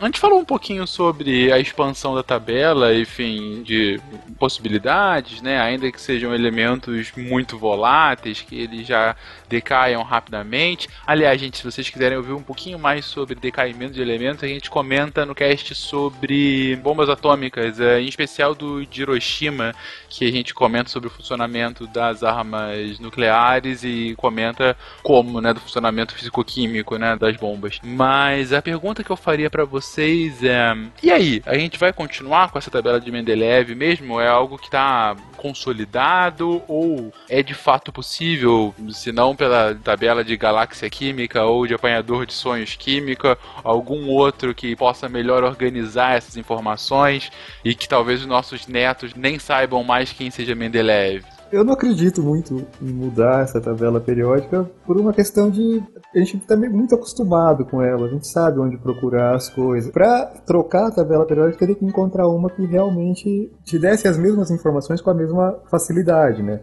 A 0.00 0.06
gente 0.06 0.18
falou 0.18 0.40
um 0.40 0.44
pouquinho 0.44 0.86
sobre 0.86 1.52
a 1.52 1.58
expansão 1.58 2.14
da 2.14 2.22
tabela, 2.22 2.94
enfim, 2.94 3.62
de 3.62 4.00
possibilidades, 4.38 5.42
né? 5.42 5.60
Ainda 5.60 5.92
que 5.92 6.00
sejam 6.00 6.34
elementos 6.34 7.12
muito 7.16 7.58
voláteis, 7.58 8.40
que 8.40 8.62
eles 8.62 8.86
já 8.86 9.14
decaiam 9.52 10.02
rapidamente. 10.02 10.88
Aliás, 11.06 11.38
gente, 11.38 11.58
se 11.58 11.64
vocês 11.64 11.90
quiserem 11.90 12.16
ouvir 12.16 12.32
um 12.32 12.42
pouquinho 12.42 12.78
mais 12.78 13.04
sobre 13.04 13.34
decaimento 13.34 13.92
de 13.92 14.00
elementos, 14.00 14.42
a 14.42 14.48
gente 14.48 14.70
comenta 14.70 15.26
no 15.26 15.34
cast 15.34 15.74
sobre 15.74 16.76
bombas 16.76 17.10
atômicas, 17.10 17.78
é, 17.78 18.00
em 18.00 18.06
especial 18.06 18.54
do 18.54 18.86
de 18.86 19.02
Hiroshima, 19.02 19.74
que 20.08 20.26
a 20.26 20.32
gente 20.32 20.54
comenta 20.54 20.88
sobre 20.88 21.08
o 21.08 21.10
funcionamento 21.10 21.86
das 21.86 22.22
armas 22.22 22.98
nucleares 22.98 23.84
e 23.84 24.14
comenta 24.16 24.74
como, 25.02 25.40
né, 25.40 25.52
do 25.52 25.60
funcionamento 25.60 26.14
físico-químico, 26.14 26.96
né, 26.96 27.14
das 27.16 27.36
bombas. 27.36 27.78
Mas 27.82 28.54
a 28.54 28.62
pergunta 28.62 29.04
que 29.04 29.10
eu 29.10 29.16
faria 29.16 29.50
para 29.50 29.66
vocês 29.66 30.42
é: 30.42 30.74
e 31.02 31.10
aí, 31.10 31.42
a 31.44 31.58
gente 31.58 31.78
vai 31.78 31.92
continuar 31.92 32.50
com 32.50 32.58
essa 32.58 32.70
tabela 32.70 32.98
de 32.98 33.12
Mendeleev 33.12 33.74
mesmo? 33.74 34.18
É 34.18 34.28
algo 34.28 34.56
que 34.56 34.66
está 34.66 35.14
consolidado 35.42 36.62
ou 36.68 37.12
é 37.28 37.42
de 37.42 37.52
fato 37.52 37.92
possível, 37.92 38.72
se 38.90 39.10
não 39.10 39.34
pela 39.34 39.74
tabela 39.74 40.22
de 40.22 40.36
galáxia 40.36 40.88
química 40.88 41.42
ou 41.42 41.66
de 41.66 41.74
apanhador 41.74 42.24
de 42.24 42.32
sonhos 42.32 42.76
química, 42.76 43.36
algum 43.64 44.08
outro 44.08 44.54
que 44.54 44.76
possa 44.76 45.08
melhor 45.08 45.42
organizar 45.42 46.16
essas 46.16 46.36
informações 46.36 47.32
e 47.64 47.74
que 47.74 47.88
talvez 47.88 48.20
os 48.20 48.26
nossos 48.26 48.68
netos 48.68 49.14
nem 49.14 49.36
saibam 49.36 49.82
mais 49.82 50.12
quem 50.12 50.30
seja 50.30 50.54
Mendeleev? 50.54 51.24
Eu 51.52 51.62
não 51.62 51.74
acredito 51.74 52.22
muito 52.22 52.66
em 52.80 52.90
mudar 52.90 53.42
essa 53.42 53.60
tabela 53.60 54.00
periódica 54.00 54.64
por 54.86 54.96
uma 54.96 55.12
questão 55.12 55.50
de 55.50 55.82
a 56.14 56.18
gente 56.18 56.38
está 56.38 56.56
muito 56.56 56.94
acostumado 56.94 57.66
com 57.66 57.82
ela, 57.82 58.06
a 58.06 58.08
gente 58.08 58.26
sabe 58.26 58.58
onde 58.58 58.78
procurar 58.78 59.34
as 59.34 59.50
coisas. 59.50 59.92
Para 59.92 60.24
trocar 60.46 60.86
a 60.86 60.90
tabela 60.90 61.26
periódica, 61.26 61.58
teria 61.58 61.74
que 61.74 61.84
encontrar 61.84 62.26
uma 62.26 62.48
que 62.48 62.64
realmente 62.64 63.52
te 63.64 63.78
desse 63.78 64.08
as 64.08 64.16
mesmas 64.16 64.50
informações 64.50 65.02
com 65.02 65.10
a 65.10 65.14
mesma 65.14 65.58
facilidade, 65.70 66.42
né? 66.42 66.62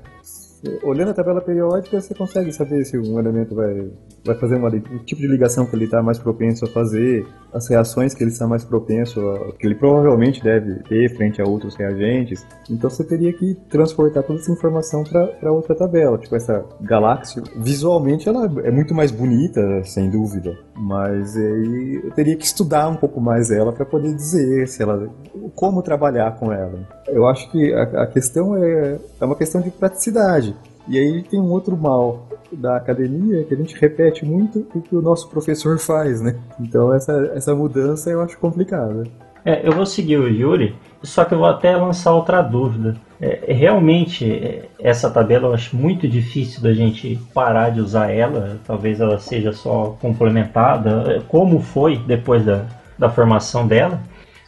Olhando 0.83 1.11
a 1.11 1.13
tabela 1.13 1.41
periódica, 1.41 1.99
você 1.99 2.13
consegue 2.13 2.51
saber 2.51 2.83
se 2.85 2.97
um 2.97 3.19
elemento 3.19 3.55
vai, 3.55 3.89
vai 4.25 4.35
fazer 4.35 4.55
uma, 4.55 4.69
o 4.69 4.99
tipo 4.99 5.21
de 5.21 5.27
ligação 5.27 5.65
que 5.65 5.75
ele 5.75 5.85
está 5.85 6.01
mais 6.03 6.19
propenso 6.19 6.65
a 6.65 6.67
fazer, 6.67 7.25
as 7.53 7.67
reações 7.69 8.13
que 8.13 8.23
ele 8.23 8.31
está 8.31 8.47
mais 8.47 8.63
propenso 8.63 9.19
a, 9.19 9.53
que 9.53 9.65
ele 9.65 9.75
provavelmente 9.75 10.43
deve 10.43 10.83
ter 10.83 11.15
frente 11.15 11.41
a 11.41 11.45
outros 11.45 11.75
reagentes. 11.75 12.45
Então 12.69 12.89
você 12.89 13.03
teria 13.03 13.31
que 13.33 13.55
transportar 13.69 14.23
toda 14.23 14.39
essa 14.39 14.51
informação 14.51 15.03
para 15.03 15.51
outra 15.51 15.75
tabela. 15.75 16.17
Tipo, 16.17 16.35
essa 16.35 16.65
galáxia, 16.81 17.41
visualmente 17.55 18.27
ela 18.27 18.45
é 18.63 18.71
muito 18.71 18.93
mais 18.93 19.11
bonita, 19.11 19.83
sem 19.83 20.09
dúvida, 20.09 20.57
mas 20.75 21.35
aí 21.35 22.01
eu 22.03 22.11
teria 22.11 22.35
que 22.35 22.45
estudar 22.45 22.89
um 22.89 22.95
pouco 22.95 23.21
mais 23.21 23.51
ela 23.51 23.71
para 23.71 23.85
poder 23.85 24.13
dizer 24.13 24.67
se 24.67 24.81
ela, 24.81 25.09
como 25.55 25.81
trabalhar 25.81 26.37
com 26.37 26.51
ela. 26.51 26.79
Eu 27.07 27.27
acho 27.27 27.49
que 27.51 27.73
a, 27.73 28.03
a 28.03 28.07
questão 28.07 28.55
é, 28.55 28.99
é 29.19 29.25
uma 29.25 29.35
questão 29.35 29.61
de 29.61 29.71
praticidade. 29.71 30.48
E 30.89 30.97
aí 30.97 31.21
tem 31.21 31.39
um 31.39 31.51
outro 31.51 31.77
mal 31.77 32.27
da 32.51 32.75
academia 32.75 33.43
que 33.43 33.53
a 33.53 33.57
gente 33.57 33.79
repete 33.79 34.25
muito 34.25 34.67
o 34.73 34.81
que 34.81 34.95
o 34.95 35.01
nosso 35.03 35.29
professor 35.29 35.77
faz, 35.77 36.19
né? 36.19 36.35
Então 36.59 36.91
essa, 36.91 37.31
essa 37.35 37.53
mudança 37.53 38.09
eu 38.09 38.19
acho 38.21 38.39
complicada. 38.39 39.03
É, 39.45 39.67
eu 39.67 39.71
vou 39.71 39.85
seguir 39.85 40.17
o 40.17 40.27
Yuri, 40.27 40.75
só 41.03 41.23
que 41.23 41.33
eu 41.35 41.37
vou 41.37 41.47
até 41.47 41.75
lançar 41.77 42.11
outra 42.13 42.41
dúvida. 42.41 42.95
É, 43.21 43.53
realmente, 43.53 44.31
é, 44.31 44.67
essa 44.79 45.11
tabela 45.11 45.49
eu 45.49 45.53
acho 45.53 45.75
muito 45.75 46.07
difícil 46.07 46.61
da 46.61 46.73
gente 46.73 47.19
parar 47.35 47.69
de 47.69 47.79
usar 47.79 48.11
ela. 48.11 48.59
Talvez 48.65 48.99
ela 48.99 49.19
seja 49.19 49.53
só 49.53 49.95
complementada, 50.01 51.03
é, 51.13 51.19
como 51.27 51.59
foi 51.59 51.97
depois 51.97 52.43
da, 52.43 52.65
da 52.97 53.09
formação 53.09 53.67
dela. 53.67 54.01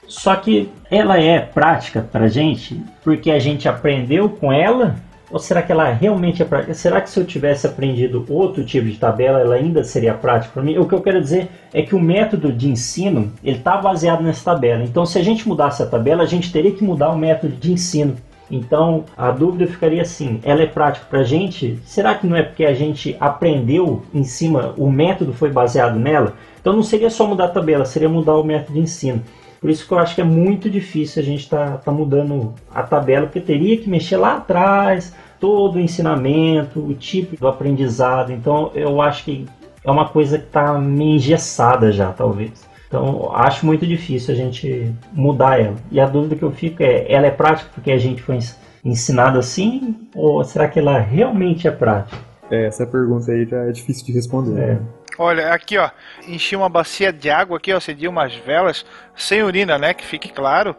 Só 0.08 0.36
que 0.36 0.70
ela 0.90 1.20
é 1.20 1.40
prática 1.40 2.02
para 2.02 2.28
gente 2.28 2.84
porque 3.04 3.30
a 3.30 3.40
gente 3.40 3.70
aprendeu 3.70 4.28
com 4.28 4.52
ela 4.52 4.96
ou 5.32 5.40
será 5.40 5.62
que 5.62 5.72
ela 5.72 5.92
realmente 5.92 6.42
é 6.42 6.46
prática? 6.46 6.74
Será 6.74 7.00
que 7.02 7.10
se 7.10 7.20
eu 7.20 7.26
tivesse 7.26 7.66
aprendido 7.66 8.26
outro 8.30 8.64
tipo 8.66 8.88
de 8.88 8.98
tabela, 8.98 9.40
ela 9.40 9.56
ainda 9.56 9.84
seria 9.84 10.14
prática 10.14 10.54
para 10.54 10.64
mim? 10.64 10.78
O 10.78 10.88
que 10.88 10.94
eu 10.94 11.02
quero 11.02 11.22
dizer 11.22 11.50
é 11.74 11.82
que 11.82 11.96
o 11.96 12.00
método 12.00 12.52
de 12.52 12.70
ensino 12.70 13.32
ele 13.44 13.58
está 13.58 13.78
baseado 13.78 14.22
nessa 14.22 14.54
tabela. 14.54 14.84
Então, 14.84 15.06
se 15.06 15.18
a 15.18 15.24
gente 15.24 15.48
mudasse 15.48 15.82
a 15.82 15.86
tabela, 15.86 16.24
a 16.24 16.28
gente 16.28 16.52
teria 16.52 16.72
que 16.72 16.84
mudar 16.84 17.10
o 17.10 17.18
método 17.18 17.56
de 17.56 17.72
ensino. 17.72 18.16
Então, 18.50 19.06
a 19.18 19.32
dúvida 19.32 19.66
ficaria 19.66 20.02
assim: 20.02 20.42
ela 20.44 20.62
é 20.62 20.68
prática 20.68 21.06
para 21.10 21.20
a 21.20 21.24
gente? 21.24 21.80
Será 21.86 22.14
que 22.16 22.28
não 22.28 22.36
é 22.36 22.44
porque 22.44 22.66
a 22.66 22.74
gente 22.74 23.16
aprendeu 23.20 24.04
em 24.14 24.26
cima, 24.26 24.74
o 24.78 24.92
método 24.92 25.34
foi 25.34 25.50
baseado 25.50 25.98
nela? 25.98 26.34
Então, 26.60 26.74
não 26.74 26.84
seria 26.84 27.10
só 27.10 27.26
mudar 27.26 27.46
a 27.46 27.50
tabela, 27.50 27.86
seria 27.86 28.10
mudar 28.10 28.36
o 28.36 28.44
método 28.44 28.74
de 28.74 28.82
ensino. 28.82 29.24
Por 29.62 29.70
isso 29.70 29.88
que 29.88 29.94
eu 29.94 30.00
acho 30.00 30.16
que 30.16 30.22
é 30.22 30.24
muito 30.24 30.72
difícil 30.72 31.22
a 31.22 31.26
gente 31.26 31.42
estar 31.42 31.74
tá, 31.74 31.78
tá 31.78 31.92
mudando 31.92 32.56
a 32.74 32.82
tabela, 32.82 33.28
porque 33.28 33.40
teria 33.40 33.78
que 33.78 33.88
mexer 33.88 34.18
lá 34.18 34.38
atrás, 34.38 35.14
todo 35.40 35.76
o 35.76 35.80
ensinamento, 35.80 36.80
o 36.80 36.96
tipo 36.96 37.38
do 37.38 37.48
aprendizado. 37.48 38.32
Então 38.32 38.72
eu 38.74 39.00
acho 39.00 39.24
que 39.24 39.46
é 39.84 39.92
uma 39.92 40.10
coisa 40.10 40.40
que 40.40 40.46
está 40.46 40.74
meio 40.80 41.16
engessada 41.16 41.92
já, 41.92 42.12
talvez. 42.12 42.70
Então, 42.88 43.32
acho 43.34 43.66
muito 43.66 43.88
difícil 43.88 44.34
a 44.34 44.38
gente 44.38 44.94
mudar 45.14 45.62
ela. 45.62 45.76
E 45.90 46.00
a 46.00 46.06
dúvida 46.06 46.36
que 46.36 46.44
eu 46.44 46.52
fico 46.52 46.84
é: 46.84 47.10
ela 47.10 47.28
é 47.28 47.32
prática 47.32 47.70
porque 47.74 47.92
a 47.92 47.98
gente 47.98 48.22
foi 48.22 48.40
ensinado 48.84 49.40
assim? 49.40 49.96
Ou 50.14 50.44
será 50.44 50.68
que 50.68 50.80
ela 50.80 51.00
realmente 51.00 51.68
é 51.68 51.72
prática? 51.72 52.31
É, 52.52 52.66
essa 52.66 52.86
pergunta 52.86 53.32
aí 53.32 53.46
já 53.46 53.64
é 53.64 53.72
difícil 53.72 54.06
de 54.06 54.12
responder. 54.12 54.62
É. 54.62 54.68
Né? 54.74 54.82
Olha, 55.18 55.54
aqui 55.54 55.78
ó, 55.78 55.90
enchi 56.28 56.56
uma 56.56 56.70
bacia 56.70 57.12
de 57.12 57.30
água 57.30 57.58
aqui, 57.58 57.74
ó, 57.74 57.78
acendi 57.78 58.08
umas 58.08 58.36
velas, 58.36 58.86
sem 59.16 59.44
urina, 59.44 59.78
né, 59.78 59.94
que 59.94 60.06
fique 60.06 60.30
claro. 60.30 60.76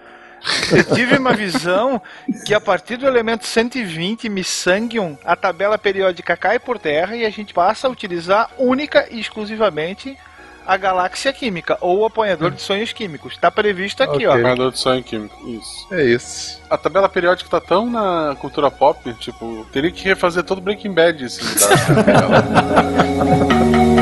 Eu 0.73 0.83
tive 0.97 1.17
uma 1.17 1.33
visão 1.33 2.03
que 2.45 2.53
a 2.53 2.61
partir 2.61 2.97
do 2.97 3.07
elemento 3.07 3.47
120 3.47 4.29
Missangium, 4.29 5.17
a 5.25 5.37
tabela 5.37 5.79
periódica 5.79 6.37
cai 6.37 6.59
por 6.59 6.79
terra 6.79 7.15
e 7.15 7.25
a 7.25 7.31
gente 7.31 7.55
passa 7.55 7.87
a 7.87 7.91
utilizar 7.91 8.51
única 8.59 9.07
e 9.09 9.21
exclusivamente 9.21 10.19
a 10.67 10.77
galáxia 10.77 11.33
química 11.33 11.79
ou 11.81 12.01
o 12.01 12.05
apanhador 12.05 12.51
de 12.51 12.61
sonhos 12.61 12.93
químicos. 12.93 13.35
Está 13.35 13.51
previsto 13.51 14.03
aqui, 14.03 14.15
okay. 14.15 14.27
ó. 14.27 14.33
Apanhador 14.33 14.73
de 14.73 14.79
sonho 14.79 15.03
químico, 15.03 15.49
isso. 15.49 15.87
É 15.93 16.05
isso. 16.05 16.61
A 16.69 16.79
tabela 16.79 17.09
periódica 17.09 17.49
tá 17.49 17.61
tão 17.61 17.91
na 17.91 18.37
cultura 18.41 18.71
pop, 18.71 19.13
tipo, 19.15 19.67
teria 19.73 19.91
que 19.91 20.05
refazer 20.05 20.43
todo 20.43 20.61
Breaking 20.61 20.93
Bad, 20.93 21.25
assim, 21.25 21.43